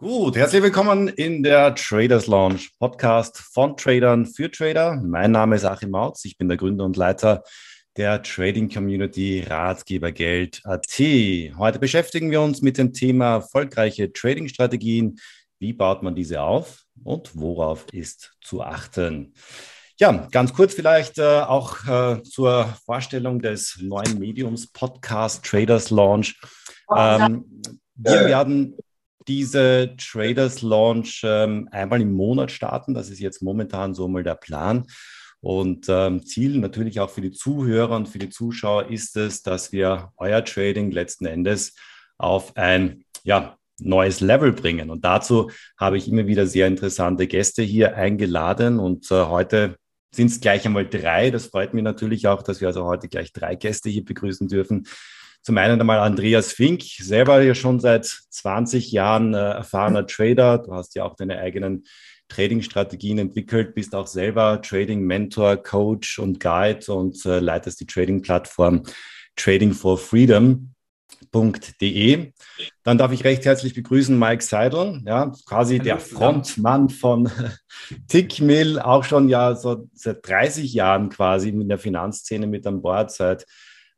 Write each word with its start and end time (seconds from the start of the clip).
Gut, 0.00 0.36
herzlich 0.36 0.62
willkommen 0.62 1.08
in 1.08 1.42
der 1.42 1.74
Traders 1.74 2.28
Launch 2.28 2.70
Podcast 2.78 3.36
von 3.36 3.76
Tradern 3.76 4.26
für 4.26 4.48
Trader. 4.48 4.94
Mein 5.04 5.32
Name 5.32 5.56
ist 5.56 5.64
Achim 5.64 5.90
Mautz, 5.90 6.24
ich 6.24 6.38
bin 6.38 6.46
der 6.46 6.56
Gründer 6.56 6.84
und 6.84 6.96
Leiter 6.96 7.42
der 7.96 8.22
Trading 8.22 8.72
Community 8.72 9.42
Ratgebergeld.at. 9.44 10.86
Heute 11.58 11.78
beschäftigen 11.80 12.30
wir 12.30 12.40
uns 12.40 12.62
mit 12.62 12.78
dem 12.78 12.92
Thema 12.92 13.38
erfolgreiche 13.38 14.12
Trading-Strategien. 14.12 15.18
Wie 15.58 15.72
baut 15.72 16.04
man 16.04 16.14
diese 16.14 16.42
auf 16.42 16.84
und 17.02 17.34
worauf 17.34 17.84
ist 17.92 18.36
zu 18.40 18.62
achten? 18.62 19.34
Ja, 19.98 20.28
ganz 20.30 20.52
kurz 20.54 20.74
vielleicht 20.74 21.18
äh, 21.18 21.40
auch 21.40 21.88
äh, 21.88 22.22
zur 22.22 22.72
Vorstellung 22.86 23.40
des 23.40 23.80
neuen 23.82 24.20
Mediums 24.20 24.68
Podcast 24.68 25.44
Traders 25.44 25.90
Launch. 25.90 26.40
Ähm, 26.96 27.62
wir 27.96 28.26
werden 28.26 28.76
diese 29.28 29.94
Traders 29.96 30.62
Launch 30.62 31.22
ähm, 31.24 31.68
einmal 31.70 32.00
im 32.00 32.12
Monat 32.12 32.50
starten. 32.50 32.94
Das 32.94 33.10
ist 33.10 33.20
jetzt 33.20 33.42
momentan 33.42 33.94
so 33.94 34.08
mal 34.08 34.22
der 34.22 34.34
Plan. 34.34 34.86
Und 35.40 35.86
ähm, 35.88 36.24
Ziel 36.26 36.58
natürlich 36.58 36.98
auch 36.98 37.10
für 37.10 37.20
die 37.20 37.30
Zuhörer 37.30 37.94
und 37.94 38.08
für 38.08 38.18
die 38.18 38.30
Zuschauer 38.30 38.90
ist 38.90 39.16
es, 39.16 39.42
dass 39.42 39.70
wir 39.70 40.10
euer 40.16 40.44
Trading 40.44 40.90
letzten 40.90 41.26
Endes 41.26 41.74
auf 42.16 42.56
ein 42.56 43.04
ja, 43.22 43.56
neues 43.78 44.20
Level 44.20 44.52
bringen. 44.52 44.90
Und 44.90 45.04
dazu 45.04 45.50
habe 45.78 45.96
ich 45.96 46.08
immer 46.08 46.26
wieder 46.26 46.46
sehr 46.46 46.66
interessante 46.66 47.26
Gäste 47.28 47.62
hier 47.62 47.96
eingeladen. 47.96 48.80
Und 48.80 49.10
äh, 49.12 49.26
heute 49.26 49.76
sind 50.10 50.30
es 50.30 50.40
gleich 50.40 50.66
einmal 50.66 50.88
drei. 50.88 51.30
Das 51.30 51.46
freut 51.46 51.74
mich 51.74 51.84
natürlich 51.84 52.26
auch, 52.26 52.42
dass 52.42 52.60
wir 52.60 52.68
also 52.68 52.84
heute 52.84 53.08
gleich 53.08 53.32
drei 53.32 53.54
Gäste 53.54 53.90
hier 53.90 54.04
begrüßen 54.04 54.48
dürfen. 54.48 54.86
Zum 55.42 55.56
einen 55.58 55.80
einmal 55.80 56.00
Andreas 56.00 56.52
Fink, 56.52 56.82
selber 56.82 57.40
ja 57.42 57.54
schon 57.54 57.80
seit 57.80 58.04
20 58.04 58.92
Jahren 58.92 59.34
äh, 59.34 59.38
erfahrener 59.38 60.06
Trader. 60.06 60.58
Du 60.58 60.74
hast 60.74 60.94
ja 60.94 61.04
auch 61.04 61.16
deine 61.16 61.38
eigenen 61.38 61.84
Trading-Strategien 62.28 63.18
entwickelt, 63.18 63.74
bist 63.74 63.94
auch 63.94 64.06
selber 64.06 64.60
Trading-Mentor, 64.60 65.56
Coach 65.58 66.18
und 66.18 66.40
Guide 66.40 66.92
und 66.92 67.24
äh, 67.24 67.40
leitest 67.40 67.80
die 67.80 67.86
Trading-Plattform 67.86 68.82
Trading 69.36 69.72
for 69.72 69.98
Freedom. 69.98 70.74
De. 71.80 72.32
Dann 72.84 72.96
darf 72.96 73.12
ich 73.12 73.24
recht 73.24 73.44
herzlich 73.44 73.74
begrüßen 73.74 74.18
Mike 74.18 74.42
Seidel, 74.42 75.02
ja, 75.04 75.32
quasi 75.46 75.74
Hallo, 75.74 75.84
der 75.84 75.98
Frontmann 76.00 76.88
von 76.88 77.30
Tickmill, 78.08 78.78
auch 78.78 79.04
schon 79.04 79.28
ja 79.28 79.54
so 79.54 79.88
seit 79.92 80.26
30 80.26 80.72
Jahren 80.72 81.10
quasi 81.10 81.50
in 81.50 81.68
der 81.68 81.78
Finanzszene 81.78 82.46
mit 82.46 82.66
an 82.66 82.80
Bord, 82.80 83.10
seit 83.10 83.46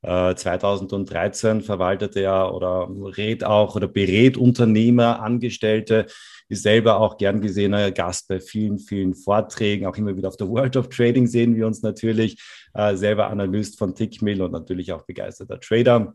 2013 0.03 1.59
äh, 1.59 1.62
verwaltete 1.62 2.20
er 2.20 2.55
oder 2.55 2.89
rät 3.17 3.45
auch 3.45 3.77
oder 3.77 3.87
berät 3.87 4.37
Unternehmer, 4.37 5.20
Angestellte, 5.20 6.07
ist 6.48 6.62
selber 6.62 6.98
auch 7.01 7.19
gern 7.19 7.41
gesehener 7.41 7.91
Gast 7.91 8.29
bei 8.29 8.41
vielen, 8.41 8.79
vielen 8.79 9.15
Vorträgen, 9.15 9.87
auch 9.87 9.97
immer 9.97 10.17
wieder 10.17 10.29
auf 10.29 10.37
der 10.37 10.48
World 10.48 10.77
of 10.77 10.89
Trading 10.89 11.27
sehen 11.27 11.55
wir 11.55 11.67
uns 11.67 11.83
natürlich, 11.83 12.41
äh, 12.75 12.97
selber 12.97 13.29
Analyst 13.29 13.79
von 13.79 13.95
Tickmill 13.95 14.42
und 14.42 14.53
natürlich 14.53 14.92
auch 14.92 15.03
begeisterter 15.03 15.61
Trader. 15.61 16.14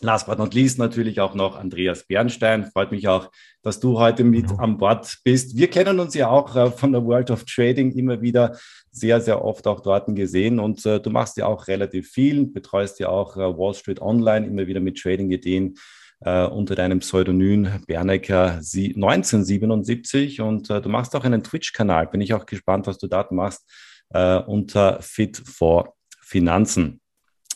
Last 0.00 0.26
but 0.26 0.38
not 0.38 0.52
least 0.52 0.78
natürlich 0.78 1.20
auch 1.20 1.34
noch 1.34 1.56
Andreas 1.56 2.06
Bernstein. 2.06 2.66
Freut 2.66 2.90
mich 2.92 3.08
auch, 3.08 3.30
dass 3.62 3.80
du 3.80 3.98
heute 3.98 4.24
mit 4.24 4.50
ja. 4.50 4.56
an 4.58 4.76
Bord 4.76 5.18
bist. 5.24 5.56
Wir 5.56 5.68
kennen 5.68 5.98
uns 6.00 6.14
ja 6.14 6.28
auch 6.28 6.54
äh, 6.54 6.70
von 6.70 6.92
der 6.92 7.04
World 7.04 7.30
of 7.30 7.44
Trading 7.44 7.92
immer 7.92 8.20
wieder 8.20 8.58
sehr, 8.90 9.20
sehr 9.22 9.42
oft 9.42 9.66
auch 9.66 9.80
dort 9.80 10.14
gesehen 10.14 10.58
und 10.58 10.84
äh, 10.84 11.00
du 11.00 11.10
machst 11.10 11.38
ja 11.38 11.46
auch 11.46 11.66
relativ 11.66 12.10
viel, 12.10 12.46
betreust 12.46 13.00
ja 13.00 13.08
auch 13.08 13.36
äh, 13.36 13.40
Wall 13.40 13.74
Street 13.74 14.02
Online 14.02 14.46
immer 14.46 14.66
wieder 14.66 14.80
mit 14.80 14.98
Trading-Ideen 14.98 15.78
äh, 16.20 16.44
unter 16.44 16.74
deinem 16.74 16.98
Pseudonym 16.98 17.68
Bernecker 17.86 18.60
1977 18.60 20.42
und 20.42 20.68
du 20.68 20.88
machst 20.88 21.16
auch 21.16 21.24
einen 21.24 21.42
Twitch-Kanal. 21.42 22.08
Bin 22.08 22.20
ich 22.20 22.34
auch 22.34 22.44
gespannt, 22.44 22.86
was 22.86 22.98
du 22.98 23.06
dort 23.06 23.32
machst 23.32 23.64
unter 24.08 25.02
Fit 25.02 25.36
for 25.36 25.96
Finanzen. 26.20 27.00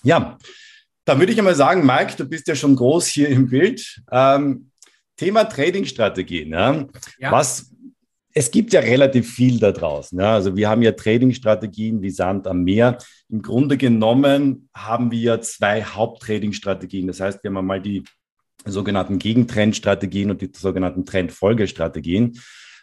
Ja, 0.02 0.36
dann 1.10 1.18
würde 1.18 1.32
ich 1.32 1.38
einmal 1.38 1.56
sagen, 1.56 1.84
Mike, 1.84 2.14
du 2.16 2.24
bist 2.24 2.46
ja 2.46 2.54
schon 2.54 2.76
groß 2.76 3.08
hier 3.08 3.28
im 3.28 3.48
Bild. 3.48 4.00
Ähm, 4.12 4.70
Thema 5.16 5.42
Trading-Strategien. 5.42 6.52
Ja? 6.52 6.86
ja. 7.18 7.32
Was, 7.32 7.72
es 8.32 8.52
gibt 8.52 8.72
ja 8.72 8.78
relativ 8.78 9.28
viel 9.28 9.58
da 9.58 9.72
draußen. 9.72 10.20
Ja? 10.20 10.34
Also 10.34 10.54
wir 10.54 10.68
haben 10.68 10.82
ja 10.82 10.92
Trading-Strategien 10.92 12.00
wie 12.00 12.10
Sand 12.10 12.46
am 12.46 12.62
Meer. 12.62 12.96
Im 13.28 13.42
Grunde 13.42 13.76
genommen 13.76 14.68
haben 14.72 15.10
wir 15.10 15.40
zwei 15.40 15.82
Haupt-Trading-Strategien. 15.82 17.08
Das 17.08 17.18
heißt, 17.18 17.42
wir 17.42 17.48
haben 17.48 17.58
einmal 17.58 17.82
die 17.82 18.04
sogenannten 18.64 19.18
Gegentrendstrategien 19.18 20.30
und 20.30 20.40
die 20.42 20.50
sogenannten 20.54 21.04
Trendfolgestrategien. 21.04 22.38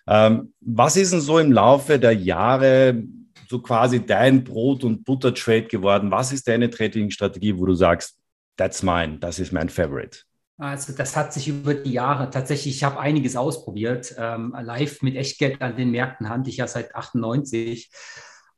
Ähm, 0.05 0.53
was 0.59 0.97
ist 0.97 1.13
denn 1.13 1.21
so 1.21 1.39
im 1.39 1.53
Laufe 1.53 1.97
der 1.97 2.11
Jahre 2.11 3.03
so 3.49 3.61
quasi 3.61 4.05
dein 4.05 4.43
Brot- 4.43 4.83
und 4.83 5.03
Butter-Trade 5.03 5.63
geworden? 5.63 6.11
Was 6.11 6.31
ist 6.31 6.47
deine 6.47 6.69
Trading-Strategie, 6.69 7.57
wo 7.57 7.65
du 7.65 7.73
sagst, 7.73 8.17
that's 8.57 8.83
mine, 8.83 9.19
das 9.19 9.39
ist 9.39 9.51
mein 9.51 9.69
Favorite? 9.69 10.19
Also 10.59 10.93
das 10.93 11.15
hat 11.15 11.33
sich 11.33 11.47
über 11.47 11.75
die 11.75 11.91
Jahre 11.91 12.31
tatsächlich, 12.31 12.75
ich 12.75 12.83
habe 12.83 12.99
einiges 12.99 13.35
ausprobiert. 13.35 14.15
Ähm, 14.17 14.55
live 14.59 15.03
mit 15.03 15.15
Echtgeld 15.15 15.61
an 15.61 15.75
den 15.75 15.91
Märkten 15.91 16.29
handle 16.29 16.49
ich 16.49 16.57
ja 16.57 16.67
seit 16.67 16.95
98. 16.95 17.91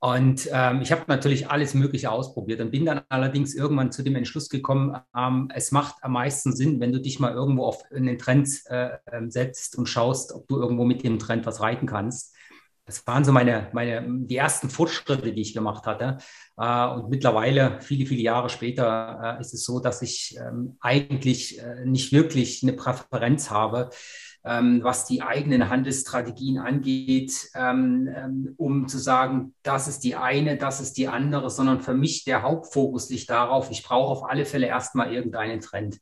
Und 0.02 0.48
ähm, 0.54 0.82
ich 0.82 0.94
habe 0.94 1.04
natürlich 1.08 1.50
alles 1.50 1.74
Mögliche 1.74 2.10
ausprobiert 2.10 2.62
und 2.62 2.72
bin 2.72 2.86
dann 2.86 3.02
allerdings 3.10 3.54
irgendwann 3.54 3.92
zu 3.92 4.02
dem 4.02 4.16
Entschluss 4.16 4.48
gekommen, 4.48 4.98
ähm, 5.14 5.52
es 5.54 5.74
macht 5.74 5.96
am 6.02 6.14
meisten 6.14 6.56
Sinn, 6.56 6.80
wenn 6.80 6.94
du 6.94 7.02
dich 7.02 7.20
mal 7.20 7.34
irgendwo 7.34 7.66
auf 7.66 7.84
einen 7.92 8.18
Trend 8.18 8.48
äh, 8.68 8.92
ähm, 9.12 9.30
setzt 9.30 9.78
und 9.78 9.88
schaust, 9.88 10.32
ob 10.32 10.48
du 10.48 10.58
irgendwo 10.58 10.86
mit 10.86 11.04
dem 11.04 11.20
Trend 11.20 11.46
was 11.46 11.60
reiten 11.60 11.86
kannst. 11.86 12.34
Das 12.90 13.06
waren 13.06 13.24
so 13.24 13.32
meine, 13.32 13.70
meine, 13.72 14.04
die 14.26 14.36
ersten 14.36 14.68
Fortschritte, 14.68 15.32
die 15.32 15.42
ich 15.42 15.54
gemacht 15.54 15.86
hatte. 15.86 16.18
Äh, 16.58 16.88
und 16.88 17.12
mittlerweile, 17.12 17.80
viele, 17.82 18.08
viele 18.08 18.22
Jahre 18.22 18.50
später, 18.50 19.38
äh, 19.38 19.42
ist 19.42 19.54
es 19.54 19.64
so, 19.64 19.80
dass 19.80 20.02
ich 20.02 20.36
ähm, 20.40 20.76
eigentlich 20.80 21.60
äh, 21.60 21.86
nicht 21.86 22.12
wirklich 22.12 22.64
eine 22.64 22.74
Präferenz 22.74 23.52
habe, 23.52 23.92
ähm, 24.44 24.80
was 24.82 25.06
die 25.06 25.22
eigenen 25.22 25.70
Handelsstrategien 25.70 26.58
angeht, 26.58 27.52
ähm, 27.54 28.56
um 28.58 28.88
zu 28.88 28.98
sagen, 28.98 29.54
das 29.62 29.88
ist 29.88 30.00
die 30.00 30.16
eine, 30.16 30.58
das 30.58 30.82
ist 30.82 30.98
die 30.98 31.10
andere, 31.10 31.52
sondern 31.52 31.82
für 31.82 31.94
mich 31.94 32.24
der 32.24 32.42
Hauptfokus 32.42 33.12
liegt 33.12 33.30
darauf, 33.30 33.70
ich 33.70 33.84
brauche 33.84 34.10
auf 34.10 34.28
alle 34.28 34.46
Fälle 34.46 34.66
erstmal 34.66 35.14
irgendeinen 35.14 35.60
Trend 35.60 36.00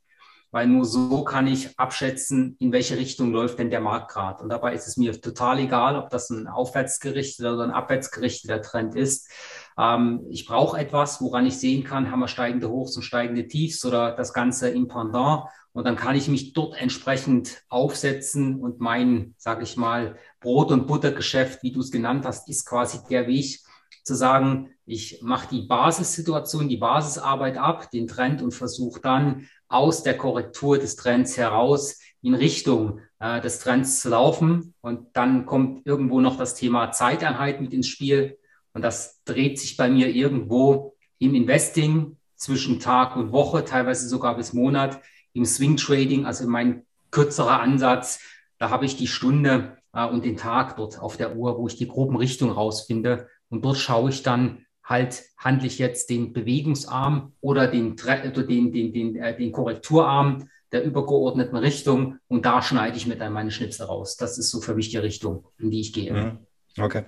weil 0.52 0.68
nur 0.68 0.85
so 0.85 1.24
kann 1.24 1.47
ich 1.47 1.78
abschätzen, 1.78 2.56
in 2.59 2.72
welche 2.72 2.97
Richtung 2.97 3.31
läuft 3.31 3.59
denn 3.59 3.69
der 3.69 3.81
Markt 3.81 4.12
gerade. 4.12 4.41
Und 4.41 4.50
dabei 4.50 4.74
ist 4.74 4.88
es 4.88 4.97
mir 4.97 5.19
total 5.19 5.59
egal, 5.59 5.96
ob 5.96 6.09
das 6.09 6.30
ein 6.30 6.47
aufwärtsgerichteter 6.47 7.53
oder 7.53 7.63
ein 7.63 7.72
abwärtsgerichteter 7.72 8.62
Trend 8.62 8.96
ist. 8.96 9.30
Ähm, 9.78 10.25
ich 10.30 10.46
brauche 10.46 10.78
etwas, 10.80 11.22
woran 11.22 11.46
ich 11.46 11.58
sehen 11.58 11.84
kann, 11.84 12.12
haben 12.12 12.19
wir 12.19 12.28
steigende 12.28 12.69
Hochs 12.69 12.96
und 12.96 13.03
steigende 13.03 13.47
Tiefs 13.47 13.84
oder 13.85 14.12
das 14.12 14.34
Ganze 14.34 14.69
im 14.69 14.88
Pendant. 14.88 15.44
Und 15.74 15.85
dann 15.85 15.96
kann 15.96 16.16
ich 16.16 16.28
mich 16.28 16.53
dort 16.53 16.81
entsprechend 16.81 17.62
aufsetzen 17.69 18.59
und 18.59 18.79
mein, 18.79 19.35
sage 19.38 19.64
ich 19.64 19.78
mal, 19.78 20.18
Brot- 20.40 20.72
und 20.72 20.88
Buttergeschäft, 20.88 21.62
wie 21.62 21.72
du 21.72 21.81
es 21.81 21.91
genannt 21.91 22.25
hast, 22.25 22.50
ist 22.50 22.66
quasi 22.66 23.00
der 23.09 23.28
Weg, 23.28 23.59
zu 24.08 24.16
sagen, 24.16 24.72
ich 24.85 25.22
mache 25.22 25.50
die 25.52 25.64
Basissituation, 25.64 26.69
die 26.69 26.78
Basisarbeit 26.78 27.58
ab, 27.58 27.91
den 27.91 28.08
Trend 28.08 28.41
und 28.41 28.53
versuche 28.53 29.02
dann 29.02 29.50
aus 29.69 30.03
der 30.03 30.17
Korrektur 30.17 30.78
des 30.78 30.95
Trends 30.95 31.38
heraus 31.38 32.00
in 32.22 32.33
Richtung 32.33 33.00
äh, 33.19 33.41
des 33.41 33.59
Trends 33.59 34.01
zu 34.01 34.09
laufen. 34.09 34.73
Und 34.81 35.07
dann 35.13 35.45
kommt 35.45 35.85
irgendwo 35.85 36.19
noch 36.19 36.38
das 36.38 36.55
Thema 36.55 36.91
Zeiteinheit 36.91 37.61
mit 37.61 37.73
ins 37.73 37.88
Spiel. 37.88 38.38
Und 38.73 38.81
das 38.81 39.23
dreht 39.23 39.59
sich 39.59 39.78
bei 39.78 39.89
mir 39.89 40.09
irgendwo 40.09 40.95
im 41.19 41.33
Investing 41.33 42.17
zwischen 42.35 42.79
Tag 42.79 43.16
und 43.16 43.31
Woche, 43.31 43.66
teilweise 43.66 44.07
sogar 44.07 44.35
bis 44.38 44.53
Monat, 44.53 45.01
im 45.33 45.45
Swing 45.45 45.78
Trading, 45.78 46.25
also 46.25 46.47
mein 46.47 46.85
kürzerer 47.11 47.59
Ansatz. 47.59 48.19
Da 48.59 48.69
habe 48.69 48.85
ich 48.85 48.97
die 48.97 49.08
Stunde 49.08 49.78
äh, 49.93 50.05
und 50.05 50.25
den 50.25 50.37
Tag 50.37 50.78
dort 50.78 50.99
auf 50.99 51.17
der 51.17 51.35
Uhr, 51.35 51.58
wo 51.58 51.67
ich 51.67 51.75
die 51.75 51.87
groben 51.87 52.16
Richtungen 52.16 52.52
rausfinde. 52.52 53.28
Und 53.49 53.66
dort 53.66 53.78
schaue 53.78 54.09
ich 54.09 54.23
dann, 54.23 54.66
halt 54.87 55.23
handle 55.37 55.67
ich 55.67 55.78
jetzt 55.78 56.09
den 56.09 56.34
Bewegungsarm 56.34 57.34
oder 57.41 57.67
den, 57.67 57.95
den, 57.95 58.72
den, 58.72 58.93
den, 58.93 59.16
äh, 59.17 59.37
den 59.37 59.51
Korrekturarm 59.51 60.49
der 60.72 60.84
übergeordneten 60.84 61.57
Richtung 61.57 62.17
und 62.28 62.45
da 62.45 62.61
schneide 62.61 62.97
ich 62.97 63.07
mir 63.07 63.16
dann 63.16 63.34
meine 63.34 63.51
Schnipsel 63.51 63.85
raus. 63.85 64.17
Das 64.17 64.37
ist 64.37 64.49
so 64.49 64.59
für 64.61 64.75
mich 64.75 64.89
die 64.89 64.97
Richtung, 64.97 65.45
in 65.59 65.72
die 65.72 65.81
ich 65.81 65.93
gehe. 65.93 66.13
Mhm. 66.13 66.37
Okay. 66.79 67.03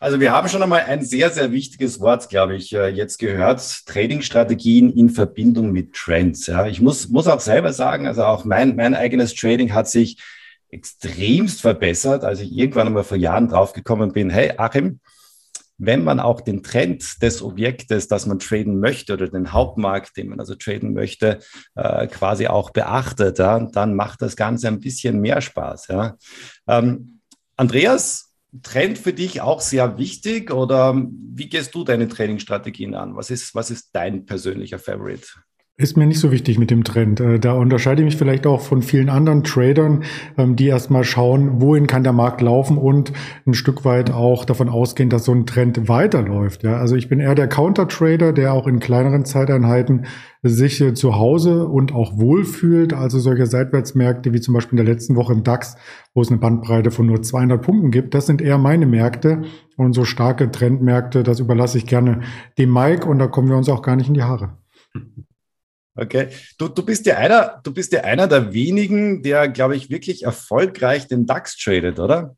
Also 0.00 0.18
wir 0.18 0.32
haben 0.32 0.48
schon 0.48 0.62
einmal 0.62 0.80
ein 0.80 1.04
sehr, 1.04 1.30
sehr 1.30 1.52
wichtiges 1.52 2.00
Wort, 2.00 2.28
glaube 2.28 2.56
ich, 2.56 2.72
äh, 2.72 2.88
jetzt 2.88 3.18
gehört. 3.18 3.86
Trading-Strategien 3.86 4.92
in 4.92 5.10
Verbindung 5.10 5.70
mit 5.70 5.92
Trends. 5.92 6.48
Ja, 6.48 6.66
ich 6.66 6.80
muss, 6.80 7.08
muss 7.08 7.28
auch 7.28 7.38
selber 7.38 7.72
sagen, 7.72 8.08
also 8.08 8.24
auch 8.24 8.44
mein, 8.44 8.74
mein 8.74 8.94
eigenes 8.96 9.32
Trading 9.34 9.72
hat 9.72 9.88
sich 9.88 10.20
extremst 10.70 11.60
verbessert, 11.60 12.24
als 12.24 12.40
ich 12.40 12.50
irgendwann 12.50 12.88
einmal 12.88 13.04
vor 13.04 13.16
Jahren 13.16 13.48
draufgekommen 13.48 14.12
bin, 14.12 14.30
hey 14.30 14.54
Achim, 14.56 14.98
wenn 15.84 16.04
man 16.04 16.20
auch 16.20 16.40
den 16.40 16.62
Trend 16.62 17.22
des 17.22 17.42
Objektes, 17.42 18.06
das 18.06 18.26
man 18.26 18.38
traden 18.38 18.78
möchte 18.78 19.14
oder 19.14 19.28
den 19.28 19.52
Hauptmarkt, 19.52 20.16
den 20.16 20.28
man 20.28 20.38
also 20.38 20.54
traden 20.54 20.92
möchte, 20.92 21.40
äh, 21.74 22.06
quasi 22.06 22.46
auch 22.46 22.70
beachtet, 22.70 23.40
ja, 23.40 23.58
dann 23.58 23.94
macht 23.94 24.22
das 24.22 24.36
Ganze 24.36 24.68
ein 24.68 24.78
bisschen 24.78 25.20
mehr 25.20 25.40
Spaß. 25.40 25.88
Ja. 25.88 26.16
Ähm, 26.68 27.20
Andreas, 27.56 28.32
Trend 28.62 28.98
für 28.98 29.12
dich 29.12 29.40
auch 29.40 29.60
sehr 29.60 29.98
wichtig 29.98 30.52
oder 30.52 30.94
wie 30.94 31.48
gehst 31.48 31.74
du 31.74 31.84
deine 31.84 32.06
Trainingsstrategien 32.06 32.94
an? 32.94 33.16
Was 33.16 33.30
ist, 33.30 33.54
was 33.54 33.70
ist 33.70 33.90
dein 33.92 34.24
persönlicher 34.26 34.78
Favorite? 34.78 35.26
Ist 35.78 35.96
mir 35.96 36.06
nicht 36.06 36.20
so 36.20 36.30
wichtig 36.30 36.58
mit 36.58 36.70
dem 36.70 36.84
Trend. 36.84 37.18
Äh, 37.18 37.38
da 37.38 37.54
unterscheide 37.54 38.02
ich 38.02 38.04
mich 38.04 38.16
vielleicht 38.16 38.46
auch 38.46 38.60
von 38.60 38.82
vielen 38.82 39.08
anderen 39.08 39.42
Tradern, 39.42 40.04
ähm, 40.36 40.54
die 40.54 40.66
erstmal 40.66 41.02
schauen, 41.02 41.62
wohin 41.62 41.86
kann 41.86 42.04
der 42.04 42.12
Markt 42.12 42.42
laufen 42.42 42.76
und 42.76 43.14
ein 43.46 43.54
Stück 43.54 43.82
weit 43.86 44.10
auch 44.10 44.44
davon 44.44 44.68
ausgehen, 44.68 45.08
dass 45.08 45.24
so 45.24 45.32
ein 45.32 45.46
Trend 45.46 45.88
weiterläuft. 45.88 46.62
Ja, 46.62 46.76
also 46.76 46.94
ich 46.94 47.08
bin 47.08 47.20
eher 47.20 47.34
der 47.34 47.48
Counter-Trader, 47.48 48.34
der 48.34 48.52
auch 48.52 48.66
in 48.66 48.80
kleineren 48.80 49.24
Zeiteinheiten 49.24 50.04
sich 50.42 50.78
äh, 50.82 50.92
zu 50.92 51.16
Hause 51.16 51.66
und 51.66 51.94
auch 51.94 52.18
wohlfühlt. 52.18 52.92
Also 52.92 53.18
solche 53.18 53.46
Seitwärtsmärkte 53.46 54.34
wie 54.34 54.42
zum 54.42 54.52
Beispiel 54.52 54.78
in 54.78 54.84
der 54.84 54.94
letzten 54.94 55.16
Woche 55.16 55.32
im 55.32 55.42
DAX, 55.42 55.76
wo 56.12 56.20
es 56.20 56.28
eine 56.28 56.38
Bandbreite 56.38 56.90
von 56.90 57.06
nur 57.06 57.22
200 57.22 57.62
Punkten 57.62 57.90
gibt. 57.90 58.12
Das 58.12 58.26
sind 58.26 58.42
eher 58.42 58.58
meine 58.58 58.84
Märkte 58.84 59.44
und 59.78 59.94
so 59.94 60.04
starke 60.04 60.50
Trendmärkte, 60.50 61.22
das 61.22 61.40
überlasse 61.40 61.78
ich 61.78 61.86
gerne 61.86 62.20
dem 62.58 62.70
Mike 62.74 63.08
und 63.08 63.18
da 63.18 63.26
kommen 63.26 63.48
wir 63.48 63.56
uns 63.56 63.70
auch 63.70 63.80
gar 63.80 63.96
nicht 63.96 64.08
in 64.08 64.14
die 64.14 64.22
Haare. 64.22 64.58
Okay. 65.94 66.28
Du, 66.58 66.68
du 66.68 66.84
bist 66.84 67.04
ja 67.06 67.16
einer, 67.18 67.60
du 67.62 67.72
bist 67.72 67.92
ja 67.92 68.00
einer 68.00 68.26
der 68.26 68.52
wenigen, 68.54 69.22
der, 69.22 69.48
glaube 69.48 69.76
ich, 69.76 69.90
wirklich 69.90 70.22
erfolgreich 70.22 71.06
den 71.06 71.26
DAX 71.26 71.56
tradet, 71.56 71.98
oder? 71.98 72.36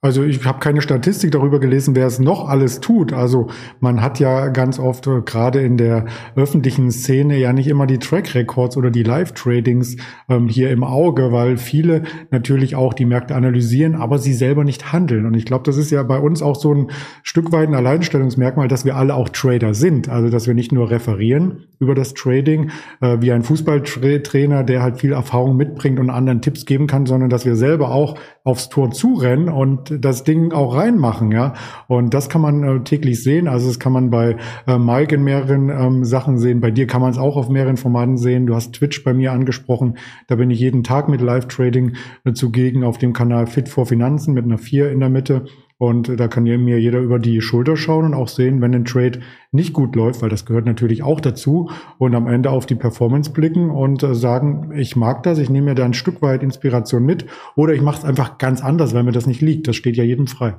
Also 0.00 0.22
ich 0.22 0.44
habe 0.44 0.58
keine 0.58 0.82
Statistik 0.82 1.32
darüber 1.32 1.60
gelesen, 1.60 1.96
wer 1.96 2.06
es 2.06 2.18
noch 2.18 2.48
alles 2.48 2.80
tut. 2.80 3.12
Also 3.12 3.48
man 3.80 4.02
hat 4.02 4.20
ja 4.20 4.48
ganz 4.48 4.78
oft 4.78 5.06
äh, 5.06 5.22
gerade 5.22 5.60
in 5.60 5.76
der 5.76 6.04
öffentlichen 6.36 6.90
Szene 6.90 7.38
ja 7.38 7.52
nicht 7.52 7.68
immer 7.68 7.86
die 7.86 7.98
Track 7.98 8.34
Records 8.34 8.76
oder 8.76 8.90
die 8.90 9.02
Live-Tradings 9.02 9.96
ähm, 10.28 10.48
hier 10.48 10.70
im 10.70 10.84
Auge, 10.84 11.32
weil 11.32 11.56
viele 11.56 12.02
natürlich 12.30 12.76
auch 12.76 12.92
die 12.92 13.06
Märkte 13.06 13.34
analysieren, 13.34 13.94
aber 13.94 14.18
sie 14.18 14.34
selber 14.34 14.64
nicht 14.64 14.92
handeln. 14.92 15.24
Und 15.26 15.34
ich 15.34 15.46
glaube, 15.46 15.64
das 15.64 15.76
ist 15.76 15.90
ja 15.90 16.02
bei 16.02 16.18
uns 16.18 16.42
auch 16.42 16.56
so 16.56 16.74
ein 16.74 16.90
Stück 17.22 17.52
weit 17.52 17.68
ein 17.68 17.74
Alleinstellungsmerkmal, 17.74 18.68
dass 18.68 18.84
wir 18.84 18.96
alle 18.96 19.14
auch 19.14 19.30
Trader 19.30 19.74
sind. 19.74 20.08
Also 20.08 20.28
dass 20.28 20.46
wir 20.46 20.54
nicht 20.54 20.72
nur 20.72 20.90
referieren 20.90 21.64
über 21.78 21.94
das 21.94 22.14
Trading 22.14 22.70
äh, 23.00 23.18
wie 23.20 23.32
ein 23.32 23.42
Fußballtrainer, 23.42 24.64
der 24.64 24.82
halt 24.82 25.00
viel 25.00 25.12
Erfahrung 25.12 25.56
mitbringt 25.56 25.98
und 25.98 26.10
anderen 26.10 26.42
Tipps 26.42 26.66
geben 26.66 26.86
kann, 26.86 27.06
sondern 27.06 27.30
dass 27.30 27.46
wir 27.46 27.56
selber 27.56 27.90
auch 27.90 28.18
aufs 28.44 28.68
Tor 28.68 28.90
zurennen 28.90 29.48
und 29.48 29.73
das 30.00 30.24
Ding 30.24 30.52
auch 30.52 30.76
reinmachen, 30.76 31.32
ja. 31.32 31.54
Und 31.88 32.14
das 32.14 32.28
kann 32.28 32.40
man 32.40 32.62
äh, 32.62 32.80
täglich 32.84 33.22
sehen. 33.22 33.48
Also 33.48 33.68
das 33.68 33.78
kann 33.78 33.92
man 33.92 34.10
bei 34.10 34.36
äh, 34.66 34.78
Mike 34.78 35.14
in 35.14 35.24
mehreren 35.24 35.68
ähm, 35.68 36.04
Sachen 36.04 36.38
sehen. 36.38 36.60
Bei 36.60 36.70
dir 36.70 36.86
kann 36.86 37.00
man 37.00 37.10
es 37.10 37.18
auch 37.18 37.36
auf 37.36 37.48
mehreren 37.48 37.76
Formaten 37.76 38.16
sehen. 38.16 38.46
Du 38.46 38.54
hast 38.54 38.74
Twitch 38.74 39.04
bei 39.04 39.14
mir 39.14 39.32
angesprochen. 39.32 39.98
Da 40.26 40.36
bin 40.36 40.50
ich 40.50 40.60
jeden 40.60 40.84
Tag 40.84 41.08
mit 41.08 41.20
Live-Trading 41.20 41.94
äh, 42.24 42.32
zugegen 42.32 42.84
auf 42.84 42.98
dem 42.98 43.12
Kanal 43.12 43.46
Fit 43.46 43.68
for 43.68 43.86
Finanzen 43.86 44.34
mit 44.34 44.44
einer 44.44 44.58
4 44.58 44.90
in 44.90 45.00
der 45.00 45.10
Mitte. 45.10 45.44
Und 45.76 46.20
da 46.20 46.28
kann 46.28 46.44
mir 46.44 46.78
jeder 46.78 47.00
über 47.00 47.18
die 47.18 47.40
Schulter 47.40 47.76
schauen 47.76 48.04
und 48.04 48.14
auch 48.14 48.28
sehen, 48.28 48.60
wenn 48.60 48.74
ein 48.74 48.84
Trade 48.84 49.20
nicht 49.50 49.72
gut 49.72 49.96
läuft, 49.96 50.22
weil 50.22 50.28
das 50.28 50.46
gehört 50.46 50.66
natürlich 50.66 51.02
auch 51.02 51.20
dazu. 51.20 51.70
Und 51.98 52.14
am 52.14 52.28
Ende 52.28 52.50
auf 52.50 52.66
die 52.66 52.76
Performance 52.76 53.32
blicken 53.32 53.70
und 53.70 54.02
äh, 54.02 54.14
sagen, 54.14 54.72
ich 54.76 54.94
mag 54.94 55.24
das, 55.24 55.38
ich 55.38 55.50
nehme 55.50 55.70
mir 55.70 55.74
da 55.74 55.84
ein 55.84 55.94
Stück 55.94 56.22
weit 56.22 56.42
Inspiration 56.42 57.04
mit 57.04 57.26
oder 57.56 57.74
ich 57.74 57.82
mache 57.82 57.98
es 57.98 58.04
einfach 58.04 58.38
ganz 58.38 58.62
anders, 58.62 58.94
weil 58.94 59.02
mir 59.02 59.12
das 59.12 59.26
nicht 59.26 59.40
liegt. 59.40 59.66
Das 59.66 59.76
steht 59.76 59.96
ja 59.96 60.04
jedem 60.04 60.28
frei. 60.28 60.56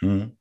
Hm. 0.00 0.32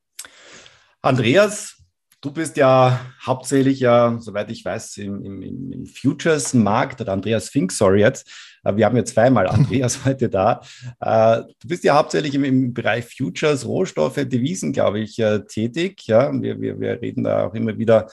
Andreas, 1.02 1.80
Du 2.22 2.34
bist 2.34 2.58
ja 2.58 3.00
hauptsächlich 3.26 3.80
ja, 3.80 4.18
soweit 4.20 4.52
ich 4.52 4.66
weiß, 4.66 4.98
im, 4.98 5.24
im, 5.24 5.72
im 5.72 5.86
Futures-Markt 5.86 7.00
oder 7.00 7.14
Andreas 7.14 7.48
Fink, 7.48 7.72
sorry 7.72 8.02
jetzt. 8.02 8.30
Äh, 8.64 8.76
wir 8.76 8.86
haben 8.86 8.96
ja 8.96 9.06
zweimal 9.06 9.48
Andreas 9.48 10.00
heute 10.06 10.30
da. 10.30 10.62
Äh, 11.00 11.44
du 11.62 11.68
bist 11.68 11.84
ja 11.84 11.96
hauptsächlich 11.96 12.36
im, 12.36 12.74
Bereich 12.74 13.06
Futures, 13.06 13.66
Rohstoffe, 13.66 14.16
Devisen, 14.16 14.74
glaube 14.74 15.00
ich, 15.00 15.20
äh, 15.20 15.40
tätig. 15.46 16.06
Ja, 16.08 16.32
wir, 16.34 16.60
wir, 16.62 16.80
wir 16.80 17.02
reden 17.02 17.24
da 17.24 17.48
auch 17.48 17.54
immer 17.54 17.78
wieder 17.78 18.08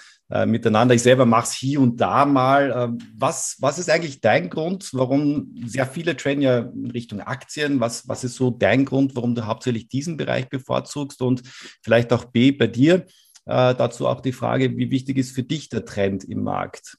miteinander. 0.44 0.92
Ich 0.92 1.02
selber 1.02 1.24
mache 1.24 1.44
es 1.44 1.52
hier 1.52 1.80
und 1.80 2.00
da 2.00 2.26
mal. 2.26 2.96
Was, 3.16 3.58
was 3.60 3.78
ist 3.78 3.88
eigentlich 3.88 4.20
dein 4.20 4.50
Grund, 4.50 4.90
warum 4.92 5.54
sehr 5.66 5.86
viele 5.86 6.16
traden 6.16 6.42
ja 6.42 6.58
in 6.58 6.90
Richtung 6.90 7.20
Aktien? 7.20 7.78
Was, 7.78 8.08
was 8.08 8.24
ist 8.24 8.34
so 8.34 8.50
dein 8.50 8.84
Grund, 8.84 9.14
warum 9.14 9.36
du 9.36 9.46
hauptsächlich 9.46 9.86
diesen 9.86 10.16
Bereich 10.16 10.48
bevorzugst? 10.48 11.22
Und 11.22 11.42
vielleicht 11.80 12.12
auch 12.12 12.24
B 12.24 12.50
bei 12.50 12.66
dir. 12.66 13.06
Dazu 13.44 14.08
auch 14.08 14.20
die 14.20 14.32
Frage, 14.32 14.76
wie 14.76 14.90
wichtig 14.90 15.16
ist 15.16 15.30
für 15.30 15.44
dich 15.44 15.68
der 15.68 15.84
Trend 15.84 16.24
im 16.24 16.42
Markt? 16.42 16.96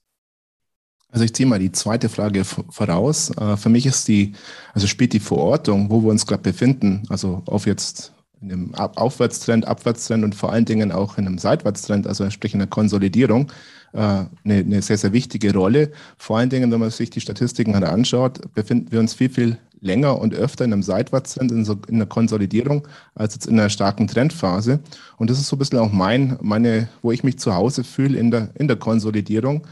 Also 1.17 1.25
ich 1.25 1.33
ziehe 1.33 1.47
mal 1.47 1.57
die 1.57 1.71
zweite 1.71 2.09
Frage 2.09 2.43
voraus. 2.45 3.31
Äh, 3.31 3.57
für 3.57 3.69
mich 3.69 3.87
ist 3.87 4.07
die, 4.07 4.33
also 4.75 4.85
spielt 4.85 5.13
die 5.13 5.19
Verortung, 5.19 5.89
wo 5.89 6.03
wir 6.03 6.11
uns 6.11 6.27
gerade 6.27 6.43
befinden, 6.43 7.01
also 7.09 7.41
auf 7.47 7.65
jetzt 7.65 8.13
in 8.39 8.51
einem 8.51 8.75
Aufwärtstrend, 8.75 9.67
Abwärtstrend 9.67 10.23
und 10.23 10.35
vor 10.35 10.53
allen 10.53 10.65
Dingen 10.65 10.91
auch 10.91 11.17
in 11.17 11.25
einem 11.25 11.39
Seitwärtstrend, 11.39 12.05
also 12.05 12.29
sprich 12.29 12.53
in 12.53 12.59
der 12.59 12.67
Konsolidierung, 12.67 13.51
äh, 13.93 13.97
eine, 13.97 14.29
eine 14.43 14.83
sehr, 14.83 14.99
sehr 14.99 15.11
wichtige 15.11 15.51
Rolle. 15.53 15.91
Vor 16.19 16.37
allen 16.37 16.51
Dingen, 16.51 16.71
wenn 16.71 16.79
man 16.79 16.91
sich 16.91 17.09
die 17.09 17.19
Statistiken 17.19 17.73
anschaut, 17.73 18.53
befinden 18.53 18.91
wir 18.91 18.99
uns 18.99 19.15
viel, 19.15 19.31
viel 19.31 19.57
länger 19.81 20.19
und 20.19 20.35
öfter 20.35 20.65
in 20.65 20.73
einem 20.73 20.83
Seitwärtstrend, 20.83 21.51
in, 21.51 21.65
so, 21.65 21.79
in 21.87 21.95
einer 21.95 22.05
Konsolidierung, 22.05 22.87
als 23.15 23.33
jetzt 23.33 23.47
in 23.47 23.59
einer 23.59 23.71
starken 23.71 24.07
Trendphase. 24.07 24.81
Und 25.17 25.31
das 25.31 25.39
ist 25.39 25.47
so 25.47 25.55
ein 25.55 25.59
bisschen 25.59 25.79
auch 25.79 25.91
mein, 25.91 26.37
meine, 26.41 26.89
wo 27.01 27.11
ich 27.11 27.23
mich 27.23 27.39
zu 27.39 27.55
Hause 27.55 27.83
fühle 27.83 28.19
in 28.19 28.29
der, 28.29 28.49
in 28.53 28.67
der 28.67 28.77
Konsolidierung 28.77 29.65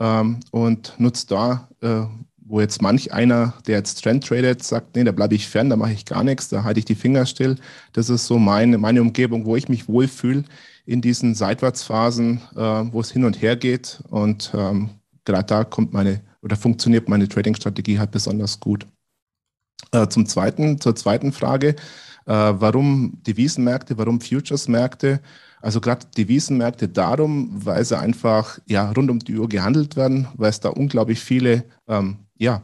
ähm, 0.00 0.40
und 0.50 0.94
nutze 0.98 1.26
da, 1.26 1.68
äh, 1.80 2.06
wo 2.48 2.60
jetzt 2.60 2.80
manch 2.80 3.12
einer, 3.12 3.54
der 3.66 3.76
jetzt 3.76 4.02
Trend 4.02 4.26
tradet, 4.26 4.62
sagt, 4.62 4.96
nee, 4.96 5.04
da 5.04 5.12
bleibe 5.12 5.34
ich 5.34 5.48
fern, 5.48 5.68
da 5.68 5.76
mache 5.76 5.92
ich 5.92 6.06
gar 6.06 6.24
nichts, 6.24 6.48
da 6.48 6.64
halte 6.64 6.80
ich 6.80 6.86
die 6.86 6.94
Finger 6.94 7.26
still. 7.26 7.56
Das 7.92 8.08
ist 8.08 8.26
so 8.26 8.38
meine, 8.38 8.78
meine 8.78 9.02
Umgebung, 9.02 9.44
wo 9.44 9.54
ich 9.54 9.68
mich 9.68 9.88
wohlfühle 9.88 10.44
in 10.86 11.02
diesen 11.02 11.34
Seitwärtsphasen, 11.34 12.40
äh, 12.56 12.60
wo 12.60 13.00
es 13.00 13.10
hin 13.10 13.24
und 13.24 13.42
her 13.42 13.56
geht. 13.56 14.02
Und 14.08 14.50
ähm, 14.54 14.90
gerade 15.24 15.46
da 15.46 15.64
kommt 15.64 15.92
meine 15.92 16.22
oder 16.40 16.56
funktioniert 16.56 17.08
meine 17.08 17.28
Trading-Strategie 17.28 17.98
halt 17.98 18.10
besonders 18.10 18.60
gut. 18.60 18.86
Äh, 19.92 20.08
zum 20.08 20.26
zweiten, 20.26 20.80
zur 20.80 20.96
zweiten 20.96 21.32
Frage, 21.32 21.76
äh, 22.26 22.32
warum 22.32 23.22
Devisenmärkte, 23.26 23.98
warum 23.98 24.20
Futures-Märkte? 24.20 25.20
Also 25.60 25.80
gerade 25.80 26.06
Devisenmärkte 26.16 26.88
darum, 26.88 27.50
weil 27.52 27.84
sie 27.84 27.98
einfach 27.98 28.58
ja 28.66 28.90
rund 28.92 29.10
um 29.10 29.18
die 29.18 29.36
Uhr 29.36 29.48
gehandelt 29.48 29.96
werden, 29.96 30.28
weil 30.36 30.50
es 30.50 30.60
da 30.60 30.68
unglaublich 30.68 31.20
viele 31.20 31.64
ähm, 31.88 32.18
ja, 32.36 32.62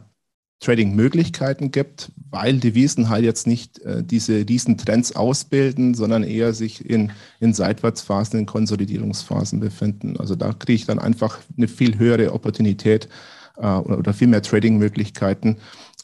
Trading-Möglichkeiten 0.59 1.71
gibt, 1.71 2.11
weil 2.29 2.59
Devisen 2.59 3.09
halt 3.09 3.23
jetzt 3.23 3.45
nicht 3.45 3.79
äh, 3.79 4.03
diese 4.03 4.47
Riesentrends 4.47 5.15
ausbilden, 5.15 5.93
sondern 5.93 6.23
eher 6.23 6.53
sich 6.53 6.89
in, 6.89 7.11
in 7.39 7.53
Seitwärtsphasen, 7.53 8.39
in 8.39 8.45
Konsolidierungsphasen 8.45 9.59
befinden. 9.59 10.17
Also 10.17 10.35
da 10.35 10.53
kriege 10.53 10.75
ich 10.75 10.85
dann 10.85 10.99
einfach 10.99 11.39
eine 11.57 11.67
viel 11.67 11.97
höhere 11.99 12.33
Opportunität 12.33 13.09
äh, 13.57 13.67
oder, 13.67 13.99
oder 13.99 14.13
viel 14.13 14.27
mehr 14.27 14.41
Trading-Möglichkeiten 14.41 15.57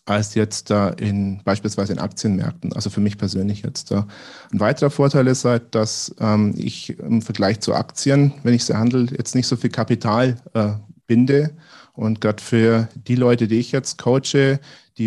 als 0.06 0.36
jetzt 0.36 0.70
da 0.70 0.90
in 0.90 1.42
beispielsweise 1.44 1.94
in 1.94 2.00
Aktienmärkten. 2.00 2.74
Also 2.74 2.90
für 2.90 3.02
mich 3.02 3.18
persönlich 3.18 3.62
jetzt 3.62 3.92
da. 3.92 4.08
Ein 4.52 4.60
weiterer 4.60 4.90
Vorteil 4.90 5.28
ist 5.28 5.46
halt, 5.46 5.76
dass 5.76 6.16
ähm, 6.20 6.54
ich 6.58 6.98
im 7.00 7.22
Vergleich 7.22 7.60
zu 7.60 7.74
Aktien, 7.74 8.34
wenn 8.44 8.54
ich 8.54 8.66
sie 8.66 8.78
handle, 8.78 9.08
jetzt 9.16 9.36
nicht 9.36 9.48
so 9.48 9.56
viel 9.56 9.70
Kapital 9.70 10.38
äh, 10.54 10.72
binde. 11.06 11.56
Und 11.94 12.22
gerade 12.22 12.42
für 12.42 12.88
die 12.96 13.16
Leute, 13.16 13.48
die 13.48 13.60
ich 13.60 13.72
jetzt 13.72 13.98
coache, 13.98 14.60
die 14.98 15.06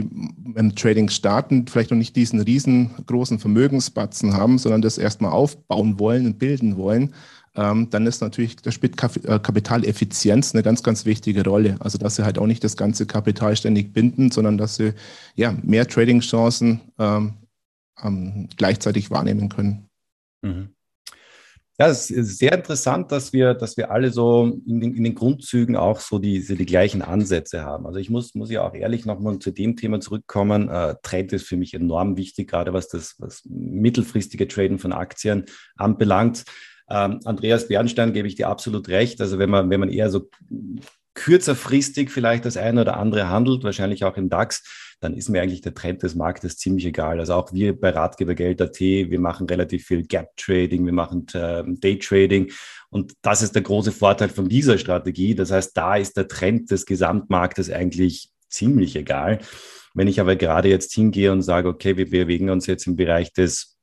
im 0.54 0.74
Trading 0.76 1.08
starten, 1.08 1.66
vielleicht 1.66 1.90
noch 1.90 1.98
nicht 1.98 2.14
diesen 2.16 2.40
riesengroßen 2.40 3.38
Vermögensbatzen 3.38 4.34
haben, 4.34 4.58
sondern 4.58 4.82
das 4.82 4.98
erstmal 4.98 5.32
aufbauen 5.32 5.98
wollen 5.98 6.26
und 6.26 6.38
bilden 6.38 6.76
wollen, 6.76 7.14
ähm, 7.56 7.88
dann 7.90 8.06
ist 8.06 8.20
natürlich, 8.20 8.56
da 8.56 8.73
spielt 8.73 9.00
äh, 9.02 9.38
Kapitaleffizienz 9.38 10.54
eine 10.54 10.62
ganz, 10.62 10.82
ganz 10.82 11.04
wichtige 11.04 11.44
Rolle. 11.44 11.76
Also, 11.80 11.99
dass 11.99 12.16
sie 12.16 12.25
halt 12.25 12.38
auch 12.38 12.46
nicht 12.46 12.64
das 12.64 12.76
ganze 12.76 13.06
Kapital 13.06 13.56
ständig 13.56 13.92
binden, 13.92 14.30
sondern 14.30 14.58
dass 14.58 14.76
sie 14.76 14.92
ja 15.37 15.54
mehr 15.62 15.87
Trading-Chancen 15.87 16.80
ähm, 16.99 17.34
ähm, 18.02 18.49
gleichzeitig 18.56 19.11
wahrnehmen 19.11 19.49
können. 19.49 19.88
Mhm. 20.42 20.70
Ja, 21.78 21.88
es 21.88 22.08
ist 22.08 22.38
sehr 22.38 22.52
interessant, 22.52 23.11
dass 23.11 23.32
wir, 23.32 23.52
dass 23.52 23.76
wir 23.76 23.90
alle 23.90 24.11
so 24.11 24.61
in 24.64 24.80
den, 24.80 24.94
in 24.94 25.02
den 25.02 25.16
Grundzügen 25.16 25.75
auch 25.75 25.99
so 25.99 26.20
diese, 26.20 26.54
die 26.54 26.66
gleichen 26.66 27.02
Ansätze 27.02 27.64
haben. 27.64 27.84
Also 27.84 27.99
ich 27.99 28.11
muss, 28.11 28.37
muss 28.37 28.49
ja 28.49 28.64
auch 28.64 28.75
ehrlich 28.75 29.06
nochmal 29.06 29.40
zu 29.40 29.50
dem 29.50 29.75
Thema 29.76 29.99
zurückkommen. 29.99 30.68
Äh, 30.68 30.94
Trend 31.02 31.32
ist 31.32 31.49
für 31.49 31.56
mich 31.56 31.75
enorm 31.75 32.16
wichtig, 32.16 32.49
gerade 32.49 32.73
was 32.73 32.87
das 32.87 33.16
was 33.18 33.42
mittelfristige 33.44 34.46
Traden 34.46 34.78
von 34.78 34.92
Aktien 34.92 35.46
anbelangt. 35.76 36.44
Ähm, 36.88 37.20
Andreas 37.24 37.68
Bernstein 37.68 38.12
gebe 38.12 38.28
ich 38.28 38.34
dir 38.34 38.48
absolut 38.48 38.88
recht. 38.88 39.20
Also 39.20 39.38
wenn 39.38 39.50
man, 39.50 39.70
wenn 39.70 39.80
man 39.80 39.88
eher 39.88 40.10
so 40.10 40.28
kürzerfristig 41.14 42.10
vielleicht 42.10 42.44
das 42.44 42.56
eine 42.56 42.80
oder 42.80 42.96
andere 42.96 43.28
handelt, 43.28 43.64
wahrscheinlich 43.64 44.04
auch 44.04 44.16
im 44.16 44.28
DAX, 44.28 44.62
dann 45.00 45.14
ist 45.14 45.28
mir 45.28 45.42
eigentlich 45.42 45.60
der 45.60 45.74
Trend 45.74 46.02
des 46.02 46.14
Marktes 46.14 46.56
ziemlich 46.56 46.86
egal. 46.86 47.20
Also 47.20 47.34
auch 47.34 47.52
wir 47.52 47.78
bei 47.78 47.90
Ratgebergeld.at, 47.90 48.80
wir 48.80 49.20
machen 49.20 49.46
relativ 49.46 49.86
viel 49.86 50.04
Gap-Trading, 50.04 50.84
wir 50.84 50.92
machen 50.92 51.26
äh, 51.34 51.62
Day-Trading 51.66 52.50
und 52.90 53.12
das 53.22 53.42
ist 53.42 53.54
der 53.54 53.62
große 53.62 53.92
Vorteil 53.92 54.28
von 54.28 54.48
dieser 54.48 54.78
Strategie. 54.78 55.34
Das 55.34 55.50
heißt, 55.50 55.76
da 55.76 55.96
ist 55.96 56.16
der 56.16 56.28
Trend 56.28 56.70
des 56.70 56.86
Gesamtmarktes 56.86 57.70
eigentlich 57.70 58.30
ziemlich 58.48 58.96
egal. 58.96 59.40
Wenn 59.94 60.08
ich 60.08 60.20
aber 60.20 60.36
gerade 60.36 60.68
jetzt 60.68 60.92
hingehe 60.92 61.30
und 61.30 61.42
sage, 61.42 61.68
okay, 61.68 61.96
wir 61.96 62.08
bewegen 62.08 62.50
uns 62.50 62.66
jetzt 62.66 62.86
im 62.86 62.96
Bereich 62.96 63.32
des 63.32 63.74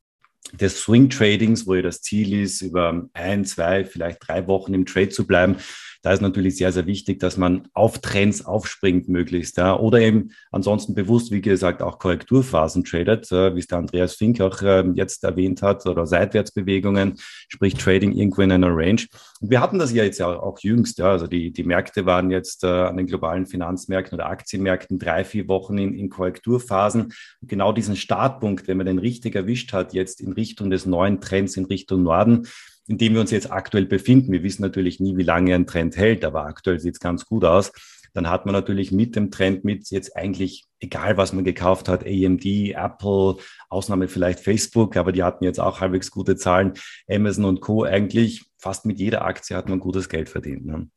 des 0.54 0.82
Swing 0.82 1.10
Tradings, 1.10 1.68
wo 1.68 1.76
ja 1.76 1.82
das 1.82 2.02
Ziel 2.02 2.42
ist, 2.42 2.62
über 2.62 3.08
ein, 3.14 3.46
zwei, 3.46 3.86
vielleicht 3.86 4.28
drei 4.28 4.48
Wochen 4.48 4.74
im 4.74 4.86
Trade 4.86 5.10
zu 5.10 5.26
bleiben, 5.26 5.58
da 6.02 6.12
ist 6.14 6.22
natürlich 6.22 6.58
sehr, 6.58 6.72
sehr 6.72 6.88
wichtig, 6.88 7.20
dass 7.20 7.38
man 7.38 7.68
auf 7.74 8.00
Trends 8.00 8.44
aufspringt 8.46 9.08
möglichst. 9.08 9.58
Ja. 9.58 9.78
Oder 9.78 10.00
eben 10.00 10.32
ansonsten 10.52 10.96
bewusst, 10.96 11.32
wie 11.32 11.42
gesagt, 11.42 11.82
auch 11.82 12.00
Korrekturphasen 12.00 12.84
tradet, 12.84 13.32
äh, 13.32 13.56
wie 13.56 13.60
es 13.60 13.68
der 13.68 13.78
Andreas 13.78 14.16
Fink 14.16 14.42
auch 14.42 14.62
äh, 14.62 14.84
jetzt 14.96 15.24
erwähnt 15.24 15.62
hat, 15.62 15.86
oder 15.86 16.08
Seitwärtsbewegungen, 16.08 17.16
sprich 17.50 17.76
Trading 17.76 18.14
irgendwo 18.14 18.42
in 18.42 18.52
einer 18.52 18.76
Range. 18.76 19.02
Und 19.42 19.52
wir 19.52 19.62
hatten 19.62 19.78
das 19.78 19.94
ja 19.94 20.04
jetzt 20.04 20.18
ja 20.18 20.28
auch 20.28 20.60
jüngst. 20.60 20.98
Ja. 20.98 21.12
Also 21.12 21.28
die, 21.28 21.52
die 21.52 21.64
Märkte 21.64 22.06
waren 22.06 22.32
jetzt 22.32 22.64
äh, 22.64 22.68
an 22.68 22.98
den 22.98 23.08
globalen 23.08 23.46
Finanzmärkten 23.46 24.16
oder 24.16 24.28
Aktienmärkten 24.28 24.98
drei, 24.98 25.24
vier 25.24 25.48
Wochen 25.48 25.78
in, 25.78 25.94
in 25.94 26.10
Korrekturphasen. 26.10 27.14
Und 27.42 27.48
genau 27.48 27.72
diesen 27.74 27.96
Startpunkt, 27.96 28.68
wenn 28.68 28.78
man 28.78 28.88
den 28.88 29.00
richtig 29.00 29.36
erwischt 29.36 29.72
hat, 29.74 29.94
jetzt 29.94 30.20
in 30.20 30.34
Richtung 30.34 30.72
des 30.72 30.88
neuen 30.88 31.22
Trends, 31.22 31.58
in 31.58 31.66
Richtung 31.66 32.02
Norden, 32.02 32.48
in 32.92 32.98
dem 32.98 33.14
wir 33.14 33.22
uns 33.22 33.32
jetzt 33.32 33.50
aktuell 33.50 33.86
befinden. 33.86 34.34
Wir 34.34 34.44
wissen 34.44 34.64
natürlich 34.64 35.00
nie, 35.00 35.16
wie 35.16 35.24
lange 35.24 35.56
ein 35.56 35.66
Trend 35.66 35.96
hält, 35.96 36.26
aber 36.26 36.44
aktuell 36.44 36.78
sieht 36.78 36.96
es 36.96 37.00
ganz 37.00 37.26
gut 37.26 37.46
aus. 37.46 37.72
Dann 38.14 38.30
hat 38.30 38.46
man 38.46 38.52
natürlich 38.52 38.92
mit 38.92 39.16
dem 39.16 39.32
Trend 39.32 39.64
mit 39.64 39.90
jetzt 39.92 40.18
eigentlich, 40.18 40.66
egal 40.82 41.16
was 41.16 41.32
man 41.32 41.46
gekauft 41.46 41.88
hat, 41.88 42.06
AMD, 42.06 42.46
Apple, 42.46 43.38
Ausnahme 43.70 44.10
vielleicht 44.10 44.42
Facebook, 44.42 44.98
aber 44.98 45.14
die 45.14 45.24
hatten 45.24 45.46
jetzt 45.46 45.62
auch 45.62 45.80
halbwegs 45.80 46.12
gute 46.12 46.36
Zahlen, 46.36 46.74
Amazon 47.10 47.46
und 47.46 47.62
Co. 47.62 47.86
eigentlich 47.86 48.44
fast 48.58 48.86
mit 48.86 49.00
jeder 49.00 49.24
Aktie 49.24 49.56
hat 49.56 49.70
man 49.70 49.80
gutes 49.80 50.10
Geld 50.10 50.28
verdient. 50.28 50.66
Ne? 50.66 50.90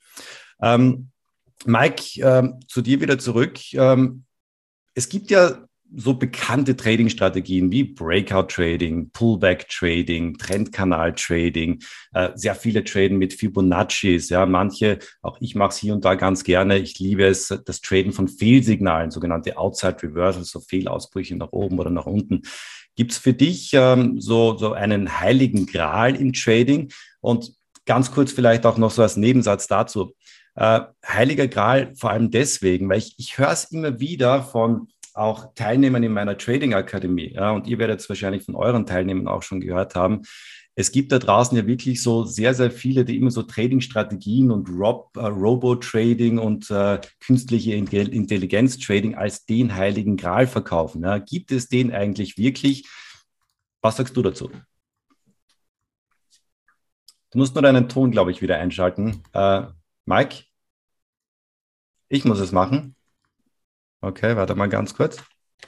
Ähm, 0.61 1.11
Mike, 1.65 2.21
ähm, 2.21 2.59
zu 2.67 2.83
dir 2.83 3.01
wieder 3.01 3.21
zurück. 3.21 3.73
Ähm, 3.75 4.25
es 4.95 5.09
gibt 5.09 5.31
ja 5.31 5.65
so 5.97 6.15
bekannte 6.15 6.77
Trading-Strategien 6.77 7.71
wie 7.71 7.85
Breakout-Trading, 7.85 9.11
Pullback-Trading, 9.11 10.39
Trendkanal-Trading, 10.39 11.83
äh, 12.13 12.31
sehr 12.35 12.55
viele 12.55 12.85
Traden 12.85 13.19
mit 13.19 13.35
Fibonaccis, 13.35 14.29
ja, 14.29 14.47
manche, 14.47 14.99
auch 15.23 15.39
ich 15.41 15.55
mache 15.55 15.71
es 15.71 15.79
hier 15.79 15.95
und 15.95 16.05
da 16.05 16.15
ganz 16.15 16.45
gerne. 16.45 16.79
Ich 16.79 16.99
liebe 16.99 17.25
es, 17.25 17.49
das 17.65 17.81
Traden 17.81 18.13
von 18.13 18.29
Fehlsignalen, 18.29 19.11
sogenannte 19.11 19.57
Outside 19.57 19.97
Reversals, 20.03 20.51
so 20.51 20.61
Fehlausbrüche 20.61 21.37
nach 21.37 21.53
oben 21.53 21.79
oder 21.79 21.91
nach 21.91 22.07
unten. 22.07 22.43
Gibt 22.97 23.13
es 23.13 23.19
für 23.19 23.33
dich 23.33 23.71
ähm, 23.73 24.21
so, 24.21 24.57
so 24.57 24.73
einen 24.73 25.21
heiligen 25.21 25.67
Gral 25.67 26.15
im 26.15 26.33
Trading? 26.33 26.93
Und 27.21 27.53
ganz 27.87 28.13
kurz 28.13 28.33
vielleicht 28.33 28.67
auch 28.67 28.79
noch 28.79 28.91
so 28.91 29.03
als 29.03 29.17
Nebensatz 29.17 29.67
dazu. 29.67 30.15
Äh, 30.55 30.81
Heiliger 31.07 31.49
Gral 31.49 31.93
vor 31.97 32.11
allem 32.11 32.31
deswegen, 32.31 32.89
weil 32.89 32.99
ich, 32.99 33.15
ich 33.19 33.39
höre 33.39 33.51
es 33.51 33.65
immer 33.73 33.99
wieder 33.99 34.43
von 34.43 34.89
auch 35.15 35.55
Teilnehmern 35.55 36.03
in 36.03 36.13
meiner 36.13 36.37
Trading 36.37 36.75
Akademie. 36.75 37.33
Ja, 37.35 37.53
und 37.53 37.67
ihr 37.67 37.79
werdet 37.79 38.01
es 38.01 38.09
wahrscheinlich 38.09 38.45
von 38.45 38.57
euren 38.57 38.85
Teilnehmern 38.85 39.29
auch 39.29 39.43
schon 39.43 39.61
gehört 39.61 39.95
haben. 39.95 40.23
Es 40.77 40.91
gibt 40.91 41.13
da 41.13 41.21
draußen 41.21 41.57
ja 41.57 41.69
wirklich 41.69 42.03
so 42.03 42.25
sehr, 42.25 42.53
sehr 42.53 42.73
viele, 42.73 43.05
die 43.05 43.17
immer 43.17 43.31
so 43.31 43.45
Trading-Strategien 43.45 44.51
und 44.51 44.69
Rob, 44.69 45.17
äh, 45.17 45.21
Robo-Trading 45.21 46.39
und 46.39 46.69
äh, 46.71 47.01
künstliche 47.21 47.75
Intelligenz-Trading 47.75 49.15
als 49.15 49.47
den 49.47 49.77
heiligen 49.77 50.17
Gral 50.17 50.49
verkaufen. 50.49 51.05
Ja. 51.05 51.19
Gibt 51.19 51.53
es 51.53 51.69
den 51.69 51.93
eigentlich 51.93 52.39
wirklich? 52.39 52.89
Was 53.83 53.97
sagst 53.97 54.17
du 54.17 54.23
dazu? 54.23 54.51
Du 57.31 57.39
musst 57.39 57.55
nur 57.55 57.63
deinen 57.63 57.89
Ton, 57.89 58.11
glaube 58.11 58.33
ich, 58.33 58.43
wieder 58.43 58.59
einschalten. 58.59 59.23
Äh, 59.33 59.63
Mike? 60.07 60.45
Ich 62.09 62.25
muss 62.25 62.41
es 62.41 62.51
machen. 62.51 62.94
Okay, 64.05 64.37
warte 64.37 64.55
mal 64.55 64.69
ganz 64.69 64.95
kurz. 64.95 65.17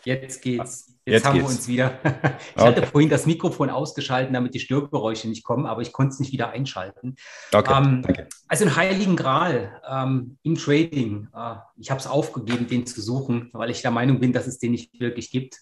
Jetzt 0.04 0.42
geht's. 0.42 0.88
Jetzt, 1.06 1.06
Jetzt 1.06 1.24
haben 1.24 1.34
geht's. 1.34 1.48
wir 1.48 1.56
uns 1.56 1.68
wieder. 1.68 1.98
Ich 2.54 2.62
okay. 2.62 2.66
hatte 2.66 2.86
vorhin 2.86 3.08
das 3.08 3.24
Mikrofon 3.24 3.70
ausgeschaltet, 3.70 4.34
damit 4.34 4.54
die 4.54 4.60
Störgeräusche 4.60 5.28
nicht 5.28 5.42
kommen, 5.42 5.64
aber 5.64 5.80
ich 5.80 5.92
konnte 5.92 6.12
es 6.12 6.20
nicht 6.20 6.32
wieder 6.32 6.50
einschalten. 6.50 7.16
Okay, 7.52 7.72
ähm, 7.74 8.02
danke. 8.02 8.28
Also 8.48 8.64
ein 8.64 8.76
heiligen 8.76 9.16
Gral 9.16 9.80
ähm, 9.88 10.36
im 10.42 10.56
Trading. 10.56 11.28
Äh, 11.34 11.54
ich 11.78 11.90
habe 11.90 12.00
es 12.00 12.06
aufgegeben, 12.06 12.66
den 12.66 12.86
zu 12.86 13.00
suchen, 13.00 13.48
weil 13.52 13.70
ich 13.70 13.82
der 13.82 13.90
Meinung 13.90 14.20
bin, 14.20 14.32
dass 14.32 14.46
es 14.46 14.58
den 14.58 14.72
nicht 14.72 15.00
wirklich 15.00 15.30
gibt. 15.30 15.60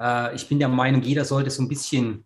Äh, 0.00 0.34
ich 0.34 0.48
bin 0.48 0.58
der 0.58 0.68
Meinung, 0.68 1.02
jeder 1.02 1.24
sollte 1.24 1.50
so 1.50 1.62
ein 1.62 1.68
bisschen 1.68 2.24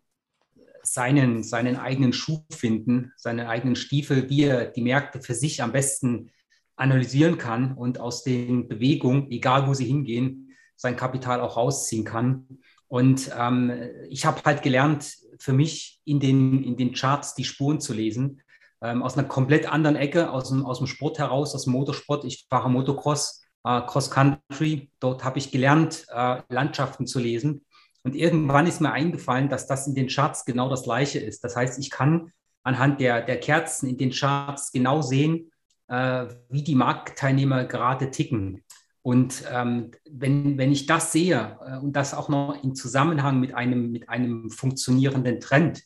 seinen, 0.82 1.42
seinen 1.42 1.76
eigenen 1.76 2.12
Schuh 2.12 2.44
finden, 2.50 3.12
seinen 3.16 3.46
eigenen 3.46 3.76
Stiefel, 3.76 4.30
wie 4.30 4.44
er 4.44 4.66
die 4.66 4.82
Märkte 4.82 5.20
für 5.20 5.34
sich 5.34 5.62
am 5.62 5.72
besten 5.72 6.30
analysieren 6.76 7.38
kann 7.38 7.75
und 7.75 8.00
aus 8.00 8.25
den 8.25 8.69
Bewegungen, 8.69 9.31
egal 9.31 9.67
wo 9.67 9.75
sie 9.75 9.85
hingehen, 9.85 10.55
sein 10.76 10.97
Kapital 10.97 11.41
auch 11.41 11.57
rausziehen 11.57 12.05
kann. 12.05 12.59
Und 12.88 13.31
ähm, 13.38 13.73
ich 14.11 14.26
habe 14.26 14.43
halt 14.45 14.62
gelernt, 14.62 15.17
für 15.38 15.52
mich 15.52 16.00
in 16.05 16.21
den, 16.21 16.62
in 16.62 16.76
den 16.76 16.93
Charts 16.93 17.35
die 17.35 17.45
Spuren 17.45 17.81
zu 17.81 17.95
lesen, 17.95 18.43
ähm, 18.83 19.02
aus 19.02 19.17
einer 19.17 19.26
komplett 19.26 19.71
anderen 19.71 19.97
Ecke, 19.97 20.31
aus 20.31 20.49
dem, 20.49 20.67
aus 20.67 20.79
dem 20.79 20.87
Sport 20.87 21.19
heraus, 21.19 21.55
aus 21.55 21.64
dem 21.64 21.73
Motorsport. 21.73 22.25
Ich 22.25 22.47
fahre 22.50 22.69
Motocross, 22.69 23.45
äh, 23.64 23.81
Cross 23.83 24.11
Country. 24.11 24.91
Dort 25.00 25.25
habe 25.25 25.38
ich 25.38 25.50
gelernt, 25.50 26.05
äh, 26.09 26.43
Landschaften 26.49 27.07
zu 27.07 27.21
lesen. 27.21 27.64
Und 28.02 28.17
irgendwann 28.17 28.67
ist 28.67 28.81
mir 28.81 28.93
eingefallen, 28.93 29.49
dass 29.49 29.69
das 29.69 29.87
in 29.87 29.95
den 29.95 30.09
Charts 30.09 30.45
genau 30.45 30.69
das 30.69 30.83
Gleiche 30.83 31.21
ist. 31.21 31.45
Das 31.45 31.55
heißt, 31.55 31.79
ich 31.79 31.91
kann 31.91 32.33
anhand 32.64 33.00
der, 33.00 33.23
der 33.23 33.38
Kerzen 33.38 33.88
in 33.88 33.99
den 33.99 34.11
Charts 34.11 34.73
genau 34.73 35.02
sehen, 35.02 35.51
äh, 35.92 36.34
wie 36.49 36.62
die 36.62 36.75
Marktteilnehmer 36.75 37.66
gerade 37.66 38.11
ticken. 38.11 38.64
Und 39.02 39.44
ähm, 39.52 39.90
wenn, 40.11 40.56
wenn 40.56 40.72
ich 40.72 40.87
das 40.87 41.12
sehe 41.12 41.58
äh, 41.66 41.76
und 41.76 41.92
das 41.92 42.14
auch 42.14 42.30
noch 42.30 42.56
in 42.62 42.75
Zusammenhang 42.75 43.40
mit 43.40 43.54
einem, 43.54 43.92
mit 43.92 44.08
einem 44.08 44.49
funktionierenden 44.49 45.38
Trend 45.38 45.82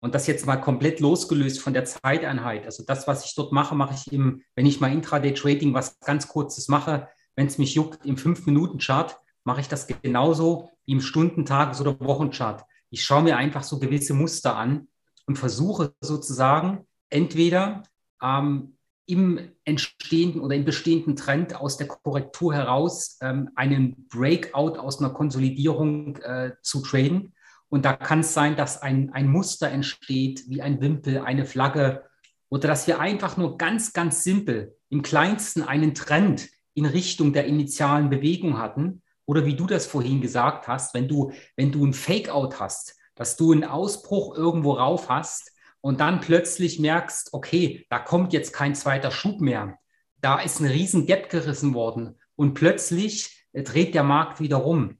und 0.00 0.16
das 0.16 0.26
jetzt 0.26 0.46
mal 0.46 0.56
komplett 0.56 0.98
losgelöst 0.98 1.60
von 1.60 1.74
der 1.74 1.84
Zeiteinheit, 1.84 2.64
also 2.64 2.82
das, 2.84 3.06
was 3.06 3.24
ich 3.24 3.36
dort 3.36 3.52
mache, 3.52 3.76
mache 3.76 3.94
ich 3.94 4.12
im, 4.12 4.42
wenn 4.56 4.66
ich 4.66 4.80
mal 4.80 4.92
Intraday-Trading 4.92 5.74
was 5.74 6.00
ganz 6.00 6.26
Kurzes 6.26 6.66
mache, 6.66 7.08
wenn 7.36 7.46
es 7.46 7.58
mich 7.58 7.74
juckt, 7.76 8.04
im 8.04 8.16
5-Minuten-Chart, 8.16 9.16
mache 9.44 9.60
ich 9.60 9.68
das 9.68 9.86
genauso 9.86 10.70
wie 10.86 10.92
im 10.92 11.00
Stundentages- 11.00 11.80
oder 11.80 12.00
Wochenchart. 12.00 12.64
Ich 12.90 13.04
schaue 13.04 13.22
mir 13.22 13.36
einfach 13.36 13.62
so 13.62 13.78
gewisse 13.78 14.14
Muster 14.14 14.56
an 14.56 14.88
und 15.26 15.38
versuche 15.38 15.94
sozusagen 16.00 16.84
entweder 17.10 17.84
ähm, 18.20 18.75
im 19.06 19.38
entstehenden 19.64 20.40
oder 20.40 20.56
im 20.56 20.64
bestehenden 20.64 21.16
Trend 21.16 21.54
aus 21.54 21.76
der 21.76 21.86
Korrektur 21.86 22.54
heraus 22.54 23.18
ähm, 23.22 23.50
einen 23.54 24.08
Breakout 24.08 24.78
aus 24.78 25.00
einer 25.00 25.10
Konsolidierung 25.10 26.16
äh, 26.16 26.52
zu 26.62 26.82
traden. 26.82 27.32
Und 27.68 27.84
da 27.84 27.94
kann 27.94 28.20
es 28.20 28.34
sein, 28.34 28.56
dass 28.56 28.82
ein, 28.82 29.10
ein 29.12 29.28
Muster 29.28 29.70
entsteht, 29.70 30.44
wie 30.48 30.62
ein 30.62 30.80
Wimpel, 30.80 31.18
eine 31.18 31.46
Flagge, 31.46 32.04
oder 32.48 32.68
dass 32.68 32.86
wir 32.86 33.00
einfach 33.00 33.36
nur 33.36 33.58
ganz, 33.58 33.92
ganz 33.92 34.22
simpel 34.22 34.76
im 34.88 35.02
kleinsten 35.02 35.62
einen 35.62 35.94
Trend 35.94 36.48
in 36.74 36.84
Richtung 36.84 37.32
der 37.32 37.46
initialen 37.46 38.10
Bewegung 38.10 38.58
hatten. 38.58 39.02
Oder 39.24 39.44
wie 39.46 39.56
du 39.56 39.66
das 39.66 39.86
vorhin 39.86 40.20
gesagt 40.20 40.68
hast, 40.68 40.94
wenn 40.94 41.08
du, 41.08 41.32
wenn 41.56 41.72
du 41.72 41.84
ein 41.84 41.92
Fake-out 41.92 42.60
hast, 42.60 42.96
dass 43.16 43.36
du 43.36 43.52
einen 43.52 43.64
Ausbruch 43.64 44.36
irgendwo 44.36 44.72
rauf 44.74 45.08
hast, 45.08 45.55
und 45.86 46.00
dann 46.00 46.20
plötzlich 46.20 46.80
merkst, 46.80 47.32
okay, 47.32 47.86
da 47.90 48.00
kommt 48.00 48.32
jetzt 48.32 48.52
kein 48.52 48.74
zweiter 48.74 49.12
Schub 49.12 49.40
mehr. 49.40 49.78
Da 50.20 50.40
ist 50.40 50.58
ein 50.58 50.66
riesen 50.66 51.06
Gap 51.06 51.30
gerissen 51.30 51.74
worden 51.74 52.18
und 52.34 52.54
plötzlich 52.54 53.46
äh, 53.52 53.62
dreht 53.62 53.94
der 53.94 54.02
Markt 54.02 54.40
wieder 54.40 54.56
rum. 54.56 54.98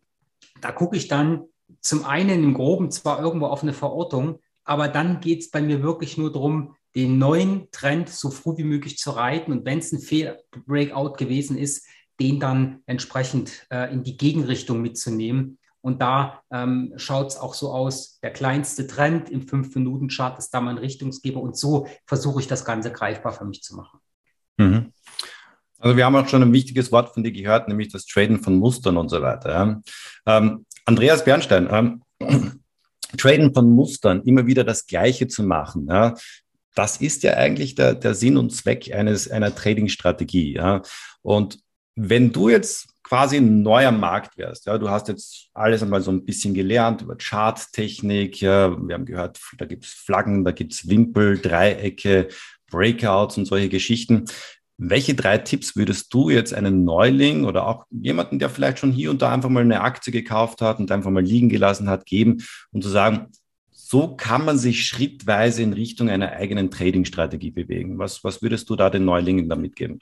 Da 0.61 0.71
gucke 0.71 0.97
ich 0.97 1.09
dann 1.09 1.43
zum 1.81 2.05
einen 2.05 2.45
im 2.45 2.55
Groben 2.55 2.93
zwar 2.93 3.21
irgendwo 3.21 3.47
auf 3.47 3.65
eine 3.65 3.73
Verortung, 3.73 4.39
aber 4.63 4.87
dann 4.87 5.19
geht 5.19 5.41
es 5.41 5.51
bei 5.51 5.61
mir 5.61 5.83
wirklich 5.83 6.19
nur 6.19 6.33
darum, 6.33 6.77
den 6.95 7.19
neuen 7.19 7.69
Trend 7.73 8.09
so 8.09 8.31
früh 8.31 8.57
wie 8.59 8.63
möglich 8.63 8.97
zu 8.97 9.11
reiten 9.11 9.51
und 9.51 9.65
wenn 9.65 9.81
es 9.81 9.91
ein 9.91 9.99
Fehl-Breakout 9.99 11.15
gewesen 11.15 11.59
ist, 11.59 11.85
den 12.21 12.39
dann 12.39 12.85
entsprechend 12.87 13.67
äh, 13.73 13.93
in 13.93 14.05
die 14.05 14.17
Gegenrichtung 14.17 14.83
mitzunehmen 14.83 15.59
und 15.87 16.03
da 16.03 16.43
ähm, 16.51 16.95
schaut 16.97 17.29
es 17.29 17.37
auch 17.37 17.55
so 17.55 17.71
aus, 17.71 18.19
der 18.21 18.33
kleinste 18.33 18.89
Trend 18.89 19.31
im 19.31 19.43
5-Minuten-Chart 19.47 20.37
ist 20.37 20.51
da 20.51 20.61
mein 20.61 20.79
Richtungsgeber. 20.79 21.41
Und 21.41 21.57
so 21.57 21.87
versuche 22.07 22.41
ich 22.41 22.49
das 22.49 22.65
Ganze 22.65 22.91
greifbar 22.91 23.33
für 23.33 23.45
mich 23.45 23.63
zu 23.63 23.77
machen. 23.77 24.01
Mhm. 24.57 24.93
Also 25.79 25.97
wir 25.97 26.05
haben 26.05 26.17
auch 26.17 26.27
schon 26.27 26.43
ein 26.43 26.53
wichtiges 26.53 26.91
Wort 26.91 27.15
von 27.15 27.23
dir 27.23 27.31
gehört, 27.31 27.69
nämlich 27.69 27.93
das 27.93 28.05
Traden 28.05 28.43
von 28.43 28.57
Mustern 28.57 28.97
und 28.97 29.11
so 29.11 29.23
weiter. 29.23 29.81
Ähm, 30.27 30.67
Andreas 30.87 31.25
Bernstein, 31.25 31.69
ähm, 31.71 32.03
Traden 33.17 33.55
von 33.55 33.71
Mustern, 33.71 34.23
immer 34.23 34.45
wieder 34.49 34.65
das 34.65 34.89
Gleiche 34.89 35.29
zu 35.29 35.45
machen. 35.45 35.87
Ja. 35.89 36.15
das 36.75 36.97
ist 36.97 37.23
ja 37.23 37.35
eigentlich 37.35 37.77
der, 37.77 37.95
der 37.95 38.17
Sinn 38.17 38.39
und 38.39 38.51
Zweck 38.51 38.93
eines, 38.93 39.31
einer 39.31 39.55
Trading-Strategie. 39.55 40.55
Ja? 40.55 40.83
Und 41.23 41.61
wenn 41.95 42.33
du 42.33 42.49
jetzt 42.49 42.89
quasi 43.07 43.37
ein 43.37 43.63
neuer 43.63 43.93
Markt 43.93 44.37
wärst, 44.37 44.67
ja, 44.67 44.79
du 44.79 44.91
hast 44.91 45.07
jetzt 45.07 45.49
alles 45.55 45.81
einmal 45.81 46.01
so 46.01 46.11
ein 46.11 46.25
bisschen 46.25 46.55
gelernt 46.55 47.03
über 47.03 47.17
Charttechnik, 47.17 48.41
ja, 48.41 48.77
wir 48.77 48.95
haben 48.95 49.05
gehört, 49.05 49.39
da 49.59 49.65
gibt 49.65 49.85
es 49.85 49.93
Flaggen, 49.93 50.45
da 50.45 50.51
gibt 50.51 50.73
es 50.73 50.89
Wimpel, 50.89 51.39
Dreiecke, 51.39 52.27
Breakouts 52.69 53.39
und 53.39 53.45
solche 53.45 53.69
Geschichten. 53.69 54.25
Welche 54.77 55.15
drei 55.15 55.39
Tipps 55.39 55.77
würdest 55.77 56.13
du 56.13 56.31
jetzt 56.31 56.53
einem 56.53 56.85
Neuling 56.85 57.45
oder 57.45 57.69
auch 57.69 57.85
jemanden, 57.93 58.41
der 58.41 58.51
vielleicht 58.51 58.81
schon 58.81 58.91
hier 58.91 59.11
und 59.13 59.23
da 59.23 59.33
einfach 59.33 59.51
mal 59.51 59.63
eine 59.63 59.83
Aktie 59.83 60.13
gekauft 60.13 60.61
hat 60.61 60.81
und 60.81 60.91
einfach 60.91 61.13
mal 61.13 61.23
liegen 61.23 61.49
gelassen 61.49 61.89
hat, 61.89 62.07
geben, 62.07 62.43
um 62.73 62.83
zu 62.83 62.89
sagen, 62.89 63.29
so 63.71 64.17
kann 64.17 64.45
man 64.45 64.59
sich 64.59 64.85
schrittweise 64.85 65.63
in 65.63 65.75
Richtung 65.75 66.11
einer 66.11 66.33
eigenen 66.33 66.73
Trading-Strategie 66.73 67.53
bewegen. 67.53 68.01
Was, 68.01 68.25
was 68.25 68.43
würdest 68.43 68.69
du 68.69 68.75
da 68.75 68.91
den 68.91 69.05
Neulingen 69.05 69.49
da 69.49 69.55
mitgeben? 69.55 70.01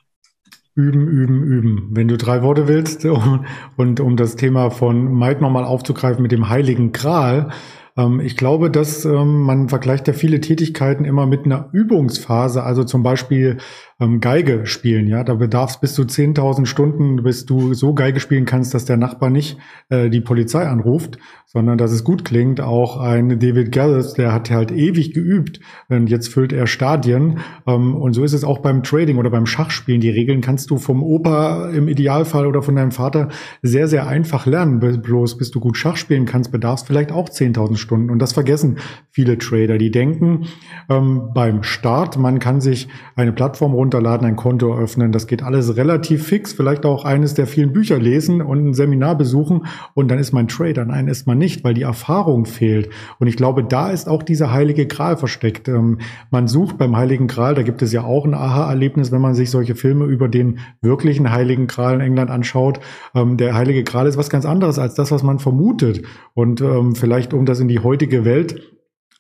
Üben, 0.77 1.07
üben, 1.07 1.45
üben. 1.45 1.89
Wenn 1.93 2.09
du 2.09 2.17
drei 2.17 2.43
Worte 2.43 2.67
willst 2.67 3.05
und, 3.77 4.01
um 4.01 4.17
das 4.17 4.35
Thema 4.35 4.71
von 4.71 5.19
Mike 5.19 5.41
nochmal 5.41 5.65
aufzugreifen 5.65 6.23
mit 6.23 6.33
dem 6.33 6.49
Heiligen 6.49 6.91
Gral, 6.91 7.51
ähm, 7.97 8.21
ich 8.21 8.37
glaube, 8.37 8.71
dass 8.71 9.05
ähm, 9.05 9.43
man 9.43 9.69
vergleicht 9.69 10.09
ja 10.09 10.15
viele 10.15 10.41
Tätigkeiten 10.41 11.05
immer 11.05 11.27
mit 11.27 11.45
einer 11.45 11.69
Übungsphase. 11.73 12.65
Also 12.65 12.83
zum 12.85 13.03
Beispiel 13.03 13.59
ähm, 14.01 14.21
Geige 14.21 14.67
spielen, 14.67 15.07
ja, 15.07 15.23
da 15.25 15.35
bedarf 15.35 15.71
es 15.71 15.81
bis 15.81 15.95
zu 15.95 16.03
10.000 16.03 16.67
Stunden, 16.67 17.23
bis 17.23 17.47
du 17.47 17.75
so 17.75 17.95
Geige 17.95 18.21
spielen 18.21 18.45
kannst, 18.45 18.75
dass 18.75 18.85
der 18.85 18.97
Nachbar 18.97 19.31
nicht 19.31 19.57
äh, 19.89 20.11
die 20.11 20.21
Polizei 20.21 20.67
anruft, 20.67 21.19
sondern 21.55 21.79
dass 21.79 21.93
es 21.93 22.03
gut 22.03 22.25
klingt. 22.25 22.61
Auch 22.61 22.99
ein 22.99 23.39
David 23.39 23.71
Garrett, 23.71 24.19
der 24.19 24.33
hat 24.33 24.51
halt 24.51 24.73
ewig 24.73 25.15
geübt 25.15 25.61
und 25.89 26.11
jetzt 26.11 26.29
füllt 26.29 26.53
er 26.53 26.67
Stadien. 26.67 27.39
Ähm, 27.67 27.95
und 27.95 28.13
so 28.13 28.25
ist 28.25 28.33
es 28.33 28.43
auch 28.43 28.59
beim 28.59 28.83
Trading 28.83 29.19
oder 29.19 29.31
beim 29.31 29.47
Schachspielen. 29.47 30.01
Die 30.01 30.11
Regeln 30.11 30.41
kannst 30.41 30.71
du 30.71 30.79
vom 30.79 31.03
Opa 31.03 31.71
im 31.71 31.87
Idealfall 31.87 32.47
oder 32.47 32.63
von 32.63 32.75
deinem 32.75 32.91
Vater 32.91 33.29
sehr, 33.63 33.87
sehr 33.87 34.09
einfach 34.09 34.47
lernen. 34.47 34.81
Bloß 34.81 35.39
bis 35.39 35.53
du 35.53 35.61
gut 35.61 35.77
Schach 35.77 35.97
spielen 35.97 36.25
kannst, 36.25 36.51
bedarfst 36.51 36.89
vielleicht 36.89 37.13
auch 37.13 37.29
10.000 37.29 37.77
Stunden. 37.77 38.11
Und 38.11 38.19
das 38.19 38.33
vergessen 38.33 38.79
viele 39.11 39.39
Trader. 39.39 39.79
Die 39.79 39.93
denken 39.93 40.47
ähm, 40.91 41.31
beim 41.35 41.63
Start, 41.63 42.19
man 42.19 42.41
kann 42.41 42.61
sich 42.61 42.89
eine 43.15 43.33
Plattform 43.33 43.77
runterladen, 43.85 44.27
ein 44.27 44.37
Konto 44.37 44.75
öffnen. 44.77 45.13
Das 45.13 45.27
geht 45.27 45.43
alles 45.43 45.77
relativ 45.77 46.27
fix. 46.27 46.53
Vielleicht 46.53 46.87
auch 46.87 47.05
eines 47.05 47.35
der 47.35 47.47
vielen 47.47 47.73
Bücher 47.73 47.99
lesen 47.99 48.41
und 48.41 48.69
ein 48.69 48.75
Seminar 48.75 49.17
besuchen 49.17 49.67
und 49.95 50.11
dann 50.11 50.19
ist 50.19 50.33
man 50.33 50.49
Trader. 50.49 50.85
Nein, 50.85 51.07
ist 51.07 51.27
man 51.27 51.39
nicht, 51.39 51.63
weil 51.65 51.75
die 51.75 51.83
Erfahrung 51.83 52.47
fehlt. 52.47 52.89
Und 53.19 53.27
ich 53.27 53.37
glaube, 53.37 53.63
da 53.63 53.91
ist 53.91 54.09
auch 54.09 54.23
dieser 54.23 54.53
heilige 54.53 54.87
Gral 54.87 55.17
versteckt. 55.17 55.69
Ähm, 55.69 55.99
man 56.31 56.49
sucht 56.49 56.79
beim 56.79 56.97
heiligen 56.97 57.27
Gral, 57.27 57.55
da 57.55 57.63
gibt 57.63 57.83
es 57.83 57.93
ja 57.93 58.05
auch 58.05 58.25
ein 58.25 58.35
Aha-Erlebnis, 58.35 59.13
wenn 59.13 59.21
man 59.21 59.35
sich 59.35 59.51
solche 59.51 59.75
Filme 59.75 60.07
über 60.07 60.29
den 60.29 60.61
wirklichen 60.81 61.31
heiligen 61.31 61.67
Gral 61.67 61.95
in 61.95 62.01
England 62.01 62.31
anschaut. 62.31 62.81
Ähm, 63.15 63.37
der 63.37 63.55
heilige 63.55 63.85
Gral 63.85 64.07
ist 64.07 64.17
was 64.17 64.31
ganz 64.31 64.47
anderes 64.47 64.79
als 64.79 64.95
das, 64.95 65.11
was 65.11 65.23
man 65.23 65.39
vermutet. 65.39 66.03
Und 66.33 66.63
ähm, 66.63 66.95
vielleicht, 66.95 67.35
um 67.35 67.45
das 67.45 67.61
in 67.61 67.69
die 67.69 67.81
heutige 67.81 68.25
Welt 68.25 68.74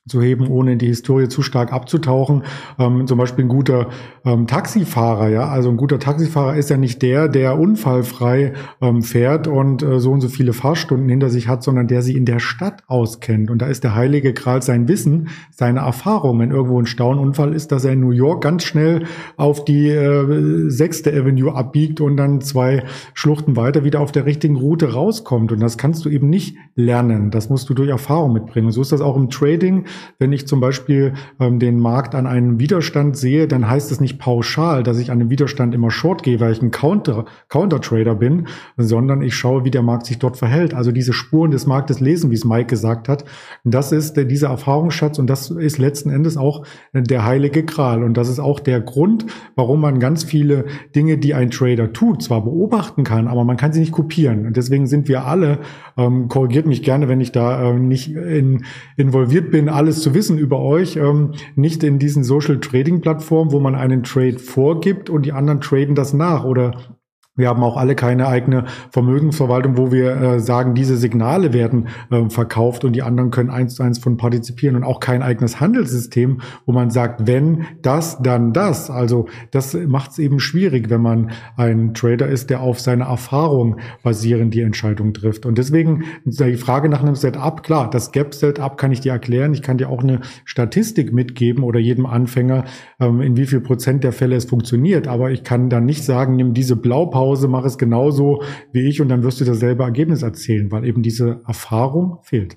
zu 0.06 0.20
heben, 0.20 0.48
ohne 0.48 0.72
in 0.72 0.78
die 0.78 0.88
Historie 0.88 1.28
zu 1.28 1.40
stark 1.40 1.72
abzutauchen. 1.72 2.42
Ähm, 2.78 3.06
zum 3.06 3.16
Beispiel 3.16 3.46
ein 3.46 3.48
guter 3.48 3.88
ähm, 4.26 4.46
Taxifahrer, 4.46 5.30
ja, 5.30 5.48
also 5.48 5.70
ein 5.70 5.78
guter 5.78 5.98
Taxifahrer 5.98 6.56
ist 6.56 6.68
ja 6.68 6.76
nicht 6.76 7.00
der, 7.00 7.26
der 7.26 7.58
unfallfrei 7.58 8.52
ähm, 8.82 9.00
fährt 9.00 9.48
und 9.48 9.82
äh, 9.82 10.00
so 10.00 10.10
und 10.12 10.20
so 10.20 10.28
viele 10.28 10.52
Fahrstunden 10.52 11.08
hinter 11.08 11.30
sich 11.30 11.48
hat, 11.48 11.62
sondern 11.62 11.88
der 11.88 12.02
sich 12.02 12.16
in 12.16 12.26
der 12.26 12.38
Stadt 12.38 12.82
auskennt. 12.86 13.50
Und 13.50 13.62
da 13.62 13.66
ist 13.66 13.82
der 13.82 13.94
Heilige 13.94 14.34
Gral 14.34 14.60
sein 14.60 14.88
Wissen, 14.88 15.28
seine 15.50 15.80
Erfahrung. 15.80 16.38
Wenn 16.38 16.50
irgendwo 16.50 16.78
ein 16.78 16.84
Staununfall 16.84 17.54
ist, 17.54 17.72
dass 17.72 17.86
er 17.86 17.94
in 17.94 18.00
New 18.00 18.10
York 18.10 18.42
ganz 18.42 18.64
schnell 18.64 19.04
auf 19.38 19.64
die 19.64 19.88
äh, 19.88 20.68
sechste 20.68 21.14
Avenue 21.14 21.54
abbiegt 21.54 22.02
und 22.02 22.18
dann 22.18 22.42
zwei 22.42 22.84
Schluchten 23.14 23.56
weiter 23.56 23.84
wieder 23.84 24.00
auf 24.00 24.12
der 24.12 24.26
richtigen 24.26 24.56
Route 24.56 24.92
rauskommt. 24.92 25.50
Und 25.50 25.60
das 25.60 25.78
kannst 25.78 26.04
du 26.04 26.10
eben 26.10 26.28
nicht 26.28 26.58
lernen. 26.74 27.30
Das 27.30 27.48
musst 27.48 27.70
du 27.70 27.74
durch 27.74 27.88
Erfahrung 27.88 28.34
mitbringen. 28.34 28.70
So 28.70 28.82
ist 28.82 28.92
das 28.92 29.00
auch 29.00 29.16
im 29.16 29.30
Trading. 29.30 29.86
Wenn 30.18 30.32
ich 30.32 30.46
zum 30.46 30.60
Beispiel 30.60 31.14
ähm, 31.40 31.58
den 31.58 31.78
Markt 31.78 32.14
an 32.14 32.26
einem 32.26 32.58
Widerstand 32.58 33.16
sehe, 33.16 33.48
dann 33.48 33.68
heißt 33.68 33.90
es 33.92 34.00
nicht 34.00 34.18
pauschal, 34.18 34.82
dass 34.82 34.98
ich 34.98 35.10
an 35.10 35.18
dem 35.18 35.30
Widerstand 35.30 35.74
immer 35.74 35.90
Short 35.90 36.22
gehe, 36.22 36.40
weil 36.40 36.52
ich 36.52 36.62
ein 36.62 36.70
Counter, 36.70 37.24
Counter-Trader 37.48 38.14
bin, 38.14 38.46
sondern 38.76 39.22
ich 39.22 39.34
schaue, 39.34 39.64
wie 39.64 39.70
der 39.70 39.82
Markt 39.82 40.06
sich 40.06 40.18
dort 40.18 40.36
verhält. 40.36 40.74
Also 40.74 40.92
diese 40.92 41.12
Spuren 41.12 41.50
des 41.50 41.66
Marktes 41.66 42.00
lesen, 42.00 42.30
wie 42.30 42.34
es 42.34 42.44
Mike 42.44 42.66
gesagt 42.66 43.08
hat. 43.08 43.24
Das 43.64 43.92
ist 43.92 44.14
der, 44.14 44.24
dieser 44.24 44.48
Erfahrungsschatz 44.48 45.18
und 45.18 45.28
das 45.28 45.50
ist 45.50 45.78
letzten 45.78 46.10
Endes 46.10 46.36
auch 46.36 46.64
der 46.92 47.24
heilige 47.24 47.64
Gral. 47.64 48.02
Und 48.02 48.16
das 48.16 48.28
ist 48.28 48.38
auch 48.38 48.60
der 48.60 48.80
Grund, 48.80 49.26
warum 49.56 49.80
man 49.80 50.00
ganz 50.00 50.24
viele 50.24 50.66
Dinge, 50.94 51.18
die 51.18 51.34
ein 51.34 51.50
Trader 51.50 51.92
tut, 51.92 52.22
zwar 52.22 52.44
beobachten 52.44 53.04
kann, 53.04 53.28
aber 53.28 53.44
man 53.44 53.56
kann 53.56 53.72
sie 53.72 53.80
nicht 53.80 53.92
kopieren. 53.92 54.46
Und 54.46 54.56
deswegen 54.56 54.86
sind 54.86 55.08
wir 55.08 55.24
alle, 55.24 55.58
ähm, 55.96 56.28
korrigiert 56.28 56.66
mich 56.66 56.82
gerne, 56.82 57.08
wenn 57.08 57.20
ich 57.20 57.32
da 57.32 57.70
äh, 57.70 57.78
nicht 57.78 58.14
in, 58.14 58.64
involviert 58.96 59.50
bin, 59.50 59.68
alle 59.68 59.83
alles 59.84 60.00
zu 60.00 60.14
wissen 60.14 60.38
über 60.38 60.60
euch, 60.60 60.96
ähm, 60.96 61.32
nicht 61.56 61.84
in 61.84 61.98
diesen 61.98 62.24
Social 62.24 62.58
Trading 62.58 63.02
Plattformen, 63.02 63.52
wo 63.52 63.60
man 63.60 63.74
einen 63.74 64.02
Trade 64.02 64.38
vorgibt 64.38 65.10
und 65.10 65.26
die 65.26 65.32
anderen 65.32 65.60
traden 65.60 65.94
das 65.94 66.14
nach 66.14 66.44
oder 66.44 66.93
wir 67.36 67.48
haben 67.48 67.64
auch 67.64 67.76
alle 67.76 67.96
keine 67.96 68.28
eigene 68.28 68.64
Vermögensverwaltung, 68.90 69.76
wo 69.76 69.90
wir 69.90 70.14
äh, 70.14 70.40
sagen, 70.40 70.74
diese 70.74 70.96
Signale 70.96 71.52
werden 71.52 71.88
äh, 72.12 72.28
verkauft 72.30 72.84
und 72.84 72.92
die 72.92 73.02
anderen 73.02 73.32
können 73.32 73.50
eins 73.50 73.74
zu 73.74 73.82
eins 73.82 73.98
von 73.98 74.16
partizipieren 74.16 74.76
und 74.76 74.84
auch 74.84 75.00
kein 75.00 75.20
eigenes 75.20 75.58
Handelssystem, 75.58 76.42
wo 76.64 76.72
man 76.72 76.90
sagt, 76.90 77.26
wenn 77.26 77.64
das, 77.82 78.22
dann 78.22 78.52
das. 78.52 78.88
Also 78.88 79.26
das 79.50 79.74
macht 79.74 80.12
es 80.12 80.20
eben 80.20 80.38
schwierig, 80.38 80.90
wenn 80.90 81.00
man 81.00 81.32
ein 81.56 81.92
Trader 81.94 82.28
ist, 82.28 82.50
der 82.50 82.60
auf 82.60 82.78
seine 82.78 83.04
Erfahrung 83.04 83.78
basierend 84.04 84.54
die 84.54 84.60
Entscheidung 84.60 85.12
trifft. 85.12 85.44
Und 85.44 85.58
deswegen 85.58 86.04
die 86.24 86.56
Frage 86.56 86.88
nach 86.88 87.02
einem 87.02 87.16
Setup, 87.16 87.64
klar, 87.64 87.90
das 87.90 88.12
Gap-Setup 88.12 88.78
kann 88.78 88.92
ich 88.92 89.00
dir 89.00 89.10
erklären. 89.10 89.54
Ich 89.54 89.62
kann 89.62 89.78
dir 89.78 89.88
auch 89.88 90.04
eine 90.04 90.20
Statistik 90.44 91.12
mitgeben 91.12 91.64
oder 91.64 91.80
jedem 91.80 92.06
Anfänger, 92.06 92.64
ähm, 93.00 93.20
in 93.20 93.36
wie 93.36 93.46
viel 93.46 93.60
Prozent 93.60 94.04
der 94.04 94.12
Fälle 94.12 94.36
es 94.36 94.44
funktioniert. 94.44 95.08
Aber 95.08 95.32
ich 95.32 95.42
kann 95.42 95.68
dann 95.68 95.84
nicht 95.84 96.04
sagen, 96.04 96.36
nimm 96.36 96.54
diese 96.54 96.76
Blaupause 96.76 97.23
Hause, 97.24 97.48
mach 97.48 97.64
es 97.64 97.78
genauso 97.78 98.42
wie 98.72 98.88
ich 98.88 99.00
und 99.00 99.08
dann 99.08 99.22
wirst 99.22 99.40
du 99.40 99.44
dasselbe 99.44 99.82
Ergebnis 99.82 100.22
erzielen, 100.22 100.70
weil 100.70 100.84
eben 100.84 101.02
diese 101.02 101.40
Erfahrung 101.46 102.18
fehlt. 102.22 102.56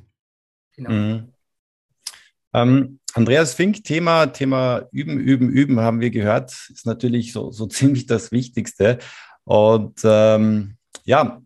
Genau. 0.75 0.91
Mhm. 0.91 1.23
Ähm, 2.53 2.99
Andreas 3.13 3.53
Fink, 3.53 3.83
Thema, 3.83 4.27
Thema 4.27 4.87
Üben, 4.91 5.19
Üben, 5.19 5.49
Üben, 5.49 5.79
haben 5.79 6.01
wir 6.01 6.09
gehört, 6.09 6.51
ist 6.71 6.85
natürlich 6.85 7.33
so, 7.33 7.51
so 7.51 7.65
ziemlich 7.67 8.05
das 8.05 8.31
Wichtigste. 8.31 8.99
Und 9.43 10.01
ähm, 10.03 10.75
ja, 11.05 11.41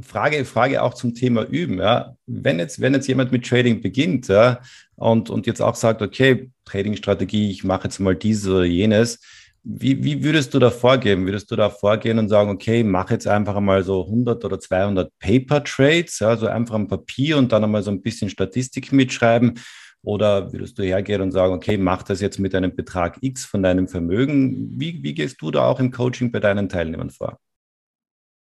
Frage, 0.00 0.44
Frage 0.44 0.82
auch 0.82 0.94
zum 0.94 1.14
Thema 1.14 1.44
Üben. 1.44 1.78
Ja. 1.78 2.16
Wenn, 2.26 2.58
jetzt, 2.58 2.80
wenn 2.80 2.94
jetzt 2.94 3.06
jemand 3.06 3.32
mit 3.32 3.46
Trading 3.46 3.80
beginnt 3.80 4.28
ja, 4.28 4.60
und, 4.96 5.30
und 5.30 5.46
jetzt 5.46 5.60
auch 5.60 5.74
sagt, 5.74 6.02
okay, 6.02 6.50
Trading-Strategie, 6.64 7.50
ich 7.50 7.64
mache 7.64 7.84
jetzt 7.84 8.00
mal 8.00 8.16
dieses 8.16 8.48
oder 8.48 8.64
jenes, 8.64 9.20
wie, 9.64 10.04
wie 10.04 10.22
würdest 10.22 10.52
du 10.52 10.58
da 10.58 10.70
vorgehen? 10.70 11.24
Würdest 11.24 11.50
du 11.50 11.56
da 11.56 11.70
vorgehen 11.70 12.18
und 12.18 12.28
sagen, 12.28 12.50
okay, 12.50 12.84
mach 12.84 13.10
jetzt 13.10 13.26
einfach 13.26 13.56
einmal 13.56 13.82
so 13.82 14.04
100 14.04 14.44
oder 14.44 14.60
200 14.60 15.10
Paper 15.18 15.64
Trades, 15.64 16.18
ja, 16.18 16.36
so 16.36 16.46
einfach 16.46 16.74
am 16.74 16.86
Papier 16.86 17.38
und 17.38 17.50
dann 17.50 17.64
einmal 17.64 17.82
so 17.82 17.90
ein 17.90 18.02
bisschen 18.02 18.28
Statistik 18.28 18.92
mitschreiben? 18.92 19.58
Oder 20.02 20.52
würdest 20.52 20.78
du 20.78 20.82
hergehen 20.82 21.22
und 21.22 21.32
sagen, 21.32 21.54
okay, 21.54 21.78
mach 21.78 22.02
das 22.02 22.20
jetzt 22.20 22.38
mit 22.38 22.54
einem 22.54 22.76
Betrag 22.76 23.16
X 23.22 23.46
von 23.46 23.62
deinem 23.62 23.88
Vermögen? 23.88 24.78
Wie, 24.78 25.02
wie 25.02 25.14
gehst 25.14 25.40
du 25.40 25.50
da 25.50 25.66
auch 25.66 25.80
im 25.80 25.90
Coaching 25.90 26.30
bei 26.30 26.40
deinen 26.40 26.68
Teilnehmern 26.68 27.08
vor? 27.08 27.38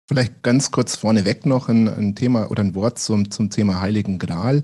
Vielleicht 0.09 0.42
ganz 0.42 0.72
kurz 0.72 0.96
vorneweg 0.96 1.46
noch 1.46 1.68
ein, 1.68 1.88
ein 1.88 2.16
Thema 2.16 2.50
oder 2.50 2.64
ein 2.64 2.74
Wort 2.74 2.98
zum, 2.98 3.31
zum 3.31 3.50
Thema 3.50 3.81
Heiligen 3.81 4.18
Gral. 4.18 4.62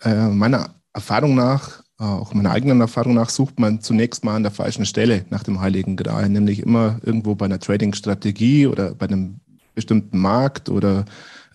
Äh, 0.00 0.28
meiner 0.28 0.80
Erfahrung 0.94 1.34
nach 1.34 1.82
auch 2.04 2.32
meiner 2.32 2.50
eigenen 2.50 2.80
Erfahrung 2.80 3.14
nach, 3.14 3.28
sucht 3.28 3.60
man 3.60 3.80
zunächst 3.80 4.24
mal 4.24 4.36
an 4.36 4.42
der 4.42 4.52
falschen 4.52 4.86
Stelle 4.86 5.26
nach 5.28 5.42
dem 5.42 5.60
Heiligen 5.60 5.96
Gral, 5.96 6.28
nämlich 6.28 6.60
immer 6.60 6.98
irgendwo 7.02 7.34
bei 7.34 7.44
einer 7.44 7.60
Trading-Strategie 7.60 8.66
oder 8.66 8.94
bei 8.94 9.06
einem 9.06 9.40
bestimmten 9.74 10.18
Markt 10.18 10.68
oder, 10.68 11.04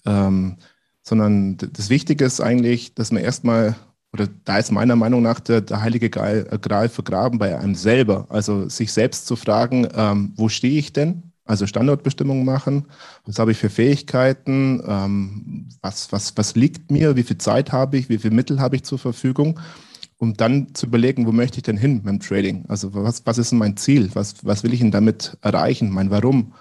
ähm, 0.05 0.57
sondern 1.01 1.57
das 1.57 1.89
Wichtige 1.89 2.25
ist 2.25 2.41
eigentlich, 2.41 2.93
dass 2.93 3.11
man 3.11 3.23
erstmal, 3.23 3.75
oder 4.13 4.27
da 4.45 4.57
ist 4.57 4.71
meiner 4.71 4.95
Meinung 4.95 5.21
nach 5.21 5.39
der, 5.39 5.61
der 5.61 5.81
Heilige 5.81 6.09
Gral, 6.09 6.47
äh, 6.49 6.57
Gral 6.59 6.89
vergraben 6.89 7.39
bei 7.39 7.57
einem 7.57 7.75
selber. 7.75 8.27
Also 8.29 8.69
sich 8.69 8.93
selbst 8.93 9.25
zu 9.25 9.35
fragen, 9.35 9.87
ähm, 9.95 10.33
wo 10.35 10.49
stehe 10.49 10.77
ich 10.77 10.93
denn? 10.93 11.31
Also 11.43 11.67
Standortbestimmung 11.67 12.43
machen. 12.43 12.85
Was 13.25 13.37
habe 13.37 13.51
ich 13.51 13.57
für 13.57 13.69
Fähigkeiten? 13.69 14.81
Ähm, 14.87 15.69
was, 15.81 16.11
was, 16.11 16.35
was 16.37 16.55
liegt 16.55 16.89
mir? 16.89 17.15
Wie 17.15 17.23
viel 17.23 17.37
Zeit 17.37 17.71
habe 17.71 17.97
ich? 17.97 18.09
Wie 18.09 18.17
viel 18.17 18.31
Mittel 18.31 18.59
habe 18.59 18.75
ich 18.75 18.83
zur 18.83 18.97
Verfügung? 18.97 19.59
Um 20.17 20.33
dann 20.33 20.73
zu 20.73 20.85
überlegen, 20.85 21.27
wo 21.27 21.31
möchte 21.31 21.57
ich 21.57 21.63
denn 21.63 21.77
hin 21.77 21.97
mit 21.97 22.07
dem 22.07 22.19
Trading? 22.19 22.65
Also 22.67 22.93
was, 22.93 23.25
was 23.25 23.37
ist 23.37 23.51
denn 23.51 23.59
mein 23.59 23.77
Ziel? 23.77 24.09
Was, 24.13 24.45
was 24.45 24.63
will 24.63 24.73
ich 24.73 24.79
denn 24.79 24.91
damit 24.91 25.37
erreichen? 25.41 25.89
Mein 25.89 26.09
Warum? 26.09 26.53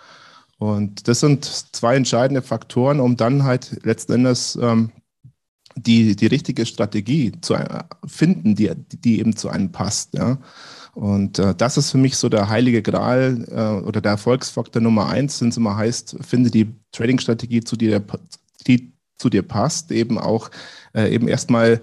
Und 0.58 1.08
das 1.08 1.20
sind 1.20 1.44
zwei 1.44 1.96
entscheidende 1.96 2.42
Faktoren, 2.42 3.00
um 3.00 3.16
dann 3.16 3.44
halt 3.44 3.84
letzten 3.84 4.12
Endes 4.12 4.58
ähm, 4.60 4.90
die, 5.76 6.16
die 6.16 6.26
richtige 6.26 6.66
Strategie 6.66 7.32
zu 7.40 7.54
äh, 7.54 7.82
finden, 8.06 8.54
die, 8.54 8.70
die 8.74 9.18
eben 9.18 9.36
zu 9.36 9.48
einem 9.48 9.72
passt. 9.72 10.14
Ja? 10.14 10.38
Und 10.94 11.38
äh, 11.38 11.54
das 11.54 11.76
ist 11.76 11.90
für 11.90 11.98
mich 11.98 12.16
so 12.16 12.28
der 12.28 12.48
heilige 12.48 12.82
Gral 12.82 13.44
äh, 13.50 13.84
oder 13.84 14.00
der 14.00 14.12
Erfolgsfaktor 14.12 14.80
Nummer 14.80 15.08
eins, 15.08 15.40
wenn 15.40 15.48
es 15.48 15.56
immer 15.56 15.76
heißt, 15.76 16.16
finde 16.20 16.50
die 16.50 16.72
Trading-Strategie, 16.92 17.62
zu 17.62 17.76
dir, 17.76 18.02
die 18.66 18.92
zu 19.16 19.28
dir 19.28 19.42
passt, 19.42 19.90
eben 19.90 20.18
auch 20.18 20.50
äh, 20.94 21.12
eben 21.12 21.28
erstmal 21.28 21.80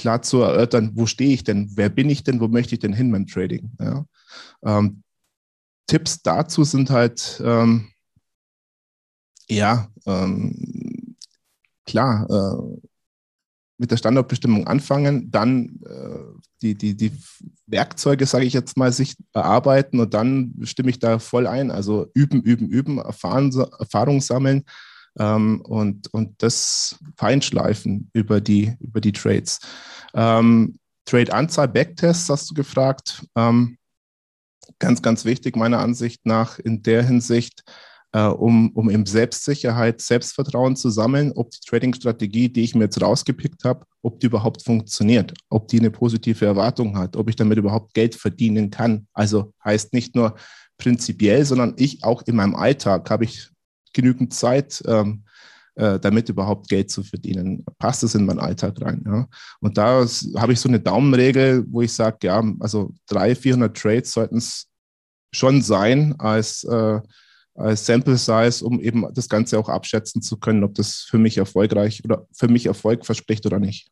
klar 0.00 0.22
zu 0.22 0.40
erörtern, 0.40 0.92
wo 0.94 1.04
stehe 1.04 1.34
ich 1.34 1.44
denn, 1.44 1.70
wer 1.74 1.90
bin 1.90 2.08
ich 2.08 2.24
denn, 2.24 2.40
wo 2.40 2.48
möchte 2.48 2.74
ich 2.74 2.78
denn 2.78 2.94
hin 2.94 3.12
beim 3.12 3.26
Trading. 3.26 3.70
Ja? 3.78 4.06
Ähm, 4.64 5.02
Tipps 5.86 6.22
dazu 6.22 6.64
sind 6.64 6.88
halt, 6.88 7.40
ähm, 7.44 7.90
ja, 9.48 9.88
ähm, 10.06 11.16
klar, 11.84 12.26
äh, 12.30 12.80
mit 13.76 13.90
der 13.90 13.98
Standortbestimmung 13.98 14.66
anfangen, 14.66 15.30
dann 15.30 15.80
äh, 15.84 16.18
die, 16.62 16.74
die, 16.74 16.96
die 16.96 17.12
Werkzeuge, 17.66 18.24
sage 18.24 18.46
ich 18.46 18.54
jetzt 18.54 18.78
mal, 18.78 18.92
sich 18.92 19.16
erarbeiten 19.34 20.00
und 20.00 20.14
dann 20.14 20.54
stimme 20.62 20.90
ich 20.90 20.98
da 20.98 21.18
voll 21.18 21.46
ein. 21.46 21.70
Also 21.70 22.06
üben, 22.14 22.40
üben, 22.42 22.68
üben, 22.68 22.98
Erfahren, 22.98 23.52
Erfahrung 23.78 24.20
sammeln 24.20 24.64
ähm, 25.20 25.60
und, 25.60 26.12
und 26.12 26.42
das 26.42 26.98
feinschleifen 27.16 28.10
über 28.14 28.40
die, 28.40 28.74
über 28.80 29.00
die 29.00 29.12
Trades. 29.12 29.60
Ähm, 30.14 30.78
Trade-Anzahl, 31.04 31.68
Backtests 31.68 32.28
hast 32.30 32.50
du 32.50 32.54
gefragt. 32.54 33.24
Ähm, 33.36 33.76
ganz, 34.78 35.02
ganz 35.02 35.24
wichtig 35.24 35.56
meiner 35.56 35.80
Ansicht 35.80 36.24
nach 36.24 36.58
in 36.58 36.82
der 36.82 37.02
Hinsicht, 37.02 37.62
äh, 38.12 38.22
um, 38.22 38.70
um 38.70 38.88
eben 38.88 39.04
Selbstsicherheit, 39.04 40.00
Selbstvertrauen 40.00 40.74
zu 40.74 40.88
sammeln, 40.88 41.32
ob 41.32 41.50
die 41.50 41.60
Trading-Strategie, 41.68 42.48
die 42.48 42.62
ich 42.62 42.74
mir 42.74 42.84
jetzt 42.84 43.00
rausgepickt 43.02 43.64
habe, 43.64 43.84
ob 44.02 44.20
die 44.20 44.26
überhaupt 44.26 44.64
funktioniert, 44.64 45.34
ob 45.50 45.68
die 45.68 45.80
eine 45.80 45.90
positive 45.90 46.46
Erwartung 46.46 46.96
hat, 46.96 47.16
ob 47.16 47.28
ich 47.28 47.36
damit 47.36 47.58
überhaupt 47.58 47.92
Geld 47.92 48.14
verdienen 48.14 48.70
kann. 48.70 49.06
Also 49.12 49.52
heißt 49.64 49.92
nicht 49.92 50.14
nur 50.14 50.36
prinzipiell, 50.78 51.44
sondern 51.44 51.74
ich 51.76 52.04
auch 52.04 52.22
in 52.22 52.36
meinem 52.36 52.54
Alltag 52.54 53.10
habe 53.10 53.24
ich 53.24 53.50
genügend 53.92 54.34
Zeit, 54.34 54.82
ähm, 54.86 55.24
äh, 55.74 55.98
damit 55.98 56.28
überhaupt 56.28 56.68
Geld 56.68 56.90
zu 56.90 57.02
verdienen. 57.02 57.64
Passt 57.78 58.02
es 58.02 58.14
in 58.14 58.26
meinen 58.26 58.40
Alltag 58.40 58.80
rein? 58.80 59.02
Ja? 59.06 59.28
Und 59.60 59.78
da 59.78 60.04
habe 60.36 60.52
ich 60.52 60.60
so 60.60 60.68
eine 60.68 60.80
Daumenregel, 60.80 61.64
wo 61.68 61.82
ich 61.82 61.92
sage, 61.92 62.18
ja, 62.24 62.42
also 62.60 62.92
300, 63.08 63.38
400 63.38 63.76
Trades 63.76 64.12
sollten 64.12 64.36
es 64.36 64.66
schon 65.32 65.62
sein 65.62 66.14
als, 66.18 66.64
äh, 66.64 67.00
als 67.54 67.86
Sample 67.86 68.16
Size, 68.16 68.64
um 68.64 68.80
eben 68.80 69.06
das 69.14 69.28
Ganze 69.28 69.58
auch 69.58 69.68
abschätzen 69.68 70.22
zu 70.22 70.38
können, 70.38 70.64
ob 70.64 70.74
das 70.74 71.06
für 71.08 71.18
mich 71.18 71.38
erfolgreich 71.38 72.04
oder 72.04 72.26
für 72.32 72.48
mich 72.48 72.66
Erfolg 72.66 73.06
verspricht 73.06 73.46
oder 73.46 73.58
nicht. 73.58 73.90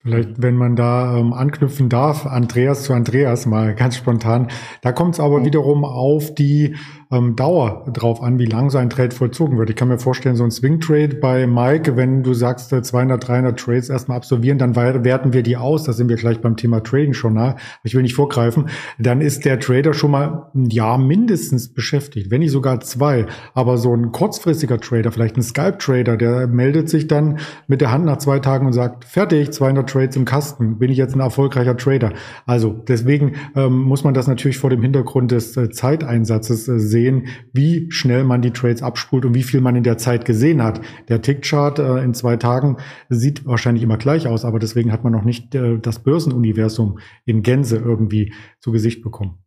Vielleicht, 0.00 0.40
wenn 0.40 0.56
man 0.56 0.76
da 0.76 1.16
ähm, 1.18 1.32
anknüpfen 1.32 1.88
darf, 1.88 2.24
Andreas 2.24 2.84
zu 2.84 2.92
Andreas 2.92 3.46
mal 3.46 3.74
ganz 3.74 3.96
spontan. 3.96 4.48
Da 4.80 4.92
kommt 4.92 5.14
es 5.14 5.20
aber 5.20 5.44
wiederum 5.44 5.84
auf 5.84 6.34
die 6.34 6.76
ähm, 7.10 7.36
Dauer 7.36 7.86
drauf 7.92 8.22
an, 8.22 8.38
wie 8.38 8.44
lang 8.44 8.70
so 8.70 8.78
ein 8.78 8.90
Trade 8.90 9.14
vollzogen 9.14 9.58
wird. 9.58 9.70
Ich 9.70 9.76
kann 9.76 9.88
mir 9.88 9.98
vorstellen, 9.98 10.36
so 10.36 10.44
ein 10.44 10.50
Swing 10.50 10.80
Trade 10.80 11.16
bei 11.16 11.46
Mike, 11.46 11.96
wenn 11.96 12.22
du 12.22 12.34
sagst 12.34 12.70
200, 12.70 13.22
äh, 13.22 13.26
300 13.26 13.58
Trades 13.58 13.88
erstmal 13.88 14.18
absolvieren, 14.18 14.58
dann 14.58 14.76
werten 14.76 15.32
wir 15.32 15.42
die 15.42 15.56
aus. 15.56 15.84
Da 15.84 15.92
sind 15.92 16.08
wir 16.08 16.16
gleich 16.16 16.40
beim 16.40 16.56
Thema 16.56 16.82
Trading 16.82 17.14
schon 17.14 17.34
nah. 17.34 17.56
Ich 17.82 17.94
will 17.94 18.02
nicht 18.02 18.14
vorgreifen. 18.14 18.68
Dann 18.98 19.20
ist 19.20 19.44
der 19.44 19.58
Trader 19.58 19.94
schon 19.94 20.10
mal 20.10 20.50
ein 20.54 20.66
Jahr 20.66 20.98
mindestens 20.98 21.72
beschäftigt, 21.72 22.30
wenn 22.30 22.40
nicht 22.40 22.52
sogar 22.52 22.80
zwei. 22.80 23.26
Aber 23.54 23.78
so 23.78 23.94
ein 23.94 24.12
kurzfristiger 24.12 24.78
Trader, 24.78 25.10
vielleicht 25.10 25.36
ein 25.36 25.42
Skype 25.42 25.78
Trader, 25.78 26.16
der 26.16 26.46
meldet 26.46 26.90
sich 26.90 27.06
dann 27.06 27.38
mit 27.66 27.80
der 27.80 27.90
Hand 27.90 28.04
nach 28.04 28.18
zwei 28.18 28.38
Tagen 28.38 28.66
und 28.66 28.72
sagt, 28.74 29.04
fertig, 29.04 29.52
200 29.52 29.88
Trades 29.88 30.16
im 30.16 30.26
Kasten, 30.26 30.78
bin 30.78 30.90
ich 30.90 30.98
jetzt 30.98 31.14
ein 31.14 31.20
erfolgreicher 31.20 31.76
Trader. 31.76 32.12
Also 32.44 32.72
deswegen 32.86 33.32
ähm, 33.56 33.78
muss 33.78 34.04
man 34.04 34.12
das 34.12 34.26
natürlich 34.26 34.58
vor 34.58 34.70
dem 34.70 34.82
Hintergrund 34.82 35.30
des 35.30 35.56
äh, 35.56 35.70
Zeiteinsatzes 35.70 36.68
äh, 36.68 36.78
sehen 36.78 36.97
sehen, 36.98 37.28
wie 37.52 37.90
schnell 37.90 38.24
man 38.24 38.42
die 38.42 38.52
Trades 38.52 38.82
abspult 38.82 39.24
und 39.24 39.34
wie 39.34 39.42
viel 39.44 39.60
man 39.60 39.76
in 39.76 39.84
der 39.84 39.98
Zeit 39.98 40.24
gesehen 40.24 40.62
hat. 40.62 40.80
Der 41.08 41.22
Tickchart 41.22 41.78
äh, 41.78 42.02
in 42.02 42.12
zwei 42.12 42.36
Tagen 42.36 42.78
sieht 43.08 43.46
wahrscheinlich 43.46 43.84
immer 43.84 43.98
gleich 43.98 44.26
aus, 44.26 44.44
aber 44.44 44.58
deswegen 44.58 44.90
hat 44.90 45.04
man 45.04 45.12
noch 45.12 45.24
nicht 45.24 45.54
äh, 45.54 45.78
das 45.78 46.00
Börsenuniversum 46.00 46.98
in 47.24 47.42
Gänze 47.42 47.76
irgendwie 47.76 48.34
zu 48.60 48.72
Gesicht 48.72 49.02
bekommen. 49.02 49.38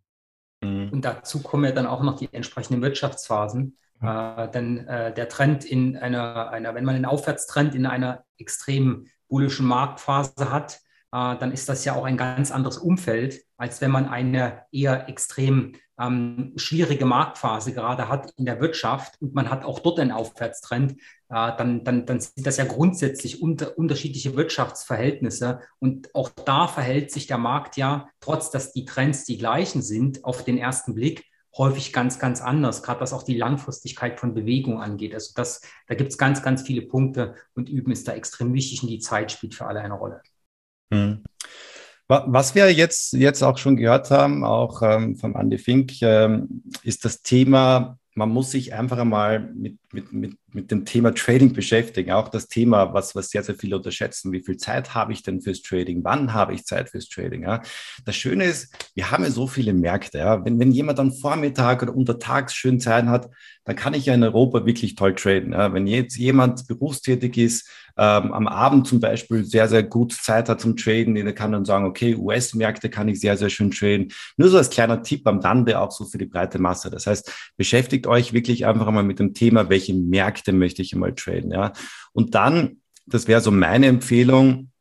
Mhm. 0.63 0.89
Und 0.91 1.05
dazu 1.05 1.41
kommen 1.41 1.65
ja 1.65 1.71
dann 1.71 1.87
auch 1.87 2.03
noch 2.03 2.17
die 2.17 2.29
entsprechenden 2.31 2.81
Wirtschaftsphasen. 2.81 3.77
Äh, 4.01 4.49
denn 4.51 4.87
äh, 4.87 5.13
der 5.13 5.27
Trend 5.27 5.65
in 5.65 5.97
einer, 5.97 6.49
einer, 6.49 6.73
wenn 6.73 6.85
man 6.85 6.95
einen 6.95 7.05
Aufwärtstrend 7.05 7.75
in 7.75 7.85
einer 7.85 8.23
extrem 8.37 9.07
bullischen 9.27 9.65
Marktphase 9.65 10.51
hat, 10.51 10.75
äh, 10.75 10.90
dann 11.11 11.51
ist 11.51 11.67
das 11.67 11.83
ja 11.83 11.93
auch 11.95 12.05
ein 12.05 12.17
ganz 12.17 12.51
anderes 12.51 12.77
Umfeld, 12.77 13.43
als 13.57 13.81
wenn 13.81 13.91
man 13.91 14.07
eine 14.07 14.63
eher 14.71 15.09
extrem 15.09 15.73
ähm, 15.99 16.53
schwierige 16.55 17.05
Marktphase 17.05 17.73
gerade 17.73 18.07
hat 18.09 18.33
in 18.37 18.45
der 18.45 18.59
Wirtschaft 18.59 19.21
und 19.21 19.35
man 19.35 19.49
hat 19.49 19.63
auch 19.63 19.79
dort 19.79 19.99
einen 19.99 20.11
Aufwärtstrend, 20.11 20.93
äh, 20.93 20.95
dann, 21.29 21.83
dann, 21.83 22.05
dann 22.05 22.19
sind 22.19 22.45
das 22.45 22.57
ja 22.57 22.65
grundsätzlich 22.65 23.41
unter, 23.41 23.77
unterschiedliche 23.77 24.35
Wirtschaftsverhältnisse. 24.35 25.59
Und 25.79 26.13
auch 26.15 26.29
da 26.29 26.67
verhält 26.67 27.11
sich 27.11 27.27
der 27.27 27.37
Markt 27.37 27.77
ja, 27.77 28.07
trotz 28.19 28.49
dass 28.49 28.73
die 28.73 28.85
Trends 28.85 29.25
die 29.25 29.37
gleichen 29.37 29.81
sind, 29.81 30.25
auf 30.25 30.43
den 30.43 30.57
ersten 30.57 30.95
Blick, 30.95 31.25
häufig 31.57 31.91
ganz, 31.91 32.17
ganz 32.17 32.41
anders, 32.41 32.81
gerade 32.81 33.01
was 33.01 33.11
auch 33.13 33.23
die 33.23 33.37
Langfristigkeit 33.37 34.19
von 34.19 34.33
Bewegung 34.33 34.81
angeht. 34.81 35.13
Also 35.13 35.33
das, 35.35 35.61
da 35.87 35.95
gibt 35.95 36.11
es 36.11 36.17
ganz, 36.17 36.41
ganz 36.41 36.61
viele 36.61 36.83
Punkte 36.83 37.35
und 37.53 37.69
Üben 37.69 37.91
ist 37.91 38.07
da 38.07 38.13
extrem 38.13 38.53
wichtig 38.53 38.81
und 38.81 38.89
die 38.89 38.99
Zeit 38.99 39.31
spielt 39.31 39.53
für 39.53 39.65
alle 39.65 39.81
eine 39.81 39.95
Rolle. 39.95 40.21
Hm. 40.91 41.23
Was 42.07 42.55
wir 42.55 42.73
jetzt, 42.73 43.13
jetzt 43.13 43.41
auch 43.41 43.57
schon 43.57 43.77
gehört 43.77 44.11
haben, 44.11 44.43
auch 44.43 44.81
ähm, 44.81 45.15
vom 45.15 45.35
Andy 45.37 45.57
Fink, 45.57 46.01
ähm, 46.01 46.61
ist 46.83 47.05
das 47.05 47.21
Thema, 47.21 47.97
man 48.15 48.29
muss 48.29 48.51
sich 48.51 48.73
einfach 48.73 48.97
einmal 48.97 49.39
mit, 49.39 49.77
mit, 49.93 50.13
mit, 50.13 50.37
mit 50.53 50.71
dem 50.71 50.85
Thema 50.85 51.13
Trading 51.13 51.53
beschäftigen. 51.53 52.11
Auch 52.11 52.29
das 52.29 52.47
Thema, 52.47 52.93
was, 52.93 53.15
was 53.15 53.29
sehr, 53.29 53.43
sehr 53.43 53.55
viele 53.55 53.77
unterschätzen. 53.77 54.31
Wie 54.31 54.43
viel 54.43 54.57
Zeit 54.57 54.93
habe 54.93 55.13
ich 55.13 55.23
denn 55.23 55.41
fürs 55.41 55.61
Trading? 55.61 56.03
Wann 56.03 56.33
habe 56.33 56.53
ich 56.53 56.65
Zeit 56.65 56.89
fürs 56.89 57.09
Trading? 57.09 57.43
Ja? 57.43 57.61
Das 58.05 58.15
Schöne 58.15 58.45
ist, 58.45 58.73
wir 58.95 59.11
haben 59.11 59.23
ja 59.23 59.31
so 59.31 59.47
viele 59.47 59.73
Märkte. 59.73 60.19
Ja? 60.19 60.43
Wenn, 60.43 60.59
wenn 60.59 60.71
jemand 60.71 60.99
am 60.99 61.11
Vormittag 61.11 61.83
oder 61.83 61.95
untertags 61.95 62.53
schön 62.53 62.79
Zeit 62.79 63.05
hat, 63.05 63.29
dann 63.65 63.75
kann 63.75 63.93
ich 63.93 64.05
ja 64.05 64.13
in 64.13 64.23
Europa 64.23 64.65
wirklich 64.65 64.95
toll 64.95 65.15
traden. 65.15 65.53
Ja? 65.53 65.73
Wenn 65.73 65.87
jetzt 65.87 66.17
jemand 66.17 66.67
berufstätig 66.67 67.37
ist, 67.37 67.69
ähm, 67.97 68.33
am 68.33 68.47
Abend 68.47 68.87
zum 68.87 68.99
Beispiel 68.99 69.43
sehr, 69.43 69.67
sehr 69.67 69.83
gut 69.83 70.13
Zeit 70.13 70.49
hat 70.49 70.61
zum 70.61 70.75
Traden, 70.75 71.15
der 71.15 71.33
kann 71.33 71.51
dann 71.51 71.65
sagen, 71.65 71.85
okay, 71.85 72.15
US-Märkte 72.15 72.89
kann 72.89 73.07
ich 73.07 73.19
sehr, 73.19 73.37
sehr 73.37 73.49
schön 73.49 73.71
traden. 73.71 74.11
Nur 74.37 74.49
so 74.49 74.57
als 74.57 74.69
kleiner 74.69 75.03
Tipp 75.03 75.27
am 75.27 75.39
Rande 75.39 75.79
auch 75.79 75.91
so 75.91 76.05
für 76.05 76.17
die 76.17 76.25
breite 76.25 76.59
Masse. 76.59 76.89
Das 76.89 77.07
heißt, 77.07 77.53
beschäftigt 77.57 78.07
euch 78.07 78.33
wirklich 78.33 78.65
einfach 78.65 78.87
einmal 78.87 79.03
mit 79.03 79.19
dem 79.19 79.33
Thema, 79.33 79.69
welche 79.69 79.80
Märkte 79.89 80.53
möchte 80.53 80.81
ich 80.81 80.93
einmal 80.93 81.13
traden. 81.13 81.51
Ja? 81.51 81.73
Und 82.13 82.35
dann, 82.35 82.81
das 83.05 83.27
wäre 83.27 83.41
so 83.41 83.51
meine 83.51 83.87
Empfehlung, 83.87 84.71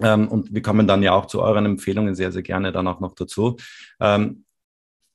ähm, 0.00 0.28
und 0.28 0.54
wir 0.54 0.62
kommen 0.62 0.86
dann 0.86 1.02
ja 1.02 1.12
auch 1.12 1.26
zu 1.26 1.42
euren 1.42 1.66
Empfehlungen 1.66 2.14
sehr, 2.14 2.32
sehr 2.32 2.42
gerne 2.42 2.72
dann 2.72 2.86
auch 2.86 3.00
noch 3.00 3.14
dazu. 3.14 3.56
Ähm, 4.00 4.44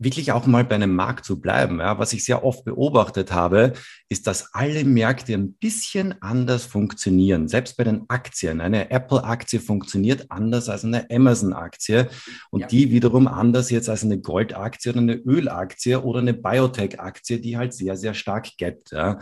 wirklich 0.03 0.31
auch 0.31 0.45
mal 0.45 0.63
bei 0.63 0.75
einem 0.75 0.95
Markt 0.95 1.25
zu 1.25 1.39
bleiben. 1.39 1.79
Ja, 1.79 1.99
was 1.99 2.13
ich 2.13 2.25
sehr 2.25 2.43
oft 2.43 2.65
beobachtet 2.65 3.31
habe, 3.31 3.73
ist, 4.09 4.27
dass 4.27 4.53
alle 4.53 4.83
Märkte 4.83 5.33
ein 5.33 5.53
bisschen 5.53 6.21
anders 6.21 6.65
funktionieren. 6.65 7.47
Selbst 7.47 7.77
bei 7.77 7.83
den 7.83 8.05
Aktien. 8.09 8.61
Eine 8.61 8.91
Apple-Aktie 8.91 9.59
funktioniert 9.59 10.29
anders 10.29 10.69
als 10.69 10.83
eine 10.85 11.09
Amazon-Aktie 11.09 12.09
und 12.51 12.61
ja. 12.61 12.67
die 12.67 12.91
wiederum 12.91 13.27
anders 13.27 13.69
jetzt 13.69 13.89
als 13.89 14.03
eine 14.03 14.19
Gold-Aktie 14.19 14.91
oder 14.91 15.01
eine 15.01 15.15
Öl-Aktie 15.15 16.01
oder 16.01 16.19
eine 16.19 16.33
Biotech-Aktie, 16.33 17.39
die 17.39 17.57
halt 17.57 17.73
sehr, 17.73 17.97
sehr 17.97 18.13
stark 18.13 18.49
gapt. 18.57 18.91
Ja. 18.91 19.19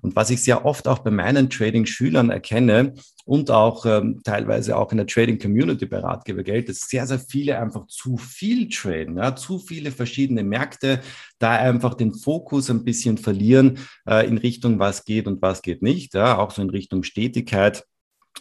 Und 0.00 0.16
was 0.16 0.30
ich 0.30 0.42
sehr 0.42 0.64
oft 0.64 0.88
auch 0.88 1.00
bei 1.00 1.10
meinen 1.10 1.50
Trading-Schülern 1.50 2.30
erkenne 2.30 2.94
und 3.24 3.50
auch 3.50 3.86
ähm, 3.86 4.20
teilweise 4.24 4.76
auch 4.76 4.90
in 4.92 4.98
der 4.98 5.06
Trading-Community 5.06 5.86
bei 5.86 5.98
Ratgeber 5.98 6.42
Geld, 6.42 6.68
dass 6.68 6.80
sehr, 6.80 7.06
sehr 7.06 7.18
viele 7.18 7.58
einfach 7.58 7.86
zu 7.86 8.16
viel 8.16 8.68
traden, 8.68 9.16
ja, 9.16 9.34
zu 9.36 9.58
viele 9.58 9.90
verschiedene 9.90 10.12
verschiedene 10.12 10.44
Märkte, 10.44 11.00
da 11.38 11.52
einfach 11.52 11.94
den 11.94 12.14
Fokus 12.14 12.70
ein 12.70 12.84
bisschen 12.84 13.18
verlieren 13.18 13.78
äh, 14.06 14.26
in 14.26 14.38
Richtung, 14.38 14.78
was 14.78 15.04
geht 15.04 15.26
und 15.26 15.42
was 15.42 15.62
geht 15.62 15.82
nicht, 15.82 16.14
ja, 16.14 16.38
auch 16.38 16.50
so 16.50 16.62
in 16.62 16.70
Richtung 16.70 17.02
Stetigkeit 17.02 17.84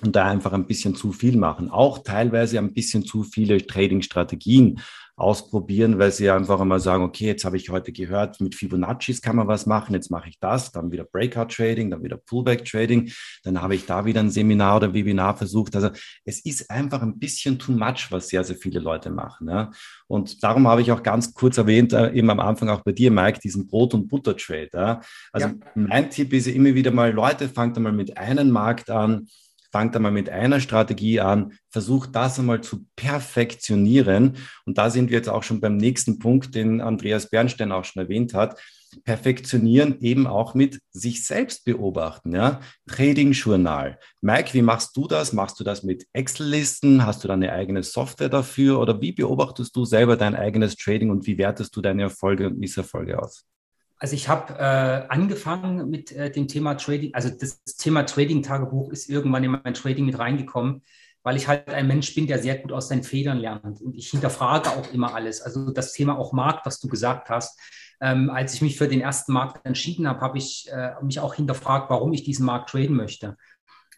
und 0.03 0.15
da 0.15 0.27
einfach 0.27 0.53
ein 0.53 0.67
bisschen 0.67 0.95
zu 0.95 1.11
viel 1.11 1.37
machen. 1.37 1.69
Auch 1.69 1.99
teilweise 1.99 2.57
ein 2.59 2.73
bisschen 2.73 3.05
zu 3.05 3.23
viele 3.23 3.65
Trading-Strategien 3.65 4.79
ausprobieren, 5.21 5.99
weil 5.99 6.11
sie 6.11 6.29
einfach 6.29 6.59
einmal 6.59 6.79
sagen, 6.79 7.03
okay, 7.03 7.25
jetzt 7.25 7.45
habe 7.45 7.57
ich 7.57 7.69
heute 7.69 7.91
gehört, 7.91 8.41
mit 8.41 8.55
Fibonaccis 8.55 9.21
kann 9.21 9.35
man 9.35 9.47
was 9.47 9.65
machen, 9.65 9.93
jetzt 9.93 10.09
mache 10.09 10.29
ich 10.29 10.39
das, 10.39 10.71
dann 10.71 10.91
wieder 10.91 11.03
Breakout 11.03 11.45
Trading, 11.45 11.91
dann 11.91 12.03
wieder 12.03 12.17
Pullback 12.17 12.65
Trading, 12.65 13.11
dann 13.43 13.61
habe 13.61 13.75
ich 13.75 13.85
da 13.85 14.05
wieder 14.05 14.19
ein 14.19 14.31
Seminar 14.31 14.77
oder 14.77 14.93
Webinar 14.93 15.37
versucht. 15.37 15.75
Also 15.75 15.89
es 16.25 16.43
ist 16.43 16.69
einfach 16.71 17.01
ein 17.01 17.19
bisschen 17.19 17.59
too 17.59 17.71
much, 17.71 18.07
was 18.09 18.29
sehr, 18.29 18.43
sehr 18.43 18.55
viele 18.55 18.79
Leute 18.79 19.11
machen. 19.11 19.47
Ja. 19.47 19.71
Und 20.07 20.43
darum 20.43 20.67
habe 20.67 20.81
ich 20.81 20.91
auch 20.91 21.03
ganz 21.03 21.33
kurz 21.33 21.57
erwähnt, 21.57 21.93
äh, 21.93 22.11
eben 22.11 22.29
am 22.29 22.39
Anfang 22.39 22.69
auch 22.69 22.81
bei 22.81 22.91
dir, 22.91 23.11
Mike, 23.11 23.39
diesen 23.39 23.67
Brot- 23.67 23.93
und 23.93 24.07
Butter-Trade. 24.07 24.69
Ja. 24.73 25.01
Also 25.31 25.47
ja. 25.47 25.53
mein 25.75 26.09
Tipp 26.09 26.33
ist 26.33 26.47
immer 26.47 26.73
wieder 26.73 26.91
mal, 26.91 27.11
Leute, 27.11 27.47
fangt 27.47 27.77
einmal 27.77 27.93
mit 27.93 28.17
einem 28.17 28.49
Markt 28.49 28.89
an, 28.89 29.27
fangt 29.71 29.95
einmal 29.95 30.11
mit 30.11 30.29
einer 30.29 30.59
Strategie 30.59 31.19
an, 31.19 31.53
versucht 31.69 32.15
das 32.15 32.39
einmal 32.39 32.61
zu 32.61 32.85
perfektionieren. 32.95 34.37
Und 34.65 34.77
da 34.77 34.89
sind 34.89 35.09
wir 35.09 35.17
jetzt 35.17 35.29
auch 35.29 35.43
schon 35.43 35.61
beim 35.61 35.77
nächsten 35.77 36.19
Punkt, 36.19 36.55
den 36.55 36.81
Andreas 36.81 37.29
Bernstein 37.29 37.71
auch 37.71 37.85
schon 37.85 38.03
erwähnt 38.03 38.33
hat. 38.33 38.59
Perfektionieren 39.05 40.01
eben 40.01 40.27
auch 40.27 40.53
mit 40.53 40.81
sich 40.91 41.25
selbst 41.25 41.63
beobachten, 41.63 42.35
ja. 42.35 42.59
Trading-Journal. 42.89 43.97
Mike, 44.19 44.53
wie 44.53 44.61
machst 44.61 44.97
du 44.97 45.07
das? 45.07 45.31
Machst 45.31 45.59
du 45.61 45.63
das 45.63 45.83
mit 45.83 46.05
Excel-Listen? 46.11 47.05
Hast 47.05 47.23
du 47.23 47.29
da 47.29 47.35
eine 47.35 47.53
eigene 47.53 47.83
Software 47.83 48.27
dafür? 48.27 48.81
Oder 48.81 48.99
wie 48.99 49.13
beobachtest 49.13 49.73
du 49.77 49.85
selber 49.85 50.17
dein 50.17 50.35
eigenes 50.35 50.75
Trading 50.75 51.09
und 51.09 51.25
wie 51.25 51.37
wertest 51.37 51.73
du 51.75 51.81
deine 51.81 52.03
Erfolge 52.03 52.47
und 52.47 52.59
Misserfolge 52.59 53.21
aus? 53.21 53.45
Also 54.01 54.15
ich 54.15 54.27
habe 54.27 54.55
äh, 54.57 55.05
angefangen 55.09 55.87
mit 55.87 56.11
äh, 56.11 56.31
dem 56.31 56.47
Thema 56.47 56.73
Trading, 56.73 57.13
also 57.13 57.29
das 57.29 57.63
Thema 57.77 58.01
Trading-Tagebuch 58.01 58.91
ist 58.91 59.07
irgendwann 59.07 59.43
in 59.43 59.51
mein 59.51 59.75
Trading 59.75 60.07
mit 60.07 60.17
reingekommen, 60.17 60.81
weil 61.21 61.35
ich 61.35 61.47
halt 61.47 61.67
ein 61.67 61.85
Mensch 61.85 62.15
bin, 62.15 62.25
der 62.25 62.39
sehr 62.39 62.57
gut 62.57 62.71
aus 62.71 62.87
seinen 62.87 63.03
Federn 63.03 63.37
lernt. 63.37 63.79
Und 63.79 63.95
ich 63.95 64.09
hinterfrage 64.09 64.71
auch 64.71 64.91
immer 64.91 65.13
alles. 65.13 65.43
Also 65.43 65.69
das 65.69 65.93
Thema 65.93 66.17
auch 66.17 66.33
Markt, 66.33 66.65
was 66.65 66.79
du 66.79 66.87
gesagt 66.87 67.29
hast. 67.29 67.59
Ähm, 68.01 68.31
als 68.31 68.55
ich 68.55 68.63
mich 68.63 68.75
für 68.75 68.87
den 68.87 69.01
ersten 69.01 69.33
Markt 69.33 69.63
entschieden 69.67 70.07
habe, 70.07 70.21
habe 70.21 70.39
ich 70.39 70.67
äh, 70.71 70.93
mich 71.03 71.19
auch 71.19 71.35
hinterfragt, 71.35 71.91
warum 71.91 72.11
ich 72.11 72.23
diesen 72.23 72.47
Markt 72.47 72.71
traden 72.71 72.95
möchte. 72.95 73.37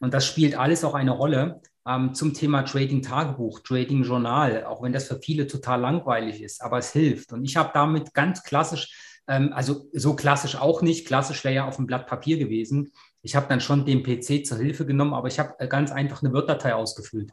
Und 0.02 0.14
das 0.14 0.26
spielt 0.26 0.58
alles 0.60 0.84
auch 0.84 0.96
eine 0.96 1.12
Rolle 1.12 1.62
ähm, 1.88 2.14
zum 2.14 2.34
Thema 2.34 2.64
Trading-Tagebuch, 2.64 3.62
Trading-Journal, 3.62 4.66
auch 4.66 4.84
wenn 4.84 4.92
das 4.92 5.08
für 5.08 5.22
viele 5.22 5.48
total 5.48 5.80
langweilig 5.80 6.44
ist, 6.44 6.62
aber 6.62 6.80
es 6.80 6.92
hilft. 6.92 7.32
Und 7.32 7.46
ich 7.46 7.56
habe 7.56 7.72
damit 7.74 8.14
ganz 8.14 8.44
klassisch 8.44 9.13
also 9.26 9.86
so 9.94 10.16
klassisch 10.16 10.56
auch 10.56 10.82
nicht. 10.82 11.08
Klassisch 11.08 11.44
wäre 11.44 11.56
ja 11.56 11.68
auf 11.68 11.78
dem 11.78 11.88
Blatt 11.88 12.08
Papier 12.08 12.38
gewesen. 12.38 12.92
Ich 13.24 13.38
habe 13.38 13.48
dann 13.48 13.62
schon 13.62 13.86
den 13.86 14.04
PC 14.04 14.46
zur 14.46 14.58
Hilfe 14.58 14.86
genommen, 14.86 15.14
aber 15.14 15.30
ich 15.30 15.40
habe 15.40 15.56
äh, 15.58 15.68
ganz 15.68 15.92
einfach 15.92 16.22
eine 16.22 16.34
Word-Datei 16.34 16.76
ausgefüllt, 16.76 17.32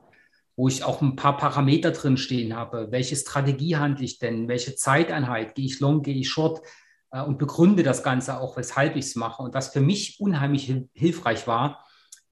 wo 0.57 0.69
ich 0.69 0.85
auch 0.85 1.03
ein 1.03 1.17
paar 1.17 1.37
Parameter 1.37 1.91
drin 1.91 2.17
stehen 2.17 2.55
habe. 2.55 2.93
Welche 2.93 3.17
Strategie 3.17 3.77
handle 3.77 4.05
ich 4.05 4.21
denn? 4.21 4.47
Welche 4.47 4.77
Zeiteinheit? 4.77 5.57
Gehe 5.57 5.67
ich 5.67 5.81
long, 5.81 6.03
gehe 6.03 6.15
ich 6.15 6.31
short? 6.31 6.63
Äh, 7.11 7.23
und 7.23 7.39
begründe 7.39 7.83
das 7.83 8.05
Ganze 8.05 8.39
auch, 8.39 8.57
weshalb 8.57 8.95
ich 8.95 9.07
es 9.07 9.17
mache. 9.17 9.43
Und 9.43 9.53
was 9.53 9.71
für 9.71 9.81
mich 9.81 10.21
unheimlich 10.21 10.73
hilfreich 10.95 11.49
war, 11.49 11.85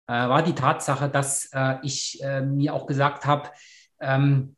äh, 0.06 0.12
war 0.12 0.44
die 0.44 0.54
Tatsache, 0.54 1.08
dass 1.08 1.50
ich 1.82 2.22
mir 2.44 2.72
auch 2.72 2.86
gesagt 2.86 3.26
habe, 3.26 3.50
ähm, 4.00 4.56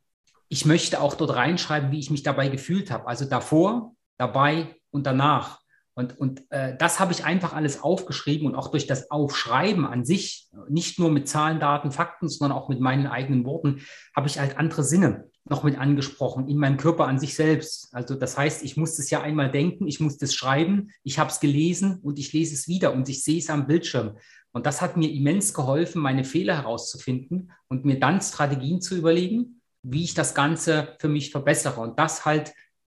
ich 0.49 0.67
möchte 0.67 1.01
auch 1.01 1.15
dort 1.15 1.35
reinschreiben, 1.35 1.91
wie 1.91 1.99
ich 1.99 2.11
mich 2.11 2.23
dabei 2.23 2.49
gefühlt 2.49 2.91
habe. 2.91 3.07
Also 3.07 3.25
davor, 3.25 3.95
dabei 4.19 4.80
und 4.91 5.07
danach. 5.07 5.61
Und, 5.95 6.19
und 6.19 6.51
äh, 6.51 6.77
das 6.79 7.01
habe 7.01 7.13
ich 7.13 7.25
einfach 7.25 7.53
alles 7.53 7.83
aufgeschrieben 7.83 8.47
und 8.47 8.55
auch 8.55 8.69
durch 8.69 8.87
das 8.87 9.11
Aufschreiben 9.11 9.85
an 9.85 10.05
sich, 10.05 10.49
nicht 10.69 10.99
nur 10.99 11.11
mit 11.11 11.29
Zahlen, 11.29 11.61
Daten, 11.61 11.91
Fakten, 11.91 12.29
sondern 12.29 12.57
auch 12.57 12.69
mit 12.69 12.81
meinen 12.81 13.07
eigenen 13.07 13.45
Worten, 13.45 13.83
habe 14.15 14.29
ich 14.29 14.39
halt 14.39 14.57
andere 14.57 14.85
Sinne 14.85 15.29
noch 15.45 15.65
mit 15.65 15.79
angesprochen 15.79 16.49
in 16.49 16.59
meinem 16.59 16.77
Körper 16.77 17.07
an 17.07 17.19
sich 17.19 17.35
selbst. 17.35 17.93
Also 17.93 18.15
das 18.15 18.39
heißt, 18.39 18.63
ich 18.63 18.77
muss 18.77 18.99
es 18.99 19.11
ja 19.11 19.21
einmal 19.21 19.51
denken, 19.51 19.87
ich 19.89 20.01
muss 20.01 20.21
es 20.23 20.35
schreiben, 20.35 20.91
ich 21.03 21.19
habe 21.19 21.31
es 21.31 21.41
gelesen 21.41 21.99
und 22.03 22.19
ich 22.19 22.33
lese 22.33 22.55
es 22.55 22.69
wieder 22.69 22.93
und 22.93 23.09
ich 23.09 23.25
sehe 23.25 23.39
es 23.39 23.51
am 23.51 23.67
Bildschirm. 23.67 24.17
Und 24.53 24.67
das 24.67 24.81
hat 24.81 24.97
mir 24.97 25.11
immens 25.11 25.53
geholfen, 25.55 26.03
meine 26.03 26.25
Fehler 26.25 26.57
herauszufinden 26.57 27.53
und 27.69 27.85
mir 27.85 27.99
dann 27.99 28.21
Strategien 28.21 28.81
zu 28.81 28.97
überlegen, 28.97 29.61
wie 29.83 30.05
ich 30.05 30.15
das 30.15 30.35
Ganze 30.35 30.97
für 30.99 31.09
mich 31.09 31.31
verbessere. 31.31 31.81
Und 31.81 31.99
das 31.99 32.25
halt 32.25 32.53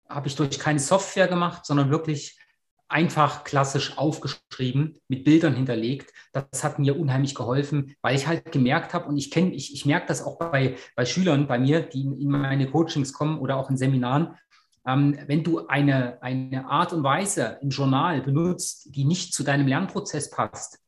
habe 0.10 0.28
ich 0.28 0.36
durch 0.36 0.60
keine 0.60 0.80
Software 0.80 1.28
gemacht, 1.28 1.66
sondern 1.66 1.90
wirklich 1.90 2.38
einfach 2.90 3.44
klassisch 3.44 3.98
aufgeschrieben, 3.98 4.98
mit 5.08 5.26
Bildern 5.26 5.56
hinterlegt. 5.56 6.14
Das 6.32 6.64
hat 6.64 6.80
mir 6.80 6.98
unheimlich 6.98 7.36
geholfen, 7.36 7.96
weil 8.02 8.16
ich 8.16 8.28
halt 8.28 8.52
gemerkt 8.52 8.94
habe, 8.94 9.08
und 9.08 9.18
ich 9.18 9.30
kenne, 9.30 9.52
ich, 9.52 9.74
ich 9.74 9.86
merke 9.86 10.08
das 10.08 10.24
auch 10.24 10.40
bei, 10.40 10.78
bei 10.96 11.06
Schülern 11.06 11.48
bei 11.48 11.60
mir, 11.60 11.82
die 11.82 12.04
in 12.04 12.30
meine 12.30 12.70
Coachings 12.70 13.12
kommen 13.12 13.40
oder 13.40 13.58
auch 13.58 13.70
in 13.70 13.78
Seminaren, 13.78 14.36
ähm, 14.86 15.18
wenn 15.28 15.44
du 15.44 15.68
eine, 15.68 16.22
eine 16.22 16.70
Art 16.70 16.94
und 16.94 17.04
Weise 17.04 17.60
im 17.62 17.70
Journal 17.70 18.22
benutzt, 18.22 18.96
die 18.96 19.04
nicht 19.04 19.34
zu 19.34 19.44
deinem 19.44 19.68
Lernprozess 19.68 20.30
passt, 20.30 20.80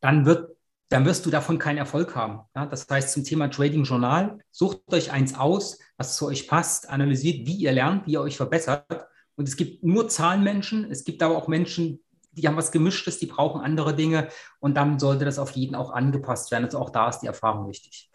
dann 0.00 0.26
wird 0.26 0.53
dann 0.94 1.06
wirst 1.06 1.26
du 1.26 1.30
davon 1.30 1.58
keinen 1.58 1.78
Erfolg 1.78 2.14
haben. 2.14 2.42
Ja, 2.54 2.66
das 2.66 2.86
heißt, 2.88 3.10
zum 3.10 3.24
Thema 3.24 3.48
Trading 3.48 3.82
Journal, 3.82 4.38
sucht 4.52 4.80
euch 4.92 5.10
eins 5.10 5.34
aus, 5.34 5.80
was 5.96 6.16
zu 6.16 6.26
euch 6.26 6.46
passt, 6.46 6.88
analysiert, 6.88 7.48
wie 7.48 7.56
ihr 7.56 7.72
lernt, 7.72 8.06
wie 8.06 8.12
ihr 8.12 8.20
euch 8.20 8.36
verbessert. 8.36 8.86
Und 9.34 9.48
es 9.48 9.56
gibt 9.56 9.82
nur 9.82 10.08
Zahlenmenschen, 10.08 10.88
es 10.88 11.02
gibt 11.02 11.20
aber 11.24 11.36
auch 11.36 11.48
Menschen, 11.48 11.98
die 12.30 12.46
haben 12.46 12.56
was 12.56 12.70
Gemischtes, 12.70 13.18
die 13.18 13.26
brauchen 13.26 13.60
andere 13.60 13.96
Dinge 13.96 14.28
und 14.60 14.76
dann 14.76 15.00
sollte 15.00 15.24
das 15.24 15.40
auf 15.40 15.50
jeden 15.50 15.74
auch 15.74 15.90
angepasst 15.90 16.52
werden. 16.52 16.66
Also 16.66 16.78
auch 16.78 16.90
da 16.90 17.08
ist 17.08 17.18
die 17.18 17.26
Erfahrung 17.26 17.68
wichtig. 17.68 18.12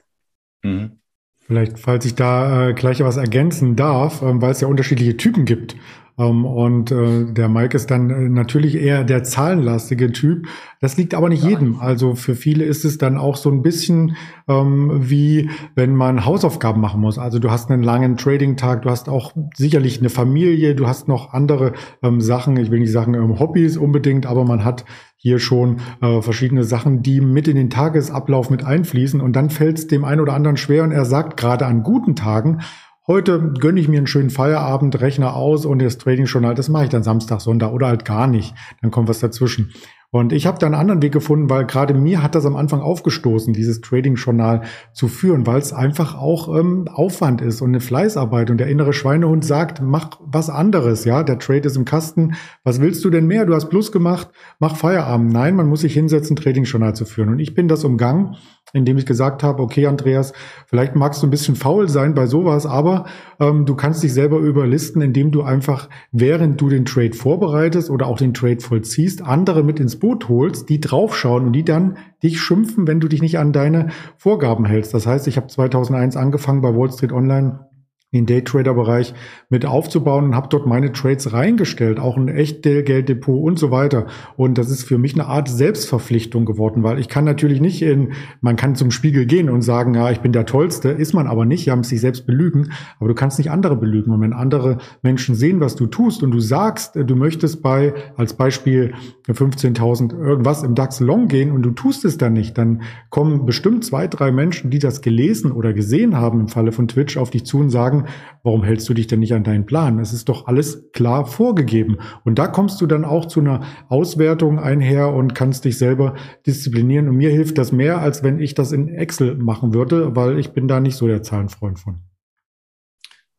Mhm. 0.63 1.01
Vielleicht, 1.39 1.79
falls 1.79 2.05
ich 2.05 2.15
da 2.15 2.69
äh, 2.69 2.73
gleich 2.73 3.01
was 3.01 3.17
ergänzen 3.17 3.75
darf, 3.75 4.21
äh, 4.21 4.41
weil 4.41 4.51
es 4.51 4.61
ja 4.61 4.69
unterschiedliche 4.69 5.17
Typen 5.17 5.43
gibt. 5.43 5.75
Ähm, 6.19 6.45
und 6.45 6.91
äh, 6.91 7.25
der 7.31 7.49
Mike 7.49 7.75
ist 7.75 7.89
dann 7.89 8.09
äh, 8.09 8.29
natürlich 8.29 8.75
eher 8.75 9.03
der 9.03 9.23
zahlenlastige 9.23 10.11
Typ. 10.11 10.47
Das 10.81 10.97
liegt 10.97 11.13
aber 11.15 11.29
nicht 11.29 11.43
jedem. 11.43 11.79
Also 11.79 12.13
für 12.15 12.35
viele 12.35 12.65
ist 12.65 12.85
es 12.85 12.97
dann 12.97 13.17
auch 13.17 13.37
so 13.37 13.49
ein 13.49 13.61
bisschen 13.61 14.15
ähm, 14.47 15.09
wie 15.09 15.49
wenn 15.75 15.95
man 15.95 16.25
Hausaufgaben 16.25 16.81
machen 16.81 17.01
muss. 17.01 17.17
Also 17.17 17.39
du 17.39 17.49
hast 17.49 17.71
einen 17.71 17.83
langen 17.83 18.17
Trading-Tag, 18.17 18.81
du 18.81 18.89
hast 18.89 19.07
auch 19.07 19.33
sicherlich 19.55 19.99
eine 19.99 20.09
Familie, 20.09 20.75
du 20.75 20.87
hast 20.87 21.07
noch 21.07 21.33
andere 21.33 21.73
ähm, 22.03 22.19
Sachen, 22.19 22.57
ich 22.57 22.69
will 22.69 22.79
nicht 22.79 22.91
sagen 22.91 23.13
ähm, 23.13 23.39
Hobbys 23.39 23.77
unbedingt, 23.77 24.25
aber 24.25 24.43
man 24.43 24.65
hat 24.65 24.85
hier 25.15 25.39
schon 25.39 25.81
äh, 26.01 26.21
verschiedene 26.21 26.63
Sachen, 26.63 27.03
die 27.03 27.21
mit 27.21 27.47
in 27.47 27.55
den 27.55 27.69
Tagesablauf 27.69 28.49
mit 28.49 28.63
einfließen 28.63 29.21
und 29.21 29.35
dann 29.35 29.49
fällt 29.49 29.77
es 29.77 29.87
dem 29.87 30.05
einen 30.05 30.21
oder 30.21 30.33
anderen 30.33 30.57
schwer 30.57 30.83
und 30.83 30.91
er 30.91 31.05
sagt 31.05 31.37
gerade 31.37 31.65
an 31.65 31.83
guten 31.83 32.15
Tagen, 32.15 32.61
Heute 33.09 33.53
gönne 33.59 33.79
ich 33.79 33.87
mir 33.87 33.97
einen 33.97 34.05
schönen 34.05 34.29
Feierabend, 34.29 35.01
Rechner 35.01 35.35
aus 35.35 35.65
und 35.65 35.81
das 35.81 35.97
Trading-Journal, 35.97 36.53
das 36.53 36.69
mache 36.69 36.83
ich 36.83 36.89
dann 36.91 37.01
Samstag, 37.01 37.41
Sonntag 37.41 37.71
oder 37.71 37.87
halt 37.87 38.05
gar 38.05 38.27
nicht. 38.27 38.53
Dann 38.83 38.91
kommt 38.91 39.09
was 39.09 39.17
dazwischen. 39.17 39.73
Und 40.11 40.31
ich 40.31 40.45
habe 40.45 40.59
da 40.59 40.67
einen 40.67 40.75
anderen 40.75 41.01
Weg 41.01 41.11
gefunden, 41.11 41.49
weil 41.49 41.65
gerade 41.65 41.95
mir 41.95 42.21
hat 42.21 42.35
das 42.35 42.45
am 42.45 42.55
Anfang 42.55 42.81
aufgestoßen, 42.81 43.53
dieses 43.53 43.81
Trading-Journal 43.81 44.61
zu 44.93 45.07
führen, 45.07 45.47
weil 45.47 45.57
es 45.57 45.73
einfach 45.73 46.15
auch 46.15 46.55
ähm, 46.55 46.87
Aufwand 46.87 47.41
ist 47.41 47.61
und 47.61 47.69
eine 47.69 47.79
Fleißarbeit. 47.79 48.51
Und 48.51 48.57
der 48.57 48.67
innere 48.67 48.93
Schweinehund 48.93 49.43
sagt, 49.43 49.81
mach 49.81 50.19
was 50.19 50.51
anderes, 50.51 51.03
ja, 51.03 51.23
der 51.23 51.39
Trade 51.39 51.67
ist 51.67 51.77
im 51.77 51.85
Kasten. 51.85 52.35
Was 52.63 52.79
willst 52.79 53.03
du 53.05 53.09
denn 53.09 53.25
mehr? 53.25 53.47
Du 53.47 53.55
hast 53.55 53.69
Plus 53.69 53.91
gemacht, 53.91 54.29
mach 54.59 54.75
Feierabend. 54.75 55.31
Nein, 55.31 55.55
man 55.55 55.67
muss 55.67 55.81
sich 55.81 55.93
hinsetzen, 55.93 56.35
Trading-Journal 56.35 56.95
zu 56.95 57.05
führen. 57.05 57.29
Und 57.29 57.39
ich 57.39 57.55
bin 57.55 57.67
das 57.67 57.83
umgangen, 57.83 58.35
indem 58.73 58.97
ich 58.97 59.05
gesagt 59.05 59.43
habe, 59.43 59.61
okay, 59.61 59.87
Andreas, 59.87 60.33
vielleicht 60.67 60.95
magst 60.95 61.21
du 61.21 61.27
ein 61.27 61.31
bisschen 61.31 61.55
faul 61.55 61.89
sein 61.89 62.13
bei 62.13 62.27
sowas, 62.27 62.65
aber 62.65 63.05
ähm, 63.39 63.65
du 63.65 63.75
kannst 63.75 64.03
dich 64.03 64.13
selber 64.13 64.37
überlisten, 64.37 65.01
indem 65.01 65.31
du 65.31 65.41
einfach, 65.41 65.89
während 66.11 66.59
du 66.61 66.69
den 66.69 66.85
Trade 66.85 67.13
vorbereitest 67.13 67.89
oder 67.89 68.07
auch 68.07 68.17
den 68.17 68.33
Trade 68.33 68.59
vollziehst, 68.59 69.21
andere 69.21 69.63
mit 69.63 69.79
ins 69.79 69.97
Boot 69.97 70.29
holst, 70.29 70.69
die 70.69 70.79
draufschauen 70.79 71.47
und 71.47 71.53
die 71.53 71.63
dann 71.63 71.97
dich 72.21 72.41
schimpfen, 72.41 72.87
wenn 72.87 72.99
du 72.99 73.07
dich 73.07 73.21
nicht 73.21 73.39
an 73.39 73.53
deine 73.53 73.89
Vorgaben 74.17 74.65
hältst. 74.65 74.93
Das 74.93 75.07
heißt, 75.07 75.27
ich 75.27 75.37
habe 75.37 75.47
2001 75.47 76.17
angefangen 76.17 76.61
bei 76.61 76.75
Wall 76.75 76.91
Street 76.91 77.11
Online 77.11 77.68
den 78.11 78.25
Daytrader-Bereich 78.25 79.13
mit 79.49 79.67
aufzubauen 79.67 80.25
und 80.25 80.35
habe 80.35 80.47
dort 80.49 80.65
meine 80.65 80.91
Trades 80.91 81.31
reingestellt, 81.31 81.99
auch 81.99 82.17
ein 82.17 82.27
Echtgelddepot 82.27 83.43
und 83.43 83.59
so 83.59 83.69
weiter. 83.69 84.07
Und 84.35 84.57
das 84.57 84.71
ist 84.71 84.83
für 84.83 84.97
mich 84.97 85.13
eine 85.13 85.27
Art 85.27 85.47
Selbstverpflichtung 85.47 86.45
geworden, 86.45 86.81
weil 86.81 86.99
ich 86.99 87.07
kann 87.07 87.23
natürlich 87.23 87.61
nicht 87.61 87.83
in, 87.83 88.13
man 88.41 88.55
kann 88.55 88.75
zum 88.75 88.89
Spiegel 88.89 89.27
gehen 89.27 89.49
und 89.49 89.61
sagen, 89.61 89.93
ja, 89.93 90.09
ich 90.09 90.21
bin 90.21 90.31
der 90.31 90.47
Tollste, 90.47 90.89
ist 90.89 91.13
man 91.13 91.27
aber 91.27 91.45
nicht, 91.45 91.65
ja, 91.65 91.75
muss 91.75 91.89
sich 91.89 92.01
selbst 92.01 92.25
belügen, 92.25 92.71
aber 92.99 93.09
du 93.09 93.15
kannst 93.15 93.37
nicht 93.37 93.51
andere 93.51 93.75
belügen. 93.75 94.11
Und 94.11 94.21
wenn 94.21 94.33
andere 94.33 94.79
Menschen 95.03 95.35
sehen, 95.35 95.59
was 95.59 95.75
du 95.75 95.85
tust 95.85 96.23
und 96.23 96.31
du 96.31 96.39
sagst, 96.39 96.95
du 96.95 97.15
möchtest 97.15 97.61
bei, 97.61 97.93
als 98.17 98.33
Beispiel 98.33 98.93
15.000 99.27 100.19
irgendwas 100.19 100.63
im 100.63 100.73
DAX 100.73 100.99
Long 100.99 101.27
gehen 101.27 101.51
und 101.51 101.61
du 101.61 101.71
tust 101.71 102.05
es 102.05 102.17
dann 102.17 102.33
nicht, 102.33 102.57
dann 102.57 102.81
kommen 103.11 103.45
bestimmt 103.45 103.85
zwei, 103.85 104.07
drei 104.07 104.31
Menschen, 104.31 104.71
die 104.71 104.79
das 104.79 105.01
gelesen 105.01 105.51
oder 105.51 105.73
gesehen 105.73 106.17
haben 106.17 106.39
im 106.39 106.47
Falle 106.47 106.71
von 106.71 106.87
Twitch 106.87 107.15
auf 107.15 107.29
dich 107.29 107.45
zu 107.45 107.59
und 107.59 107.69
sagen, 107.69 107.98
sagen, 107.99 108.13
warum 108.43 108.63
hältst 108.63 108.87
du 108.89 108.93
dich 108.93 109.07
denn 109.07 109.19
nicht 109.19 109.33
an 109.33 109.43
deinen 109.43 109.65
Plan? 109.65 109.99
Es 109.99 110.13
ist 110.13 110.29
doch 110.29 110.47
alles 110.47 110.91
klar 110.91 111.25
vorgegeben. 111.25 111.97
Und 112.23 112.39
da 112.39 112.47
kommst 112.47 112.81
du 112.81 112.87
dann 112.87 113.05
auch 113.05 113.25
zu 113.25 113.39
einer 113.39 113.61
Auswertung 113.89 114.59
einher 114.59 115.13
und 115.13 115.35
kannst 115.35 115.65
dich 115.65 115.77
selber 115.77 116.15
disziplinieren. 116.45 117.09
Und 117.09 117.17
mir 117.17 117.29
hilft 117.29 117.57
das 117.57 117.71
mehr, 117.71 117.99
als 117.99 118.23
wenn 118.23 118.39
ich 118.39 118.55
das 118.55 118.71
in 118.71 118.89
Excel 118.89 119.35
machen 119.35 119.73
würde, 119.73 120.15
weil 120.15 120.39
ich 120.39 120.51
bin 120.51 120.67
da 120.67 120.79
nicht 120.79 120.95
so 120.95 121.07
der 121.07 121.23
Zahlenfreund 121.23 121.79
von. 121.79 121.99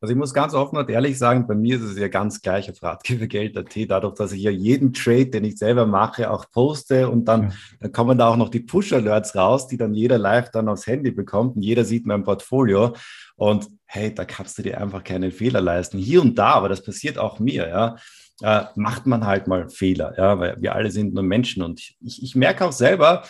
Also 0.02 0.12
ich 0.12 0.18
muss 0.18 0.32
ganz 0.32 0.54
offen 0.54 0.78
und 0.78 0.88
ehrlich 0.88 1.18
sagen, 1.18 1.46
bei 1.46 1.54
mir 1.54 1.76
ist 1.76 1.82
es 1.82 1.98
ja 1.98 2.08
ganz 2.08 2.40
gleich 2.40 2.70
auf 2.70 2.82
Ratgebergeld.at, 2.82 3.90
dadurch, 3.90 4.14
dass 4.14 4.32
ich 4.32 4.40
ja 4.40 4.50
jeden 4.50 4.94
Trade, 4.94 5.26
den 5.26 5.44
ich 5.44 5.58
selber 5.58 5.84
mache, 5.84 6.30
auch 6.30 6.50
poste 6.50 7.10
und 7.10 7.26
dann, 7.26 7.42
ja. 7.42 7.50
dann 7.80 7.92
kommen 7.92 8.16
da 8.16 8.28
auch 8.28 8.38
noch 8.38 8.48
die 8.48 8.60
Push-Alerts 8.60 9.36
raus, 9.36 9.66
die 9.66 9.76
dann 9.76 9.92
jeder 9.92 10.16
live 10.16 10.50
dann 10.52 10.70
aufs 10.70 10.86
Handy 10.86 11.10
bekommt 11.10 11.56
und 11.56 11.62
jeder 11.62 11.84
sieht 11.84 12.06
mein 12.06 12.24
Portfolio 12.24 12.94
und 13.36 13.68
hey, 13.92 14.14
da 14.14 14.24
kannst 14.24 14.56
du 14.56 14.62
dir 14.62 14.80
einfach 14.80 15.02
keine 15.02 15.32
Fehler 15.32 15.60
leisten. 15.60 15.98
Hier 15.98 16.22
und 16.22 16.38
da, 16.38 16.52
aber 16.52 16.68
das 16.68 16.82
passiert 16.82 17.18
auch 17.18 17.40
mir, 17.40 17.68
ja, 17.68 17.96
äh, 18.40 18.66
macht 18.76 19.06
man 19.06 19.26
halt 19.26 19.48
mal 19.48 19.68
Fehler, 19.68 20.14
ja, 20.16 20.38
weil 20.38 20.56
wir 20.60 20.76
alle 20.76 20.92
sind 20.92 21.12
nur 21.12 21.24
Menschen 21.24 21.62
und 21.62 21.80
ich, 22.00 22.22
ich 22.22 22.36
merke 22.36 22.64
auch 22.64 22.72
selber, 22.72 23.24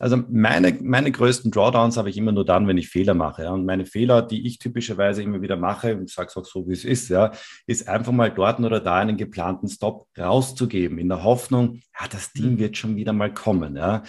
Also 0.00 0.18
meine, 0.28 0.76
meine 0.82 1.12
größten 1.12 1.52
Drawdowns 1.52 1.96
habe 1.96 2.10
ich 2.10 2.16
immer 2.16 2.32
nur 2.32 2.44
dann, 2.44 2.66
wenn 2.66 2.78
ich 2.78 2.88
Fehler 2.88 3.14
mache. 3.14 3.44
Ja. 3.44 3.52
Und 3.52 3.64
meine 3.64 3.86
Fehler, 3.86 4.22
die 4.22 4.44
ich 4.44 4.58
typischerweise 4.58 5.22
immer 5.22 5.40
wieder 5.40 5.56
mache, 5.56 5.96
und 5.96 6.04
ich 6.08 6.14
sage 6.14 6.28
es 6.30 6.36
auch 6.36 6.44
so, 6.44 6.66
wie 6.66 6.72
es 6.72 6.84
ist, 6.84 7.10
ja, 7.10 7.30
ist 7.68 7.88
einfach 7.88 8.10
mal 8.10 8.30
dort 8.32 8.58
oder 8.58 8.80
da 8.80 8.96
einen 8.96 9.16
geplanten 9.16 9.68
Stop 9.68 10.08
rauszugeben, 10.18 10.98
in 10.98 11.08
der 11.08 11.22
Hoffnung, 11.22 11.80
ja, 12.00 12.08
das 12.10 12.32
Ding 12.32 12.54
mhm. 12.54 12.58
wird 12.58 12.76
schon 12.76 12.96
wieder 12.96 13.12
mal 13.12 13.32
kommen. 13.32 13.76
Ja. 13.76 14.02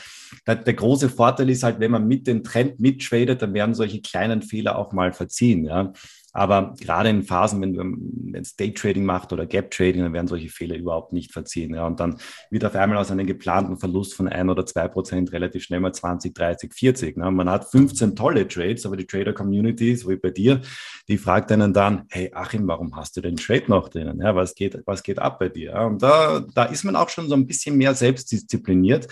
Der, 0.48 0.56
der 0.56 0.74
große 0.74 1.10
Vorteil 1.10 1.52
ist 1.52 1.62
halt, 1.62 1.80
wenn 1.80 1.92
man 1.92 2.08
mit 2.08 2.26
dem 2.26 2.44
Trend 2.44 2.80
mittradet, 2.80 3.44
dann 3.44 3.54
werden 3.54 3.76
solche 3.76 4.02
kleinen 4.02 4.42
Fehler 4.42 4.80
auch 4.80 4.92
mal 4.92 5.14
verziehen. 5.14 5.66
Ja. 5.66 5.94
Aber 6.36 6.76
gerade 6.82 7.08
in 7.10 7.24
Phasen, 7.24 7.62
wenn 7.62 7.74
du 7.74 8.38
es 8.38 8.58
Day-Trading 8.58 9.06
macht 9.06 9.32
oder 9.32 9.46
Gap-Trading, 9.46 10.04
dann 10.04 10.12
werden 10.12 10.28
solche 10.28 10.50
Fehler 10.50 10.76
überhaupt 10.76 11.14
nicht 11.14 11.32
verziehen. 11.32 11.74
Ja. 11.74 11.88
Und 11.88 12.02
dann 12.02 12.18
wird 12.52 12.66
auf 12.66 12.76
einmal 12.76 12.98
aus 12.98 13.10
einem 13.10 13.26
geplanten 13.26 13.78
Verlust 13.78 14.16
von 14.16 14.28
ein 14.28 14.50
oder 14.50 14.66
zwei 14.66 14.90
Prozent 14.90 15.32
relativ 15.32 15.64
schnell 15.64 15.80
mal 15.80 15.94
20, 15.94 16.36
30, 16.36 16.74
40. 16.74 17.18
Ne. 17.18 17.32
Man 17.32 17.50
hat 17.50 17.72
15 17.72 18.18
tolle 18.18 18.50
Trades, 18.50 18.86
aber 18.86 18.98
die 18.98 19.08
Trader-Community, 19.08 19.96
so 19.96 20.10
wie 20.10 20.18
bei 20.18 20.30
dir, 20.30 20.60
die 21.08 21.18
fragt 21.18 21.54
einen 21.54 21.72
dann, 21.72 22.04
hey 22.10 22.30
Achim, 22.34 22.68
warum 22.68 22.98
hast 22.98 23.16
du 23.16 23.22
den 23.22 23.38
Trade 23.38 23.66
noch 23.68 23.88
drinnen? 23.88 24.20
Ja, 24.20 24.36
was, 24.36 24.56
geht, 24.56 24.78
was 24.86 25.04
geht 25.04 25.20
ab 25.20 25.40
bei 25.40 25.48
dir? 25.48 25.74
Und 25.76 26.04
da, 26.04 26.46
da 26.54 26.66
ist 26.66 26.84
man 26.84 26.98
auch 26.98 27.08
schon 27.08 27.30
so 27.30 27.36
ein 27.36 27.48
bisschen 27.48 27.78
mehr 27.78 27.94
selbstdiszipliniert. 27.94 29.08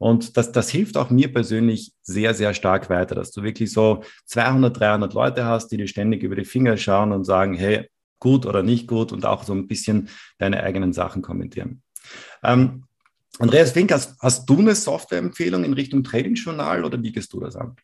Und 0.00 0.38
das, 0.38 0.50
das 0.50 0.70
hilft 0.70 0.96
auch 0.96 1.10
mir 1.10 1.30
persönlich 1.30 1.92
sehr, 2.00 2.32
sehr 2.32 2.54
stark 2.54 2.88
weiter, 2.88 3.14
dass 3.14 3.32
du 3.32 3.42
wirklich 3.42 3.70
so 3.70 4.02
200, 4.24 4.80
300 4.80 5.12
Leute 5.12 5.44
hast, 5.44 5.68
die 5.68 5.76
dir 5.76 5.88
ständig 5.88 6.22
über 6.22 6.36
die 6.36 6.46
Finger 6.46 6.78
schauen 6.78 7.12
und 7.12 7.24
sagen, 7.24 7.52
hey, 7.52 7.86
gut 8.18 8.46
oder 8.46 8.62
nicht 8.62 8.88
gut 8.88 9.12
und 9.12 9.26
auch 9.26 9.44
so 9.44 9.52
ein 9.52 9.68
bisschen 9.68 10.08
deine 10.38 10.62
eigenen 10.62 10.94
Sachen 10.94 11.20
kommentieren. 11.20 11.82
Ähm, 12.42 12.84
Andreas 13.38 13.72
Fink, 13.72 13.92
hast, 13.92 14.18
hast 14.22 14.48
du 14.48 14.58
eine 14.58 14.74
Softwareempfehlung 14.74 15.64
in 15.64 15.74
Richtung 15.74 16.02
Trading-Journal 16.02 16.82
oder 16.82 17.02
wie 17.02 17.12
gehst 17.12 17.34
du 17.34 17.40
das 17.40 17.54
an? 17.56 17.76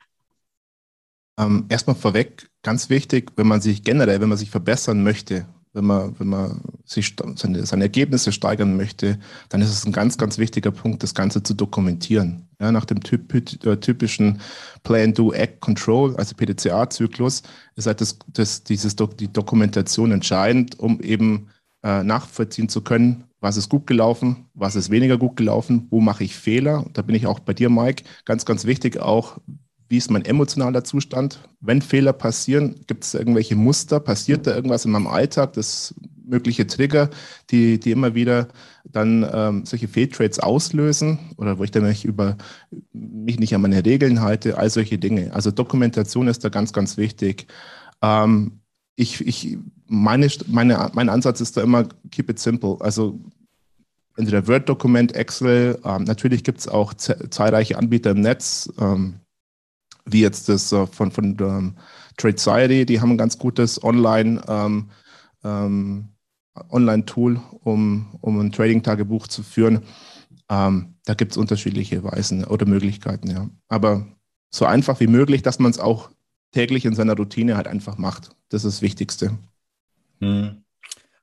Ähm, 1.39 1.67
erstmal 1.69 1.97
vorweg, 1.97 2.49
ganz 2.63 2.89
wichtig, 2.89 3.33
wenn 3.37 3.47
man 3.47 3.61
sich 3.61 3.83
generell, 3.83 4.23
wenn 4.23 4.31
man 4.31 4.39
sich 4.39 4.51
verbessern 4.51 5.03
möchte, 5.03 5.47
wenn 5.77 5.85
man, 5.85 6.19
wenn 6.19 6.29
man 6.29 6.61
sich 6.87 7.15
seine, 7.37 7.67
seine 7.67 7.85
Ergebnisse 7.85 8.33
steigern 8.33 8.77
möchte, 8.79 9.19
dann 9.51 9.61
ist 9.61 9.69
es 9.69 9.85
ein 9.85 9.93
ganz, 9.93 10.17
ganz 10.17 10.39
wichtiger 10.39 10.71
Punkt, 10.71 11.03
das 11.03 11.15
Ganze 11.15 11.43
zu 11.43 11.53
dokumentieren. 11.53 12.49
Ja, 12.59 12.73
nach 12.73 12.87
dem 12.87 13.01
äh, 13.03 13.77
typischen 13.77 14.41
Plan, 14.83 15.13
Do, 15.13 15.33
Act, 15.33 15.61
Control, 15.61 16.17
also 16.17 16.35
PDCA-Zyklus, 16.35 17.43
ist 17.75 17.87
halt 17.87 18.01
das, 18.01 18.19
das, 18.33 18.65
dieses, 18.65 18.97
die 18.97 19.31
Dokumentation 19.31 20.13
entscheidend, 20.13 20.79
um 20.79 20.99
eben 21.03 21.49
äh, 21.83 22.03
nachvollziehen 22.03 22.71
zu 22.71 22.81
können, 22.81 23.25
was 23.41 23.59
ist 23.59 23.69
gut 23.69 23.87
gelaufen, 23.87 24.47
was 24.55 24.77
ist 24.77 24.89
weniger 24.89 25.19
gut 25.19 25.37
gelaufen, 25.37 25.89
wo 25.91 26.01
mache 26.01 26.25
ich 26.25 26.35
Fehler. 26.35 26.87
Da 26.95 27.03
bin 27.03 27.15
ich 27.15 27.27
auch 27.27 27.41
bei 27.41 27.53
dir, 27.53 27.69
Mike. 27.69 28.05
Ganz, 28.25 28.47
ganz 28.47 28.65
wichtig 28.65 28.99
auch, 28.99 29.39
wie 29.89 29.97
ist 29.99 30.11
mein 30.11 30.25
emotionaler 30.25 30.85
Zustand? 30.85 31.41
Wenn 31.61 31.83
Fehler 31.83 32.13
passieren, 32.13 32.75
gibt 32.87 33.05
es 33.05 33.15
irgendwelche 33.15 33.57
Muster? 33.57 34.01
Passiert 34.01 34.47
da 34.47 34.55
irgendwas 34.55 34.85
in 34.85 34.91
meinem 34.91 35.07
Alltag, 35.07 35.53
das 35.53 35.95
mögliche 36.25 36.67
Trigger, 36.67 37.11
die, 37.51 37.79
die 37.79 37.93
immer 37.93 38.15
wieder 38.15 38.49
dann 38.85 39.29
ähm, 39.33 39.65
solche 39.65 39.89
Fehltrades 39.89 40.39
auslösen 40.41 41.19
oder 41.37 41.59
wo 41.59 41.65
ich 41.65 41.71
dann 41.71 41.85
mich 41.85 42.05
über 42.05 42.37
mich 42.93 43.39
nicht 43.39 43.55
an 43.55 43.63
meine 43.63 43.85
Regeln 43.85 44.21
halte, 44.21 44.59
all 44.59 44.71
solche 44.71 44.99
Dinge. 44.99 45.33
Also 45.33 45.51
Dokumentation 45.51 46.29
ist 46.29 46.45
da 46.45 46.49
ganz, 46.49 46.73
ganz 46.73 46.97
wichtig. 46.97 47.47
Ähm, 48.03 48.61
ich, 48.97 49.25
ich, 49.27 49.59
meine, 49.87 50.29
meine, 50.49 50.91
mein 50.95 51.09
Ansatz 51.09 51.41
ist 51.41 51.57
da 51.57 51.63
immer 51.63 51.87
keep 52.11 52.29
it 52.31 52.39
simple. 52.39 52.77
Also 52.81 53.21
entweder 54.17 54.49
Word-Dokument, 54.49 55.15
Excel, 55.15 55.79
ähm, 55.85 56.05
natürlich 56.05 56.43
gibt 56.43 56.59
es 56.59 56.69
auch 56.69 56.95
zahlreiche 56.95 57.79
Anbieter 57.79 58.11
im 58.11 58.21
Netz. 58.21 58.73
Ähm, 58.81 59.21
wie 60.07 60.21
jetzt 60.21 60.49
das 60.49 60.73
äh, 60.73 60.87
von, 60.87 61.11
von 61.11 61.37
ähm, 61.41 61.77
Trade 62.17 62.39
Society, 62.39 62.87
die 62.87 63.01
haben 63.01 63.11
ein 63.11 63.19
ganz 63.19 63.39
gutes 63.39 63.83
Online, 63.83 64.41
ähm, 64.49 64.91
ähm, 65.45 66.09
Online-Tool, 66.71 67.41
um, 67.65 68.17
um 68.21 68.41
ein 68.41 68.53
Trading-Tagebuch 68.53 69.27
zu 69.29 69.43
führen. 69.43 69.83
Ähm, 70.49 70.95
da 71.05 71.15
gibt 71.15 71.33
es 71.33 71.37
unterschiedliche 71.37 72.03
Weisen 72.03 72.45
oder 72.45 72.67
Möglichkeiten, 72.67 73.31
ja. 73.31 73.51
Aber 73.69 74.07
so 74.51 74.65
einfach 74.65 75.01
wie 75.01 75.07
möglich, 75.07 75.43
dass 75.43 75.59
man 75.59 75.71
es 75.71 75.79
auch 75.79 76.11
täglich 76.53 76.87
in 76.87 76.95
seiner 76.95 77.17
Routine 77.17 77.57
halt 77.57 77.67
einfach 77.67 77.99
macht. 77.99 78.31
Das 78.49 78.65
ist 78.65 78.77
das 78.77 78.83
Wichtigste. 78.83 79.37
Hm. 80.21 80.63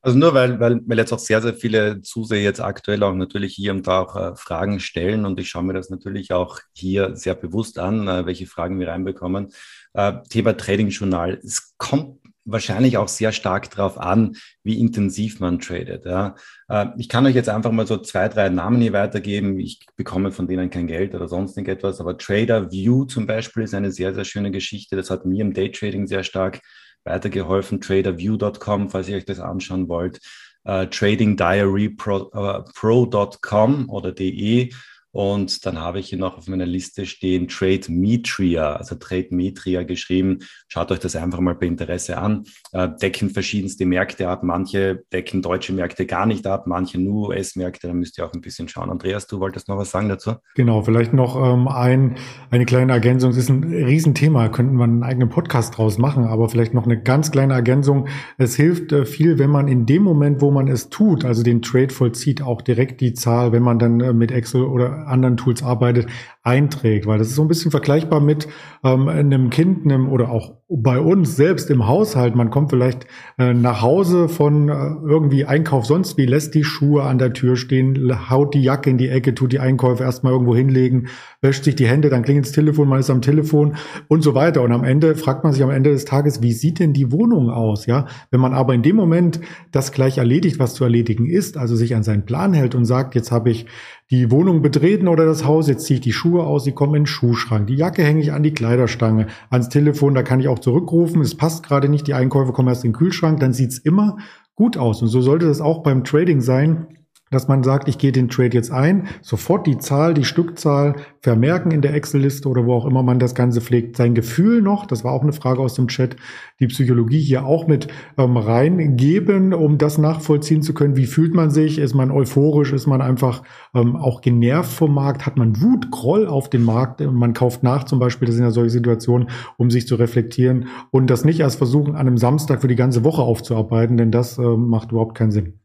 Also 0.05 0.17
nur 0.17 0.33
weil, 0.33 0.59
weil, 0.59 0.81
weil 0.85 0.97
jetzt 0.97 1.13
auch 1.13 1.19
sehr, 1.19 1.41
sehr 1.41 1.53
viele 1.53 2.01
Zuseher 2.01 2.41
jetzt 2.41 2.59
aktuell 2.59 3.03
auch 3.03 3.15
natürlich 3.15 3.55
hier 3.55 3.71
und 3.71 3.87
da 3.87 4.01
auch 4.01 4.15
äh, 4.17 4.35
Fragen 4.35 4.81
stellen 4.81 5.25
und 5.25 5.39
ich 5.39 5.49
schaue 5.49 5.63
mir 5.63 5.71
das 5.71 5.89
natürlich 5.89 6.33
auch 6.33 6.59
hier 6.73 7.15
sehr 7.15 7.35
bewusst 7.35 7.79
an, 7.79 8.09
äh, 8.09 8.25
welche 8.25 8.45
Fragen 8.45 8.81
wir 8.81 8.89
reinbekommen. 8.89 9.53
Äh, 9.93 10.15
Thema 10.29 10.57
Trading-Journal. 10.57 11.39
Es 11.41 11.75
kommt 11.77 12.19
wahrscheinlich 12.43 12.97
auch 12.97 13.07
sehr 13.07 13.31
stark 13.31 13.71
darauf 13.71 13.97
an, 13.97 14.35
wie 14.61 14.77
intensiv 14.77 15.39
man 15.39 15.59
tradet. 15.59 16.03
Ja. 16.03 16.35
Äh, 16.67 16.87
ich 16.97 17.07
kann 17.07 17.25
euch 17.25 17.35
jetzt 17.35 17.47
einfach 17.47 17.71
mal 17.71 17.87
so 17.87 17.97
zwei, 17.97 18.27
drei 18.27 18.49
Namen 18.49 18.81
hier 18.81 18.91
weitergeben. 18.91 19.57
Ich 19.57 19.85
bekomme 19.95 20.33
von 20.33 20.49
denen 20.49 20.69
kein 20.69 20.87
Geld 20.87 21.15
oder 21.15 21.29
sonst 21.29 21.55
irgendetwas, 21.55 22.01
aber 22.01 22.17
Trader 22.17 22.73
View 22.73 23.05
zum 23.05 23.25
Beispiel 23.25 23.63
ist 23.63 23.73
eine 23.73 23.91
sehr, 23.91 24.13
sehr 24.13 24.25
schöne 24.25 24.51
Geschichte. 24.51 24.97
Das 24.97 25.09
hat 25.09 25.25
mir 25.25 25.41
im 25.41 25.53
Daytrading 25.53 26.07
sehr 26.07 26.23
stark 26.23 26.59
weitergeholfen. 27.03 27.81
Traderview.com, 27.81 28.89
falls 28.89 29.09
ihr 29.09 29.17
euch 29.17 29.25
das 29.25 29.39
anschauen 29.39 29.89
wollt. 29.89 30.19
Uh, 30.65 30.85
tradingdiarypro.com 30.85 33.85
uh, 33.85 33.91
oder 33.91 34.13
de 34.13 34.71
und 35.13 35.63
dann 35.67 35.80
habe 35.80 35.99
ich 35.99 36.10
hier 36.10 36.17
noch 36.17 36.39
auf 36.39 36.47
meiner 36.47 36.65
Liste 36.65 37.06
stehen 37.06 37.47
Trade 37.47 37.84
Metria, 37.89 38.73
also 38.73 38.95
Trade 38.95 39.28
Metria 39.30 39.84
geschrieben. 39.84 40.39
Schaut 40.67 40.91
euch 40.91 40.97
das 40.97 41.15
einfach 41.15 41.39
mal 41.39 41.54
bei 41.54 41.67
Interesse 41.67 42.17
an. 42.17 42.45
Äh, 42.71 42.89
decken 42.99 43.30
verschiedenste 43.30 43.86
Märkte 43.86 44.28
ab. 44.28 44.41
Manche 44.41 45.04
decken 45.13 45.43
deutsche 45.43 45.71
Märkte 45.71 46.08
gar 46.08 46.26
nicht 46.26 46.47
ab, 46.47 46.65
manche 46.65 46.99
nur 46.99 47.30
US-Märkte. 47.30 47.88
Da 47.88 47.93
müsst 47.93 48.17
ihr 48.17 48.26
auch 48.26 48.34
ein 48.34 48.41
bisschen 48.41 48.67
schauen. 48.67 48.89
Andreas, 48.89 49.28
du 49.28 49.39
wolltest 49.39 49.67
noch 49.67 49.78
was 49.78 49.91
sagen 49.91 50.10
dazu? 50.10 50.32
Genau, 50.56 50.82
vielleicht 50.82 51.13
noch 51.13 51.36
ähm, 51.36 51.67
ein, 51.67 52.15
eine 52.49 52.65
kleine 52.65 52.93
Ergänzung. 52.93 53.30
Es 53.30 53.38
ist 53.38 53.49
ein 53.49 53.63
Riesenthema, 53.63 54.49
könnten 54.49 54.78
wir 54.78 54.86
einen 54.86 55.04
eigenen 55.04 55.30
Podcast 55.30 55.78
draus 55.78 55.99
machen, 55.99 56.23
aber 56.23 56.49
vielleicht 56.49 56.73
noch 56.73 56.86
eine 56.86 56.99
ganz 56.99 57.30
kleine 57.30 57.54
Ergänzung. 57.54 58.08
Es 58.39 58.56
hilft 58.56 58.91
äh, 58.91 59.06
viel, 59.06 59.38
wenn 59.38 59.52
man 59.52 59.67
in 59.67 59.86
dem 59.86 60.02
Moment, 60.02 60.41
wo 60.41 60.49
man 60.49 60.67
es 60.67 60.89
tut, 60.89 61.23
also 61.23 61.43
den 61.43 61.62
Trade 61.62 61.93
vollzieht, 61.93 62.41
auch 62.41 62.63
direkt 62.63 62.99
die 62.99 63.13
Zahl, 63.13 63.52
wenn 63.52 63.62
man 63.62 63.78
dann 63.78 63.99
äh, 63.99 64.12
mit 64.12 64.32
Excel 64.32 64.63
oder 64.63 65.02
anderen 65.07 65.37
Tools 65.37 65.63
arbeitet, 65.63 66.07
einträgt, 66.41 67.05
weil 67.05 67.19
das 67.19 67.27
ist 67.27 67.35
so 67.35 67.41
ein 67.41 67.47
bisschen 67.47 67.71
vergleichbar 67.71 68.19
mit 68.19 68.47
ähm, 68.83 69.07
einem 69.07 69.49
Kind 69.49 69.85
einem, 69.85 70.09
oder 70.09 70.29
auch 70.29 70.57
bei 70.69 70.99
uns 70.99 71.36
selbst 71.36 71.69
im 71.69 71.88
Haushalt. 71.88 72.36
Man 72.36 72.49
kommt 72.49 72.69
vielleicht 72.69 73.06
äh, 73.38 73.54
nach 73.54 73.82
Hause 73.82 74.30
von 74.30 74.69
äh, 74.69 74.73
irgendwie 75.06 75.45
Einkauf 75.45 75.86
sonst 75.86 76.17
wie, 76.17 76.26
lässt 76.26 76.56
die 76.56 76.63
Schuhe 76.63 77.04
an 77.04 77.17
der 77.17 77.34
Tür 77.34 77.56
stehen, 77.56 78.12
haut 78.30 78.54
die 78.54 78.62
Jacke 78.62 78.89
in 78.89 78.97
die 78.97 79.10
Ecke, 79.10 79.36
tut 79.36 79.52
die 79.52 79.60
Einkäufe 79.60 80.04
erstmal 80.04 80.34
irgendwo 80.34 80.56
hinlegen, 80.56 81.08
wäscht 81.41 81.65
sich 81.65 81.76
die 81.76 81.88
Hände, 81.88 82.10
dann 82.10 82.23
klingelt 82.23 82.45
das 82.45 82.54
Telefon, 82.54 82.88
man 82.88 82.99
ist 82.99 83.10
am 83.10 83.21
Telefon 83.21 83.76
und 84.08 84.23
so 84.23 84.36
weiter. 84.36 84.62
Und 84.62 84.71
am 84.71 84.84
Ende 84.84 85.15
fragt 85.15 85.43
man 85.43 85.54
sich 85.54 85.63
am 85.63 85.69
Ende 85.69 85.91
des 85.91 86.06
Tages, 86.06 86.41
wie 86.41 86.54
sieht 86.54 86.80
denn 86.80 86.93
die 86.93 87.12
Wohnung 87.12 87.49
aus? 87.49 87.86
Ja, 87.86 88.08
wenn 88.32 88.39
man 88.39 88.54
aber 88.54 88.73
in 88.73 88.82
dem 88.82 88.95
Moment 88.95 89.41
das 89.71 89.91
gleich 89.91 90.17
erledigt, 90.17 90.60
was 90.60 90.73
zu 90.73 90.84
erledigen 90.84 91.26
ist, 91.26 91.58
also 91.58 91.76
sich 91.76 91.95
an 91.95 92.04
seinen 92.04 92.26
Plan 92.26 92.54
hält 92.54 92.73
und 92.73 92.86
sagt, 92.86 93.15
jetzt 93.15 93.32
habe 93.32 93.52
ich 93.52 93.65
die 94.13 94.30
Wohnung 94.30 94.62
betreten 94.62 95.08
oder 95.08 95.26
das 95.26 95.43
Haus, 95.43 95.67
jetzt 95.67 95.86
ziehe 95.86 95.95
ich 95.95 96.02
die 96.02 96.13
Schuhe 96.13 96.43
aus, 96.43 96.65
sie 96.65 96.71
kommen 96.71 96.93
in 96.93 97.02
den 97.02 97.08
Schuhschrank. 97.08 97.67
Die 97.67 97.76
Jacke 97.76 98.04
hänge 98.04 98.21
ich 98.21 98.32
an 98.32 98.43
die 98.43 98.54
Kleiderstange, 98.54 99.28
ans 99.49 99.69
Telefon, 99.69 100.13
da 100.13 100.21
kann 100.21 100.39
ich 100.39 100.47
auch 100.47 100.60
zurückrufen, 100.63 101.21
es 101.21 101.36
passt 101.36 101.63
gerade 101.63 101.89
nicht, 101.89 102.08
die 102.08 102.13
Einkäufe 102.13 102.54
kommen 102.54 102.69
erst 102.69 102.84
in 102.84 102.91
den 102.91 102.97
Kühlschrank, 102.97 103.39
dann 103.39 103.54
sieht's 103.54 103.78
immer 103.78 104.17
gut 104.56 104.78
aus. 104.78 105.02
Und 105.02 105.10
so 105.10 105.21
sollte 105.21 105.47
das 105.47 105.62
auch 105.62 105.84
beim 105.84 106.04
Trading 106.04 106.41
sein 106.41 106.88
dass 107.34 107.48
man 107.48 107.63
sagt, 107.63 107.88
ich 107.88 107.98
gehe 107.98 108.12
den 108.12 108.30
Trade 108.30 108.56
jetzt 108.56 108.72
ein, 108.72 109.08
sofort 109.22 109.67
die 109.67 109.78
Zahl, 109.78 110.13
die 110.13 110.24
Stückzahl 110.24 110.96
vermerken 111.22 111.72
in 111.72 111.82
der 111.82 111.93
Excel-Liste 111.93 112.48
oder 112.48 112.65
wo 112.65 112.74
auch 112.74 112.86
immer 112.86 113.04
man 113.04 113.19
das 113.19 113.36
Ganze 113.36 113.62
pflegt. 113.62 113.98
Sein 113.98 114.13
Gefühl 114.13 114.62
noch, 114.62 114.86
das 114.86 115.04
war 115.04 115.13
auch 115.13 115.24
eine 115.24 115.34
Frage 115.34 115.62
aus 115.62 115.74
dem 115.74 115.88
Chat, 115.88 116.15
die 116.60 116.67
Psychologie 116.67 117.19
hier 117.19 117.46
auch 117.46 117.67
mit 117.67 117.88
ähm, 118.17 118.38
reingeben, 118.38 119.54
um 119.54 119.78
das 119.78 119.98
nachvollziehen 119.98 120.62
zu 120.62 120.74
können. 120.74 120.96
Wie 120.96 121.06
fühlt 121.06 121.34
man 121.34 121.50
sich? 121.50 121.80
Ist 121.80 121.93
man 121.93 122.12
euphorisch? 122.12 122.74
Ist 122.74 122.88
man 122.88 123.02
einfach 123.02 123.43
ähm, 123.74 123.96
auch 123.96 124.22
genervt 124.22 124.72
vom 124.72 124.93
Markt? 124.93 125.26
Hat 125.26 125.38
man 125.38 125.62
Wut, 125.62 125.91
Groll 125.91 126.28
auf 126.28 126.50
den 126.50 126.63
Markt? 126.63 127.02
Man 127.02 127.34
kauft 127.34 127.63
nach 127.63 127.84
zum 127.84 128.00
Beispiel, 128.00 128.26
das 128.26 128.36
sind 128.36 128.46
ja 128.46 128.52
solche 128.52 128.72
Situationen, 128.72 129.30
um 129.58 129.72
sich 129.72 129.88
zu 129.88 129.96
reflektieren 129.96 130.67
und 130.91 131.10
das 131.10 131.26
nicht 131.26 131.39
erst 131.39 131.58
versuchen, 131.58 131.96
an 131.96 132.08
einem 132.08 132.17
Samstag 132.17 132.62
für 132.62 132.67
die 132.67 132.76
ganze 132.76 133.04
Woche 133.04 133.22
aufzuarbeiten, 133.22 133.98
denn 133.98 134.12
das 134.12 134.38
äh, 134.38 134.42
macht 134.42 134.92
überhaupt 134.92 135.15
keinen 135.15 135.31
Sinn. 135.31 135.60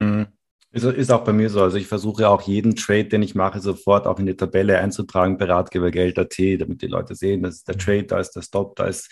Mhm. 0.00 0.26
Ist, 0.72 0.84
ist 0.84 1.10
auch 1.10 1.24
bei 1.24 1.32
mir 1.32 1.50
so. 1.50 1.62
Also 1.62 1.76
ich 1.76 1.86
versuche 1.86 2.28
auch 2.28 2.42
jeden 2.42 2.76
Trade, 2.76 3.06
den 3.06 3.22
ich 3.22 3.34
mache, 3.34 3.60
sofort 3.60 4.06
auch 4.06 4.18
in 4.18 4.26
die 4.26 4.36
Tabelle 4.36 4.78
einzutragen 4.78 5.36
bei 5.36 5.46
Ratgebergeld.at, 5.46 6.38
damit 6.60 6.82
die 6.82 6.86
Leute 6.86 7.14
sehen, 7.14 7.42
das 7.42 7.56
ist 7.56 7.68
der. 7.68 7.76
Trade, 7.76 8.04
da 8.04 8.20
ist 8.20 8.32
der 8.32 8.42
Stop, 8.42 8.76
da 8.76 8.84
ist 8.84 9.10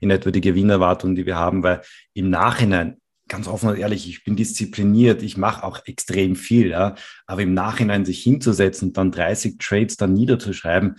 in 0.00 0.10
etwa 0.10 0.30
die 0.30 0.40
Gewinnerwartung, 0.40 1.14
die 1.14 1.26
wir 1.26 1.36
haben, 1.36 1.62
weil 1.62 1.82
im 2.14 2.30
Nachhinein 2.30 2.98
ganz 3.28 3.48
offen 3.48 3.70
und 3.70 3.78
ehrlich, 3.78 4.08
ich 4.08 4.24
bin 4.24 4.36
diszipliniert, 4.36 5.22
ich 5.22 5.36
mache 5.36 5.64
auch 5.64 5.80
extrem 5.86 6.36
viel, 6.36 6.68
ja. 6.68 6.94
Aber 7.26 7.42
im 7.42 7.54
Nachhinein 7.54 8.04
sich 8.04 8.22
hinzusetzen, 8.22 8.92
dann 8.92 9.12
30 9.12 9.58
Trades 9.58 9.96
dann 9.96 10.12
niederzuschreiben, 10.12 10.96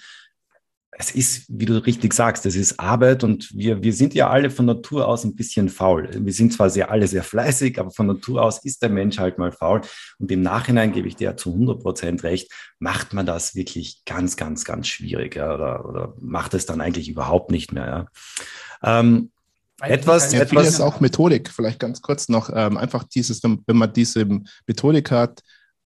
es 0.98 1.12
ist, 1.12 1.46
wie 1.50 1.66
du 1.66 1.84
richtig 1.86 2.14
sagst, 2.14 2.46
es 2.46 2.56
ist 2.56 2.80
Arbeit 2.80 3.24
und 3.24 3.50
wir, 3.54 3.84
wir 3.84 3.92
sind 3.92 4.14
ja 4.14 4.30
alle 4.30 4.50
von 4.50 4.66
Natur 4.66 5.08
aus 5.08 5.26
ein 5.26 5.36
bisschen 5.36 5.68
faul. 5.68 6.10
Wir 6.14 6.32
sind 6.32 6.54
zwar 6.54 6.70
sehr, 6.70 6.90
alle 6.90 7.08
sehr 7.08 7.24
fleißig, 7.24 7.80
aber 7.80 7.92
von 7.92 8.08
Natur 8.08 8.42
aus 8.42 8.64
ist 8.64 8.82
der 8.82 8.90
Mensch 8.90 9.20
halt 9.20 9.38
mal 9.38 9.52
faul. 9.52 9.82
Und 10.20 10.32
im 10.32 10.42
Nachhinein 10.42 10.94
gebe 10.94 11.08
ich 11.08 11.18
dir 11.18 11.36
zu 11.36 11.52
100 11.52 11.82
Prozent 11.82 12.24
recht, 12.24 12.50
macht 12.80 13.14
man 13.14 13.26
das 13.26 13.56
wirklich 13.56 14.06
ganz, 14.06 14.38
ganz, 14.38 14.64
ganz 14.64 14.88
schwierig 14.88 15.36
ja, 15.36 15.54
oder, 15.54 15.86
oder 15.86 16.14
macht 16.20 16.54
es 16.54 16.66
dann 16.66 16.80
eigentlich 16.80 17.10
überhaupt 17.10 17.52
nicht 17.52 17.74
mehr. 17.74 18.08
Ja. 18.82 19.00
Ähm, 19.00 19.32
etwas, 19.82 20.32
ja, 20.32 20.40
etwas 20.40 20.68
ist 20.68 20.80
auch 20.80 21.02
Methodik, 21.02 21.50
vielleicht 21.50 21.80
ganz 21.80 22.02
kurz 22.02 22.30
noch, 22.30 22.50
ähm, 22.54 22.78
einfach 22.78 23.04
dieses, 23.04 23.44
wenn, 23.44 23.62
wenn, 23.68 23.76
man 23.76 23.92
diese 23.92 24.26
Methodik 24.66 25.12
hat, 25.12 25.42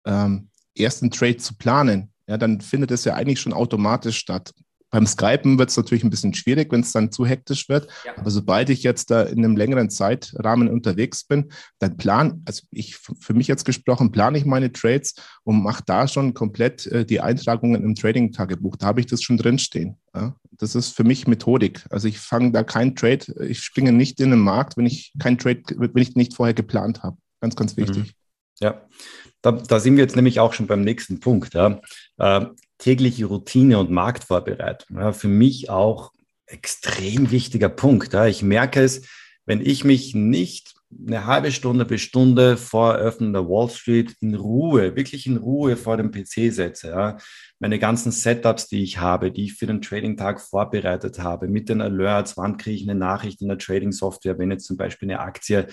ähm, 0.05 0.49
ersten 0.77 1.09
Trade 1.09 1.37
zu 1.37 1.55
planen, 1.55 2.11
ja, 2.27 2.37
dann 2.37 2.61
findet 2.61 2.91
es 2.91 3.03
ja 3.03 3.15
eigentlich 3.15 3.41
schon 3.41 3.53
automatisch 3.53 4.17
statt. 4.17 4.53
Beim 4.91 5.07
Skypen 5.07 5.57
wird 5.57 5.69
es 5.69 5.77
natürlich 5.77 6.03
ein 6.03 6.09
bisschen 6.09 6.33
schwierig, 6.33 6.71
wenn 6.71 6.81
es 6.81 6.91
dann 6.91 7.11
zu 7.11 7.25
hektisch 7.25 7.69
wird. 7.69 7.87
Ja. 8.05 8.17
Aber 8.17 8.29
sobald 8.29 8.69
ich 8.69 8.83
jetzt 8.83 9.09
da 9.09 9.23
in 9.23 9.39
einem 9.39 9.55
längeren 9.55 9.89
Zeitrahmen 9.89 10.67
unterwegs 10.67 11.23
bin, 11.23 11.51
dann 11.79 11.97
plan, 11.97 12.41
also 12.45 12.63
ich 12.71 12.97
für 12.97 13.33
mich 13.33 13.47
jetzt 13.47 13.63
gesprochen, 13.63 14.11
plane 14.11 14.37
ich 14.37 14.45
meine 14.45 14.71
Trades 14.71 15.15
und 15.43 15.63
mache 15.63 15.83
da 15.85 16.07
schon 16.07 16.33
komplett 16.33 16.85
äh, 16.87 17.05
die 17.05 17.21
Eintragungen 17.21 17.83
im 17.83 17.95
Trading-Tagebuch. 17.95 18.75
Da 18.75 18.87
habe 18.87 18.99
ich 18.99 19.05
das 19.05 19.23
schon 19.23 19.37
drinstehen. 19.37 19.97
Ja? 20.13 20.35
Das 20.51 20.75
ist 20.75 20.89
für 20.95 21.05
mich 21.05 21.25
Methodik. 21.25 21.85
Also 21.89 22.07
ich 22.07 22.19
fange 22.19 22.51
da 22.51 22.63
kein 22.63 22.95
Trade, 22.95 23.47
ich 23.47 23.63
springe 23.63 23.93
nicht 23.93 24.19
in 24.19 24.29
den 24.29 24.39
Markt, 24.39 24.75
wenn 24.75 24.85
ich 24.85 25.13
kein 25.19 25.37
Trade, 25.37 25.63
wenn 25.77 26.01
ich 26.01 26.15
nicht 26.15 26.35
vorher 26.35 26.53
geplant 26.53 27.01
habe. 27.01 27.17
Ganz, 27.39 27.55
ganz 27.55 27.75
mhm. 27.75 27.81
wichtig. 27.81 28.13
Ja, 28.59 28.81
da, 29.41 29.53
da, 29.53 29.79
sind 29.79 29.95
wir 29.95 30.03
jetzt 30.03 30.15
nämlich 30.15 30.39
auch 30.39 30.53
schon 30.53 30.67
beim 30.67 30.81
nächsten 30.81 31.19
Punkt. 31.19 31.55
Ja. 31.55 31.81
Äh, 32.19 32.45
tägliche 32.81 33.25
Routine 33.25 33.79
und 33.79 33.91
Marktvorbereitung. 33.91 34.97
Ja, 34.97 35.13
für 35.13 35.27
mich 35.27 35.69
auch 35.69 36.11
extrem 36.47 37.31
wichtiger 37.31 37.69
Punkt. 37.69 38.13
Ja. 38.13 38.25
Ich 38.25 38.43
merke 38.43 38.81
es, 38.81 39.07
wenn 39.45 39.65
ich 39.65 39.83
mich 39.83 40.15
nicht 40.15 40.73
eine 41.07 41.25
halbe 41.25 41.53
Stunde 41.53 41.85
bis 41.85 42.01
Stunde 42.01 42.57
vor 42.57 42.95
Eröffnen 42.95 43.31
der 43.31 43.47
Wall 43.47 43.69
Street 43.69 44.15
in 44.19 44.35
Ruhe, 44.35 44.95
wirklich 44.95 45.25
in 45.25 45.37
Ruhe 45.37 45.77
vor 45.77 45.95
dem 45.95 46.11
PC 46.11 46.51
setze. 46.51 46.89
Ja. 46.89 47.17
Meine 47.59 47.79
ganzen 47.79 48.11
Setups, 48.11 48.67
die 48.67 48.83
ich 48.83 48.97
habe, 48.97 49.31
die 49.31 49.45
ich 49.45 49.53
für 49.53 49.67
den 49.67 49.81
Trading-Tag 49.81 50.41
vorbereitet 50.41 51.19
habe, 51.19 51.47
mit 51.47 51.69
den 51.69 51.81
Alerts, 51.81 52.35
wann 52.35 52.57
kriege 52.57 52.75
ich 52.75 52.89
eine 52.89 52.99
Nachricht 52.99 53.41
in 53.41 53.47
der 53.47 53.57
Trading-Software, 53.57 54.37
wenn 54.37 54.51
jetzt 54.51 54.65
zum 54.65 54.75
Beispiel 54.75 55.09
eine 55.09 55.21
Aktie 55.21 55.67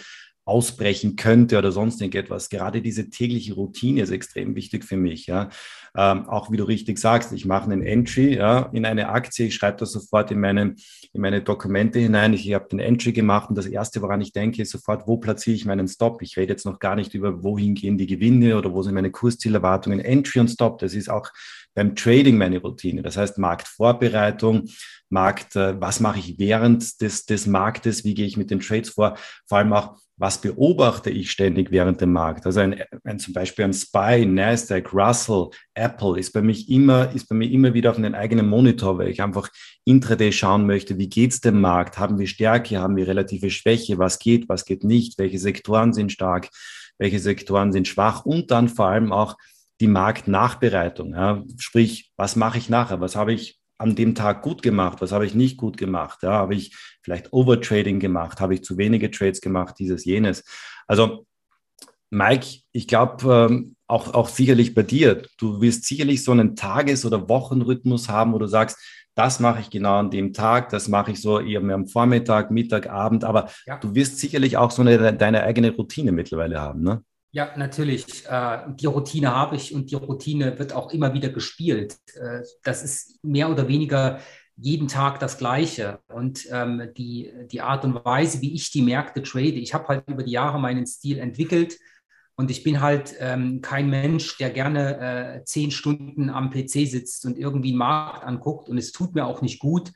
ausbrechen 0.49 1.17
könnte 1.17 1.59
oder 1.59 1.71
sonst 1.73 2.01
irgendetwas. 2.01 2.49
Gerade 2.49 2.81
diese 2.81 3.11
tägliche 3.11 3.55
Routine 3.55 4.03
ist 4.03 4.11
extrem 4.11 4.55
wichtig 4.55 4.85
für 4.85 4.97
mich. 4.97 5.27
Ja. 5.27 5.51
Ähm, 5.97 6.29
auch 6.29 6.51
wie 6.51 6.57
du 6.57 6.65
richtig 6.65 6.99
sagst, 6.99 7.33
ich 7.33 7.45
mache 7.45 7.65
einen 7.65 7.83
Entry 7.83 8.37
ja, 8.37 8.71
in 8.73 8.87
eine 8.87 9.11
Aktie, 9.11 9.47
ich 9.47 9.55
schreibe 9.55 9.79
das 9.79 9.93
sofort 9.93 10.31
in 10.31 10.41
meine, 10.41 10.75
in 11.13 11.21
meine 11.21 11.43
Dokumente 11.43 11.99
hinein. 11.99 12.33
Ich 12.33 12.53
habe 12.55 12.69
den 12.69 12.79
Entry 12.79 13.13
gemacht 13.13 13.51
und 13.51 13.59
das 13.59 13.67
Erste, 13.67 14.01
woran 14.01 14.21
ich 14.21 14.33
denke, 14.33 14.63
ist 14.63 14.71
sofort, 14.71 15.07
wo 15.07 15.19
platziere 15.19 15.55
ich 15.55 15.67
meinen 15.67 15.87
Stop? 15.87 16.23
Ich 16.23 16.37
rede 16.37 16.53
jetzt 16.53 16.65
noch 16.65 16.79
gar 16.79 16.97
nicht 16.97 17.15
über, 17.15 17.43
wohin 17.43 17.75
gehen 17.75 17.99
die 17.99 18.07
Gewinne 18.07 18.57
oder 18.57 18.73
wo 18.73 18.83
sind 18.83 18.95
meine 18.95 19.11
Kurszielerwartungen. 19.11 20.01
Entry 20.01 20.41
und 20.41 20.49
Stop, 20.49 20.79
das 20.79 20.95
ist 20.95 21.11
auch 21.11 21.31
beim 21.75 21.95
Trading 21.95 22.39
meine 22.39 22.59
Routine. 22.59 23.03
Das 23.03 23.17
heißt 23.17 23.39
Marktvorbereitung, 23.39 24.69
Markt, 25.11 25.57
äh, 25.57 25.81
was 25.81 26.01
mache 26.01 26.19
ich 26.19 26.39
während 26.39 27.01
des, 27.01 27.27
des 27.27 27.47
Marktes, 27.47 28.05
wie 28.05 28.15
gehe 28.15 28.27
ich 28.27 28.37
mit 28.37 28.51
den 28.51 28.61
Trades 28.61 28.91
vor, 28.91 29.17
vor 29.47 29.59
allem 29.59 29.73
auch, 29.73 29.99
was 30.19 30.41
beobachte 30.41 31.11
ich 31.11 31.31
ständig 31.31 31.71
während 31.71 32.01
dem 32.01 32.13
Markt? 32.13 32.45
Also 32.45 32.61
ein, 32.61 32.83
ein, 33.05 33.21
zum 33.21 33.33
Beispiel 33.33 33.65
ein 33.65 33.73
SPY, 33.73 34.27
Nasdaq, 34.27 34.93
Russell, 34.93 35.49
Apple 35.75 36.19
ist 36.19 36.33
bei 36.33 36.43
mich 36.43 36.69
immer, 36.69 37.15
ist 37.15 37.29
bei 37.29 37.37
mir 37.37 37.49
immer 37.49 37.73
wieder 37.73 37.93
auf 37.93 37.99
einen 37.99 38.17
eigenen 38.17 38.49
Monitor, 38.49 38.99
weil 38.99 39.09
ich 39.09 39.23
einfach 39.23 39.49
intraday 39.85 40.33
schauen 40.33 40.67
möchte, 40.67 40.99
wie 40.99 41.09
geht's 41.09 41.41
dem 41.41 41.61
Markt? 41.61 41.99
Haben 41.99 42.19
wir 42.19 42.27
Stärke? 42.27 42.79
Haben 42.81 42.97
wir 42.97 43.07
relative 43.07 43.51
Schwäche? 43.51 43.99
Was 43.99 44.19
geht? 44.19 44.49
Was 44.49 44.65
geht 44.65 44.83
nicht? 44.83 45.19
Welche 45.19 45.39
Sektoren 45.39 45.93
sind 45.93 46.11
stark? 46.11 46.51
Welche 46.99 47.21
Sektoren 47.21 47.73
sind 47.73 47.87
schwach? 47.87 48.27
Und 48.27 48.51
dann 48.51 48.69
vor 48.69 48.89
allem 48.89 49.13
auch 49.13 49.37
die 49.81 49.87
Marktnachbereitung. 49.87 51.15
Ja? 51.15 51.45
Sprich, 51.59 52.11
was 52.17 52.35
mache 52.35 52.59
ich 52.59 52.69
nachher? 52.69 53.01
Was 53.01 53.15
habe 53.15 53.33
ich 53.33 53.61
an 53.79 53.95
dem 53.95 54.17
Tag 54.17 54.43
gut 54.43 54.63
gemacht? 54.63 55.01
Was 55.01 55.13
habe 55.13 55.25
ich 55.25 55.35
nicht 55.35 55.57
gut 55.57 55.77
gemacht? 55.77 56.23
Ja, 56.23 56.33
habe 56.33 56.55
ich 56.55 56.77
vielleicht 57.09 57.33
Overtrading 57.33 58.01
gemacht? 58.01 58.41
Habe 58.41 58.55
ich 58.55 58.63
zu 58.63 58.77
wenige 58.77 59.11
Trades 59.11 59.41
gemacht? 59.41 59.77
Dieses, 59.79 60.05
jenes. 60.05 60.45
Also, 60.87 61.27
Mike, 62.11 62.61
ich 62.73 62.87
glaube, 62.87 63.49
ähm, 63.51 63.77
auch, 63.87 64.13
auch 64.13 64.29
sicherlich 64.29 64.75
bei 64.75 64.83
dir, 64.83 65.23
du 65.39 65.61
wirst 65.63 65.85
sicherlich 65.85 66.23
so 66.23 66.33
einen 66.33 66.55
Tages- 66.55 67.07
oder 67.07 67.29
Wochenrhythmus 67.29 68.09
haben, 68.09 68.35
wo 68.35 68.39
du 68.39 68.47
sagst, 68.47 68.79
das 69.15 69.41
mache 69.41 69.61
ich 69.61 69.71
genau 69.71 69.99
an 69.99 70.11
dem 70.11 70.33
Tag, 70.33 70.69
das 70.69 70.89
mache 70.89 71.13
ich 71.13 71.21
so 71.21 71.41
eher 71.41 71.61
mehr 71.61 71.75
am 71.75 71.87
Vormittag, 71.87 72.51
Mittag, 72.51 72.89
Abend, 72.89 73.25
aber 73.25 73.51
ja. 73.67 73.79
du 73.79 73.95
wirst 73.95 74.19
sicherlich 74.19 74.57
auch 74.57 74.71
so 74.71 74.83
eine, 74.83 75.13
deine 75.15 75.43
eigene 75.43 75.75
Routine 75.75 76.13
mittlerweile 76.13 76.61
haben, 76.61 76.83
ne? 76.83 77.03
Ja, 77.31 77.51
natürlich. 77.57 78.27
Äh, 78.27 78.59
die 78.75 78.87
Routine 78.87 79.35
habe 79.35 79.57
ich 79.57 79.75
und 79.75 79.91
die 79.91 79.97
Routine 79.97 80.59
wird 80.59 80.73
auch 80.73 80.93
immer 80.93 81.13
wieder 81.13 81.29
gespielt. 81.29 81.97
Äh, 82.15 82.41
das 82.63 82.83
ist 82.83 83.23
mehr 83.23 83.51
oder 83.51 83.69
weniger 83.69 84.21
jeden 84.61 84.89
Tag 84.89 85.21
das 85.21 85.39
Gleiche. 85.39 86.01
Und 86.09 86.47
ähm, 86.51 86.91
die, 86.97 87.33
die 87.51 87.61
Art 87.61 87.85
und 87.85 88.05
Weise, 88.05 88.41
wie 88.41 88.55
ich 88.55 88.71
die 88.71 88.83
Märkte 88.83 89.23
trade, 89.23 89.47
ich 89.47 89.73
habe 89.75 89.89
halt 89.89 90.05
über 90.09 90.23
die 90.23 90.33
Jahre 90.33 90.61
meinen 90.61 90.87
Stil 90.87 91.19
entwickelt 91.19 91.79
und 92.39 92.51
ich 92.51 92.63
bin 92.63 92.81
halt 92.81 93.15
ähm, 93.19 93.61
kein 93.63 93.91
Mensch, 93.91 94.39
der 94.39 94.51
gerne 94.51 95.41
äh, 95.41 95.45
zehn 95.45 95.71
Stunden 95.71 96.31
am 96.31 96.51
PC 96.51 96.87
sitzt 96.87 97.25
und 97.27 97.37
irgendwie 97.37 97.71
einen 97.71 97.79
Markt 97.79 98.25
anguckt 98.25 98.69
und 98.69 98.79
es 98.79 98.93
tut 98.93 99.15
mir 99.15 99.27
auch 99.27 99.43
nicht 99.43 99.59
gut, 99.59 99.93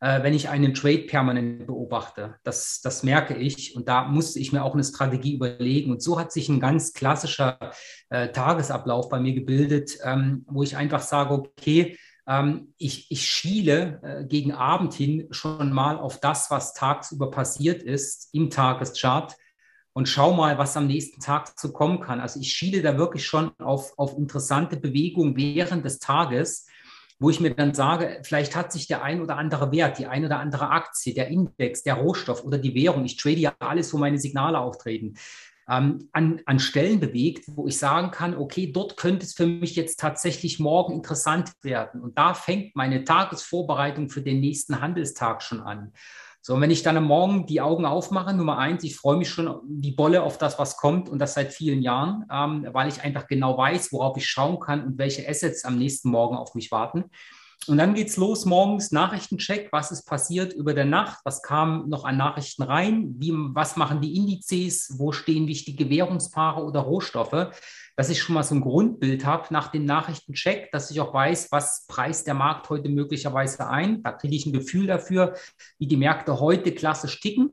äh, 0.00 0.22
wenn 0.22 0.32
ich 0.32 0.48
einen 0.48 0.72
Trade 0.74 1.02
permanent 1.08 1.66
beobachte. 1.66 2.36
Das, 2.42 2.80
das 2.80 3.02
merke 3.02 3.34
ich 3.34 3.76
und 3.76 3.88
da 3.88 4.04
musste 4.04 4.38
ich 4.38 4.52
mir 4.52 4.62
auch 4.62 4.74
eine 4.74 4.84
Strategie 4.84 5.34
überlegen. 5.34 5.90
Und 5.90 6.02
so 6.02 6.18
hat 6.18 6.32
sich 6.32 6.48
ein 6.48 6.60
ganz 6.60 6.92
klassischer 6.92 7.58
äh, 8.08 8.28
Tagesablauf 8.28 9.08
bei 9.08 9.20
mir 9.20 9.34
gebildet, 9.34 9.98
ähm, 10.04 10.44
wo 10.48 10.62
ich 10.62 10.76
einfach 10.76 11.02
sage, 11.02 11.34
okay, 11.34 11.96
ich, 12.78 13.10
ich 13.10 13.26
schiele 13.26 14.00
äh, 14.02 14.24
gegen 14.24 14.52
Abend 14.52 14.94
hin 14.94 15.26
schon 15.30 15.72
mal 15.72 15.98
auf 15.98 16.20
das, 16.20 16.50
was 16.50 16.74
tagsüber 16.74 17.30
passiert 17.30 17.82
ist 17.82 18.28
im 18.32 18.50
Tageschart 18.50 19.36
und 19.92 20.08
schau 20.08 20.32
mal, 20.32 20.56
was 20.56 20.76
am 20.76 20.86
nächsten 20.86 21.20
Tag 21.20 21.58
zu 21.58 21.72
kommen 21.72 22.00
kann. 22.00 22.20
Also 22.20 22.38
ich 22.38 22.52
schiele 22.52 22.82
da 22.82 22.96
wirklich 22.96 23.26
schon 23.26 23.50
auf, 23.58 23.98
auf 23.98 24.16
interessante 24.16 24.76
Bewegungen 24.76 25.36
während 25.36 25.84
des 25.84 25.98
Tages 25.98 26.66
wo 27.20 27.28
ich 27.28 27.38
mir 27.38 27.54
dann 27.54 27.74
sage, 27.74 28.22
vielleicht 28.22 28.56
hat 28.56 28.72
sich 28.72 28.86
der 28.88 29.02
ein 29.02 29.20
oder 29.20 29.36
andere 29.36 29.70
Wert, 29.72 29.98
die 29.98 30.06
ein 30.06 30.24
oder 30.24 30.40
andere 30.40 30.70
Aktie, 30.70 31.12
der 31.12 31.28
Index, 31.28 31.82
der 31.82 31.94
Rohstoff 31.94 32.42
oder 32.44 32.56
die 32.56 32.74
Währung, 32.74 33.04
ich 33.04 33.18
trade 33.18 33.36
ja 33.36 33.54
alles, 33.58 33.92
wo 33.92 33.98
meine 33.98 34.18
Signale 34.18 34.58
auftreten, 34.58 35.14
ähm, 35.70 36.08
an, 36.12 36.40
an 36.46 36.58
Stellen 36.58 36.98
bewegt, 36.98 37.44
wo 37.54 37.68
ich 37.68 37.78
sagen 37.78 38.10
kann, 38.10 38.36
okay, 38.36 38.72
dort 38.72 38.96
könnte 38.96 39.24
es 39.24 39.34
für 39.34 39.46
mich 39.46 39.76
jetzt 39.76 40.00
tatsächlich 40.00 40.58
morgen 40.58 40.94
interessant 40.94 41.52
werden. 41.62 42.00
Und 42.00 42.18
da 42.18 42.34
fängt 42.34 42.74
meine 42.74 43.04
Tagesvorbereitung 43.04 44.10
für 44.10 44.20
den 44.20 44.40
nächsten 44.40 44.80
Handelstag 44.80 45.42
schon 45.42 45.60
an. 45.60 45.92
So, 46.42 46.54
und 46.54 46.62
wenn 46.62 46.70
ich 46.70 46.82
dann 46.82 46.96
am 46.96 47.04
Morgen 47.04 47.46
die 47.46 47.60
Augen 47.60 47.84
aufmache, 47.84 48.34
Nummer 48.34 48.56
eins, 48.58 48.82
ich 48.82 48.96
freue 48.96 49.18
mich 49.18 49.28
schon 49.28 49.60
die 49.64 49.92
Bolle 49.92 50.22
auf 50.22 50.38
das, 50.38 50.58
was 50.58 50.78
kommt 50.78 51.08
und 51.08 51.18
das 51.18 51.34
seit 51.34 51.52
vielen 51.52 51.82
Jahren, 51.82 52.24
ähm, 52.32 52.66
weil 52.72 52.88
ich 52.88 53.02
einfach 53.02 53.26
genau 53.26 53.58
weiß, 53.58 53.92
worauf 53.92 54.16
ich 54.16 54.26
schauen 54.26 54.58
kann 54.58 54.84
und 54.84 54.98
welche 54.98 55.28
Assets 55.28 55.64
am 55.64 55.78
nächsten 55.78 56.10
Morgen 56.10 56.36
auf 56.36 56.54
mich 56.54 56.70
warten. 56.70 57.04
Und 57.66 57.76
dann 57.76 57.94
geht's 57.94 58.16
los 58.16 58.46
morgens, 58.46 58.90
Nachrichtencheck, 58.90 59.68
was 59.70 59.92
ist 59.92 60.04
passiert 60.06 60.52
über 60.52 60.72
der 60.72 60.86
Nacht, 60.86 61.20
was 61.24 61.42
kam 61.42 61.88
noch 61.88 62.04
an 62.04 62.16
Nachrichten 62.16 62.62
rein, 62.62 63.14
wie, 63.18 63.32
was 63.34 63.76
machen 63.76 64.00
die 64.00 64.16
Indizes, 64.16 64.94
wo 64.98 65.12
stehen 65.12 65.46
wichtige 65.46 65.90
Währungspaare 65.90 66.64
oder 66.64 66.80
Rohstoffe 66.80 67.50
dass 68.00 68.08
ich 68.08 68.22
schon 68.22 68.34
mal 68.34 68.42
so 68.42 68.54
ein 68.54 68.62
Grundbild 68.62 69.26
habe 69.26 69.48
nach 69.50 69.68
dem 69.68 69.84
Nachrichtencheck, 69.84 70.72
dass 70.72 70.90
ich 70.90 71.02
auch 71.02 71.12
weiß, 71.12 71.52
was 71.52 71.84
preist 71.86 72.26
der 72.26 72.32
Markt 72.32 72.70
heute 72.70 72.88
möglicherweise 72.88 73.68
ein. 73.68 74.02
Da 74.02 74.12
kriege 74.12 74.34
ich 74.34 74.46
ein 74.46 74.54
Gefühl 74.54 74.86
dafür, 74.86 75.34
wie 75.78 75.86
die 75.86 75.98
Märkte 75.98 76.40
heute 76.40 76.72
klassisch 76.72 77.20
ticken. 77.20 77.52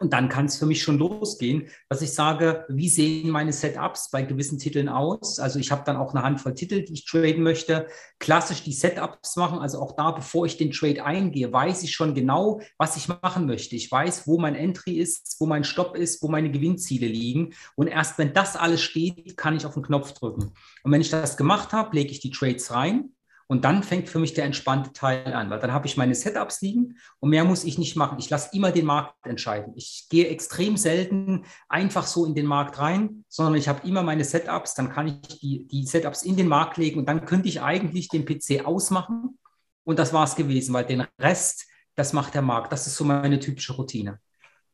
Und 0.00 0.12
dann 0.12 0.28
kann 0.28 0.46
es 0.46 0.56
für 0.56 0.66
mich 0.66 0.82
schon 0.82 0.98
losgehen, 0.98 1.68
dass 1.88 2.02
ich 2.02 2.12
sage, 2.12 2.64
wie 2.68 2.88
sehen 2.88 3.30
meine 3.30 3.52
Setups 3.52 4.10
bei 4.10 4.22
gewissen 4.22 4.58
Titeln 4.58 4.88
aus? 4.88 5.38
Also 5.38 5.60
ich 5.60 5.70
habe 5.70 5.84
dann 5.86 5.96
auch 5.96 6.12
eine 6.12 6.24
Handvoll 6.24 6.54
Titel, 6.54 6.84
die 6.84 6.94
ich 6.94 7.06
traden 7.06 7.42
möchte. 7.44 7.86
Klassisch 8.18 8.64
die 8.64 8.72
Setups 8.72 9.36
machen, 9.36 9.60
also 9.60 9.80
auch 9.80 9.94
da, 9.96 10.10
bevor 10.10 10.46
ich 10.46 10.56
den 10.56 10.72
Trade 10.72 11.04
eingehe, 11.04 11.52
weiß 11.52 11.84
ich 11.84 11.92
schon 11.92 12.14
genau, 12.14 12.60
was 12.76 12.96
ich 12.96 13.08
machen 13.08 13.46
möchte. 13.46 13.76
Ich 13.76 13.90
weiß, 13.90 14.26
wo 14.26 14.38
mein 14.38 14.56
Entry 14.56 14.98
ist, 14.98 15.36
wo 15.38 15.46
mein 15.46 15.64
Stopp 15.64 15.96
ist, 15.96 16.22
wo 16.22 16.28
meine 16.28 16.50
Gewinnziele 16.50 17.06
liegen. 17.06 17.54
Und 17.76 17.86
erst 17.86 18.18
wenn 18.18 18.34
das 18.34 18.56
alles 18.56 18.82
steht, 18.82 19.36
kann 19.36 19.56
ich 19.56 19.64
auf 19.64 19.74
den 19.74 19.84
Knopf 19.84 20.12
drücken. 20.12 20.52
Und 20.82 20.92
wenn 20.92 21.00
ich 21.00 21.10
das 21.10 21.36
gemacht 21.36 21.72
habe, 21.72 21.96
lege 21.96 22.10
ich 22.10 22.20
die 22.20 22.30
Trades 22.30 22.72
rein 22.72 23.10
Und 23.46 23.64
dann 23.64 23.82
fängt 23.82 24.08
für 24.08 24.18
mich 24.18 24.32
der 24.32 24.44
entspannte 24.44 24.92
Teil 24.92 25.32
an, 25.34 25.50
weil 25.50 25.60
dann 25.60 25.72
habe 25.72 25.86
ich 25.86 25.96
meine 25.96 26.14
Setups 26.14 26.62
liegen 26.62 26.96
und 27.20 27.30
mehr 27.30 27.44
muss 27.44 27.64
ich 27.64 27.78
nicht 27.78 27.94
machen. 27.94 28.18
Ich 28.18 28.30
lasse 28.30 28.50
immer 28.54 28.72
den 28.72 28.86
Markt 28.86 29.26
entscheiden. 29.26 29.74
Ich 29.76 30.06
gehe 30.08 30.28
extrem 30.28 30.76
selten 30.76 31.44
einfach 31.68 32.06
so 32.06 32.24
in 32.24 32.34
den 32.34 32.46
Markt 32.46 32.78
rein, 32.78 33.24
sondern 33.28 33.56
ich 33.56 33.68
habe 33.68 33.86
immer 33.86 34.02
meine 34.02 34.24
Setups. 34.24 34.74
Dann 34.74 34.88
kann 34.88 35.08
ich 35.08 35.38
die, 35.40 35.66
die 35.66 35.86
Setups 35.86 36.22
in 36.22 36.36
den 36.36 36.48
Markt 36.48 36.78
legen 36.78 37.00
und 37.00 37.08
dann 37.08 37.26
könnte 37.26 37.48
ich 37.48 37.60
eigentlich 37.60 38.08
den 38.08 38.24
PC 38.24 38.64
ausmachen. 38.64 39.38
Und 39.84 39.98
das 39.98 40.14
war 40.14 40.24
es 40.24 40.36
gewesen, 40.36 40.72
weil 40.72 40.86
den 40.86 41.04
Rest, 41.18 41.66
das 41.94 42.14
macht 42.14 42.34
der 42.34 42.42
Markt. 42.42 42.72
Das 42.72 42.86
ist 42.86 42.96
so 42.96 43.04
meine 43.04 43.38
typische 43.38 43.74
Routine. 43.74 44.18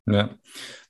Ja, 0.06 0.30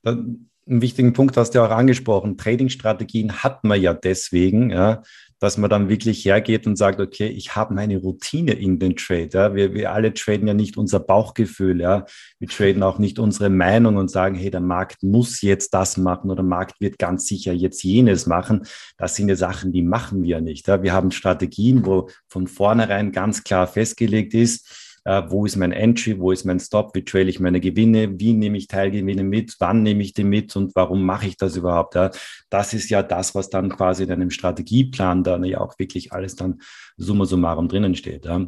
einen 0.03 0.81
wichtigen 0.81 1.13
Punkt 1.13 1.35
hast 1.37 1.51
du 1.51 1.59
ja 1.59 1.65
auch 1.65 1.71
angesprochen. 1.71 2.37
Trading-Strategien 2.37 3.43
hat 3.43 3.63
man 3.63 3.81
ja 3.81 3.93
deswegen, 3.93 4.69
ja, 4.69 5.01
dass 5.41 5.57
man 5.57 5.71
dann 5.71 5.89
wirklich 5.89 6.23
hergeht 6.23 6.67
und 6.67 6.77
sagt, 6.77 7.01
okay, 7.01 7.27
ich 7.27 7.55
habe 7.55 7.73
meine 7.73 7.97
Routine 7.97 8.53
in 8.53 8.77
den 8.77 8.95
Trade. 8.95 9.29
Ja. 9.33 9.55
Wir, 9.55 9.73
wir 9.73 9.91
alle 9.91 10.13
traden 10.13 10.47
ja 10.47 10.53
nicht 10.53 10.77
unser 10.77 10.99
Bauchgefühl, 10.99 11.81
ja. 11.81 12.05
Wir 12.37 12.47
traden 12.47 12.83
auch 12.83 12.99
nicht 12.99 13.17
unsere 13.17 13.49
Meinung 13.49 13.97
und 13.97 14.11
sagen, 14.11 14.35
hey, 14.35 14.51
der 14.51 14.61
Markt 14.61 15.01
muss 15.01 15.41
jetzt 15.41 15.73
das 15.73 15.97
machen 15.97 16.29
oder 16.29 16.43
der 16.43 16.49
Markt 16.49 16.79
wird 16.79 16.99
ganz 16.99 17.25
sicher 17.25 17.53
jetzt 17.53 17.83
jenes 17.83 18.27
machen. 18.27 18.67
Das 18.97 19.15
sind 19.15 19.29
ja 19.29 19.35
Sachen, 19.35 19.73
die 19.73 19.81
machen 19.81 20.21
wir 20.21 20.41
nicht. 20.41 20.67
Ja. 20.67 20.83
Wir 20.83 20.93
haben 20.93 21.09
Strategien, 21.09 21.87
wo 21.87 22.07
von 22.27 22.45
vornherein 22.45 23.11
ganz 23.11 23.43
klar 23.43 23.65
festgelegt 23.65 24.35
ist, 24.35 24.90
äh, 25.03 25.23
wo 25.27 25.45
ist 25.45 25.55
mein 25.55 25.71
Entry, 25.71 26.19
wo 26.19 26.31
ist 26.31 26.45
mein 26.45 26.59
Stop, 26.59 26.93
wie 26.93 27.03
trail 27.03 27.27
ich 27.29 27.39
meine 27.39 27.59
Gewinne, 27.59 28.19
wie 28.19 28.33
nehme 28.33 28.57
ich 28.57 28.67
Teilgewinne 28.67 29.23
mit, 29.23 29.55
wann 29.59 29.83
nehme 29.83 30.03
ich 30.03 30.13
die 30.13 30.23
mit 30.23 30.55
und 30.55 30.75
warum 30.75 31.05
mache 31.05 31.27
ich 31.27 31.37
das 31.37 31.55
überhaupt. 31.55 31.95
Ja? 31.95 32.11
Das 32.49 32.73
ist 32.73 32.89
ja 32.89 33.01
das, 33.01 33.33
was 33.33 33.49
dann 33.49 33.69
quasi 33.69 34.03
in 34.03 34.11
einem 34.11 34.29
Strategieplan 34.29 35.23
dann 35.23 35.43
ja 35.43 35.59
auch 35.59 35.79
wirklich 35.79 36.13
alles 36.13 36.35
dann 36.35 36.61
summa 36.97 37.25
summarum 37.25 37.67
drinnen 37.67 37.95
steht. 37.95 38.25
Ja? 38.25 38.45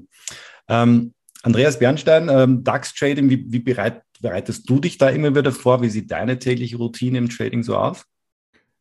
Ähm, 0.68 1.14
Andreas 1.42 1.80
Bernstein, 1.80 2.30
ähm, 2.30 2.64
DAX-Trading, 2.64 3.30
wie, 3.30 3.46
wie 3.52 3.60
bereit, 3.60 4.02
bereitest 4.22 4.70
du 4.70 4.80
dich 4.80 4.98
da 4.98 5.10
immer 5.10 5.36
wieder 5.36 5.52
vor? 5.52 5.82
Wie 5.82 5.90
sieht 5.90 6.10
deine 6.12 6.40
tägliche 6.40 6.78
Routine 6.78 7.18
im 7.18 7.30
Trading 7.30 7.64
so 7.64 7.76
aus? 7.76 8.06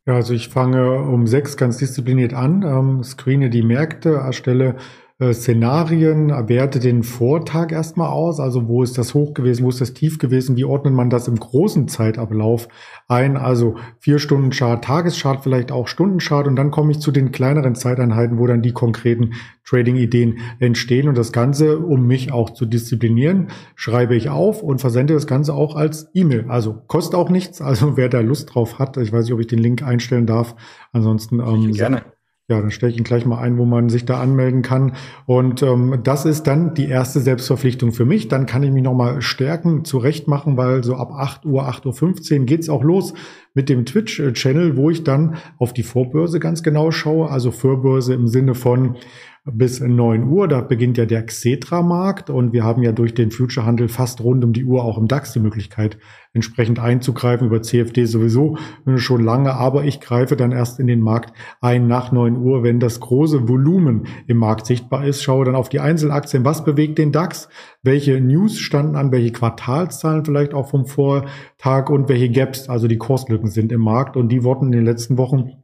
Ja, 0.05 0.15
also 0.15 0.33
ich 0.33 0.49
fange 0.49 0.99
um 1.01 1.27
sechs 1.27 1.55
ganz 1.57 1.77
diszipliniert 1.77 2.33
an, 2.33 2.63
ähm, 2.63 3.03
screene 3.03 3.49
die 3.49 3.63
Märkte, 3.63 4.15
erstelle 4.15 4.75
Szenarien, 5.21 6.29
werte 6.49 6.79
den 6.79 7.03
Vortag 7.03 7.71
erstmal 7.71 8.09
aus, 8.09 8.39
also 8.39 8.67
wo 8.67 8.81
ist 8.81 8.97
das 8.97 9.13
hoch 9.13 9.33
gewesen, 9.35 9.63
wo 9.63 9.69
ist 9.69 9.79
das 9.79 9.93
tief 9.93 10.17
gewesen, 10.17 10.57
wie 10.57 10.65
ordnet 10.65 10.93
man 10.93 11.11
das 11.11 11.27
im 11.27 11.35
großen 11.35 11.87
Zeitablauf 11.87 12.67
ein, 13.07 13.37
also 13.37 13.75
vier 13.99 14.17
Stunden 14.17 14.49
Chart, 14.49 14.83
Tageschart, 14.83 15.43
vielleicht 15.43 15.71
auch 15.71 15.87
Stundenchart. 15.87 16.47
Und 16.47 16.55
dann 16.55 16.71
komme 16.71 16.91
ich 16.91 16.99
zu 16.99 17.11
den 17.11 17.31
kleineren 17.31 17.75
Zeiteinheiten, 17.75 18.39
wo 18.39 18.47
dann 18.47 18.63
die 18.63 18.73
konkreten 18.73 19.33
Trading-Ideen 19.65 20.39
entstehen 20.59 21.07
und 21.07 21.17
das 21.17 21.31
Ganze, 21.31 21.77
um 21.77 22.07
mich 22.07 22.31
auch 22.31 22.49
zu 22.49 22.65
disziplinieren, 22.65 23.49
schreibe 23.75 24.15
ich 24.15 24.29
auf 24.29 24.63
und 24.63 24.81
versende 24.81 25.13
das 25.13 25.27
Ganze 25.27 25.53
auch 25.53 25.75
als 25.75 26.09
E-Mail, 26.13 26.45
also 26.49 26.81
kostet 26.87 27.15
auch 27.15 27.29
nichts, 27.29 27.61
also 27.61 27.97
wer 27.97 28.09
da 28.09 28.19
Lust 28.19 28.53
drauf 28.53 28.79
hat, 28.79 28.97
ich 28.97 29.13
weiß 29.13 29.25
nicht, 29.25 29.33
ob 29.33 29.39
ich 29.39 29.47
den 29.47 29.59
Link 29.59 29.83
einstellen 29.83 30.25
darf, 30.25 30.55
ansonsten 30.91 31.39
ähm, 31.39 31.71
gerne. 31.71 32.03
Ja, 32.49 32.59
dann 32.59 32.71
stelle 32.71 32.91
ich 32.91 32.97
ihn 32.97 33.05
gleich 33.05 33.25
mal 33.25 33.39
ein, 33.39 33.57
wo 33.57 33.63
man 33.63 33.87
sich 33.87 34.03
da 34.03 34.19
anmelden 34.19 34.63
kann. 34.63 34.97
Und 35.25 35.63
ähm, 35.63 36.01
das 36.03 36.25
ist 36.25 36.43
dann 36.43 36.73
die 36.73 36.89
erste 36.89 37.21
Selbstverpflichtung 37.21 37.93
für 37.93 38.03
mich. 38.03 38.27
Dann 38.27 38.45
kann 38.45 38.63
ich 38.63 38.71
mich 38.71 38.83
nochmal 38.83 39.21
stärken, 39.21 39.85
zurecht 39.85 40.27
machen, 40.27 40.57
weil 40.57 40.83
so 40.83 40.95
ab 40.95 41.11
8 41.13 41.45
Uhr, 41.45 41.63
8.15 41.69 42.39
Uhr 42.39 42.45
geht's 42.45 42.67
auch 42.67 42.83
los 42.83 43.13
mit 43.53 43.69
dem 43.69 43.85
Twitch-Channel, 43.85 44.75
wo 44.75 44.89
ich 44.89 45.05
dann 45.05 45.37
auf 45.57 45.71
die 45.71 45.83
Vorbörse 45.83 46.41
ganz 46.41 46.63
genau 46.63 46.91
schaue. 46.91 47.29
Also 47.29 47.51
Vorbörse 47.51 48.13
im 48.13 48.27
Sinne 48.27 48.55
von 48.55 48.97
bis 49.45 49.81
9 49.81 50.23
Uhr. 50.23 50.47
Da 50.47 50.61
beginnt 50.61 50.97
ja 50.97 51.05
der 51.05 51.25
Xetra-Markt 51.25 52.29
und 52.29 52.53
wir 52.53 52.63
haben 52.63 52.81
ja 52.81 52.93
durch 52.93 53.13
den 53.13 53.29
Future-Handel 53.29 53.89
fast 53.89 54.21
rund 54.21 54.43
um 54.43 54.53
die 54.53 54.63
Uhr 54.63 54.85
auch 54.85 54.97
im 54.97 55.07
DAX 55.07 55.33
die 55.33 55.39
Möglichkeit, 55.39 55.97
entsprechend 56.31 56.79
einzugreifen. 56.79 57.47
Über 57.47 57.61
CFD 57.61 58.05
sowieso 58.05 58.57
schon 58.95 59.23
lange, 59.23 59.53
aber 59.53 59.83
ich 59.83 59.99
greife 59.99 60.37
dann 60.37 60.53
erst 60.53 60.79
in 60.79 60.87
den 60.87 61.01
Markt 61.01 61.33
ein 61.59 61.87
nach 61.87 62.11
9 62.13 62.37
Uhr, 62.37 62.63
wenn 62.63 62.79
das 62.79 63.01
große 63.01 63.49
Volumen 63.49 64.07
im 64.27 64.37
Markt 64.37 64.65
sichtbar 64.65 65.05
ist. 65.05 65.21
Schaue 65.21 65.45
dann 65.45 65.55
auf 65.55 65.67
die 65.67 65.81
Einzelaktien. 65.81 66.45
Was 66.45 66.63
bewegt 66.63 66.97
den 66.97 67.11
DAX? 67.11 67.49
Welche 67.81 68.21
News 68.21 68.59
standen 68.59 68.95
an? 68.95 69.11
Welche 69.11 69.33
Quartalszahlen 69.33 70.23
vielleicht 70.23 70.53
auch 70.53 70.69
vom 70.69 70.85
Vortag 70.85 71.89
und 71.89 72.07
welche 72.07 72.29
Gaps, 72.29 72.69
also 72.69 72.87
die 72.87 72.97
Kurslücken 72.97 73.49
sind 73.49 73.73
im 73.73 73.81
Markt? 73.81 74.15
Und 74.15 74.29
die 74.29 74.43
wurden 74.43 74.67
in 74.67 74.71
den 74.71 74.85
letzten 74.85 75.17
Wochen 75.17 75.62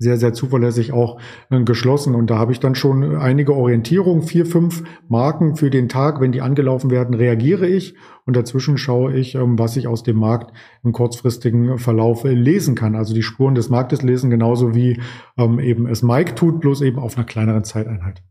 sehr, 0.00 0.16
sehr 0.16 0.32
zuverlässig 0.32 0.92
auch 0.92 1.20
äh, 1.50 1.62
geschlossen. 1.62 2.14
Und 2.14 2.30
da 2.30 2.38
habe 2.38 2.52
ich 2.52 2.58
dann 2.58 2.74
schon 2.74 3.16
einige 3.16 3.54
Orientierungen, 3.54 4.22
vier, 4.22 4.46
fünf 4.46 4.82
Marken 5.08 5.54
für 5.56 5.70
den 5.70 5.88
Tag. 5.88 6.20
Wenn 6.20 6.32
die 6.32 6.40
angelaufen 6.40 6.90
werden, 6.90 7.14
reagiere 7.14 7.68
ich 7.68 7.94
und 8.24 8.34
dazwischen 8.34 8.78
schaue 8.78 9.14
ich, 9.14 9.34
ähm, 9.34 9.58
was 9.58 9.76
ich 9.76 9.86
aus 9.86 10.02
dem 10.02 10.16
Markt 10.16 10.56
im 10.82 10.92
kurzfristigen 10.92 11.78
Verlauf 11.78 12.24
lesen 12.24 12.74
kann. 12.74 12.96
Also 12.96 13.14
die 13.14 13.22
Spuren 13.22 13.54
des 13.54 13.68
Marktes 13.68 14.02
lesen, 14.02 14.30
genauso 14.30 14.74
wie 14.74 15.00
ähm, 15.36 15.60
eben 15.60 15.86
es 15.86 16.02
Mike 16.02 16.34
tut, 16.34 16.60
bloß 16.60 16.80
eben 16.80 16.98
auf 16.98 17.16
einer 17.16 17.26
kleineren 17.26 17.64
Zeiteinheit. 17.64 18.22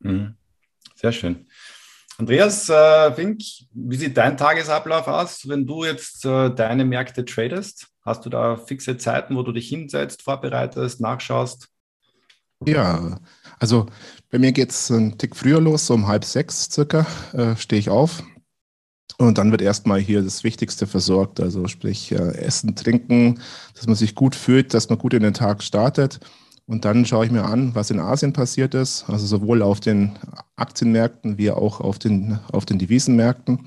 Mhm. 0.00 0.34
Sehr 0.96 1.12
schön. 1.12 1.46
Andreas 2.18 2.68
äh, 2.70 3.12
Fink, 3.12 3.42
wie 3.72 3.96
sieht 3.96 4.16
dein 4.16 4.36
Tagesablauf 4.36 5.06
aus, 5.06 5.46
wenn 5.48 5.66
du 5.66 5.84
jetzt 5.84 6.24
äh, 6.24 6.50
deine 6.50 6.84
Märkte 6.84 7.24
tradest? 7.24 7.88
Hast 8.02 8.24
du 8.24 8.30
da 8.30 8.56
fixe 8.56 8.96
Zeiten, 8.96 9.36
wo 9.36 9.42
du 9.42 9.52
dich 9.52 9.68
hinsetzt, 9.68 10.22
vorbereitest, 10.22 11.00
nachschaust? 11.00 11.68
Ja, 12.64 13.20
also 13.58 13.86
bei 14.30 14.38
mir 14.38 14.52
geht 14.52 14.70
es 14.70 14.90
einen 14.90 15.18
Tick 15.18 15.36
früher 15.36 15.60
los, 15.60 15.86
so 15.86 15.94
um 15.94 16.06
halb 16.06 16.24
sechs 16.24 16.70
circa 16.70 17.06
äh, 17.34 17.54
stehe 17.56 17.80
ich 17.80 17.90
auf. 17.90 18.22
Und 19.18 19.38
dann 19.38 19.50
wird 19.50 19.62
erstmal 19.62 20.00
hier 20.00 20.22
das 20.22 20.44
Wichtigste 20.44 20.86
versorgt, 20.86 21.40
also 21.40 21.68
sprich 21.68 22.12
äh, 22.12 22.36
Essen, 22.38 22.76
Trinken, 22.76 23.40
dass 23.74 23.86
man 23.86 23.96
sich 23.96 24.14
gut 24.14 24.34
fühlt, 24.34 24.72
dass 24.72 24.88
man 24.88 24.98
gut 24.98 25.14
in 25.14 25.22
den 25.22 25.34
Tag 25.34 25.62
startet. 25.62 26.20
Und 26.66 26.84
dann 26.84 27.04
schaue 27.04 27.26
ich 27.26 27.30
mir 27.30 27.44
an, 27.44 27.74
was 27.74 27.90
in 27.90 28.00
Asien 28.00 28.32
passiert 28.32 28.74
ist, 28.74 29.04
also 29.08 29.24
sowohl 29.24 29.62
auf 29.62 29.78
den 29.78 30.18
Aktienmärkten 30.56 31.38
wie 31.38 31.50
auch 31.50 31.80
auf 31.80 31.98
den, 31.98 32.40
auf 32.50 32.66
den 32.66 32.78
Devisenmärkten. 32.78 33.66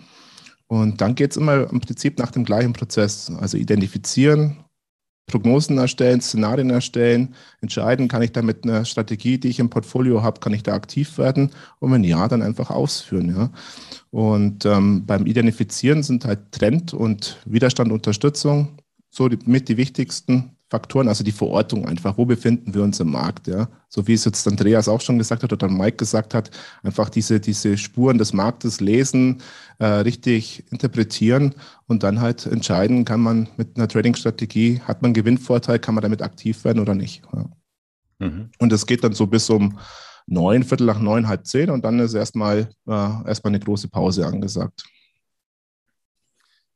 Und 0.67 1.01
dann 1.01 1.15
geht 1.15 1.31
es 1.31 1.37
immer 1.37 1.69
im 1.71 1.79
Prinzip 1.79 2.19
nach 2.19 2.31
dem 2.31 2.43
gleichen 2.43 2.73
Prozess. 2.73 3.31
Also 3.39 3.57
identifizieren, 3.57 4.57
Prognosen 5.29 5.77
erstellen, 5.77 6.19
Szenarien 6.19 6.69
erstellen, 6.69 7.35
entscheiden, 7.61 8.09
kann 8.09 8.21
ich 8.21 8.33
da 8.33 8.41
mit 8.41 8.65
einer 8.65 8.83
Strategie, 8.83 9.37
die 9.37 9.47
ich 9.47 9.59
im 9.59 9.69
Portfolio 9.69 10.21
habe, 10.21 10.41
kann 10.41 10.53
ich 10.53 10.63
da 10.63 10.73
aktiv 10.73 11.17
werden 11.17 11.51
und 11.79 11.91
wenn 11.91 12.03
ja, 12.03 12.27
dann 12.27 12.41
einfach 12.41 12.69
ausführen. 12.69 13.33
Ja. 13.33 13.49
Und 14.11 14.65
ähm, 14.65 15.05
beim 15.05 15.25
Identifizieren 15.25 16.03
sind 16.03 16.25
halt 16.25 16.51
Trend 16.51 16.93
und 16.93 17.37
Widerstand, 17.45 17.91
Unterstützung 17.91 18.79
so 19.09 19.29
die, 19.29 19.39
mit 19.45 19.69
die 19.69 19.77
wichtigsten 19.77 20.51
Faktoren, 20.70 21.07
also 21.07 21.24
die 21.24 21.32
Verortung 21.32 21.88
einfach, 21.88 22.17
wo 22.17 22.26
befinden 22.26 22.76
wir 22.76 22.84
uns 22.84 22.99
im 22.99 23.11
Markt, 23.11 23.47
ja. 23.47 23.67
So 23.88 24.07
wie 24.07 24.13
es 24.13 24.26
jetzt 24.26 24.47
Andreas 24.47 24.88
auch 24.88 25.01
schon 25.01 25.17
gesagt 25.17 25.41
hat 25.41 25.51
oder 25.51 25.67
Mike 25.67 25.97
gesagt 25.97 26.36
hat, 26.36 26.51
einfach 26.84 27.09
diese, 27.09 27.39
diese 27.39 27.76
Spuren 27.78 28.20
des 28.20 28.34
Marktes 28.34 28.80
lesen, 28.80 29.41
äh, 29.80 29.86
richtig 29.86 30.63
interpretieren 30.72 31.55
und 31.88 32.03
dann 32.03 32.22
halt 32.22 32.45
entscheiden, 32.45 33.03
kann 33.03 33.22
man 33.22 33.49
mit 33.57 33.78
einer 33.78 33.88
Trading-Strategie, 33.88 34.82
hat 34.86 35.01
man 35.01 35.13
Gewinnvorteil, 35.13 35.80
kann 35.80 35.95
man 35.95 36.03
damit 36.03 36.22
aktiv 36.22 36.63
werden 36.63 36.80
oder 36.80 36.93
nicht. 36.93 37.24
Ja. 37.34 37.45
Mhm. 38.20 38.51
Und 38.59 38.72
es 38.72 38.86
geht 38.86 39.03
dann 39.03 39.13
so 39.13 39.26
bis 39.26 39.49
um 39.49 39.80
neun, 40.28 40.63
Viertel 40.63 40.86
nach 40.86 40.99
neun, 40.99 41.28
halb 41.28 41.47
zehn 41.47 41.72
und 41.72 41.84
dann 41.84 41.97
ist 41.97 42.13
erstmal 42.13 42.70
äh, 42.88 43.28
erstmal 43.28 43.51
eine 43.51 43.59
große 43.59 43.88
Pause 43.88 44.28
angesagt. 44.28 44.84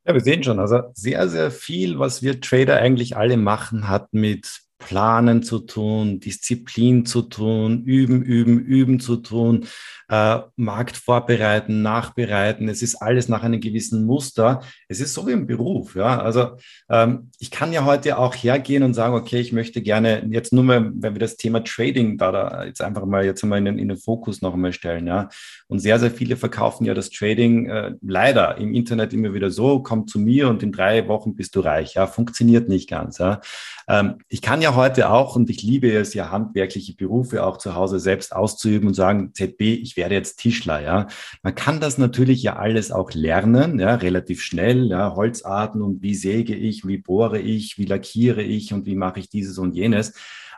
Ja, 0.06 0.12
wir 0.12 0.20
sehen 0.20 0.42
schon, 0.42 0.58
also 0.58 0.82
sehr, 0.92 1.28
sehr 1.28 1.50
viel, 1.50 1.98
was 1.98 2.22
wir 2.22 2.40
Trader 2.40 2.76
eigentlich 2.76 3.16
alle 3.16 3.38
machen, 3.38 3.88
hat 3.88 4.12
mit 4.12 4.63
Planen 4.78 5.42
zu 5.42 5.60
tun, 5.60 6.20
Disziplin 6.20 7.06
zu 7.06 7.22
tun, 7.22 7.84
üben, 7.84 8.22
üben, 8.22 8.58
üben 8.58 9.00
zu 9.00 9.16
tun, 9.16 9.66
äh, 10.08 10.40
Markt 10.56 10.96
vorbereiten, 10.96 11.82
nachbereiten. 11.82 12.68
Es 12.68 12.82
ist 12.82 12.96
alles 12.96 13.28
nach 13.28 13.42
einem 13.42 13.60
gewissen 13.60 14.04
Muster. 14.04 14.60
Es 14.88 15.00
ist 15.00 15.14
so 15.14 15.26
wie 15.26 15.32
im 15.32 15.46
Beruf. 15.46 15.94
Ja, 15.94 16.20
also 16.20 16.56
ähm, 16.90 17.30
ich 17.38 17.50
kann 17.50 17.72
ja 17.72 17.84
heute 17.84 18.18
auch 18.18 18.34
hergehen 18.34 18.82
und 18.82 18.94
sagen, 18.94 19.14
okay, 19.14 19.40
ich 19.40 19.52
möchte 19.52 19.80
gerne 19.80 20.26
jetzt 20.30 20.52
nur 20.52 20.64
mal, 20.64 20.92
wenn 20.94 21.14
wir 21.14 21.20
das 21.20 21.36
Thema 21.36 21.64
Trading 21.64 22.18
da, 22.18 22.32
da 22.32 22.64
jetzt 22.64 22.82
einfach 22.82 23.06
mal 23.06 23.24
jetzt 23.24 23.42
mal 23.44 23.58
in 23.58 23.64
den, 23.64 23.78
in 23.78 23.88
den 23.88 23.96
Fokus 23.96 24.42
noch 24.42 24.54
einmal 24.54 24.72
stellen. 24.72 25.06
Ja, 25.06 25.28
und 25.68 25.78
sehr, 25.78 25.98
sehr 25.98 26.10
viele 26.10 26.36
verkaufen 26.36 26.84
ja 26.84 26.94
das 26.94 27.10
Trading 27.10 27.66
äh, 27.66 27.92
leider 28.02 28.58
im 28.58 28.74
Internet 28.74 29.12
immer 29.12 29.32
wieder 29.32 29.50
so, 29.50 29.82
komm 29.82 30.06
zu 30.06 30.18
mir 30.18 30.48
und 30.48 30.62
in 30.62 30.72
drei 30.72 31.08
Wochen 31.08 31.34
bist 31.34 31.56
du 31.56 31.60
reich. 31.60 31.94
Ja, 31.94 32.06
funktioniert 32.06 32.68
nicht 32.68 32.90
ganz. 32.90 33.18
Ja. 33.18 33.40
Ähm, 33.88 34.18
ich 34.28 34.42
kann 34.42 34.62
ja 34.62 34.74
heute 34.74 35.10
auch, 35.10 35.36
und 35.36 35.50
ich 35.50 35.62
liebe 35.62 35.92
es 35.92 36.14
ja, 36.14 36.30
handwerkliche 36.30 36.94
Berufe 36.94 37.44
auch 37.44 37.58
zu 37.58 37.74
Hause 37.74 37.98
selbst 37.98 38.34
auszuüben 38.34 38.88
und 38.88 38.94
sagen, 38.94 39.32
ZB, 39.34 39.60
ich 39.60 39.96
werde 39.96 40.14
jetzt 40.14 40.36
Tischler, 40.36 40.80
ja. 40.80 41.06
Man 41.42 41.54
kann 41.54 41.80
das 41.80 41.98
natürlich 41.98 42.42
ja 42.42 42.56
alles 42.56 42.90
auch 42.90 43.12
lernen, 43.12 43.78
ja, 43.78 43.94
relativ 43.96 44.42
schnell, 44.42 44.86
ja, 44.86 45.14
Holzarten 45.14 45.82
und 45.82 46.02
wie 46.02 46.14
säge 46.14 46.54
ich, 46.54 46.86
wie 46.86 46.98
bohre 46.98 47.38
ich, 47.38 47.78
wie 47.78 47.86
lackiere 47.86 48.42
ich 48.42 48.72
und 48.72 48.86
wie 48.86 48.96
mache 48.96 49.20
ich 49.20 49.28
dieses 49.28 49.58
und 49.58 49.74
jenes. 49.74 50.14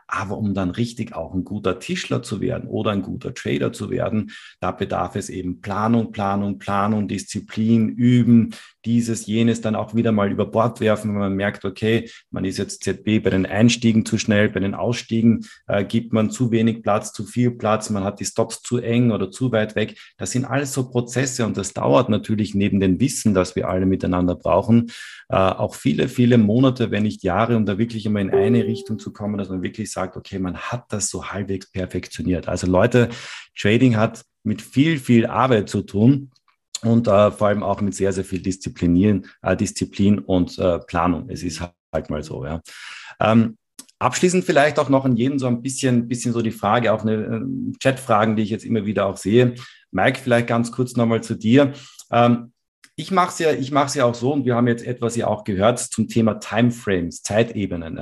Aber 0.08 0.38
um 0.38 0.54
dann 0.54 0.70
richtig 0.70 1.14
auch 1.14 1.34
ein 1.34 1.44
guter 1.44 1.80
Tischler 1.80 2.22
zu 2.22 2.40
werden 2.40 2.68
oder 2.68 2.92
ein 2.92 3.02
guter 3.02 3.34
Trader 3.34 3.72
zu 3.72 3.90
werden, 3.90 4.30
da 4.60 4.70
bedarf 4.70 5.16
es 5.16 5.28
eben 5.28 5.60
Planung, 5.60 6.12
Planung, 6.12 6.58
Planung, 6.58 7.08
Disziplin, 7.08 7.88
Üben, 7.88 8.54
dieses, 8.86 9.26
jenes 9.26 9.60
dann 9.60 9.74
auch 9.74 9.94
wieder 9.94 10.12
mal 10.12 10.30
über 10.30 10.46
Bord 10.46 10.80
werfen, 10.80 11.12
wenn 11.12 11.18
man 11.20 11.34
merkt, 11.34 11.64
okay, 11.64 12.08
man 12.30 12.44
ist 12.44 12.56
jetzt 12.56 12.84
ZB 12.84 13.18
bei 13.18 13.30
den 13.30 13.44
Einstiegen 13.44 14.06
zu 14.06 14.16
schnell, 14.16 14.48
bei 14.48 14.60
den 14.60 14.74
Ausstiegen 14.74 15.44
äh, 15.66 15.84
gibt 15.84 16.12
man 16.12 16.30
zu 16.30 16.52
wenig 16.52 16.82
Platz, 16.82 17.12
zu 17.12 17.24
viel 17.24 17.50
Platz, 17.50 17.90
man 17.90 18.04
hat 18.04 18.20
die 18.20 18.24
Stops 18.24 18.62
zu 18.62 18.78
eng 18.78 19.10
oder 19.10 19.30
zu 19.30 19.50
weit 19.52 19.74
weg. 19.74 19.98
Das 20.16 20.30
sind 20.30 20.44
alles 20.44 20.72
so 20.72 20.88
Prozesse 20.88 21.44
und 21.44 21.56
das 21.56 21.72
dauert 21.72 22.08
natürlich 22.08 22.54
neben 22.54 22.78
dem 22.78 23.00
Wissen, 23.00 23.34
das 23.34 23.56
wir 23.56 23.68
alle 23.68 23.86
miteinander 23.86 24.36
brauchen, 24.36 24.90
äh, 25.28 25.36
auch 25.36 25.74
viele, 25.74 26.08
viele 26.08 26.38
Monate, 26.38 26.92
wenn 26.92 27.02
nicht 27.02 27.24
Jahre, 27.24 27.56
um 27.56 27.66
da 27.66 27.78
wirklich 27.78 28.06
immer 28.06 28.20
in 28.20 28.30
eine 28.30 28.64
Richtung 28.64 29.00
zu 29.00 29.12
kommen, 29.12 29.36
dass 29.36 29.48
man 29.48 29.62
wirklich 29.62 29.90
sagt, 29.90 30.16
okay, 30.16 30.38
man 30.38 30.56
hat 30.56 30.84
das 30.90 31.10
so 31.10 31.26
halbwegs 31.26 31.70
perfektioniert. 31.70 32.46
Also 32.46 32.68
Leute, 32.68 33.08
Trading 33.58 33.96
hat 33.96 34.24
mit 34.44 34.62
viel, 34.62 34.98
viel 34.98 35.26
Arbeit 35.26 35.68
zu 35.68 35.82
tun 35.82 36.30
und 36.82 37.08
äh, 37.08 37.30
vor 37.30 37.48
allem 37.48 37.62
auch 37.62 37.80
mit 37.80 37.94
sehr, 37.94 38.12
sehr 38.12 38.24
viel 38.24 38.40
Disziplinieren, 38.40 39.26
äh, 39.42 39.56
Disziplin 39.56 40.18
und 40.18 40.58
äh, 40.58 40.78
Planung. 40.80 41.28
Es 41.28 41.42
ist 41.42 41.60
halt 41.92 42.10
mal 42.10 42.22
so, 42.22 42.44
ja. 42.44 42.60
Ähm, 43.20 43.56
abschließend 43.98 44.44
vielleicht 44.44 44.78
auch 44.78 44.88
noch 44.88 45.04
an 45.04 45.16
jeden 45.16 45.38
so 45.38 45.46
ein 45.46 45.62
bisschen, 45.62 46.08
bisschen 46.08 46.32
so 46.32 46.42
die 46.42 46.50
Frage, 46.50 46.92
auch 46.92 47.02
eine 47.02 47.14
äh, 47.14 47.78
Chatfragen, 47.80 48.36
die 48.36 48.42
ich 48.42 48.50
jetzt 48.50 48.64
immer 48.64 48.84
wieder 48.84 49.06
auch 49.06 49.16
sehe. 49.16 49.54
Mike, 49.90 50.20
vielleicht 50.22 50.48
ganz 50.48 50.70
kurz 50.72 50.96
nochmal 50.96 51.22
zu 51.22 51.34
dir. 51.34 51.72
Ähm, 52.10 52.52
ich 52.98 53.10
mache 53.10 53.28
es 53.28 53.38
ja, 53.38 53.52
ich 53.52 53.70
mache 53.72 53.86
es 53.86 53.94
ja 53.94 54.06
auch 54.06 54.14
so 54.14 54.32
und 54.32 54.46
wir 54.46 54.54
haben 54.54 54.68
jetzt 54.68 54.86
etwas 54.86 55.16
ja 55.16 55.26
auch 55.26 55.44
gehört 55.44 55.78
zum 55.78 56.08
Thema 56.08 56.40
Timeframes, 56.40 57.22
Zeitebenen. 57.22 58.00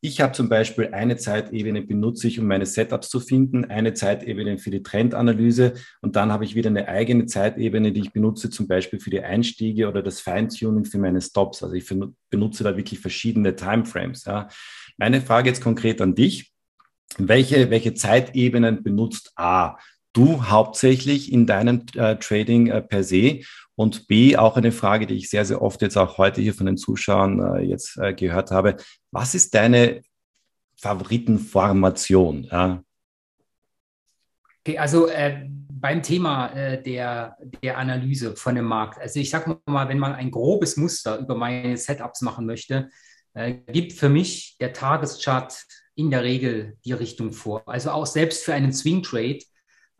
Ich 0.00 0.22
habe 0.22 0.32
zum 0.32 0.48
Beispiel 0.48 0.88
eine 0.94 1.18
Zeitebene 1.18 1.82
benutze 1.82 2.26
ich, 2.26 2.40
um 2.40 2.46
meine 2.46 2.64
Setups 2.64 3.10
zu 3.10 3.20
finden, 3.20 3.66
eine 3.66 3.92
Zeitebene 3.92 4.56
für 4.56 4.70
die 4.70 4.82
Trendanalyse 4.82 5.74
und 6.00 6.16
dann 6.16 6.32
habe 6.32 6.46
ich 6.46 6.54
wieder 6.54 6.70
eine 6.70 6.88
eigene 6.88 7.26
Zeitebene, 7.26 7.92
die 7.92 8.00
ich 8.00 8.12
benutze 8.12 8.48
zum 8.48 8.66
Beispiel 8.66 8.98
für 8.98 9.10
die 9.10 9.20
Einstiege 9.20 9.88
oder 9.88 10.02
das 10.02 10.20
Feintuning 10.20 10.86
für 10.86 10.98
meine 10.98 11.20
Stops. 11.20 11.62
Also 11.62 11.74
ich 11.74 11.86
benutze 12.30 12.64
da 12.64 12.78
wirklich 12.78 12.98
verschiedene 12.98 13.54
Timeframes. 13.54 14.24
Ja. 14.24 14.48
Meine 14.96 15.20
Frage 15.20 15.50
jetzt 15.50 15.62
konkret 15.62 16.00
an 16.00 16.14
dich. 16.14 16.50
Welche, 17.18 17.68
welche 17.68 17.92
Zeitebenen 17.92 18.82
benutzt 18.82 19.32
A? 19.36 19.76
du 20.12 20.44
hauptsächlich 20.48 21.32
in 21.32 21.46
deinem 21.46 21.84
äh, 21.94 22.16
Trading 22.16 22.68
äh, 22.68 22.82
per 22.82 23.04
se 23.04 23.40
und 23.76 24.08
B, 24.08 24.36
auch 24.36 24.56
eine 24.56 24.72
Frage, 24.72 25.06
die 25.06 25.14
ich 25.14 25.30
sehr, 25.30 25.44
sehr 25.44 25.62
oft 25.62 25.80
jetzt 25.82 25.96
auch 25.96 26.18
heute 26.18 26.40
hier 26.40 26.54
von 26.54 26.66
den 26.66 26.76
Zuschauern 26.76 27.56
äh, 27.56 27.60
jetzt 27.60 27.96
äh, 27.96 28.12
gehört 28.12 28.50
habe. 28.50 28.76
Was 29.10 29.34
ist 29.34 29.54
deine 29.54 30.02
Favoritenformation? 30.76 32.44
Ja? 32.44 32.82
Okay, 34.60 34.78
also 34.78 35.08
äh, 35.08 35.46
beim 35.48 36.02
Thema 36.02 36.48
äh, 36.48 36.82
der, 36.82 37.36
der 37.62 37.78
Analyse 37.78 38.36
von 38.36 38.54
dem 38.54 38.66
Markt. 38.66 39.00
Also 39.00 39.18
ich 39.18 39.30
sage 39.30 39.58
mal, 39.66 39.88
wenn 39.88 39.98
man 39.98 40.12
ein 40.12 40.30
grobes 40.30 40.76
Muster 40.76 41.18
über 41.18 41.34
meine 41.34 41.76
Setups 41.76 42.20
machen 42.20 42.44
möchte, 42.44 42.90
äh, 43.34 43.54
gibt 43.72 43.94
für 43.94 44.08
mich 44.08 44.56
der 44.60 44.72
Tageschart 44.72 45.64
in 45.94 46.10
der 46.10 46.22
Regel 46.22 46.76
die 46.84 46.92
Richtung 46.92 47.32
vor. 47.32 47.62
Also 47.66 47.90
auch 47.90 48.06
selbst 48.06 48.44
für 48.44 48.52
einen 48.52 48.72
Swing 48.72 49.02
Trade 49.02 49.40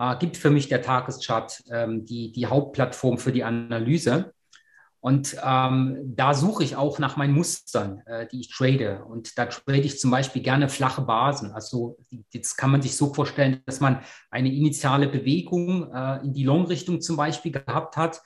äh, 0.00 0.16
gibt 0.18 0.36
für 0.38 0.50
mich 0.50 0.68
der 0.68 0.82
Tageschart 0.82 1.62
ähm, 1.70 2.06
die, 2.06 2.32
die 2.32 2.46
Hauptplattform 2.46 3.18
für 3.18 3.32
die 3.32 3.44
Analyse. 3.44 4.32
Und 5.02 5.36
ähm, 5.42 5.96
da 6.04 6.34
suche 6.34 6.62
ich 6.62 6.76
auch 6.76 6.98
nach 6.98 7.16
meinen 7.16 7.34
Mustern, 7.34 8.02
äh, 8.04 8.26
die 8.26 8.40
ich 8.40 8.50
trade. 8.50 9.04
Und 9.04 9.38
da 9.38 9.46
trade 9.46 9.80
ich 9.80 9.98
zum 9.98 10.10
Beispiel 10.10 10.42
gerne 10.42 10.68
flache 10.68 11.02
Basen. 11.02 11.52
Also 11.52 11.96
jetzt 12.30 12.56
kann 12.56 12.70
man 12.70 12.82
sich 12.82 12.96
so 12.96 13.12
vorstellen, 13.12 13.62
dass 13.64 13.80
man 13.80 14.00
eine 14.30 14.52
initiale 14.52 15.08
Bewegung 15.08 15.90
äh, 15.92 16.20
in 16.22 16.34
die 16.34 16.44
Long-Richtung 16.44 17.00
zum 17.00 17.16
Beispiel 17.16 17.52
gehabt 17.52 17.96
hat, 17.96 18.20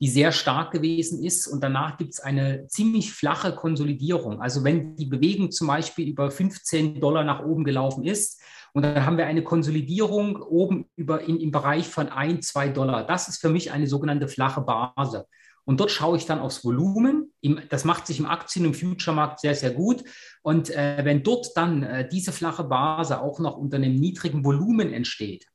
die 0.00 0.08
sehr 0.08 0.32
stark 0.32 0.70
gewesen 0.70 1.24
ist. 1.24 1.46
Und 1.46 1.62
danach 1.62 1.96
gibt 1.96 2.12
es 2.12 2.20
eine 2.20 2.66
ziemlich 2.68 3.12
flache 3.12 3.54
Konsolidierung. 3.54 4.40
Also 4.40 4.64
wenn 4.64 4.96
die 4.96 5.06
Bewegung 5.06 5.50
zum 5.50 5.66
Beispiel 5.66 6.08
über 6.08 6.30
15 6.30 7.00
Dollar 7.00 7.24
nach 7.24 7.42
oben 7.42 7.64
gelaufen 7.64 8.04
ist, 8.04 8.40
und 8.72 8.82
dann 8.82 9.04
haben 9.04 9.18
wir 9.18 9.26
eine 9.26 9.42
Konsolidierung 9.42 10.36
oben 10.36 10.86
über 10.96 11.22
in, 11.22 11.40
im 11.40 11.50
Bereich 11.50 11.88
von 11.88 12.08
1, 12.08 12.46
2 12.48 12.68
Dollar. 12.68 13.06
Das 13.06 13.28
ist 13.28 13.40
für 13.40 13.48
mich 13.48 13.72
eine 13.72 13.86
sogenannte 13.86 14.28
flache 14.28 14.60
Base. 14.60 15.26
Und 15.64 15.80
dort 15.80 15.90
schaue 15.90 16.16
ich 16.16 16.24
dann 16.24 16.38
aufs 16.38 16.64
Volumen. 16.64 17.30
Das 17.68 17.84
macht 17.84 18.06
sich 18.06 18.18
im 18.18 18.26
Aktien- 18.26 18.66
und 18.66 18.74
Future-Markt 18.74 19.40
sehr, 19.40 19.54
sehr 19.54 19.70
gut. 19.70 20.02
Und 20.40 20.70
äh, 20.70 21.04
wenn 21.04 21.22
dort 21.22 21.48
dann 21.56 21.82
äh, 21.82 22.08
diese 22.08 22.32
flache 22.32 22.64
Base 22.64 23.20
auch 23.20 23.38
noch 23.38 23.58
unter 23.58 23.76
einem 23.76 23.94
niedrigen 23.94 24.44
Volumen 24.44 24.94
entsteht, 24.94 25.46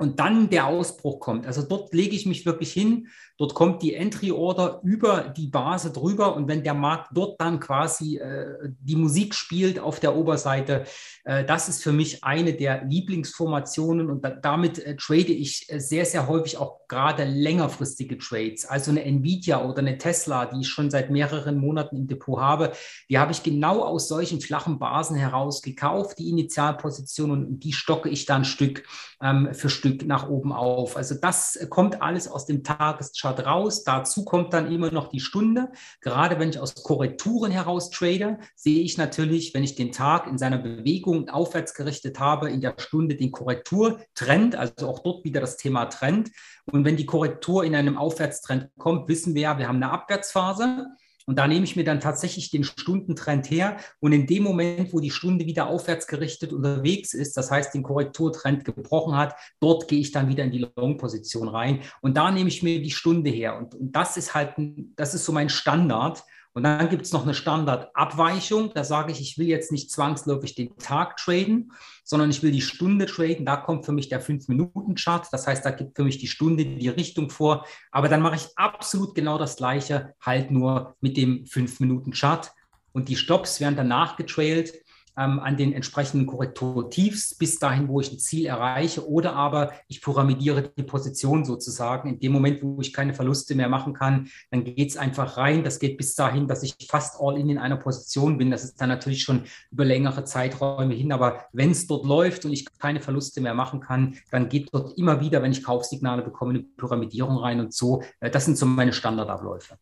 und 0.00 0.18
dann 0.18 0.48
der 0.48 0.66
Ausbruch 0.66 1.20
kommt. 1.20 1.46
Also 1.46 1.60
dort 1.60 1.92
lege 1.92 2.16
ich 2.16 2.24
mich 2.24 2.46
wirklich 2.46 2.72
hin, 2.72 3.08
dort 3.36 3.52
kommt 3.54 3.82
die 3.82 3.94
Entry 3.94 4.32
Order 4.32 4.80
über 4.82 5.32
die 5.36 5.46
Base 5.46 5.92
drüber 5.92 6.34
und 6.36 6.48
wenn 6.48 6.64
der 6.64 6.72
Markt 6.72 7.10
dort 7.12 7.38
dann 7.38 7.60
quasi 7.60 8.16
äh, 8.16 8.70
die 8.80 8.96
Musik 8.96 9.34
spielt 9.34 9.78
auf 9.78 10.00
der 10.00 10.16
Oberseite, 10.16 10.84
äh, 11.24 11.44
das 11.44 11.68
ist 11.68 11.82
für 11.82 11.92
mich 11.92 12.24
eine 12.24 12.54
der 12.54 12.82
Lieblingsformationen 12.84 14.10
und 14.10 14.24
da, 14.24 14.30
damit 14.30 14.78
äh, 14.78 14.96
trade 14.96 15.32
ich 15.32 15.70
äh, 15.70 15.78
sehr, 15.80 16.06
sehr 16.06 16.26
häufig 16.26 16.56
auch 16.56 16.88
gerade 16.88 17.24
längerfristige 17.24 18.16
Trades. 18.16 18.64
Also 18.64 18.90
eine 18.90 19.04
Nvidia 19.04 19.62
oder 19.62 19.80
eine 19.80 19.98
Tesla, 19.98 20.46
die 20.46 20.62
ich 20.62 20.68
schon 20.68 20.90
seit 20.90 21.10
mehreren 21.10 21.58
Monaten 21.58 21.96
im 21.96 22.08
Depot 22.08 22.40
habe, 22.40 22.72
die 23.10 23.18
habe 23.18 23.32
ich 23.32 23.42
genau 23.42 23.82
aus 23.82 24.08
solchen 24.08 24.40
flachen 24.40 24.78
Basen 24.78 25.16
heraus 25.16 25.60
gekauft, 25.60 26.18
die 26.18 26.30
Initialpositionen 26.30 27.46
und 27.46 27.64
die 27.64 27.74
stocke 27.74 28.08
ich 28.08 28.24
dann 28.24 28.46
Stück 28.46 28.82
ähm, 29.22 29.52
für 29.52 29.68
Stück 29.68 30.06
nach 30.06 30.28
oben 30.28 30.52
auf. 30.52 30.96
Also 30.96 31.14
das 31.14 31.58
kommt 31.68 32.02
alles 32.02 32.28
aus 32.28 32.46
dem 32.46 32.64
Tageschart 32.64 33.44
raus. 33.44 33.84
Dazu 33.84 34.24
kommt 34.24 34.52
dann 34.52 34.72
immer 34.72 34.90
noch 34.90 35.08
die 35.08 35.20
Stunde. 35.20 35.70
Gerade 36.00 36.38
wenn 36.38 36.50
ich 36.50 36.58
aus 36.58 36.74
Korrekturen 36.82 37.50
heraus 37.50 37.90
trade, 37.90 38.38
sehe 38.54 38.82
ich 38.82 38.98
natürlich, 38.98 39.54
wenn 39.54 39.64
ich 39.64 39.74
den 39.74 39.92
Tag 39.92 40.26
in 40.26 40.38
seiner 40.38 40.58
Bewegung 40.58 41.28
aufwärts 41.28 41.74
gerichtet 41.74 42.18
habe, 42.18 42.50
in 42.50 42.60
der 42.60 42.74
Stunde 42.78 43.16
den 43.16 43.32
Korrekturtrend, 43.32 44.56
also 44.56 44.88
auch 44.88 45.00
dort 45.00 45.24
wieder 45.24 45.40
das 45.40 45.56
Thema 45.56 45.86
Trend. 45.86 46.30
Und 46.66 46.84
wenn 46.84 46.96
die 46.96 47.06
Korrektur 47.06 47.64
in 47.64 47.74
einem 47.74 47.98
Aufwärtstrend 47.98 48.70
kommt, 48.78 49.08
wissen 49.08 49.34
wir 49.34 49.42
ja, 49.42 49.58
wir 49.58 49.68
haben 49.68 49.82
eine 49.82 49.90
Abwärtsphase. 49.90 50.86
Und 51.26 51.38
da 51.38 51.46
nehme 51.46 51.64
ich 51.64 51.76
mir 51.76 51.84
dann 51.84 52.00
tatsächlich 52.00 52.50
den 52.50 52.64
Stundentrend 52.64 53.50
her. 53.50 53.76
Und 54.00 54.12
in 54.12 54.26
dem 54.26 54.42
Moment, 54.42 54.92
wo 54.92 55.00
die 55.00 55.10
Stunde 55.10 55.46
wieder 55.46 55.68
aufwärts 55.68 56.06
gerichtet 56.06 56.52
unterwegs 56.52 57.14
ist, 57.14 57.36
das 57.36 57.50
heißt 57.50 57.74
den 57.74 57.82
Korrekturtrend 57.82 58.64
gebrochen 58.64 59.16
hat, 59.16 59.34
dort 59.60 59.88
gehe 59.88 60.00
ich 60.00 60.12
dann 60.12 60.28
wieder 60.28 60.44
in 60.44 60.52
die 60.52 60.66
Long-Position 60.76 61.48
rein. 61.48 61.80
Und 62.00 62.16
da 62.16 62.30
nehme 62.30 62.48
ich 62.48 62.62
mir 62.62 62.80
die 62.80 62.90
Stunde 62.90 63.30
her. 63.30 63.56
Und, 63.58 63.74
und 63.74 63.94
das 63.94 64.16
ist 64.16 64.34
halt, 64.34 64.54
das 64.96 65.14
ist 65.14 65.24
so 65.24 65.32
mein 65.32 65.48
Standard. 65.48 66.22
Und 66.52 66.64
dann 66.64 66.88
gibt 66.88 67.06
es 67.06 67.12
noch 67.12 67.22
eine 67.22 67.34
Standardabweichung. 67.34 68.72
Da 68.74 68.82
sage 68.82 69.12
ich, 69.12 69.20
ich 69.20 69.38
will 69.38 69.46
jetzt 69.46 69.70
nicht 69.70 69.90
zwangsläufig 69.90 70.56
den 70.56 70.76
Tag 70.78 71.16
traden, 71.16 71.72
sondern 72.02 72.30
ich 72.30 72.42
will 72.42 72.50
die 72.50 72.60
Stunde 72.60 73.06
traden. 73.06 73.46
Da 73.46 73.56
kommt 73.56 73.86
für 73.86 73.92
mich 73.92 74.08
der 74.08 74.20
5-Minuten-Chart. 74.20 75.28
Das 75.30 75.46
heißt, 75.46 75.64
da 75.64 75.70
gibt 75.70 75.96
für 75.96 76.04
mich 76.04 76.18
die 76.18 76.26
Stunde 76.26 76.64
die 76.64 76.88
Richtung 76.88 77.30
vor. 77.30 77.66
Aber 77.92 78.08
dann 78.08 78.22
mache 78.22 78.36
ich 78.36 78.48
absolut 78.56 79.14
genau 79.14 79.38
das 79.38 79.56
Gleiche, 79.56 80.14
halt 80.20 80.50
nur 80.50 80.96
mit 81.00 81.16
dem 81.16 81.44
5-Minuten-Chart. 81.44 82.50
Und 82.92 83.08
die 83.08 83.16
Stops 83.16 83.60
werden 83.60 83.76
danach 83.76 84.16
getrailt 84.16 84.74
ähm, 85.16 85.38
an 85.40 85.56
den 85.56 85.72
entsprechenden 85.72 86.26
Korrekturtiefs 86.26 87.34
bis 87.34 87.58
dahin, 87.58 87.88
wo 87.88 88.00
ich 88.00 88.12
ein 88.12 88.18
Ziel 88.18 88.46
erreiche. 88.46 89.08
Oder 89.08 89.34
aber 89.34 89.72
ich 89.88 90.00
pyramidiere 90.00 90.70
die 90.76 90.82
Position 90.82 91.44
sozusagen. 91.44 92.08
In 92.08 92.20
dem 92.20 92.32
Moment, 92.32 92.62
wo 92.62 92.80
ich 92.80 92.92
keine 92.92 93.14
Verluste 93.14 93.54
mehr 93.54 93.68
machen 93.68 93.94
kann, 93.94 94.28
dann 94.50 94.64
geht 94.64 94.90
es 94.90 94.96
einfach 94.96 95.36
rein. 95.36 95.64
Das 95.64 95.78
geht 95.78 95.96
bis 95.96 96.14
dahin, 96.14 96.48
dass 96.48 96.62
ich 96.62 96.74
fast 96.88 97.20
all 97.20 97.38
in 97.38 97.50
in 97.50 97.58
einer 97.58 97.76
Position 97.76 98.38
bin. 98.38 98.50
Das 98.50 98.64
ist 98.64 98.80
dann 98.80 98.88
natürlich 98.88 99.22
schon 99.22 99.44
über 99.70 99.84
längere 99.84 100.24
Zeiträume 100.24 100.94
hin. 100.94 101.12
Aber 101.12 101.46
wenn 101.52 101.70
es 101.70 101.86
dort 101.86 102.06
läuft 102.06 102.44
und 102.44 102.52
ich 102.52 102.66
keine 102.78 103.00
Verluste 103.00 103.40
mehr 103.40 103.54
machen 103.54 103.80
kann, 103.80 104.16
dann 104.30 104.48
geht 104.48 104.72
dort 104.72 104.96
immer 104.96 105.20
wieder, 105.20 105.42
wenn 105.42 105.52
ich 105.52 105.64
Kaufsignale 105.64 106.22
bekomme, 106.22 106.54
eine 106.54 106.62
Pyramidierung 106.62 107.36
rein 107.36 107.60
und 107.60 107.74
so. 107.74 108.02
Äh, 108.20 108.30
das 108.30 108.44
sind 108.44 108.56
so 108.56 108.66
meine 108.66 108.92
Standardabläufe. 108.92 109.76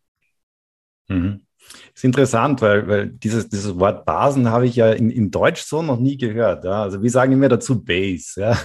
Mhm. 1.09 1.48
Ist 1.95 2.05
interessant, 2.05 2.63
weil, 2.63 2.89
weil 2.89 3.09
dieses, 3.09 3.49
dieses 3.49 3.79
Wort 3.79 4.05
Basen 4.05 4.51
habe 4.51 4.67
ich 4.67 4.77
ja 4.77 4.93
in, 4.93 5.11
in 5.11 5.31
Deutsch 5.31 5.63
so 5.63 5.83
noch 5.83 5.99
nie 5.99 6.17
gehört. 6.17 6.65
Ja? 6.65 6.83
Also 6.83 7.03
wir 7.03 7.11
sagen 7.11 7.33
immer 7.33 7.49
dazu 7.49 7.83
Base. 7.83 8.41
Ja? 8.41 8.59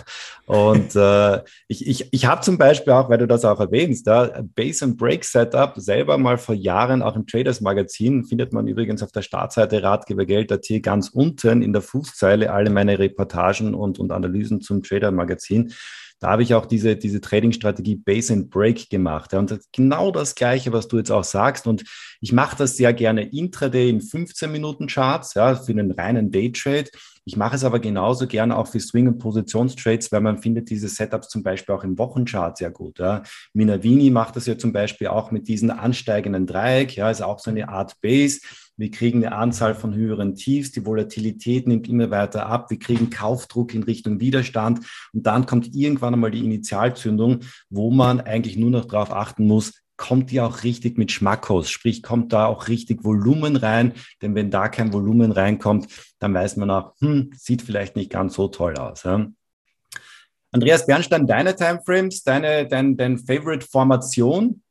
Und 0.46 0.96
äh, 0.96 1.42
ich, 1.68 1.88
ich, 1.88 2.08
ich 2.12 2.26
habe 2.26 2.42
zum 2.42 2.58
Beispiel 2.58 2.94
auch, 2.94 3.10
weil 3.10 3.18
du 3.18 3.28
das 3.28 3.44
auch 3.44 3.60
erwähnst, 3.60 4.08
ja, 4.08 4.30
Base 4.56 4.86
and 4.86 4.98
Break 4.98 5.26
Setup 5.26 5.74
selber 5.78 6.18
mal 6.18 6.38
vor 6.38 6.56
Jahren 6.56 7.02
auch 7.02 7.16
im 7.16 7.26
Traders 7.26 7.62
Magazin, 7.62 8.24
findet 8.24 8.54
man 8.54 8.68
übrigens 8.68 9.02
auf 9.02 9.12
der 9.12 9.22
Startseite 9.22 9.82
Ratgebergeld.at 9.82 10.84
ganz 10.84 11.10
unten 11.10 11.62
in 11.62 11.74
der 11.74 11.82
Fußzeile 11.82 12.52
alle 12.52 12.70
meine 12.70 13.00
Reportagen 13.00 13.74
und, 13.74 14.00
und 14.00 14.12
Analysen 14.12 14.62
zum 14.62 14.84
Trader 14.84 15.12
Magazin 15.12 15.74
da 16.24 16.30
habe 16.30 16.44
ich 16.44 16.54
auch 16.54 16.66
diese, 16.66 16.96
diese 16.96 17.20
Trading-Strategie 17.20 17.98
Base 17.98 18.32
and 18.32 18.50
Break 18.50 18.90
gemacht. 18.90 19.34
Ja, 19.34 19.40
und 19.40 19.52
das 19.52 19.68
genau 19.74 20.10
das 20.10 20.36
Gleiche, 20.36 20.72
was 20.72 20.88
du 20.88 20.98
jetzt 20.98 21.12
auch 21.12 21.26
sagst. 21.26 21.68
Und 21.68 21.84
ich 22.22 22.32
mache 22.32 22.56
das 22.56 22.78
sehr 22.78 22.94
gerne 22.94 23.24
intraday 23.24 23.90
in 23.90 24.00
15 24.00 24.50
Minuten 24.50 24.88
Charts, 24.88 25.34
ja, 25.34 25.56
für 25.56 25.74
einen 25.74 25.92
reinen 25.92 26.32
Daytrade. 26.32 26.90
Ich 27.26 27.38
mache 27.38 27.56
es 27.56 27.64
aber 27.64 27.80
genauso 27.80 28.28
gerne 28.28 28.58
auch 28.58 28.68
für 28.68 28.80
Swing- 28.80 29.08
und 29.08 29.20
Positionstrades, 29.20 30.12
weil 30.12 30.22
man 30.22 30.40
findet 30.40 30.70
diese 30.70 30.90
Setups 30.90 31.30
zum 31.30 31.42
Beispiel 31.42 31.74
auch 31.74 31.84
im 31.84 31.98
Wochenchart 31.98 32.58
sehr 32.58 32.72
gut. 32.72 33.00
Ja. 33.00 33.24
Minavini 33.54 34.10
macht 34.10 34.36
das 34.36 34.46
ja 34.46 34.58
zum 34.58 34.74
Beispiel 34.74 35.08
auch 35.08 35.32
mit 35.32 35.48
diesem 35.48 35.72
ansteigenden 35.72 36.46
Dreieck, 36.46 36.96
ja, 36.96 37.10
ist 37.10 37.22
auch 37.22 37.40
so 37.40 37.50
eine 37.50 37.70
Art 37.70 38.00
Base. 38.02 38.42
Wir 38.76 38.90
kriegen 38.90 39.24
eine 39.24 39.36
Anzahl 39.36 39.76
von 39.76 39.94
höheren 39.94 40.34
Tiefs, 40.34 40.72
die 40.72 40.86
Volatilität 40.86 41.68
nimmt 41.68 41.88
immer 41.88 42.10
weiter 42.10 42.48
ab, 42.48 42.72
wir 42.72 42.80
kriegen 42.80 43.12
Kaufdruck 43.12 43.74
in 43.76 43.84
Richtung 43.84 44.20
Widerstand 44.20 44.80
und 45.14 45.28
dann 45.28 45.46
kommt 45.46 45.76
irgendwann 45.76 46.16
einmal 46.16 46.32
die 46.32 46.44
Initialzündung, 46.44 47.42
wo 47.70 47.92
man 47.92 48.20
eigentlich 48.20 48.58
nur 48.58 48.72
noch 48.72 48.86
darauf 48.86 49.12
achten 49.14 49.46
muss, 49.46 49.83
kommt 50.04 50.32
die 50.32 50.42
auch 50.42 50.64
richtig 50.64 50.98
mit 50.98 51.14
Schmackos, 51.14 51.70
sprich 51.70 52.04
kommt 52.04 52.34
da 52.34 52.48
auch 52.48 52.68
richtig 52.68 53.06
Volumen 53.06 53.56
rein, 53.56 53.94
denn 54.22 54.36
wenn 54.36 54.52
da 54.52 54.68
kein 54.68 54.92
Volumen 54.92 55.32
reinkommt, 55.32 55.88
dann 56.20 56.34
weiß 56.34 56.58
man 56.58 56.70
auch, 56.72 56.94
hm, 57.00 57.32
sieht 57.38 57.62
vielleicht 57.62 57.96
nicht 57.96 58.12
ganz 58.12 58.34
so 58.34 58.50
toll 58.50 58.76
aus. 58.76 59.04
Ja? 59.04 59.28
Andreas 60.52 60.86
Bernstein, 60.86 61.26
deine 61.26 61.56
Timeframes, 61.56 62.22
deine, 62.24 62.68
dein, 62.68 62.98
dein 62.98 63.18
Favorite-Formation, 63.18 64.62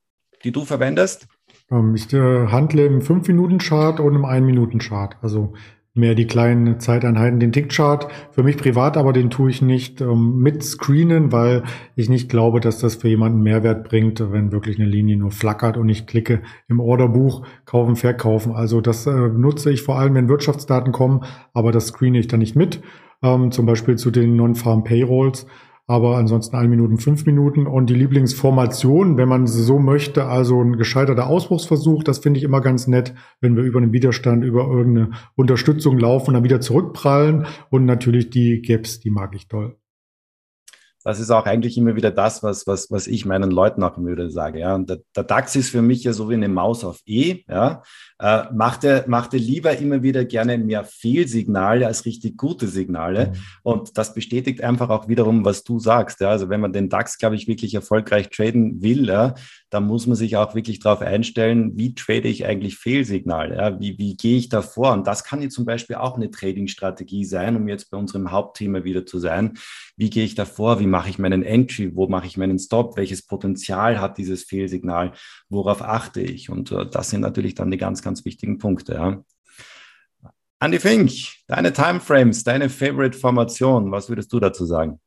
die 0.44 0.52
du 0.52 0.66
verwendest? 0.66 1.26
Ähm, 1.70 1.94
ich 1.94 2.12
handle 2.12 2.84
im 2.84 3.00
5-Minuten-Chart 3.00 4.00
und 4.00 4.14
im 4.14 4.26
1-Minuten-Chart. 4.26 5.16
Also 5.22 5.54
mehr 5.94 6.14
die 6.14 6.26
kleinen 6.26 6.80
Zeiteinheiten. 6.80 7.38
Den 7.38 7.52
Tick-Chart 7.52 8.08
für 8.30 8.42
mich 8.42 8.56
privat, 8.56 8.96
aber 8.96 9.12
den 9.12 9.28
tue 9.28 9.50
ich 9.50 9.60
nicht 9.60 10.00
ähm, 10.00 10.38
mit 10.38 10.62
screenen, 10.62 11.32
weil 11.32 11.64
ich 11.96 12.08
nicht 12.08 12.30
glaube, 12.30 12.60
dass 12.60 12.78
das 12.78 12.96
für 12.96 13.08
jemanden 13.08 13.42
Mehrwert 13.42 13.84
bringt, 13.84 14.20
wenn 14.32 14.52
wirklich 14.52 14.78
eine 14.78 14.88
Linie 14.88 15.16
nur 15.16 15.30
flackert 15.30 15.76
und 15.76 15.88
ich 15.88 16.06
klicke 16.06 16.42
im 16.68 16.80
Orderbuch 16.80 17.46
kaufen, 17.66 17.96
verkaufen. 17.96 18.52
Also 18.52 18.80
das 18.80 19.06
äh, 19.06 19.10
nutze 19.10 19.70
ich 19.70 19.82
vor 19.82 19.98
allem, 19.98 20.14
wenn 20.14 20.28
Wirtschaftsdaten 20.28 20.92
kommen, 20.92 21.24
aber 21.52 21.72
das 21.72 21.88
screene 21.88 22.18
ich 22.18 22.26
dann 22.26 22.40
nicht 22.40 22.56
mit. 22.56 22.80
Ähm, 23.22 23.50
zum 23.50 23.66
Beispiel 23.66 23.96
zu 23.96 24.10
den 24.10 24.34
Non-Farm 24.34 24.84
Payrolls 24.84 25.46
aber 25.86 26.16
ansonsten 26.16 26.56
ein 26.56 26.70
Minuten, 26.70 26.98
fünf 26.98 27.26
Minuten. 27.26 27.66
Und 27.66 27.90
die 27.90 27.94
Lieblingsformation, 27.94 29.16
wenn 29.16 29.28
man 29.28 29.46
so 29.46 29.78
möchte, 29.78 30.26
also 30.26 30.62
ein 30.62 30.76
gescheiterter 30.76 31.26
Ausbruchsversuch, 31.26 32.04
das 32.04 32.20
finde 32.20 32.38
ich 32.38 32.44
immer 32.44 32.60
ganz 32.60 32.86
nett, 32.86 33.14
wenn 33.40 33.56
wir 33.56 33.64
über 33.64 33.80
einen 33.80 33.92
Widerstand, 33.92 34.44
über 34.44 34.66
irgendeine 34.68 35.10
Unterstützung 35.34 35.98
laufen 35.98 36.28
und 36.28 36.34
dann 36.34 36.44
wieder 36.44 36.60
zurückprallen. 36.60 37.46
Und 37.70 37.84
natürlich 37.84 38.30
die 38.30 38.62
Gaps, 38.62 39.00
die 39.00 39.10
mag 39.10 39.34
ich 39.34 39.48
toll 39.48 39.76
das 41.04 41.20
ist 41.20 41.30
auch 41.30 41.46
eigentlich 41.46 41.76
immer 41.76 41.96
wieder 41.96 42.10
das, 42.10 42.42
was, 42.42 42.66
was, 42.66 42.90
was 42.90 43.06
ich 43.06 43.24
meinen 43.24 43.50
Leuten 43.50 43.82
auch 43.82 43.96
immer 43.96 44.12
wieder 44.12 44.30
sage. 44.30 44.60
Ja. 44.60 44.74
Und 44.74 44.88
der, 44.88 45.00
der 45.16 45.24
DAX 45.24 45.56
ist 45.56 45.70
für 45.70 45.82
mich 45.82 46.04
ja 46.04 46.12
so 46.12 46.30
wie 46.30 46.34
eine 46.34 46.48
Maus 46.48 46.84
auf 46.84 47.00
E. 47.06 47.40
Ja. 47.48 47.82
Äh, 48.18 48.44
machte, 48.52 49.04
machte 49.08 49.36
lieber 49.36 49.76
immer 49.76 50.02
wieder 50.02 50.24
gerne 50.24 50.58
mehr 50.58 50.84
Fehlsignale 50.84 51.86
als 51.86 52.04
richtig 52.04 52.36
gute 52.36 52.68
Signale. 52.68 53.28
Mhm. 53.28 53.36
Und 53.62 53.98
das 53.98 54.14
bestätigt 54.14 54.62
einfach 54.62 54.90
auch 54.90 55.08
wiederum, 55.08 55.44
was 55.44 55.64
du 55.64 55.78
sagst. 55.78 56.20
Ja. 56.20 56.30
Also 56.30 56.48
wenn 56.48 56.60
man 56.60 56.72
den 56.72 56.88
DAX, 56.88 57.18
glaube 57.18 57.34
ich, 57.34 57.48
wirklich 57.48 57.74
erfolgreich 57.74 58.30
traden 58.30 58.82
will, 58.82 59.08
ja, 59.08 59.34
dann 59.72 59.86
muss 59.86 60.06
man 60.06 60.16
sich 60.16 60.36
auch 60.36 60.54
wirklich 60.54 60.80
darauf 60.80 61.00
einstellen, 61.00 61.78
wie 61.78 61.94
trade 61.94 62.28
ich 62.28 62.44
eigentlich 62.44 62.76
Fehlsignale? 62.76 63.56
Ja? 63.56 63.80
Wie, 63.80 63.96
wie 63.96 64.18
gehe 64.18 64.36
ich 64.36 64.50
da 64.50 64.60
vor? 64.60 64.92
Und 64.92 65.06
das 65.06 65.24
kann 65.24 65.40
jetzt 65.40 65.54
zum 65.54 65.64
Beispiel 65.64 65.96
auch 65.96 66.14
eine 66.14 66.30
Trading-Strategie 66.30 67.24
sein, 67.24 67.56
um 67.56 67.66
jetzt 67.66 67.90
bei 67.90 67.96
unserem 67.96 68.30
Hauptthema 68.30 68.84
wieder 68.84 69.06
zu 69.06 69.18
sein. 69.18 69.54
Wie 69.96 70.10
gehe 70.10 70.26
ich 70.26 70.34
da 70.34 70.44
vor? 70.44 70.78
Wie 70.78 70.86
mache 70.86 71.08
ich 71.08 71.18
meinen 71.18 71.42
Entry? 71.42 71.96
Wo 71.96 72.06
mache 72.06 72.26
ich 72.26 72.36
meinen 72.36 72.58
Stop? 72.58 72.98
Welches 72.98 73.22
Potenzial 73.22 73.98
hat 73.98 74.18
dieses 74.18 74.44
Fehlsignal? 74.44 75.12
Worauf 75.48 75.80
achte 75.80 76.20
ich? 76.20 76.50
Und 76.50 76.70
uh, 76.70 76.84
das 76.84 77.08
sind 77.08 77.22
natürlich 77.22 77.54
dann 77.54 77.70
die 77.70 77.78
ganz, 77.78 78.02
ganz 78.02 78.26
wichtigen 78.26 78.58
Punkte. 78.58 78.92
Ja? 78.92 79.24
Andy 80.60 80.80
Fink, 80.80 81.12
deine 81.48 81.72
Timeframes, 81.72 82.44
deine 82.44 82.68
Favorite-Formation, 82.68 83.90
was 83.90 84.10
würdest 84.10 84.30
du 84.34 84.38
dazu 84.38 84.66
sagen? 84.66 85.00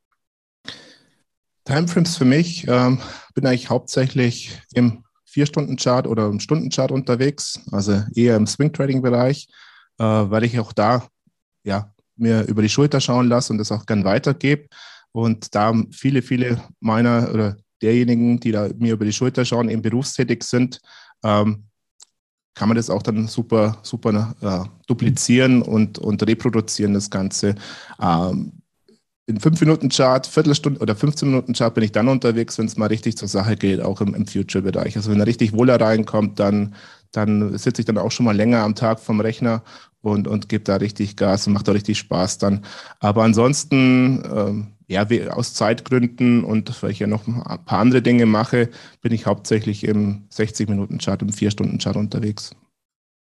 Timeframes 1.66 2.18
für 2.18 2.26
mich 2.26 2.68
ähm, 2.68 2.99
bin 3.36 3.45
eigentlich 3.45 3.69
hauptsächlich 3.69 4.59
im 4.73 5.03
Vier-Stunden-Chart 5.25 6.07
oder 6.07 6.27
im 6.27 6.39
Stunden-Chart 6.39 6.91
unterwegs, 6.91 7.59
also 7.71 8.01
eher 8.15 8.38
im 8.38 8.47
Swing-Trading-Bereich, 8.47 9.47
äh, 9.99 10.03
weil 10.03 10.45
ich 10.45 10.57
auch 10.59 10.73
da 10.73 11.07
ja, 11.63 11.93
mir 12.15 12.47
über 12.47 12.61
die 12.61 12.69
Schulter 12.69 13.01
schauen 13.01 13.27
lasse 13.27 13.51
und 13.51 13.59
das 13.59 13.71
auch 13.71 13.86
gern 13.86 14.05
weitergebe. 14.05 14.67
Und 15.11 15.53
da 15.53 15.73
viele, 15.91 16.21
viele 16.21 16.61
meiner 16.79 17.29
oder 17.33 17.57
derjenigen, 17.81 18.39
die 18.39 18.51
da 18.51 18.69
mir 18.77 18.93
über 18.93 19.05
die 19.05 19.13
Schulter 19.13 19.45
schauen, 19.45 19.69
eben 19.69 19.81
berufstätig 19.81 20.43
sind, 20.43 20.81
ähm, 21.23 21.65
kann 22.53 22.69
man 22.69 22.77
das 22.77 22.89
auch 22.89 23.03
dann 23.03 23.27
super, 23.27 23.77
super 23.83 24.36
äh, 24.41 24.69
duplizieren 24.88 25.61
und, 25.61 25.99
und 25.99 26.25
reproduzieren, 26.25 26.93
das 26.93 27.09
Ganze. 27.09 27.55
Ähm, 28.01 28.53
in 29.28 29.39
5-Minuten-Chart, 29.39 30.28
Viertelstunde 30.28 30.80
oder 30.80 30.93
15-Minuten-Chart 30.93 31.73
bin 31.73 31.84
ich 31.84 31.91
dann 31.91 32.07
unterwegs, 32.07 32.57
wenn 32.57 32.67
es 32.67 32.78
mal 32.78 32.88
richtig 32.88 33.17
zur 33.17 33.28
Sache 33.28 33.55
geht, 33.55 33.82
auch 33.82 34.01
im, 34.01 34.13
im 34.13 34.28
Future-Bereich. 34.28 34.95
Also 34.97 35.11
wenn 35.11 35.19
er 35.19 35.26
richtig 35.26 35.53
Wohler 35.53 35.82
reinkommt, 35.82 36.39
dann, 36.39 36.76
dann 37.11 37.57
sitze 37.57 37.82
ich 37.82 37.86
dann 37.86 37.97
auch 37.97 38.11
schon 38.11 38.26
mal 38.26 38.36
länger 38.36 38.59
am 38.63 38.76
Tag 38.76 38.99
vom 38.99 39.19
Rechner 39.19 39.63
und, 40.01 40.28
und 40.28 40.47
gebe 40.47 40.63
da 40.63 40.76
richtig 40.76 41.15
Gas 41.15 41.47
und 41.47 41.53
macht 41.53 41.67
da 41.67 41.71
richtig 41.71 41.97
Spaß 41.97 42.38
dann. 42.38 42.63
Aber 42.99 43.23
ansonsten, 43.23 44.23
ähm, 44.32 44.67
ja, 44.88 45.09
wie, 45.09 45.28
aus 45.28 45.55
Zeitgründen 45.55 46.43
und 46.43 46.84
weil 46.84 46.91
ich 46.91 46.99
ja 46.99 47.07
noch 47.07 47.28
ein 47.28 47.65
paar 47.65 47.80
andere 47.80 48.03
Dinge 48.03 48.28
mache, 48.28 48.69
bin 49.01 49.11
ich 49.11 49.26
hauptsächlich 49.26 49.86
im 49.86 50.28
60-Minuten-Chart, 50.32 51.23
im 51.23 51.30
4-Stunden-Chart 51.30 51.95
unterwegs. 51.95 52.51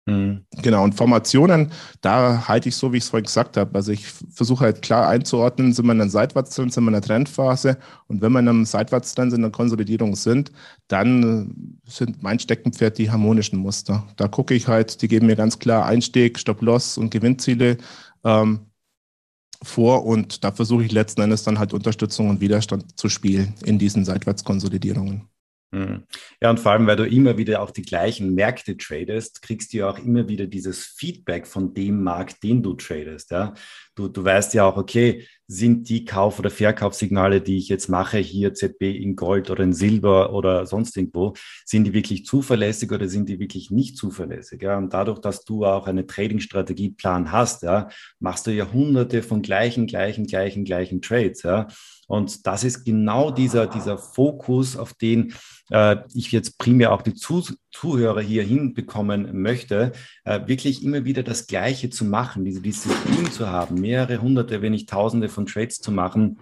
Mhm. 0.06 0.46
Genau, 0.62 0.84
und 0.84 0.96
Formationen, 0.96 1.72
da 2.02 2.46
halte 2.48 2.68
ich 2.68 2.76
so, 2.76 2.92
wie 2.92 2.98
ich 2.98 3.04
es 3.04 3.10
vorhin 3.10 3.26
gesagt 3.26 3.56
habe. 3.56 3.74
Also 3.74 3.94
ich 3.94 4.06
versuche 4.06 4.66
halt 4.66 4.82
klar 4.82 5.08
einzuordnen, 5.08 5.72
sind 5.72 5.86
wir 5.86 5.94
in 5.94 6.02
einer 6.02 6.10
Seitwärtstrend, 6.10 6.74
sind 6.74 6.84
wir 6.84 6.90
in 6.90 6.96
einer 6.96 7.06
Trendphase 7.06 7.78
und 8.08 8.22
wenn 8.22 8.34
wir 8.34 8.40
in 8.40 8.50
einem 8.50 8.66
Seitwärtstrend, 8.66 9.32
in 9.32 9.42
der 9.42 9.52
Konsolidierung 9.52 10.16
sind, 10.16 10.52
dann 10.90 11.80
sind 11.88 12.22
mein 12.22 12.38
Steckenpferd 12.38 12.98
die 12.98 13.12
harmonischen 13.12 13.60
Muster. 13.60 14.06
Da 14.18 14.28
gucke 14.28 14.54
ich 14.54 14.68
halt, 14.68 15.02
die 15.02 15.08
geben 15.08 15.28
mir 15.28 15.38
ganz 15.38 15.58
klar 15.58 15.86
Einstieg, 15.86 16.38
Stop-Loss 16.38 16.98
und 16.98 17.10
Gewinnziele 17.10 17.78
ähm, 18.26 18.60
vor 19.62 20.06
und 20.06 20.44
da 20.44 20.52
versuche 20.52 20.84
ich 20.84 20.92
letzten 20.92 21.22
Endes 21.22 21.44
dann 21.44 21.60
halt 21.60 21.74
Unterstützung 21.74 22.30
und 22.30 22.42
Widerstand 22.42 23.00
zu 23.00 23.08
spielen 23.08 23.54
in 23.64 23.80
diesen 23.80 24.04
Seitwärtskonsolidierungen. 24.04 25.30
Hm. 25.74 26.04
Ja, 26.40 26.52
und 26.52 26.60
vor 26.60 26.72
allem, 26.74 26.86
weil 26.86 26.98
du 26.98 27.08
immer 27.08 27.36
wieder 27.40 27.60
auch 27.64 27.72
die 27.72 27.82
gleichen 27.82 28.36
Märkte 28.36 28.78
tradest, 28.78 29.42
kriegst 29.42 29.74
du 29.74 29.78
ja 29.78 29.90
auch 29.90 29.98
immer 29.98 30.28
wieder 30.28 30.46
dieses 30.46 30.86
Feedback 30.86 31.48
von 31.48 31.74
dem 31.74 32.04
Markt, 32.04 32.44
den 32.44 32.62
du 32.62 32.76
tradest. 32.76 33.32
Ja? 33.32 33.56
Du, 33.96 34.08
du 34.08 34.24
weißt 34.24 34.54
ja 34.54 34.66
auch, 34.66 34.78
okay, 34.78 35.26
sind 35.48 35.90
die 35.90 36.06
Kauf- 36.06 36.38
oder 36.38 36.52
Verkaufssignale, 36.52 37.42
die 37.42 37.58
ich 37.58 37.70
jetzt 37.70 37.90
mache, 37.90 38.20
hier 38.20 38.54
ZB 38.54 38.96
in 38.96 39.16
Gold 39.16 39.50
oder 39.50 39.64
in 39.64 39.74
Silber 39.74 40.32
oder 40.34 40.68
sonst 40.68 40.96
irgendwo, 40.96 41.34
sind 41.66 41.86
die 41.86 41.94
wirklich 41.94 42.24
zuverlässig 42.26 42.92
oder 42.92 43.08
sind 43.08 43.28
die 43.28 43.40
wirklich 43.40 43.72
nicht 43.72 43.98
zuverlässig? 43.98 44.62
Ja? 44.62 44.78
Und 44.78 44.94
dadurch, 44.94 45.20
dass 45.22 45.44
du 45.44 45.66
auch 45.66 45.88
eine 45.88 46.06
Trading-Strategieplan 46.06 47.32
hast, 47.32 47.64
ja, 47.64 47.90
machst 48.20 48.46
du 48.46 48.52
ja 48.52 48.72
hunderte 48.72 49.24
von 49.24 49.42
gleichen, 49.42 49.88
gleichen, 49.88 50.28
gleichen, 50.28 50.66
gleichen 50.66 51.02
Trades. 51.02 51.42
Ja? 51.42 51.68
Und 52.08 52.46
das 52.46 52.64
ist 52.64 52.84
genau 52.84 53.32
dieser, 53.32 53.68
dieser 53.68 53.98
Fokus, 53.98 54.78
auf 54.78 54.94
den 54.94 55.34
äh, 55.70 55.98
ich 56.14 56.32
jetzt 56.32 56.58
primär 56.58 56.92
auch 56.92 57.02
die 57.02 57.14
Zuh 57.14 57.44
Zuhörer 57.72 58.22
hier 58.22 58.44
hinbekommen 58.44 59.42
möchte, 59.42 59.94
äh, 60.26 60.42
wirklich 60.48 60.84
immer 60.84 61.06
wieder 61.06 61.24
das 61.24 61.48
Gleiche 61.48 61.90
zu 61.90 62.06
machen, 62.06 62.46
diese 62.46 62.62
Disziplin 62.62 63.32
zu 63.32 63.50
haben, 63.50 63.82
mehrere 63.82 64.22
hunderte, 64.22 64.62
wenn 64.62 64.74
nicht 64.74 64.90
tausende 64.90 65.30
von 65.30 65.46
Trades 65.46 65.80
zu 65.80 65.92
machen 65.92 66.38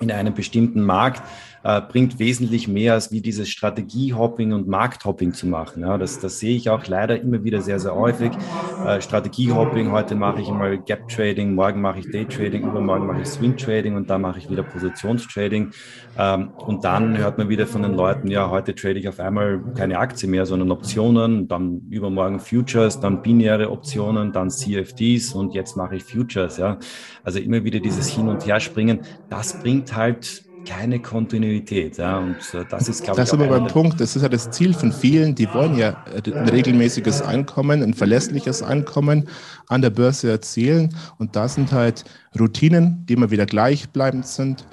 in 0.00 0.10
einem 0.10 0.34
bestimmten 0.34 0.82
Markt 0.82 1.22
äh, 1.64 1.80
bringt 1.80 2.18
wesentlich 2.18 2.68
mehr 2.68 2.92
als 2.92 3.10
wie 3.10 3.22
dieses 3.22 3.48
Strategiehopping 3.48 4.52
und 4.52 4.68
Markthopping 4.68 5.32
zu 5.32 5.46
machen. 5.46 5.82
Ja, 5.82 5.96
das, 5.96 6.18
das 6.18 6.38
sehe 6.38 6.54
ich 6.54 6.68
auch 6.68 6.86
leider 6.86 7.18
immer 7.20 7.42
wieder 7.42 7.62
sehr, 7.62 7.80
sehr 7.80 7.94
häufig. 7.94 8.38
Äh, 8.84 9.00
Strategiehopping, 9.00 9.90
heute 9.90 10.14
mache 10.14 10.42
ich 10.42 10.52
mal 10.52 10.78
Gap 10.78 11.08
Trading, 11.08 11.54
morgen 11.54 11.80
mache 11.80 12.00
ich 12.00 12.10
Day 12.10 12.28
Trading, 12.28 12.64
übermorgen 12.64 13.06
mache 13.06 13.22
ich 13.22 13.28
Swing 13.28 13.56
Trading 13.56 13.96
und 13.96 14.10
dann 14.10 14.20
mache 14.20 14.38
ich 14.38 14.50
wieder 14.50 14.62
Positionstrading. 14.62 15.72
Ähm, 16.18 16.52
und 16.66 16.84
dann 16.84 17.16
hört 17.16 17.38
man 17.38 17.48
wieder 17.48 17.66
von 17.66 17.82
den 17.82 17.94
Leuten, 17.94 18.28
ja, 18.28 18.50
heute 18.50 18.74
trade 18.74 18.98
ich 18.98 19.08
auf 19.08 19.18
einmal 19.18 19.64
keine 19.74 19.98
Aktie 19.98 20.28
mehr, 20.28 20.44
sondern 20.44 20.70
Optionen, 20.70 21.48
dann 21.48 21.86
übermorgen 21.88 22.40
Futures, 22.40 23.00
dann 23.00 23.22
binäre 23.22 23.70
Optionen, 23.70 24.32
dann 24.32 24.50
CFDs 24.50 25.32
und 25.34 25.54
jetzt 25.54 25.76
mache 25.76 25.96
ich 25.96 26.04
Futures. 26.04 26.58
Ja, 26.58 26.78
also 27.22 27.38
immer 27.38 27.64
wieder 27.64 27.80
dieses 27.80 28.08
Hin 28.08 28.28
und 28.28 28.44
Her 28.44 28.60
springen. 28.60 29.06
Das 29.30 29.58
bringt 29.58 29.96
halt 29.96 30.44
keine 30.64 31.00
Kontinuität. 31.00 31.98
Ja, 31.98 32.18
und 32.18 32.36
äh, 32.54 32.64
das 32.68 32.88
ist, 32.88 33.04
glaube 33.04 33.20
das 33.20 33.32
ich. 33.32 33.32
Das 33.32 33.32
ist 33.32 33.34
aber 33.34 33.46
beim 33.46 33.66
Punkt, 33.66 34.00
das 34.00 34.16
ist 34.16 34.22
ja 34.22 34.28
das 34.28 34.50
Ziel 34.50 34.74
von 34.74 34.92
vielen, 34.92 35.34
die 35.34 35.52
wollen 35.52 35.76
ja 35.76 36.04
ein 36.14 36.48
regelmäßiges 36.48 37.22
Einkommen, 37.22 37.82
ein 37.82 37.94
verlässliches 37.94 38.62
Einkommen 38.62 39.28
an 39.68 39.82
der 39.82 39.90
Börse 39.90 40.30
erzielen. 40.30 40.94
Und 41.18 41.36
da 41.36 41.48
sind 41.48 41.72
halt 41.72 42.04
Routinen, 42.38 43.04
die 43.06 43.14
immer 43.14 43.30
wieder 43.30 43.46
gleichbleibend 43.46 44.26
sind, 44.26 44.64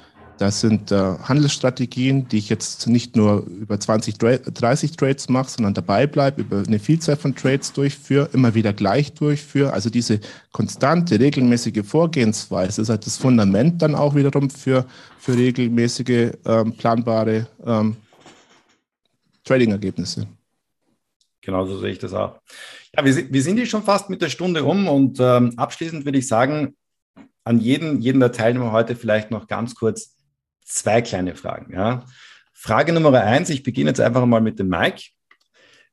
Das 0.42 0.60
sind 0.60 0.92
äh, 0.92 0.96
Handelsstrategien, 0.96 2.28
die 2.28 2.40
ich 2.40 2.50
jetzt 2.50 2.88
nicht 2.88 3.16
nur 3.16 3.46
über 3.46 3.80
20, 3.80 4.18
30 4.18 4.98
Trades 4.98 5.30
mache, 5.30 5.52
sondern 5.52 5.76
dabei 5.76 6.08
bleibe, 6.08 6.42
über 6.42 6.64
eine 6.66 6.80
Vielzahl 6.80 7.16
von 7.16 7.36
Trades 7.36 7.74
durchführe, 7.74 8.28
immer 8.34 8.56
wieder 8.56 8.74
gleich 8.74 9.14
durchführe. 9.14 9.72
Also 9.72 9.92
diese 9.92 10.20
konstante, 10.52 11.20
regelmäßige 11.20 11.86
Vorgehensweise 11.86 12.82
ist 12.82 12.90
halt 12.90 13.06
das 13.06 13.18
Fundament 13.18 13.84
dann 13.84 13.94
auch 13.94 14.16
wiederum 14.16 14.50
für, 14.50 14.88
für 15.20 15.38
regelmäßige, 15.38 16.32
ähm, 16.44 16.76
planbare 16.76 17.46
ähm, 17.64 17.98
Trading-Ergebnisse. 19.44 20.26
Genauso 21.42 21.78
sehe 21.78 21.92
ich 21.92 22.00
das 22.00 22.16
auch. 22.16 22.40
Ja, 22.98 23.06
wir, 23.06 23.32
wir 23.32 23.44
sind 23.44 23.58
hier 23.58 23.68
schon 23.68 23.84
fast 23.84 24.10
mit 24.10 24.24
der 24.24 24.30
Stunde 24.30 24.64
um 24.64 24.88
und 24.88 25.20
ähm, 25.20 25.54
abschließend 25.58 26.04
würde 26.04 26.18
ich 26.18 26.28
sagen, 26.28 26.74
an 27.44 27.60
jeden, 27.60 28.02
jeden 28.02 28.20
der 28.20 28.32
Teilnehmer 28.32 28.72
heute 28.72 28.96
vielleicht 28.96 29.30
noch 29.30 29.46
ganz 29.46 29.76
kurz 29.76 30.16
zwei 30.76 31.02
kleine 31.02 31.36
Fragen. 31.36 31.74
Ja. 31.74 32.06
Frage 32.54 32.94
Nummer 32.94 33.22
eins, 33.22 33.50
ich 33.50 33.64
beginne 33.64 33.90
jetzt 33.90 34.02
einfach 34.02 34.26
mal 34.26 34.42
mit 34.42 34.60
dem 34.60 34.68
Mike. 34.68 35.04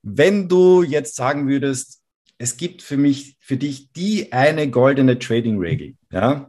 Wenn 0.02 0.48
du 0.48 0.82
jetzt 0.82 1.16
sagen 1.16 1.48
würdest, 1.48 2.02
es 2.38 2.56
gibt 2.56 2.82
für 2.82 2.96
mich, 2.96 3.36
für 3.40 3.56
dich 3.56 3.92
die 3.92 4.32
eine 4.32 4.70
goldene 4.70 5.18
Trading-Regel, 5.18 5.96
ja, 6.12 6.48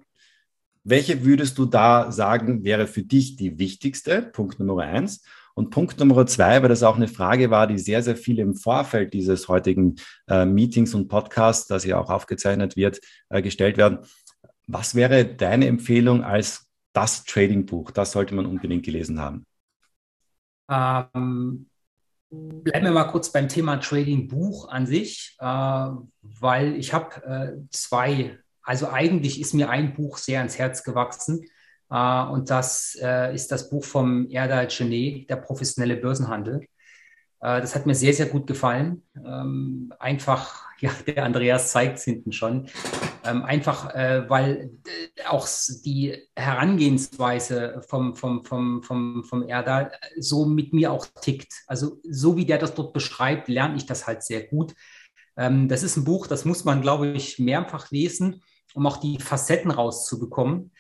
welche 0.84 1.26
würdest 1.26 1.58
du 1.58 1.66
da 1.66 2.12
sagen, 2.12 2.64
wäre 2.64 2.88
für 2.88 3.04
dich 3.04 3.36
die 3.36 3.60
wichtigste? 3.60 4.22
Punkt 4.22 4.60
Nummer 4.60 4.84
eins. 4.84 5.24
Und 5.54 5.72
Punkt 5.72 6.00
Nummer 6.00 6.26
zwei, 6.26 6.62
weil 6.62 6.70
das 6.70 6.84
auch 6.84 6.96
eine 6.96 7.10
Frage 7.10 7.52
war, 7.52 7.68
die 7.68 7.78
sehr, 7.80 8.02
sehr 8.02 8.16
viel 8.16 8.40
im 8.40 8.56
Vorfeld 8.56 9.14
dieses 9.14 9.50
heutigen 9.50 9.96
äh, 10.28 10.46
Meetings 10.46 10.94
und 10.94 11.10
Podcasts, 11.10 11.68
das 11.68 11.84
ja 11.84 12.00
auch 12.00 12.10
aufgezeichnet 12.10 12.78
wird, 12.78 13.02
äh, 13.30 13.42
gestellt 13.42 13.78
werden. 13.78 14.00
Was 14.68 14.96
wäre 14.96 15.26
deine 15.26 15.68
Empfehlung 15.68 16.24
als 16.24 16.69
das 17.00 17.24
Trading-Buch? 17.24 17.91
Das 17.91 18.12
sollte 18.12 18.36
man 18.36 18.45
unbedingt 18.45 18.84
gelesen 18.84 19.20
haben. 19.20 19.45
Ähm, 20.70 21.70
bleiben 22.30 22.86
wir 22.86 22.91
mal 22.91 23.06
kurz 23.06 23.32
beim 23.32 23.47
Thema 23.47 23.78
Trading-Buch 23.78 24.68
an 24.70 24.86
sich, 24.86 25.36
äh, 25.39 25.45
weil 26.22 26.76
ich 26.76 26.93
habe 26.93 27.24
äh, 27.26 27.68
zwei, 27.72 28.38
also 28.62 28.89
eigentlich 28.89 29.39
ist 29.39 29.54
mir 29.54 29.70
ein 29.70 29.93
Buch 29.93 30.18
sehr 30.18 30.39
ans 30.39 30.58
Herz 30.58 30.84
gewachsen. 30.84 31.45
Äh, 31.89 32.24
und 32.24 32.50
das 32.50 32.97
äh, 33.02 33.34
ist 33.34 33.52
das 33.52 33.70
Buch 33.70 33.86
vom 33.86 34.30
Erdal 34.30 34.68
Genet, 34.68 35.30
der 35.30 35.38
professionelle 35.38 35.95
Börsenhandel. 35.95 36.68
Äh, 37.42 37.62
das 37.62 37.76
hat 37.76 37.86
mir 37.86 37.96
sehr, 37.96 38.14
sehr 38.14 38.28
gut 38.28 38.48
gefallen. 38.48 39.04
Ähm, 39.16 39.94
einfach, 40.00 40.66
ja, 40.80 40.92
der 41.08 41.26
Andreas 41.26 41.72
zeigt 41.72 41.98
es 41.98 42.04
hinten 42.04 42.32
schon. 42.32 42.68
Ähm, 43.26 43.44
einfach, 43.44 43.94
weil 43.94 44.72
auch 45.28 45.46
die 45.84 46.18
Herangehensweise 46.38 47.82
vom, 47.86 48.16
vom, 48.16 48.46
vom, 48.46 48.82
vom, 48.82 49.24
vom 49.26 49.48
Erdal 49.48 49.92
so 50.18 50.46
mit 50.46 50.72
mir 50.72 50.94
auch 50.94 51.06
tickt. 51.22 51.52
Also 51.68 52.00
so 52.10 52.38
wie 52.38 52.46
der 52.46 52.60
das 52.60 52.76
dort 52.76 52.94
beschreibt, 52.94 53.50
lerne 53.50 53.76
ich 53.76 53.86
das 53.86 54.08
halt 54.08 54.24
sehr 54.24 54.48
gut. 54.48 54.74
Ähm, 55.40 55.70
das 55.70 55.84
ist 55.84 55.96
ein 55.96 56.04
Buch, 56.04 56.28
das 56.28 56.46
muss 56.46 56.66
man, 56.66 56.82
glaube 56.82 57.08
ich, 57.08 57.40
mehrfach 57.40 57.90
lesen, 57.92 58.44
um 58.74 58.86
auch 58.86 58.98
die 58.98 59.20
Facetten 59.20 59.72
rauszubekommen. 59.72 60.72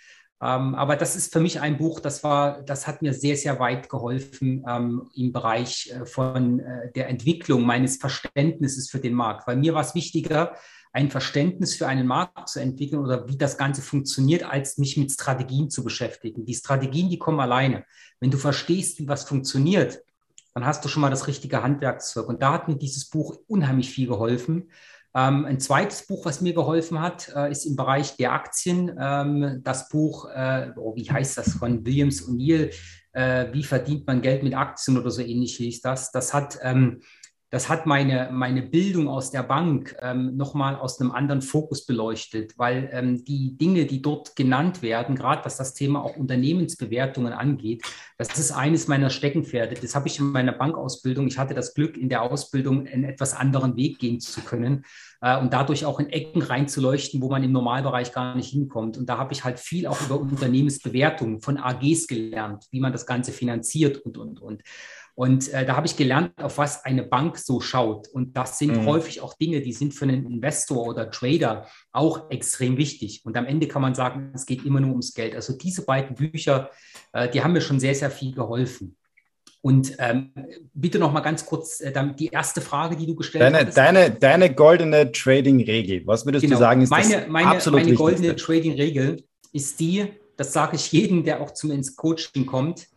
Ähm, 0.41 0.75
aber 0.75 0.95
das 0.95 1.15
ist 1.15 1.33
für 1.33 1.41
mich 1.41 1.59
ein 1.59 1.77
Buch, 1.77 1.99
das 1.99 2.23
war, 2.23 2.61
das 2.61 2.87
hat 2.87 3.01
mir 3.01 3.13
sehr, 3.13 3.35
sehr 3.35 3.59
weit 3.59 3.89
geholfen 3.89 4.63
ähm, 4.67 5.09
im 5.13 5.33
Bereich 5.33 5.91
äh, 5.91 6.05
von 6.05 6.59
äh, 6.59 6.91
der 6.93 7.09
Entwicklung 7.09 7.63
meines 7.63 7.97
Verständnisses 7.97 8.89
für 8.89 8.99
den 8.99 9.13
Markt. 9.13 9.47
Weil 9.47 9.57
mir 9.57 9.73
war 9.73 9.81
es 9.81 9.95
wichtiger, 9.95 10.55
ein 10.91 11.11
Verständnis 11.11 11.75
für 11.75 11.87
einen 11.87 12.07
Markt 12.07 12.49
zu 12.49 12.59
entwickeln 12.59 13.01
oder 13.01 13.27
wie 13.27 13.37
das 13.37 13.57
Ganze 13.57 13.81
funktioniert, 13.81 14.43
als 14.43 14.77
mich 14.77 14.97
mit 14.97 15.11
Strategien 15.11 15.69
zu 15.69 15.83
beschäftigen. 15.83 16.45
Die 16.45 16.55
Strategien, 16.55 17.09
die 17.09 17.19
kommen 17.19 17.39
alleine. 17.39 17.85
Wenn 18.19 18.31
du 18.31 18.37
verstehst, 18.37 18.97
wie 18.99 19.07
was 19.07 19.25
funktioniert, 19.25 20.03
dann 20.53 20.65
hast 20.65 20.83
du 20.83 20.89
schon 20.89 21.01
mal 21.01 21.11
das 21.11 21.27
richtige 21.27 21.61
Handwerkszeug. 21.61 22.27
Und 22.27 22.41
da 22.41 22.53
hat 22.53 22.67
mir 22.67 22.75
dieses 22.75 23.09
Buch 23.09 23.37
unheimlich 23.47 23.91
viel 23.91 24.07
geholfen. 24.07 24.71
Ähm, 25.19 25.45
ein 25.45 25.59
zweites 25.59 26.05
Buch, 26.05 26.25
was 26.25 26.39
mir 26.39 26.53
geholfen 26.53 27.01
hat, 27.01 27.31
äh, 27.35 27.51
ist 27.51 27.65
im 27.65 27.75
Bereich 27.75 28.15
der 28.15 28.31
Aktien. 28.31 28.95
Ähm, 28.99 29.61
das 29.63 29.89
Buch, 29.89 30.29
äh, 30.33 30.71
oh, 30.77 30.95
wie 30.95 31.09
heißt 31.09 31.37
das, 31.37 31.53
von 31.53 31.85
Williams 31.85 32.27
O'Neill, 32.27 32.71
äh, 33.11 33.51
Wie 33.51 33.63
verdient 33.63 34.05
man 34.05 34.21
Geld 34.21 34.43
mit 34.43 34.53
Aktien 34.53 34.97
oder 34.97 35.09
so 35.09 35.21
ähnlich 35.21 35.57
hieß 35.57 35.81
das. 35.81 36.11
Das 36.11 36.33
hat 36.33 36.59
ähm, 36.61 37.01
das 37.51 37.67
hat 37.67 37.87
meine, 37.87 38.29
meine 38.31 38.61
Bildung 38.61 39.07
aus 39.07 39.31
der 39.31 39.41
Bank 39.41 39.95
ähm, 40.01 40.37
nochmal 40.37 40.75
aus 40.75 41.01
einem 41.01 41.11
anderen 41.11 41.41
Fokus 41.41 41.85
beleuchtet, 41.85 42.53
weil 42.57 42.89
ähm, 42.93 43.23
die 43.25 43.57
Dinge, 43.57 43.85
die 43.85 44.01
dort 44.01 44.35
genannt 44.35 44.83
werden, 44.83 45.15
gerade 45.15 45.43
was 45.45 45.57
das 45.57 45.73
Thema 45.73 46.03
auch 46.03 46.15
Unternehmensbewertungen 46.15 47.33
angeht, 47.33 47.83
das 48.17 48.37
ist 48.37 48.51
eines 48.51 48.87
meiner 48.87 49.09
Steckenpferde. 49.09 49.75
Das 49.81 49.95
habe 49.95 50.07
ich 50.07 50.19
in 50.19 50.31
meiner 50.31 50.51
Bankausbildung. 50.51 51.25
Ich 51.27 51.39
hatte 51.39 51.55
das 51.55 51.73
Glück, 51.73 51.97
in 51.97 52.09
der 52.09 52.21
Ausbildung 52.21 52.85
einen 52.85 53.03
etwas 53.03 53.33
anderen 53.33 53.75
Weg 53.75 53.97
gehen 53.97 54.19
zu 54.19 54.41
können 54.41 54.85
äh, 55.21 55.37
und 55.37 55.51
dadurch 55.51 55.85
auch 55.85 55.99
in 55.99 56.09
Ecken 56.09 56.43
reinzuleuchten, 56.43 57.19
wo 57.21 57.29
man 57.29 57.43
im 57.43 57.51
Normalbereich 57.51 58.11
gar 58.11 58.35
nicht 58.35 58.51
hinkommt. 58.51 58.97
Und 58.97 59.09
da 59.09 59.17
habe 59.17 59.33
ich 59.33 59.43
halt 59.43 59.59
viel 59.59 59.87
auch 59.87 59.99
über 60.01 60.19
Unternehmensbewertungen 60.19 61.41
von 61.41 61.57
AGs 61.57 62.05
gelernt, 62.05 62.65
wie 62.69 62.79
man 62.79 62.91
das 62.91 63.07
Ganze 63.07 63.31
finanziert 63.31 63.97
und, 63.97 64.19
und, 64.19 64.39
und. 64.39 64.61
Und 65.19 65.51
äh, 65.51 65.65
da 65.65 65.75
habe 65.75 65.85
ich 65.85 65.97
gelernt, 65.97 66.31
auf 66.41 66.59
was 66.59 66.85
eine 66.85 67.03
Bank 67.03 67.37
so 67.37 67.59
schaut. 67.59 68.07
Und 68.07 68.37
das 68.37 68.57
sind 68.57 68.77
mhm. 68.77 68.85
häufig 68.85 69.19
auch 69.19 69.33
Dinge, 69.33 69.59
die 69.59 69.73
sind 69.73 69.93
für 69.93 70.05
einen 70.05 70.25
Investor 70.25 70.87
oder 70.87 71.11
Trader 71.11 71.67
auch 71.91 72.31
extrem 72.31 72.77
wichtig. 72.77 73.25
Und 73.25 73.35
am 73.35 73.45
Ende 73.45 73.67
kann 73.67 73.81
man 73.81 73.93
sagen, 73.93 74.31
es 74.33 74.45
geht 74.45 74.65
immer 74.65 74.79
nur 74.79 74.91
ums 74.91 75.13
Geld. 75.13 75.35
Also 75.35 75.57
diese 75.57 75.83
beiden 75.83 76.15
Bücher, 76.15 76.69
äh, 77.11 77.27
die 77.27 77.43
haben 77.43 77.51
mir 77.51 77.59
schon 77.59 77.81
sehr, 77.81 77.95
sehr 77.95 78.11
viel 78.11 78.33
geholfen. 78.33 78.95
Und 79.59 79.93
ähm, 79.99 80.31
bitte 80.73 80.99
noch 80.99 81.11
mal 81.11 81.19
ganz 81.19 81.45
kurz 81.45 81.81
äh, 81.81 81.91
die 82.17 82.27
erste 82.27 82.61
Frage, 82.61 82.95
die 82.95 83.05
du 83.05 83.15
gestellt 83.15 83.43
deine, 83.43 83.67
hast. 83.67 83.75
Deine, 83.75 84.11
deine 84.11 84.55
goldene 84.55 85.11
Trading-Regel, 85.11 86.07
was 86.07 86.25
würdest 86.25 86.43
genau. 86.43 86.55
du 86.55 86.59
sagen, 86.61 86.81
ist 86.81 86.91
meine, 86.91 87.17
das 87.17 87.27
meine, 87.27 87.49
absolut 87.49 87.81
Meine 87.81 87.93
goldene 87.93 88.37
Trading-Regel 88.37 89.21
ist 89.51 89.81
die, 89.81 90.13
das 90.37 90.53
sage 90.53 90.77
ich 90.77 90.93
jedem, 90.93 91.25
der 91.25 91.41
auch 91.41 91.51
zum 91.51 91.71
ins 91.71 91.97
Coaching 91.97 92.45
kommt, 92.45 92.87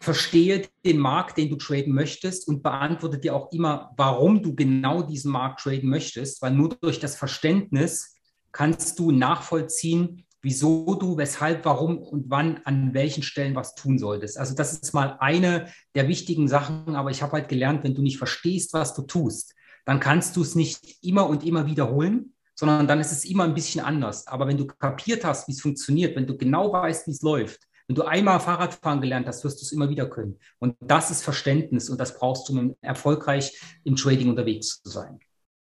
verstehe 0.00 0.68
den 0.84 0.98
Markt, 0.98 1.38
den 1.38 1.50
du 1.50 1.56
traden 1.56 1.94
möchtest 1.94 2.48
und 2.48 2.62
beantworte 2.62 3.18
dir 3.18 3.34
auch 3.34 3.52
immer, 3.52 3.92
warum 3.96 4.42
du 4.42 4.54
genau 4.54 5.02
diesen 5.02 5.32
Markt 5.32 5.60
traden 5.60 5.88
möchtest, 5.88 6.42
weil 6.42 6.52
nur 6.52 6.70
durch 6.80 7.00
das 7.00 7.16
Verständnis 7.16 8.16
kannst 8.52 8.98
du 8.98 9.10
nachvollziehen, 9.10 10.24
wieso 10.40 10.94
du, 10.94 11.16
weshalb, 11.16 11.64
warum 11.64 11.98
und 11.98 12.30
wann 12.30 12.60
an 12.64 12.94
welchen 12.94 13.22
Stellen 13.22 13.54
was 13.54 13.74
tun 13.74 13.98
solltest. 13.98 14.38
Also 14.38 14.54
das 14.54 14.72
ist 14.72 14.94
mal 14.94 15.16
eine 15.20 15.68
der 15.94 16.08
wichtigen 16.08 16.48
Sachen, 16.48 16.94
aber 16.94 17.10
ich 17.10 17.22
habe 17.22 17.32
halt 17.32 17.48
gelernt, 17.48 17.84
wenn 17.84 17.94
du 17.94 18.02
nicht 18.02 18.18
verstehst, 18.18 18.72
was 18.72 18.94
du 18.94 19.02
tust, 19.02 19.54
dann 19.84 20.00
kannst 20.00 20.36
du 20.36 20.42
es 20.42 20.54
nicht 20.54 21.02
immer 21.02 21.28
und 21.28 21.44
immer 21.44 21.66
wiederholen, 21.66 22.34
sondern 22.54 22.86
dann 22.86 23.00
ist 23.00 23.12
es 23.12 23.24
immer 23.24 23.44
ein 23.44 23.54
bisschen 23.54 23.84
anders. 23.84 24.26
Aber 24.26 24.46
wenn 24.46 24.56
du 24.56 24.66
kapiert 24.66 25.24
hast, 25.24 25.48
wie 25.48 25.52
es 25.52 25.60
funktioniert, 25.60 26.16
wenn 26.16 26.26
du 26.26 26.36
genau 26.36 26.72
weißt, 26.72 27.06
wie 27.06 27.12
es 27.12 27.22
läuft, 27.22 27.67
wenn 27.88 27.94
du 27.94 28.02
einmal 28.02 28.38
Fahrradfahren 28.38 29.00
gelernt 29.00 29.26
hast, 29.26 29.42
wirst 29.44 29.60
du 29.60 29.64
es 29.64 29.72
immer 29.72 29.88
wieder 29.88 30.08
können. 30.08 30.38
Und 30.58 30.76
das 30.80 31.10
ist 31.10 31.24
Verständnis 31.24 31.88
und 31.88 31.98
das 31.98 32.18
brauchst 32.18 32.48
du, 32.48 32.58
um 32.58 32.76
erfolgreich 32.82 33.58
im 33.82 33.96
Trading 33.96 34.28
unterwegs 34.28 34.82
zu 34.82 34.90
sein. 34.90 35.18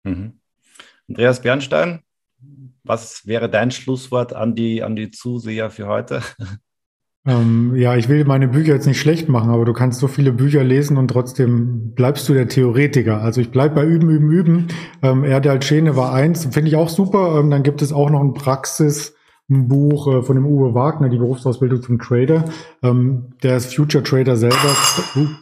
Mhm. 0.03 0.39
Andreas 1.07 1.41
Bernstein, 1.41 2.01
was 2.83 3.27
wäre 3.27 3.49
dein 3.49 3.69
Schlusswort 3.69 4.33
an 4.33 4.55
die, 4.55 4.81
an 4.81 4.95
die 4.95 5.11
Zuseher 5.11 5.69
für 5.69 5.87
heute? 5.87 6.21
Ähm, 7.27 7.75
ja, 7.75 7.95
ich 7.95 8.07
will 8.07 8.23
meine 8.23 8.47
Bücher 8.47 8.73
jetzt 8.73 8.87
nicht 8.87 8.99
schlecht 8.99 9.27
machen, 9.27 9.51
aber 9.51 9.65
du 9.65 9.73
kannst 9.73 9.99
so 9.99 10.07
viele 10.07 10.31
Bücher 10.31 10.63
lesen 10.63 10.97
und 10.97 11.09
trotzdem 11.09 11.93
bleibst 11.93 12.27
du 12.29 12.33
der 12.33 12.47
Theoretiker. 12.47 13.21
Also 13.21 13.41
ich 13.41 13.51
bleib 13.51 13.75
bei 13.75 13.85
Üben, 13.85 14.09
Üben, 14.09 14.31
Üben. 14.31 14.67
Ähm, 15.03 15.25
Erde 15.25 15.61
Schene 15.61 15.95
war 15.95 16.13
eins, 16.13 16.45
finde 16.45 16.69
ich 16.69 16.75
auch 16.75 16.89
super. 16.89 17.37
Ähm, 17.37 17.51
dann 17.51 17.61
gibt 17.61 17.81
es 17.81 17.91
auch 17.91 18.09
noch 18.09 18.21
ein 18.21 18.33
Praxis, 18.33 19.15
ein 19.49 19.67
Buch 19.67 20.07
äh, 20.07 20.21
von 20.21 20.35
dem 20.35 20.45
Uwe 20.45 20.73
Wagner, 20.73 21.09
die 21.09 21.17
Berufsausbildung 21.17 21.81
zum 21.81 21.99
Trader. 21.99 22.45
Ähm, 22.83 23.33
der 23.43 23.57
ist 23.57 23.75
Future 23.75 24.03
Trader 24.03 24.37
selber, 24.37 24.75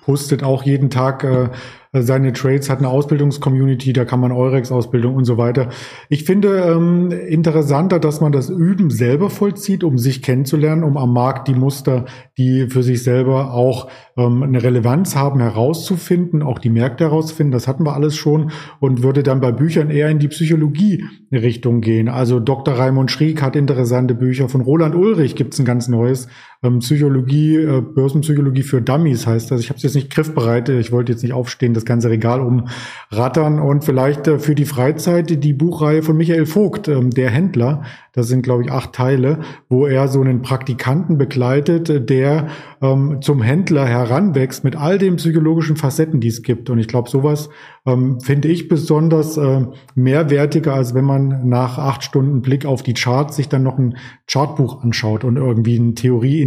postet 0.05 0.43
auch 0.43 0.63
jeden 0.63 0.89
Tag 0.89 1.23
äh, 1.23 1.49
seine 1.93 2.33
Trades, 2.33 2.69
hat 2.69 2.79
eine 2.79 2.89
Ausbildungscommunity, 2.89 3.93
da 3.93 4.05
kann 4.05 4.19
man 4.19 4.31
Eurex-Ausbildung 4.31 5.15
und 5.15 5.25
so 5.25 5.37
weiter. 5.37 5.69
Ich 6.09 6.25
finde 6.25 6.57
ähm, 6.57 7.11
interessanter, 7.11 7.99
dass 7.99 8.21
man 8.21 8.31
das 8.31 8.49
Üben 8.49 8.89
selber 8.89 9.29
vollzieht, 9.29 9.83
um 9.83 9.97
sich 9.97 10.21
kennenzulernen, 10.21 10.83
um 10.83 10.97
am 10.97 11.13
Markt 11.13 11.47
die 11.47 11.53
Muster, 11.53 12.05
die 12.37 12.67
für 12.67 12.83
sich 12.83 13.03
selber 13.03 13.53
auch 13.53 13.89
ähm, 14.17 14.43
eine 14.43 14.61
Relevanz 14.61 15.15
haben, 15.15 15.39
herauszufinden, 15.39 16.43
auch 16.43 16.59
die 16.59 16.69
Märkte 16.69 17.05
herauszufinden. 17.05 17.51
Das 17.51 17.67
hatten 17.67 17.85
wir 17.85 17.93
alles 17.93 18.15
schon 18.15 18.51
und 18.79 19.03
würde 19.03 19.23
dann 19.23 19.39
bei 19.39 19.51
Büchern 19.51 19.89
eher 19.89 20.09
in 20.09 20.19
die 20.19 20.27
Psychologie-Richtung 20.27 21.81
gehen. 21.81 22.09
Also 22.09 22.39
Dr. 22.39 22.75
Raimund 22.75 23.11
Schrieg 23.11 23.41
hat 23.41 23.55
interessante 23.55 24.13
Bücher. 24.13 24.49
Von 24.49 24.61
Roland 24.61 24.95
Ulrich 24.95 25.35
gibt's 25.35 25.59
ein 25.59 25.65
ganz 25.65 25.87
neues, 25.87 26.27
ähm, 26.63 26.79
Psychologie, 26.79 27.57
äh, 27.57 27.81
Börsenpsychologie 27.81 28.63
für 28.63 28.81
Dummies 28.81 29.27
heißt 29.27 29.51
das. 29.51 29.61
Ich 29.61 29.69
habe 29.69 29.77
es 29.77 29.83
jetzt 29.83 29.95
nicht 29.95 30.09
griffbereit, 30.09 30.69
ich 30.69 30.91
wollte 30.91 31.11
jetzt 31.11 31.21
nicht 31.21 31.33
aufstehen, 31.33 31.73
das 31.73 31.85
ganze 31.85 32.09
Regal 32.09 32.41
umrattern 32.41 33.59
und 33.59 33.83
vielleicht 33.83 34.27
äh, 34.27 34.39
für 34.39 34.55
die 34.55 34.65
Freizeit 34.65 35.43
die 35.43 35.53
Buchreihe 35.53 36.01
von 36.01 36.17
Michael 36.17 36.45
Vogt, 36.45 36.87
ähm, 36.87 37.11
der 37.11 37.29
Händler. 37.29 37.83
Das 38.17 38.27
sind, 38.27 38.41
glaube 38.41 38.63
ich, 38.63 38.71
acht 38.71 38.93
Teile, 38.93 39.41
wo 39.69 39.85
er 39.85 40.07
so 40.07 40.21
einen 40.21 40.41
Praktikanten 40.41 41.19
begleitet, 41.19 42.09
der 42.09 42.47
ähm, 42.81 43.19
zum 43.21 43.43
Händler 43.43 43.85
heranwächst 43.85 44.63
mit 44.63 44.75
all 44.75 44.97
den 44.97 45.17
psychologischen 45.17 45.75
Facetten, 45.75 46.19
die 46.19 46.29
es 46.29 46.41
gibt. 46.41 46.71
Und 46.71 46.79
ich 46.79 46.87
glaube, 46.87 47.11
sowas 47.11 47.49
ähm, 47.85 48.19
finde 48.19 48.47
ich 48.47 48.67
besonders 48.67 49.37
äh, 49.37 49.65
mehrwertiger, 49.93 50.73
als 50.73 50.95
wenn 50.95 51.05
man 51.05 51.47
nach 51.47 51.77
acht 51.77 52.03
Stunden 52.03 52.41
Blick 52.41 52.65
auf 52.65 52.81
die 52.81 52.95
Charts 52.95 53.35
sich 53.35 53.49
dann 53.49 53.61
noch 53.61 53.77
ein 53.77 53.97
Chartbuch 54.27 54.83
anschaut 54.83 55.23
und 55.23 55.37
irgendwie 55.37 55.77
ein 55.77 55.93
Theorie-Indikatoren-Buch. 55.93 56.46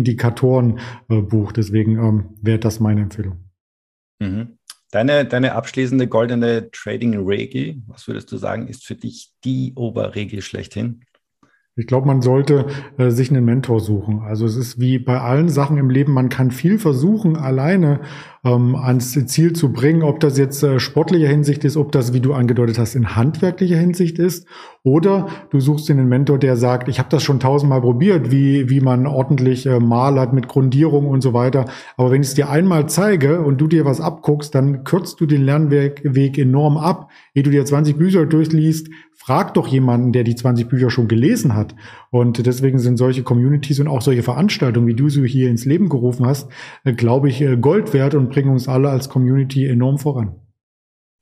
Äh, 1.09 1.23
Deswegen 1.57 1.99
ähm, 1.99 2.37
wäre 2.43 2.59
das 2.59 2.81
meine 2.81 3.03
Empfehlung. 3.03 3.45
Mhm. 4.21 4.59
Deine, 4.91 5.25
deine 5.25 5.55
abschließende 5.55 6.09
goldene 6.09 6.71
Trading-Regel, 6.73 7.83
was 7.87 8.09
würdest 8.09 8.33
du 8.33 8.37
sagen, 8.37 8.67
ist 8.67 8.85
für 8.85 8.97
dich 8.97 9.33
die 9.45 9.73
Oberregel 9.77 10.43
schlechthin? 10.43 11.05
Ich 11.77 11.87
glaube, 11.87 12.07
man 12.07 12.21
sollte 12.21 12.67
äh, 12.99 13.11
sich 13.11 13.31
einen 13.31 13.45
Mentor 13.45 13.81
suchen. 13.81 14.21
Also 14.21 14.45
es 14.45 14.57
ist 14.57 14.81
wie 14.81 14.99
bei 14.99 15.21
allen 15.21 15.49
Sachen 15.49 15.79
im 15.79 15.89
Leben, 15.89 16.13
man 16.13 16.29
kann 16.29 16.51
viel 16.51 16.79
versuchen, 16.79 17.37
alleine 17.37 18.01
ähm, 18.45 18.75
ans 18.75 19.13
Ziel 19.27 19.53
zu 19.53 19.73
bringen, 19.73 20.03
ob 20.03 20.19
das 20.19 20.37
jetzt 20.37 20.63
äh, 20.63 20.81
sportlicher 20.81 21.29
Hinsicht 21.29 21.65
ist, 21.65 21.77
ob 21.77 21.93
das, 21.93 22.13
wie 22.13 22.21
du 22.21 22.33
angedeutet 22.33 22.79
hast, 22.79 22.95
in 22.95 23.15
handwerklicher 23.15 23.77
Hinsicht 23.77 24.19
ist, 24.19 24.47
oder 24.83 25.29
du 25.51 25.61
suchst 25.61 25.89
dir 25.89 25.93
einen 25.93 26.09
Mentor, 26.09 26.39
der 26.39 26.57
sagt, 26.57 26.89
ich 26.89 26.99
habe 26.99 27.11
das 27.11 27.23
schon 27.23 27.39
tausendmal 27.39 27.83
probiert, 27.83 28.31
wie, 28.31 28.71
wie 28.71 28.81
man 28.81 29.07
ordentlich 29.07 29.67
äh, 29.67 29.79
malert 29.79 30.33
mit 30.33 30.49
Grundierung 30.49 31.07
und 31.07 31.21
so 31.21 31.35
weiter. 31.35 31.67
Aber 31.99 32.11
wenn 32.11 32.23
ich 32.23 32.29
es 32.29 32.35
dir 32.35 32.49
einmal 32.49 32.89
zeige 32.89 33.43
und 33.43 33.61
du 33.61 33.67
dir 33.67 33.85
was 33.85 34.01
abguckst, 34.01 34.55
dann 34.55 34.85
kürzt 34.85 35.21
du 35.21 35.27
den 35.27 35.43
Lernweg 35.43 36.01
Weg 36.03 36.39
enorm 36.39 36.79
ab. 36.79 37.11
Ehe 37.35 37.43
du 37.43 37.51
dir 37.51 37.65
20 37.65 37.97
Bücher 37.99 38.25
durchliest, 38.25 38.89
frag 39.31 39.55
doch 39.55 39.69
jemanden, 39.69 40.13
der 40.13 40.25
die 40.25 40.35
20 40.35 40.67
Bücher 40.67 40.91
schon 40.91 41.07
gelesen 41.07 41.55
hat. 41.55 41.77
Und 42.11 42.45
deswegen 42.45 42.81
sind 42.81 42.97
solche 42.97 43.23
Communities 43.23 43.79
und 43.79 43.87
auch 43.87 44.03
solche 44.03 44.25
Veranstaltungen, 44.25 44.89
wie 44.89 44.95
du 44.95 45.09
sie 45.09 45.25
hier 45.25 45.49
ins 45.49 45.65
Leben 45.65 45.89
gerufen 45.89 46.27
hast, 46.27 46.51
äh, 46.83 46.93
glaube 46.95 47.29
ich, 47.29 47.41
äh, 47.41 47.57
Gold 47.57 47.93
wert 47.93 48.17
und 48.17 48.31
bringen 48.31 48.51
uns 48.51 48.67
alle 48.67 48.89
als 48.89 49.09
Community 49.09 49.69
enorm 49.69 50.01
voran. 50.01 50.35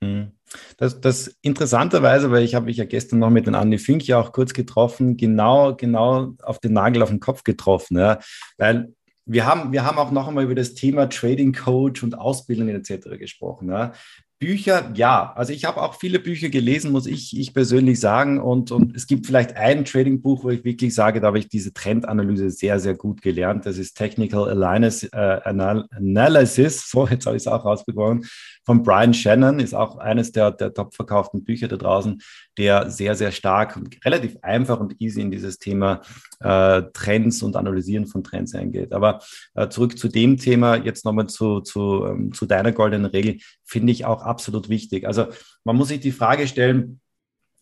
Mhm. 0.01 0.31
Das, 0.77 0.99
das 1.01 1.37
interessanterweise, 1.43 2.31
weil 2.31 2.43
ich 2.43 2.55
habe 2.55 2.65
mich 2.65 2.77
ja 2.77 2.85
gestern 2.85 3.19
noch 3.19 3.29
mit 3.29 3.45
den 3.45 3.53
Andi 3.53 3.77
Fink 3.77 4.07
ja 4.07 4.19
auch 4.19 4.31
kurz 4.31 4.55
getroffen, 4.55 5.15
genau, 5.15 5.75
genau 5.75 6.33
auf 6.41 6.57
den 6.57 6.73
Nagel 6.73 7.03
auf 7.03 7.09
den 7.09 7.19
Kopf 7.19 7.43
getroffen, 7.43 7.99
ja, 7.99 8.17
weil 8.57 8.91
wir 9.27 9.45
haben, 9.45 9.71
wir 9.71 9.85
haben 9.85 9.99
auch 9.99 10.09
noch 10.09 10.27
einmal 10.27 10.45
über 10.45 10.55
das 10.55 10.73
Thema 10.73 11.07
Trading 11.07 11.53
Coach 11.53 12.01
und 12.01 12.17
Ausbildung 12.17 12.69
etc. 12.69 13.19
gesprochen. 13.19 13.69
Ja. 13.69 13.93
Bücher, 14.39 14.91
ja. 14.95 15.33
Also 15.35 15.51
ich 15.51 15.65
habe 15.65 15.81
auch 15.81 15.95
viele 15.95 16.17
Bücher 16.17 16.47
gelesen, 16.47 16.91
muss 16.91 17.05
ich, 17.05 17.37
ich 17.37 17.53
persönlich 17.53 17.99
sagen. 17.99 18.39
Und, 18.39 18.71
und 18.71 18.95
es 18.95 19.05
gibt 19.05 19.25
vielleicht 19.25 19.57
ein 19.57 19.83
Trading-Buch, 19.83 20.45
wo 20.45 20.49
ich 20.49 20.63
wirklich 20.63 20.95
sage, 20.95 21.19
da 21.19 21.27
habe 21.27 21.39
ich 21.39 21.49
diese 21.49 21.73
Trendanalyse 21.73 22.49
sehr, 22.49 22.79
sehr 22.79 22.95
gut 22.95 23.21
gelernt. 23.21 23.65
Das 23.65 23.77
ist 23.77 23.95
Technical 23.95 24.49
Analysis. 24.49 25.09
Äh, 25.11 25.41
Analysis. 25.43 26.89
So, 26.89 27.07
jetzt 27.07 27.25
habe 27.25 27.35
ich 27.35 27.43
es 27.43 27.47
auch 27.47 27.65
rausbekommen 27.65 28.25
von 28.69 28.83
Brian 28.83 29.15
Shannon, 29.15 29.59
ist 29.59 29.73
auch 29.73 29.97
eines 29.97 30.31
der, 30.31 30.51
der 30.51 30.71
top 30.71 30.93
verkauften 30.93 31.43
Bücher 31.43 31.67
da 31.67 31.75
draußen, 31.75 32.21
der 32.55 32.91
sehr, 32.91 33.15
sehr 33.15 33.31
stark 33.31 33.75
und 33.75 33.97
relativ 34.05 34.37
einfach 34.43 34.79
und 34.79 35.01
easy 35.01 35.21
in 35.21 35.31
dieses 35.31 35.57
Thema 35.57 36.01
äh, 36.39 36.83
Trends 36.93 37.41
und 37.41 37.55
Analysieren 37.55 38.05
von 38.05 38.23
Trends 38.23 38.53
eingeht. 38.53 38.93
Aber 38.93 39.21
äh, 39.55 39.69
zurück 39.69 39.97
zu 39.97 40.07
dem 40.07 40.37
Thema, 40.37 40.75
jetzt 40.75 41.03
nochmal 41.03 41.25
zu, 41.25 41.61
zu, 41.61 42.05
ähm, 42.05 42.31
zu 42.31 42.45
deiner 42.45 42.71
goldenen 42.71 43.07
Regel, 43.07 43.39
finde 43.65 43.91
ich 43.91 44.05
auch 44.05 44.21
absolut 44.21 44.69
wichtig. 44.69 45.07
Also 45.07 45.25
man 45.63 45.75
muss 45.75 45.87
sich 45.87 45.99
die 45.99 46.11
Frage 46.11 46.47
stellen, 46.47 47.01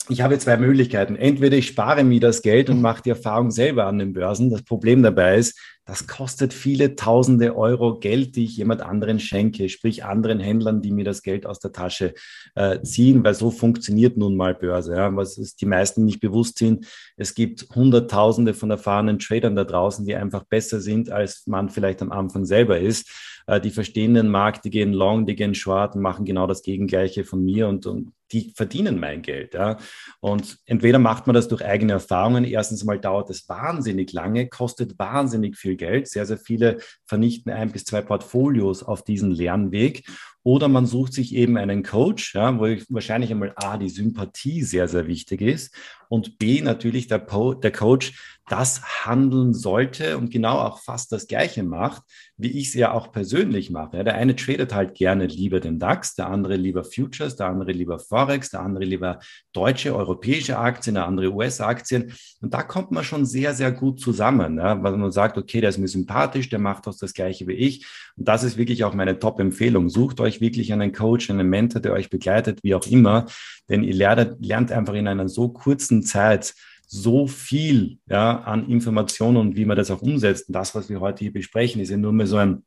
ich 0.10 0.22
habe 0.22 0.40
zwei 0.40 0.58
Möglichkeiten. 0.58 1.16
Entweder 1.16 1.58
ich 1.58 1.68
spare 1.68 2.04
mir 2.04 2.20
das 2.20 2.42
Geld 2.42 2.70
und 2.70 2.82
mache 2.82 3.04
die 3.04 3.10
Erfahrung 3.10 3.52
selber 3.52 3.86
an 3.86 4.00
den 4.00 4.14
Börsen. 4.14 4.50
Das 4.50 4.64
Problem 4.64 5.04
dabei 5.04 5.38
ist, 5.38 5.60
das 5.86 6.06
kostet 6.06 6.54
viele 6.54 6.96
tausende 6.96 7.56
Euro 7.56 7.98
Geld, 8.00 8.36
die 8.36 8.44
ich 8.44 8.58
jemand 8.58 8.82
anderen 8.82 9.22
schenke, 9.22 9.70
sprich 9.70 10.04
anderen 10.04 10.42
Händlern, 10.42 10.82
die 10.82 10.92
mir 10.92 11.06
das 11.06 11.24
Geld 11.24 11.46
aus 11.46 11.60
der 11.60 11.72
Tasche 11.72 12.14
äh, 12.56 12.82
ziehen, 12.82 13.24
weil 13.24 13.34
so 13.34 13.52
funktioniert 13.52 14.18
nun 14.18 14.36
mal 14.36 14.54
Börse. 14.54 14.96
Ja. 14.96 15.16
Was 15.16 15.38
es 15.38 15.56
die 15.56 15.66
meisten 15.66 16.04
nicht 16.04 16.20
bewusst 16.20 16.58
sind, 16.58 16.86
es 17.16 17.36
gibt 17.36 17.70
Hunderttausende 17.74 18.54
von 18.54 18.70
erfahrenen 18.70 19.18
Tradern 19.18 19.56
da 19.56 19.64
draußen, 19.64 20.06
die 20.06 20.16
einfach 20.16 20.44
besser 20.44 20.82
sind, 20.82 21.10
als 21.10 21.48
man 21.48 21.70
vielleicht 21.70 22.02
am 22.02 22.12
Anfang 22.12 22.44
selber 22.44 22.80
ist. 22.80 23.10
Äh, 23.48 23.62
die 23.62 23.72
verstehen 23.72 24.14
den 24.14 24.28
Markt, 24.28 24.66
die 24.66 24.70
gehen 24.70 24.92
long, 24.92 25.26
die 25.26 25.36
gehen 25.36 25.56
short 25.56 25.96
und 25.96 26.02
machen 26.02 26.26
genau 26.26 26.48
das 26.48 26.64
Gegengleiche 26.64 27.24
von 27.24 27.44
mir 27.44 27.70
und, 27.70 27.86
und 27.86 28.12
die 28.32 28.54
verdienen 28.56 29.00
mein 29.00 29.22
Geld. 29.22 29.54
Ja. 29.54 29.78
Und 30.20 30.58
entweder 30.66 31.00
macht 31.00 31.28
man 31.28 31.34
das 31.34 31.48
durch 31.48 31.64
eigene 31.64 31.94
Erfahrungen. 31.94 32.44
Erstens 32.44 32.84
mal 32.84 33.00
dauert 33.00 33.30
es 33.30 33.48
wahnsinnig 33.48 34.12
lange, 34.14 34.48
kostet 34.48 34.98
wahnsinnig 35.00 35.58
viel 35.58 35.76
Geld. 35.76 36.08
Sehr, 36.08 36.26
sehr 36.26 36.38
viele 36.38 36.78
vernichten 37.06 37.52
ein 37.52 37.72
bis 37.72 37.86
zwei 37.86 38.02
Portfolios 38.02 38.84
auf 38.84 39.04
diesen 39.04 39.32
Lernweg. 39.32 40.06
Oder 40.48 40.70
man 40.70 40.86
sucht 40.86 41.12
sich 41.12 41.36
eben 41.36 41.58
einen 41.58 41.84
Coach, 41.84 42.34
ja, 42.34 42.58
wo 42.58 42.68
wahrscheinlich 42.88 43.32
einmal 43.32 43.52
A, 43.58 43.76
die 43.78 43.90
Sympathie 43.90 44.64
sehr, 44.64 44.88
sehr 44.88 45.06
wichtig 45.06 45.42
ist 45.42 45.76
und 46.10 46.38
B, 46.38 46.62
natürlich 46.62 47.08
der, 47.08 47.20
po 47.20 47.54
der 47.54 47.72
Coach 47.72 48.38
das 48.50 49.06
handeln 49.06 49.54
sollte 49.54 50.18
und 50.18 50.32
genau 50.32 50.60
auch 50.60 50.80
fast 50.80 51.12
das 51.12 51.28
Gleiche 51.28 51.64
macht, 51.64 52.04
wie 52.38 52.48
ich 52.48 52.70
es 52.70 52.76
ja 52.76 52.94
auch 52.94 53.12
persönlich 53.12 53.72
mache. 53.72 54.06
Der 54.06 54.16
eine 54.16 54.38
tradet 54.38 54.74
halt 54.74 54.96
gerne 54.96 55.26
lieber 55.26 55.60
den 55.60 55.80
DAX, 55.80 56.16
der 56.16 56.30
andere 56.30 56.56
lieber 56.56 56.86
Futures, 56.86 57.36
der 57.36 57.48
andere 57.48 57.74
lieber 57.74 58.00
Forex, 58.00 58.50
der 58.52 58.62
andere 58.62 58.86
lieber 58.86 59.20
deutsche, 59.52 59.94
europäische 59.94 60.58
Aktien, 60.58 60.94
der 60.94 61.08
andere 61.08 61.34
US-Aktien. 61.34 62.14
Und 62.42 62.54
da 62.54 62.64
kommt 62.64 62.92
man 62.92 63.04
schon 63.04 63.26
sehr, 63.26 63.54
sehr 63.54 63.74
gut 63.74 64.00
zusammen, 64.00 64.58
ja, 64.60 64.82
weil 64.82 64.96
man 64.96 65.12
sagt, 65.12 65.38
okay, 65.38 65.60
der 65.60 65.72
ist 65.72 65.78
mir 65.78 65.90
sympathisch, 65.90 66.48
der 66.48 66.60
macht 66.60 66.88
auch 66.88 66.96
das 66.98 67.14
Gleiche 67.14 67.48
wie 67.48 67.54
ich. 67.54 67.86
Und 68.16 68.30
das 68.30 68.44
ist 68.44 68.56
wirklich 68.58 68.86
auch 68.86 68.94
meine 68.94 69.20
Top-Empfehlung. 69.20 69.90
Sucht 69.90 70.22
euch 70.22 70.37
wirklich 70.42 70.74
einen 70.74 70.92
Coach, 70.92 71.30
einen 71.30 71.50
Mentor, 71.50 71.82
der 71.82 71.94
euch 71.94 72.10
begleitet, 72.10 72.60
wie 72.64 72.76
auch 72.76 72.86
immer, 72.88 73.26
denn 73.70 73.84
ihr 73.84 73.94
lernt, 73.94 74.46
lernt 74.46 74.72
einfach 74.72 74.94
in 74.94 75.08
einer 75.08 75.28
so 75.30 75.50
kurzen 75.50 76.04
Zeit, 76.04 76.54
so 76.88 77.28
viel 77.28 77.98
ja, 78.10 78.40
an 78.40 78.70
Informationen 78.70 79.38
und 79.38 79.56
wie 79.58 79.66
man 79.66 79.76
das 79.76 79.92
auch 79.92 80.02
umsetzt. 80.02 80.48
Und 80.48 80.54
das, 80.54 80.74
was 80.74 80.90
wir 80.90 81.02
heute 81.02 81.20
hier 81.26 81.34
besprechen, 81.34 81.82
ist 81.82 81.90
ja 81.90 81.98
nur 81.98 82.14
mehr 82.14 82.28
so 82.28 82.38
ein, 82.38 82.64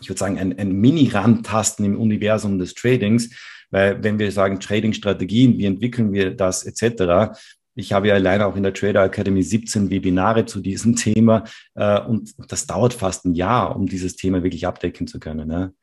ich 0.00 0.08
würde 0.08 0.18
sagen, 0.18 0.38
ein, 0.38 0.58
ein 0.58 0.72
Mini-Randtasten 0.72 1.84
im 1.84 2.00
Universum 2.00 2.58
des 2.58 2.74
Tradings. 2.74 3.30
Weil 3.70 4.02
wenn 4.02 4.18
wir 4.18 4.32
sagen 4.32 4.60
Trading-Strategien, 4.60 5.58
wie 5.58 5.66
entwickeln 5.66 6.12
wir 6.12 6.34
das 6.34 6.64
etc., 6.64 7.36
ich 7.74 7.92
habe 7.92 8.08
ja 8.08 8.14
alleine 8.14 8.44
auch 8.46 8.56
in 8.56 8.64
der 8.64 8.74
Trader 8.74 9.04
Academy 9.04 9.40
17 9.40 9.88
Webinare 9.88 10.46
zu 10.46 10.58
diesem 10.58 10.96
Thema 10.96 11.44
äh, 11.76 12.00
und 12.00 12.34
das 12.50 12.66
dauert 12.66 12.92
fast 12.92 13.24
ein 13.24 13.34
Jahr, 13.34 13.76
um 13.76 13.86
dieses 13.86 14.16
Thema 14.16 14.42
wirklich 14.42 14.66
abdecken 14.66 15.06
zu 15.06 15.20
können. 15.20 15.46
Ne? 15.46 15.74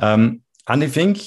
Ähm, 0.00 0.42
Andy 0.68 0.88
Fink, 0.88 1.18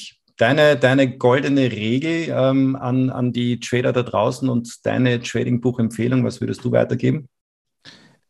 Deine, 0.42 0.76
deine 0.76 1.20
goldene 1.20 1.72
Regel 1.72 2.30
ähm, 2.36 2.76
an, 2.76 3.12
an 3.12 3.32
die 3.32 3.60
Trader 3.60 3.94
da 3.94 4.02
draußen 4.02 4.50
und 4.50 4.84
deine 4.88 5.22
Trading-Buch-Empfehlung, 5.22 6.26
was 6.26 6.42
würdest 6.42 6.64
du 6.64 6.72
weitergeben? 6.72 7.30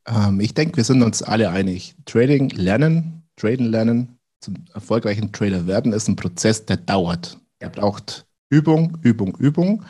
Ähm, 0.06 0.42
ich 0.42 0.54
denke, 0.54 0.76
wir 0.76 0.84
sind 0.84 1.04
uns 1.04 1.24
alle 1.24 1.52
einig. 1.52 1.96
Trading 2.06 2.50
lernen, 2.50 3.24
traden 3.38 3.68
lernen, 3.68 4.20
zum 4.42 4.56
erfolgreichen 4.74 5.32
Trader 5.32 5.68
werden, 5.68 5.94
ist 5.94 6.10
ein 6.10 6.18
Prozess, 6.18 6.66
der 6.66 6.76
dauert. 6.76 7.38
Er 7.60 7.70
braucht 7.70 8.26
Übung, 8.50 8.98
Übung, 9.04 9.38
Übung. 9.38 9.86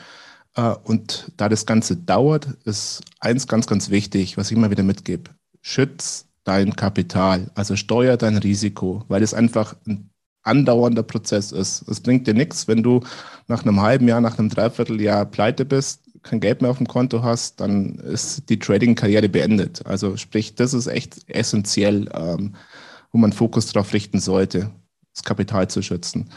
Äh, 0.56 0.76
und 0.84 1.32
da 1.38 1.50
das 1.50 1.66
Ganze 1.66 1.96
dauert, 1.98 2.50
ist 2.66 3.02
eins 3.20 3.48
ganz, 3.48 3.66
ganz 3.66 3.90
wichtig, 3.90 4.38
was 4.38 4.52
ich 4.52 4.58
immer 4.58 4.70
wieder 4.70 4.84
mitgebe. 4.84 5.32
Schütz 5.64 6.28
dein 6.44 6.76
Kapital, 6.76 7.50
also 7.56 7.76
steuer 7.76 8.16
dein 8.18 8.38
Risiko, 8.38 9.06
weil 9.08 9.24
es 9.24 9.34
einfach 9.34 9.76
ein 9.88 10.12
andauernder 10.44 11.04
Prozess 11.04 11.52
ist. 11.52 11.88
Es 11.88 12.00
bringt 12.00 12.28
dir 12.28 12.34
nichts, 12.34 12.68
wenn 12.68 12.84
du 12.84 13.02
nach 13.48 13.64
einem 13.64 13.82
halben 13.82 14.08
Jahr, 14.08 14.22
nach 14.22 14.40
einem 14.40 14.50
Dreivierteljahr 14.50 15.26
pleite 15.26 15.66
bist, 15.66 16.02
kein 16.24 16.40
Geld 16.40 16.62
mehr 16.62 16.72
auf 16.72 16.78
dem 16.78 16.88
Konto 16.88 17.24
hast, 17.24 17.60
dann 17.60 17.96
ist 17.96 18.50
die 18.50 18.60
Trading-Karriere 18.60 19.30
beendet. 19.30 19.86
Also 19.86 20.18
sprich, 20.18 20.56
das 20.56 20.74
ist 20.74 20.88
echt 20.88 21.18
essentiell, 21.28 22.10
ähm, 22.14 22.56
wo 23.12 23.18
man 23.18 23.34
Fokus 23.34 23.68
darauf 23.68 23.94
richten 23.94 24.20
sollte, 24.20 24.72
das 25.14 25.24
Kapital 25.24 25.68
zu 25.70 25.82
schützen. 25.82 26.30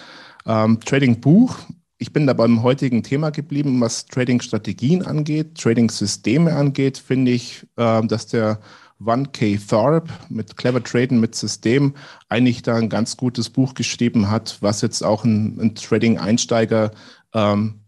Ähm, 0.46 0.80
Trading-Buch, 0.80 1.58
ich 1.98 2.12
bin 2.12 2.26
da 2.26 2.32
beim 2.32 2.62
heutigen 2.62 3.02
Thema 3.02 3.30
geblieben, 3.30 3.80
was 3.80 4.06
Trading-Strategien 4.06 5.02
angeht, 5.02 5.56
Trading-Systeme 5.56 6.54
angeht, 6.54 6.98
finde 6.98 7.32
ich, 7.32 7.66
äh, 7.76 8.06
dass 8.06 8.26
der 8.26 8.60
1K 9.00 9.58
Thorpe 9.68 10.12
mit 10.28 10.56
Clever 10.56 10.82
Traden 10.82 11.20
mit 11.20 11.34
System 11.34 11.94
eigentlich 12.28 12.62
da 12.62 12.76
ein 12.76 12.88
ganz 12.88 13.16
gutes 13.16 13.50
Buch 13.50 13.74
geschrieben 13.74 14.30
hat, 14.30 14.58
was 14.60 14.80
jetzt 14.80 15.02
auch 15.02 15.24
ein, 15.24 15.58
ein 15.60 15.74
Trading-Einsteiger 15.74 16.92
ähm, 17.34 17.80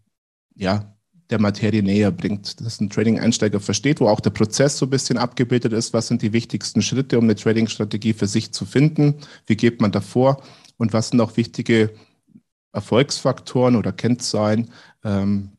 ja, 0.55 0.97
der 1.29 1.39
Materie 1.39 1.83
näher 1.83 2.11
bringt, 2.11 2.61
dass 2.61 2.79
ein 2.79 2.89
Trading-Einsteiger 2.89 3.59
versteht, 3.59 3.99
wo 3.99 4.07
auch 4.07 4.19
der 4.19 4.29
Prozess 4.29 4.77
so 4.77 4.85
ein 4.85 4.89
bisschen 4.89 5.17
abgebildet 5.17 5.73
ist, 5.73 5.93
was 5.93 6.07
sind 6.07 6.21
die 6.21 6.33
wichtigsten 6.33 6.81
Schritte, 6.81 7.17
um 7.17 7.25
eine 7.25 7.35
Trading-Strategie 7.35 8.13
für 8.13 8.27
sich 8.27 8.51
zu 8.53 8.65
finden, 8.65 9.15
wie 9.45 9.57
geht 9.57 9.81
man 9.81 9.91
davor 9.91 10.41
und 10.77 10.93
was 10.93 11.09
sind 11.09 11.21
auch 11.21 11.35
wichtige 11.37 11.93
Erfolgsfaktoren 12.71 13.75
oder 13.75 13.91
Kennzahlen, 13.91 14.71
ähm, 15.03 15.51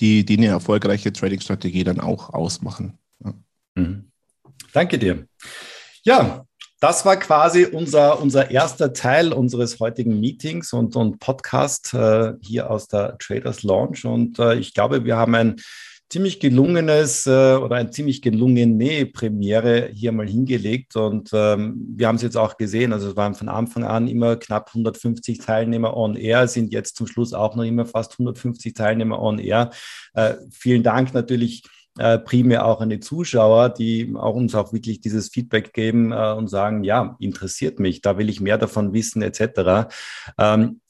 die, 0.00 0.24
die 0.24 0.36
eine 0.36 0.46
erfolgreiche 0.46 1.12
Trading-Strategie 1.12 1.84
dann 1.84 2.00
auch 2.00 2.30
ausmachen. 2.30 2.98
Ja. 3.24 3.34
Mhm. 3.74 4.07
Danke 4.78 4.96
dir. 4.96 5.26
Ja, 6.04 6.44
das 6.78 7.04
war 7.04 7.16
quasi 7.16 7.64
unser, 7.64 8.22
unser 8.22 8.52
erster 8.52 8.92
Teil 8.92 9.32
unseres 9.32 9.80
heutigen 9.80 10.20
Meetings 10.20 10.72
und, 10.72 10.94
und 10.94 11.18
Podcast 11.18 11.94
äh, 11.94 12.34
hier 12.42 12.70
aus 12.70 12.86
der 12.86 13.18
Traders 13.18 13.64
Launch. 13.64 14.04
Und 14.04 14.38
äh, 14.38 14.54
ich 14.54 14.74
glaube, 14.74 15.04
wir 15.04 15.16
haben 15.16 15.34
ein 15.34 15.56
ziemlich 16.08 16.38
gelungenes 16.38 17.26
äh, 17.26 17.56
oder 17.56 17.74
ein 17.74 17.90
ziemlich 17.90 18.22
gelungene 18.22 19.06
Premiere 19.06 19.90
hier 19.92 20.12
mal 20.12 20.28
hingelegt. 20.28 20.94
Und 20.94 21.30
ähm, 21.32 21.74
wir 21.96 22.06
haben 22.06 22.14
es 22.14 22.22
jetzt 22.22 22.36
auch 22.36 22.56
gesehen. 22.56 22.92
Also 22.92 23.10
es 23.10 23.16
waren 23.16 23.34
von 23.34 23.48
Anfang 23.48 23.82
an 23.82 24.06
immer 24.06 24.36
knapp 24.36 24.68
150 24.68 25.38
Teilnehmer 25.38 25.96
on 25.96 26.14
air, 26.14 26.46
sind 26.46 26.72
jetzt 26.72 26.94
zum 26.94 27.08
Schluss 27.08 27.32
auch 27.32 27.56
noch 27.56 27.64
immer 27.64 27.84
fast 27.84 28.12
150 28.12 28.74
Teilnehmer 28.74 29.20
on 29.20 29.40
air. 29.40 29.70
Äh, 30.14 30.34
vielen 30.52 30.84
Dank 30.84 31.14
natürlich 31.14 31.64
äh, 31.98 32.18
primär 32.18 32.66
auch 32.66 32.80
an 32.80 32.90
die 32.90 33.00
Zuschauer, 33.00 33.70
die 33.70 34.14
auch 34.16 34.34
uns 34.34 34.54
auch 34.54 34.72
wirklich 34.72 35.00
dieses 35.00 35.28
Feedback 35.28 35.72
geben 35.72 36.12
äh, 36.12 36.32
und 36.32 36.48
sagen, 36.48 36.84
ja, 36.84 37.16
interessiert 37.18 37.80
mich, 37.80 38.00
da 38.00 38.18
will 38.18 38.28
ich 38.28 38.40
mehr 38.40 38.58
davon 38.58 38.92
wissen 38.92 39.22
etc. 39.22 39.88
Ähm, 40.38 40.80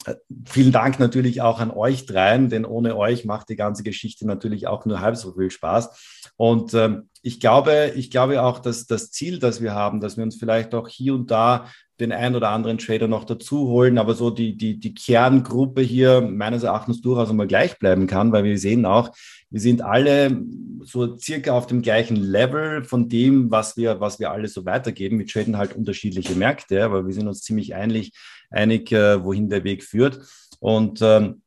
vielen 0.47 0.73
Dank 0.73 0.99
natürlich 1.01 1.43
auch 1.43 1.61
an 1.61 1.71
euch 1.71 2.07
dreien, 2.07 2.49
denn 2.49 2.65
ohne 2.65 2.97
euch 2.97 3.25
macht 3.25 3.49
die 3.49 3.57
ganze 3.57 3.83
Geschichte 3.83 4.27
natürlich 4.27 4.67
auch 4.67 4.85
nur 4.85 5.01
halb 5.01 5.17
so 5.17 5.33
viel 5.33 5.51
Spaß. 5.51 6.31
Und 6.37 6.75
ähm, 6.75 7.09
ich 7.23 7.41
glaube, 7.41 7.93
ich 7.97 8.11
glaube 8.11 8.43
auch, 8.43 8.59
dass 8.59 8.87
das 8.87 9.11
Ziel, 9.11 9.39
das 9.39 9.61
wir 9.61 9.75
haben, 9.75 10.01
dass 10.01 10.17
wir 10.17 10.25
uns 10.25 10.37
vielleicht 10.37 10.75
auch 10.75 10.89
hier 10.89 11.15
und 11.15 11.31
da 11.31 11.67
den 12.01 12.13
einen 12.13 12.37
oder 12.37 12.51
anderen 12.51 12.79
Trader 12.79 13.09
noch 13.09 13.25
dazu 13.25 13.69
holen, 13.69 13.99
aber 13.99 14.15
so 14.15 14.31
die, 14.31 14.57
die, 14.57 14.79
die 14.79 14.95
Kerngruppe 14.95 15.81
hier 15.81 16.21
meines 16.21 16.63
Erachtens 16.63 17.01
durchaus 17.01 17.31
einmal 17.31 17.49
gleich 17.49 17.79
bleiben 17.79 18.07
kann, 18.07 18.33
weil 18.33 18.45
wir 18.45 18.59
sehen 18.59 18.87
auch, 18.87 19.11
wir 19.51 19.61
sind 19.61 19.83
alle 19.83 20.43
so 20.83 21.17
circa 21.17 21.53
auf 21.53 21.67
dem 21.67 21.83
gleichen 21.83 22.17
Level 22.17 22.85
von 22.85 23.09
dem, 23.09 23.51
was 23.51 23.77
wir, 23.77 24.01
was 24.01 24.19
wir 24.19 24.31
alle 24.31 24.49
so 24.49 24.65
weitergeben. 24.65 25.19
Wir 25.19 25.27
traden 25.27 25.57
halt 25.57 25.75
unterschiedliche 25.75 26.35
Märkte, 26.35 26.85
aber 26.85 27.07
wir 27.07 27.15
sind 27.15 27.29
uns 27.29 27.43
ziemlich 27.43 27.75
einig, 27.75 28.13
einig 28.51 28.93
äh, 28.93 29.23
wohin 29.25 29.49
der 29.49 29.65
Weg 29.65 29.83
führt. 29.83 30.21
Und 30.61 31.01
ähm, 31.03 31.43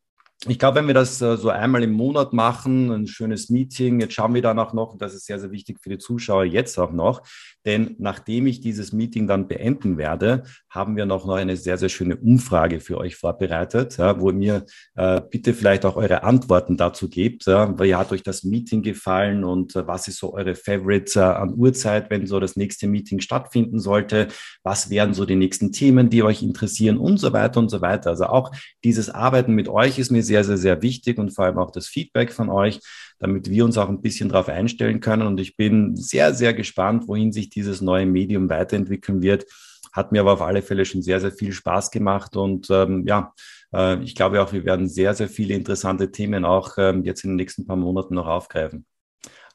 ich 0.48 0.58
glaube, 0.58 0.80
wenn 0.80 0.88
wir 0.88 0.96
das 0.96 1.22
äh, 1.22 1.38
so 1.38 1.50
einmal 1.50 1.84
im 1.84 1.92
Monat 1.92 2.34
machen, 2.34 2.92
ein 2.92 3.08
schönes 3.08 3.50
Meeting, 3.50 4.00
jetzt 4.00 4.14
schauen 4.14 4.34
wir 4.34 4.42
dann 4.42 4.58
auch 4.58 4.74
noch, 4.74 4.94
und 4.94 5.02
das 5.02 5.14
ist 5.14 5.28
sehr, 5.28 5.40
sehr 5.40 5.52
wichtig 5.52 5.80
für 5.80 5.90
die 5.90 6.00
Zuschauer 6.00 6.46
jetzt 6.46 6.80
auch 6.80 6.92
noch, 6.92 7.22
denn 7.66 7.96
nachdem 8.00 8.48
ich 8.48 8.62
dieses 8.62 8.94
Meeting 8.94 9.28
dann 9.28 9.48
beenden 9.48 9.98
werde, 9.98 10.44
haben 10.70 10.96
wir 10.96 11.06
noch, 11.06 11.28
eine 11.28 11.56
sehr, 11.56 11.78
sehr 11.78 11.90
schöne 11.90 12.16
Umfrage 12.18 12.80
für 12.80 12.98
euch 12.98 13.16
vorbereitet, 13.16 13.98
ja, 13.98 14.20
wo 14.20 14.32
mir 14.32 14.66
äh, 14.96 15.22
bitte 15.30 15.54
vielleicht 15.54 15.86
auch 15.86 15.96
eure 15.96 16.24
Antworten 16.24 16.78
dazu 16.78 17.10
gebt. 17.10 17.46
Ja, 17.46 17.80
wie 17.80 17.96
hat 17.96 18.12
euch 18.12 18.24
das 18.24 18.44
Meeting 18.44 18.82
gefallen 18.82 19.44
und 19.44 19.76
äh, 19.76 19.88
was 19.88 20.08
ist 20.08 20.18
so 20.18 20.34
eure 20.34 20.56
Favorites 20.56 21.16
äh, 21.16 21.20
an 21.20 21.54
Uhrzeit, 21.56 22.10
wenn 22.10 22.26
so 22.26 22.40
das 22.40 22.56
nächste 22.56 22.88
Meeting 22.88 23.22
stattfinden 23.22 23.80
sollte? 23.80 24.28
Was 24.64 24.90
wären 24.90 25.14
so 25.14 25.26
die 25.26 25.36
nächsten 25.36 25.72
Themen, 25.72 26.10
die 26.10 26.24
euch 26.24 26.42
interessieren 26.42 26.98
und 26.98 27.18
so 27.18 27.34
weiter 27.34 27.60
und 27.60 27.70
so 27.70 27.82
weiter. 27.82 28.12
Also 28.12 28.26
auch 28.26 28.52
dieses 28.84 29.10
Arbeiten 29.10 29.54
mit 29.54 29.70
euch 29.70 30.00
ist 30.00 30.12
mir 30.12 30.24
sehr, 30.24 30.44
sehr, 30.44 30.58
sehr 30.58 30.82
wichtig 30.82 31.18
und 31.18 31.32
vor 31.32 31.46
allem 31.46 31.58
auch 31.58 31.72
das 31.72 31.88
Feedback 31.88 32.32
von 32.32 32.50
euch 32.50 32.80
damit 33.22 33.50
wir 33.50 33.64
uns 33.64 33.78
auch 33.78 33.88
ein 33.88 34.02
bisschen 34.02 34.30
darauf 34.30 34.50
einstellen 34.50 35.00
können. 35.00 35.28
Und 35.28 35.40
ich 35.40 35.56
bin 35.56 35.96
sehr, 35.96 36.34
sehr 36.34 36.54
gespannt, 36.54 37.08
wohin 37.08 37.32
sich 37.32 37.50
dieses 37.50 37.80
neue 37.80 38.08
Medium 38.08 38.50
weiterentwickeln 38.50 39.22
wird. 39.22 39.46
Hat 39.94 40.12
mir 40.12 40.22
aber 40.22 40.34
auf 40.34 40.42
alle 40.42 40.64
Fälle 40.64 40.86
schon 40.86 41.04
sehr, 41.04 41.20
sehr 41.20 41.32
viel 41.32 41.54
Spaß 41.54 41.92
gemacht. 41.92 42.36
Und 42.36 42.70
ähm, 42.72 43.06
ja, 43.06 43.34
äh, 43.74 44.02
ich 44.02 44.16
glaube 44.16 44.42
auch, 44.42 44.52
wir 44.54 44.66
werden 44.66 44.90
sehr, 44.90 45.14
sehr 45.14 45.30
viele 45.30 45.54
interessante 45.54 46.12
Themen 46.12 46.46
auch 46.46 46.78
ähm, 46.78 47.04
jetzt 47.04 47.24
in 47.24 47.32
den 47.32 47.36
nächsten 47.36 47.68
paar 47.68 47.76
Monaten 47.76 48.16
noch 48.16 48.28
aufgreifen. 48.28 48.86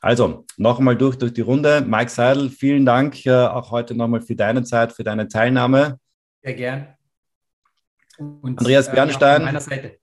Also, 0.00 0.44
noch 0.56 0.78
einmal 0.78 0.96
durch, 0.96 1.16
durch 1.16 1.32
die 1.32 1.40
Runde. 1.40 1.80
Mike 1.80 2.10
Seidel, 2.10 2.50
vielen 2.50 2.86
Dank 2.86 3.26
äh, 3.26 3.32
auch 3.32 3.72
heute 3.72 3.96
nochmal 3.96 4.20
für 4.20 4.36
deine 4.36 4.62
Zeit, 4.62 4.92
für 4.92 5.02
deine 5.02 5.26
Teilnahme. 5.26 5.98
Sehr 6.44 6.54
gern. 6.54 6.86
Und, 8.18 8.60
Andreas 8.60 8.92
Bernstein. 8.92 9.42
Äh, 9.42 9.44
meiner 9.46 9.60
Seite. 9.60 9.98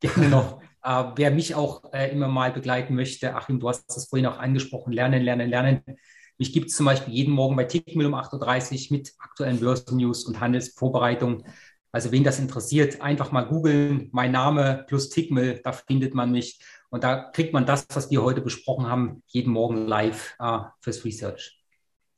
Gerne 0.00 0.28
noch. 0.30 0.61
Äh, 0.82 1.04
wer 1.16 1.30
mich 1.30 1.54
auch 1.54 1.92
äh, 1.92 2.10
immer 2.10 2.28
mal 2.28 2.52
begleiten 2.52 2.94
möchte, 2.94 3.34
Achim, 3.34 3.60
du 3.60 3.68
hast 3.68 3.88
es 3.96 4.06
vorhin 4.08 4.26
auch 4.26 4.38
angesprochen, 4.38 4.92
lernen, 4.92 5.22
lernen, 5.22 5.48
lernen. 5.48 5.82
Mich 6.38 6.52
gibt 6.52 6.70
es 6.70 6.76
zum 6.76 6.86
Beispiel 6.86 7.14
jeden 7.14 7.32
Morgen 7.34 7.56
bei 7.56 7.64
Tickmill 7.64 8.06
um 8.06 8.14
8.30 8.14 8.90
Uhr 8.90 8.96
mit 8.96 9.12
aktuellen 9.18 9.60
Börsennews 9.60 10.24
und 10.24 10.40
Handelsvorbereitung. 10.40 11.44
Also 11.92 12.10
wen 12.10 12.24
das 12.24 12.40
interessiert, 12.40 13.00
einfach 13.00 13.32
mal 13.32 13.42
googeln, 13.42 14.08
mein 14.12 14.32
Name 14.32 14.84
plus 14.88 15.10
Tickmill, 15.10 15.60
da 15.62 15.72
findet 15.72 16.14
man 16.14 16.32
mich. 16.32 16.58
Und 16.90 17.04
da 17.04 17.30
kriegt 17.30 17.52
man 17.52 17.66
das, 17.66 17.86
was 17.92 18.10
wir 18.10 18.22
heute 18.22 18.40
besprochen 18.40 18.86
haben, 18.86 19.22
jeden 19.26 19.52
Morgen 19.52 19.86
live 19.86 20.34
äh, 20.40 20.58
fürs 20.80 21.04
Research 21.04 21.61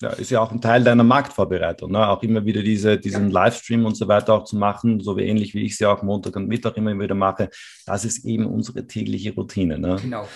ja, 0.02 0.10
ist 0.10 0.30
ja 0.30 0.40
auch 0.40 0.50
ein 0.50 0.60
Teil 0.60 0.84
deiner 0.84 1.04
Marktvorbereitung, 1.04 1.92
ne? 1.92 2.08
auch 2.08 2.22
immer 2.22 2.44
wieder 2.44 2.62
diese, 2.62 2.98
diesen 2.98 3.30
ja. 3.30 3.44
Livestream 3.44 3.86
und 3.86 3.96
so 3.96 4.08
weiter 4.08 4.34
auch 4.34 4.44
zu 4.44 4.56
machen, 4.56 5.00
so 5.00 5.16
wie 5.16 5.22
ähnlich 5.22 5.54
wie 5.54 5.62
ich 5.62 5.72
es 5.72 5.78
ja 5.78 5.92
auch 5.92 6.02
Montag 6.02 6.36
und 6.36 6.48
Mittag 6.48 6.76
immer 6.76 6.98
wieder 6.98 7.14
mache. 7.14 7.48
Das 7.86 8.04
ist 8.04 8.24
eben 8.24 8.46
unsere 8.46 8.86
tägliche 8.86 9.34
Routine. 9.34 9.78
Ne? 9.78 9.96
Genau. 10.02 10.28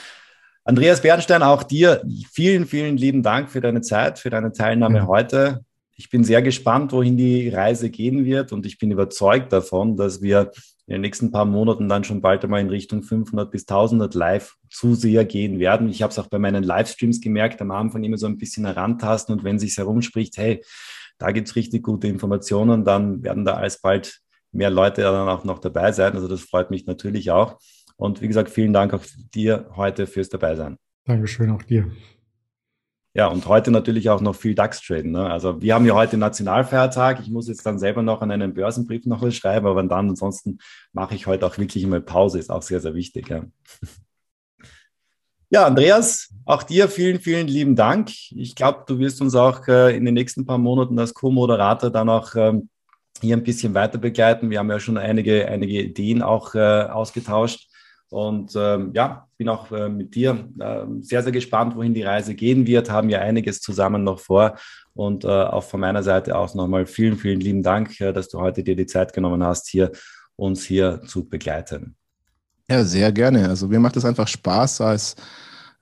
Andreas 0.65 1.01
Bernstein, 1.01 1.43
auch 1.43 1.63
dir 1.63 2.03
vielen, 2.33 2.67
vielen 2.67 2.97
lieben 2.97 3.23
Dank 3.23 3.51
für 3.51 3.61
deine 3.61 3.81
Zeit, 3.81 4.19
für 4.19 4.31
deine 4.31 4.53
Teilnahme 4.53 5.03
mhm. 5.03 5.07
heute. 5.07 5.65
Ich 5.97 6.11
bin 6.11 6.23
sehr 6.25 6.43
gespannt, 6.43 6.93
wohin 6.93 7.17
die 7.17 7.49
Reise 7.49 7.91
gehen 7.91 8.25
wird 8.25 8.53
und 8.53 8.67
ich 8.67 8.79
bin 8.79 8.91
überzeugt 8.91 9.53
davon, 9.53 9.97
dass 9.97 10.23
wir 10.23 10.53
in 10.89 10.95
den 10.95 11.01
nächsten 11.03 11.31
paar 11.31 11.45
Monaten 11.45 11.87
dann 11.87 12.03
schon 12.03 12.23
bald 12.23 12.43
einmal 12.45 12.63
in 12.63 12.71
Richtung 12.71 13.03
500 13.03 13.51
bis 13.51 13.69
1000 13.69 14.15
Live-Zuseher 14.15 15.27
gehen 15.27 15.59
werden. 15.59 15.91
Ich 15.91 16.01
habe 16.01 16.11
es 16.11 16.19
auch 16.19 16.29
bei 16.29 16.39
meinen 16.39 16.65
Livestreams 16.65 17.21
gemerkt, 17.21 17.61
am 17.61 17.71
Anfang 17.73 18.05
immer 18.05 18.17
so 18.17 18.27
ein 18.27 18.39
bisschen 18.39 18.65
herantasten 18.65 19.35
und 19.35 19.45
wenn 19.45 19.59
sich 19.59 19.77
herumspricht, 19.77 20.39
hey, 20.39 20.65
da 21.19 21.31
gibt's 21.31 21.57
richtig 21.57 21.83
gute 21.83 22.09
Informationen, 22.09 22.87
dann 22.87 23.23
werden 23.23 23.45
da 23.45 23.55
alsbald 23.55 24.21
mehr 24.51 24.71
Leute 24.71 25.03
dann 25.03 25.29
auch 25.29 25.45
noch 25.45 25.59
dabei 25.59 25.93
sein. 25.93 26.15
Also 26.15 26.27
das 26.27 26.41
freut 26.41 26.71
mich 26.71 26.87
natürlich 26.87 27.31
auch. 27.31 27.59
Und 27.97 28.23
wie 28.23 28.29
gesagt, 28.29 28.49
vielen 28.49 28.73
Dank 28.73 28.95
auch 28.95 29.05
dir 29.35 29.69
heute 29.77 30.07
fürs 30.07 30.31
Dabeisein. 30.31 30.79
Dankeschön 31.05 31.51
auch 31.51 31.63
dir. 31.63 31.91
Ja, 33.19 33.27
und 33.27 33.49
heute 33.49 33.73
natürlich 33.73 34.11
auch 34.11 34.21
noch 34.21 34.37
viel 34.37 34.55
DAX-Traden. 34.55 35.11
Ne? 35.11 35.29
Also 35.29 35.61
wir 35.61 35.75
haben 35.75 35.85
ja 35.85 35.95
heute 35.95 36.17
Nationalfeiertag. 36.17 37.19
Ich 37.19 37.29
muss 37.29 37.49
jetzt 37.49 37.67
dann 37.67 37.81
selber 37.81 38.01
noch 38.01 38.23
an 38.23 38.31
einen 38.31 38.55
Börsenbrief 38.55 39.07
noch 39.07 39.23
was 39.23 39.35
schreiben, 39.35 39.67
aber 39.67 39.83
dann 39.83 40.11
ansonsten 40.11 40.59
mache 40.93 41.17
ich 41.17 41.27
heute 41.27 41.45
auch 41.45 41.59
wirklich 41.59 41.85
mal 41.89 42.01
Pause. 42.01 42.39
Ist 42.39 42.49
auch 42.49 42.63
sehr, 42.63 42.79
sehr 42.79 42.95
wichtig. 42.95 43.29
Ja. 43.29 43.43
Ja, 45.51 45.67
Andreas, 45.67 46.33
auch 46.45 46.63
dir 46.63 46.89
vielen, 46.89 47.19
vielen 47.19 47.49
lieben 47.49 47.75
Dank. 47.75 48.11
Ich 48.31 48.55
glaube, 48.55 48.85
du 48.87 49.01
wirst 49.01 49.21
uns 49.21 49.35
auch 49.35 49.67
äh, 49.67 49.97
in 49.97 50.05
den 50.05 50.15
nächsten 50.15 50.47
paar 50.47 50.59
Monaten 50.59 50.97
als 50.97 51.13
Co-Moderator 51.13 51.91
dann 51.91 52.09
auch 52.09 52.37
ähm, 52.37 52.69
hier 53.21 53.37
ein 53.37 53.43
bisschen 53.43 53.75
weiter 53.75 53.99
begleiten. 53.99 54.49
Wir 54.49 54.61
haben 54.61 54.71
ja 54.71 54.79
schon 54.79 54.97
einige, 54.97 55.49
einige 55.49 55.83
Ideen 55.83 56.23
auch 56.23 56.55
äh, 56.55 56.83
ausgetauscht. 56.85 57.68
Und 58.11 58.53
ähm, 58.57 58.93
ja, 58.95 59.27
bin 59.37 59.49
auch 59.49 59.71
äh, 59.71 59.89
mit 59.89 60.15
dir 60.15 60.49
äh, 60.59 60.85
sehr, 61.01 61.23
sehr 61.23 61.33
gespannt, 61.33 61.77
wohin 61.77 61.95
die 61.95 62.03
Reise 62.03 62.35
gehen 62.35 62.67
wird. 62.67 62.91
Haben 62.91 63.11
ja 63.11 63.21
einiges 63.21 63.61
zusammen 63.61 64.05
noch 64.05 64.21
vor. 64.21 64.57
Und 64.95 65.25
äh, 65.25 65.29
auch 65.29 65.65
von 65.65 65.81
meiner 65.81 66.03
Seite 66.03 66.37
aus 66.37 66.55
nochmal 66.55 66.87
vielen, 66.87 67.17
vielen 67.17 67.41
lieben 67.41 67.63
Dank, 67.63 68.01
äh, 68.01 68.13
dass 68.13 68.29
du 68.29 68.41
heute 68.41 68.63
dir 68.63 68.77
die 68.77 68.87
Zeit 68.87 69.13
genommen 69.13 69.45
hast, 69.45 69.69
hier 69.69 69.93
uns 70.37 70.65
hier 70.65 71.03
zu 71.07 71.29
begleiten. 71.29 71.97
Ja, 72.71 72.85
sehr 72.85 73.13
gerne. 73.13 73.49
Also 73.49 73.69
mir 73.69 73.81
macht 73.81 73.97
es 73.97 74.05
einfach 74.05 74.29
Spaß 74.29 74.81
als 74.81 75.17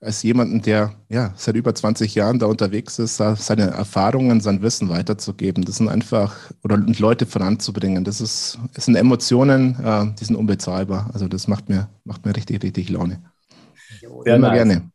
als 0.01 0.23
jemanden, 0.23 0.63
der 0.63 0.95
ja 1.09 1.33
seit 1.37 1.57
über 1.57 1.75
20 1.75 2.15
Jahren 2.15 2.39
da 2.39 2.47
unterwegs 2.47 2.99
ist, 2.99 3.17
seine 3.17 3.71
Erfahrungen, 3.71 4.41
sein 4.41 4.63
Wissen 4.63 4.89
weiterzugeben. 4.89 5.65
Das 5.65 5.77
sind 5.77 5.89
einfach, 5.89 6.35
oder 6.63 6.77
Leute 6.77 7.27
voranzubringen. 7.27 8.05
Das 8.05 8.21
ist, 8.21 8.59
es 8.75 8.85
sind 8.85 8.97
Emotionen, 8.97 9.77
äh, 9.83 10.15
die 10.19 10.25
sind 10.25 10.37
unbezahlbar. 10.37 11.11
Also 11.13 11.29
das 11.29 11.49
macht 11.49 11.69
mir, 11.69 11.89
macht 12.05 12.27
mir 12.27 12.37
richtig, 12.37 12.63
richtig 12.63 12.91
Laune. 12.91 13.23
Sehr 14.01 14.37
Immer 14.37 14.49
nice. 14.49 14.55
gerne. 14.55 14.91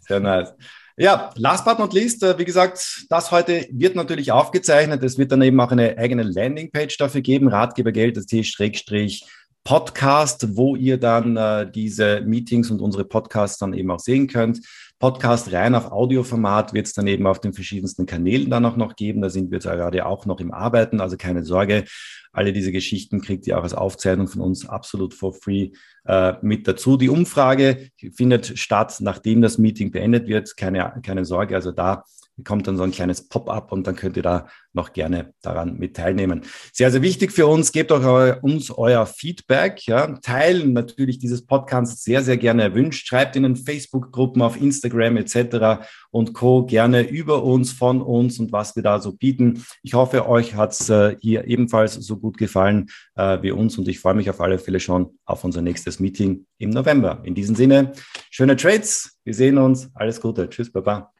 Sehr 0.00 0.20
nice. 0.20 0.54
Ja, 0.96 1.30
last 1.34 1.64
but 1.64 1.78
not 1.80 1.92
least, 1.92 2.22
äh, 2.22 2.38
wie 2.38 2.44
gesagt, 2.44 3.06
das 3.10 3.32
heute 3.32 3.66
wird 3.72 3.96
natürlich 3.96 4.30
aufgezeichnet. 4.30 5.02
Es 5.02 5.18
wird 5.18 5.32
dann 5.32 5.42
eben 5.42 5.60
auch 5.60 5.72
eine 5.72 5.98
eigene 5.98 6.22
Landingpage 6.22 6.96
dafür 6.98 7.20
geben, 7.20 7.48
ratgebergeld.t-Schrägstrich 7.48 9.24
Podcast, 9.64 10.56
wo 10.56 10.76
ihr 10.76 10.98
dann 10.98 11.38
äh, 11.38 11.70
diese 11.70 12.20
Meetings 12.20 12.70
und 12.70 12.80
unsere 12.80 13.04
Podcasts 13.04 13.58
dann 13.58 13.72
eben 13.72 13.90
auch 13.90 13.98
sehen 13.98 14.26
könnt. 14.26 14.60
Podcast 14.98 15.52
rein 15.52 15.74
auf 15.74 15.90
Audioformat 15.90 16.74
wird 16.74 16.86
es 16.86 16.92
dann 16.92 17.06
eben 17.06 17.26
auf 17.26 17.40
den 17.40 17.54
verschiedensten 17.54 18.04
Kanälen 18.04 18.50
dann 18.50 18.66
auch 18.66 18.76
noch 18.76 18.94
geben. 18.94 19.22
Da 19.22 19.30
sind 19.30 19.50
wir 19.50 19.58
gerade 19.58 20.04
auch 20.04 20.26
noch 20.26 20.38
im 20.40 20.52
Arbeiten, 20.52 21.00
also 21.00 21.16
keine 21.16 21.44
Sorge. 21.44 21.84
Alle 22.32 22.52
diese 22.52 22.72
Geschichten 22.72 23.22
kriegt 23.22 23.46
ihr 23.46 23.58
auch 23.58 23.62
als 23.62 23.74
Aufzeichnung 23.74 24.28
von 24.28 24.42
uns 24.42 24.68
absolut 24.68 25.14
for 25.14 25.32
free 25.32 25.70
äh, 26.04 26.34
mit 26.42 26.68
dazu. 26.68 26.96
Die 26.96 27.08
Umfrage 27.08 27.88
findet 28.14 28.58
statt, 28.58 28.96
nachdem 29.00 29.40
das 29.40 29.56
Meeting 29.56 29.90
beendet 29.90 30.28
wird. 30.28 30.56
Keine, 30.56 31.00
keine 31.02 31.24
Sorge, 31.24 31.54
also 31.54 31.72
da 31.72 32.04
kommt 32.42 32.66
dann 32.66 32.76
so 32.76 32.82
ein 32.82 32.90
kleines 32.90 33.28
Pop-up 33.28 33.70
und 33.70 33.86
dann 33.86 33.94
könnt 33.94 34.16
ihr 34.16 34.22
da 34.22 34.48
noch 34.72 34.92
gerne 34.92 35.32
daran 35.40 35.76
mit 35.78 35.96
teilnehmen. 35.96 36.42
Sehr, 36.72 36.90
sehr 36.90 37.02
wichtig 37.02 37.30
für 37.30 37.46
uns, 37.46 37.70
gebt 37.70 37.92
auch 37.92 38.02
eu 38.02 38.34
uns 38.42 38.70
euer 38.70 39.06
Feedback, 39.06 39.86
ja, 39.86 40.18
teilen 40.18 40.72
natürlich 40.72 41.18
dieses 41.18 41.46
Podcast 41.46 42.02
sehr, 42.02 42.22
sehr 42.22 42.36
gerne 42.36 42.62
erwünscht, 42.62 43.06
schreibt 43.06 43.36
in 43.36 43.44
den 43.44 43.56
Facebook-Gruppen, 43.56 44.42
auf 44.42 44.60
Instagram 44.60 45.16
etc. 45.18 45.86
und 46.10 46.34
Co. 46.34 46.66
gerne 46.66 47.02
über 47.02 47.44
uns, 47.44 47.72
von 47.72 48.02
uns 48.02 48.38
und 48.40 48.50
was 48.52 48.74
wir 48.74 48.82
da 48.82 49.00
so 49.00 49.12
bieten. 49.12 49.64
Ich 49.82 49.94
hoffe, 49.94 50.28
euch 50.28 50.56
hat's 50.56 50.88
äh, 50.88 51.16
hier 51.20 51.46
ebenfalls 51.46 51.94
so 51.94 52.16
gut 52.16 52.36
gefallen 52.36 52.86
äh, 53.14 53.40
wie 53.42 53.52
uns 53.52 53.78
und 53.78 53.86
ich 53.86 54.00
freue 54.00 54.14
mich 54.14 54.28
auf 54.28 54.40
alle 54.40 54.58
Fälle 54.58 54.80
schon 54.80 55.18
auf 55.24 55.44
unser 55.44 55.62
nächstes 55.62 56.00
Meeting 56.00 56.46
im 56.58 56.70
November. 56.70 57.22
In 57.24 57.34
diesem 57.34 57.54
Sinne, 57.54 57.92
schöne 58.30 58.56
Trades, 58.56 59.18
wir 59.24 59.34
sehen 59.34 59.58
uns, 59.58 59.90
alles 59.94 60.20
Gute, 60.20 60.48
tschüss, 60.48 60.72
baba. 60.72 61.12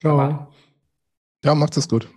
Ciao. 0.00 0.48
Ja, 1.46 1.54
macht 1.54 1.76
es 1.76 1.88
gut. 1.88 2.08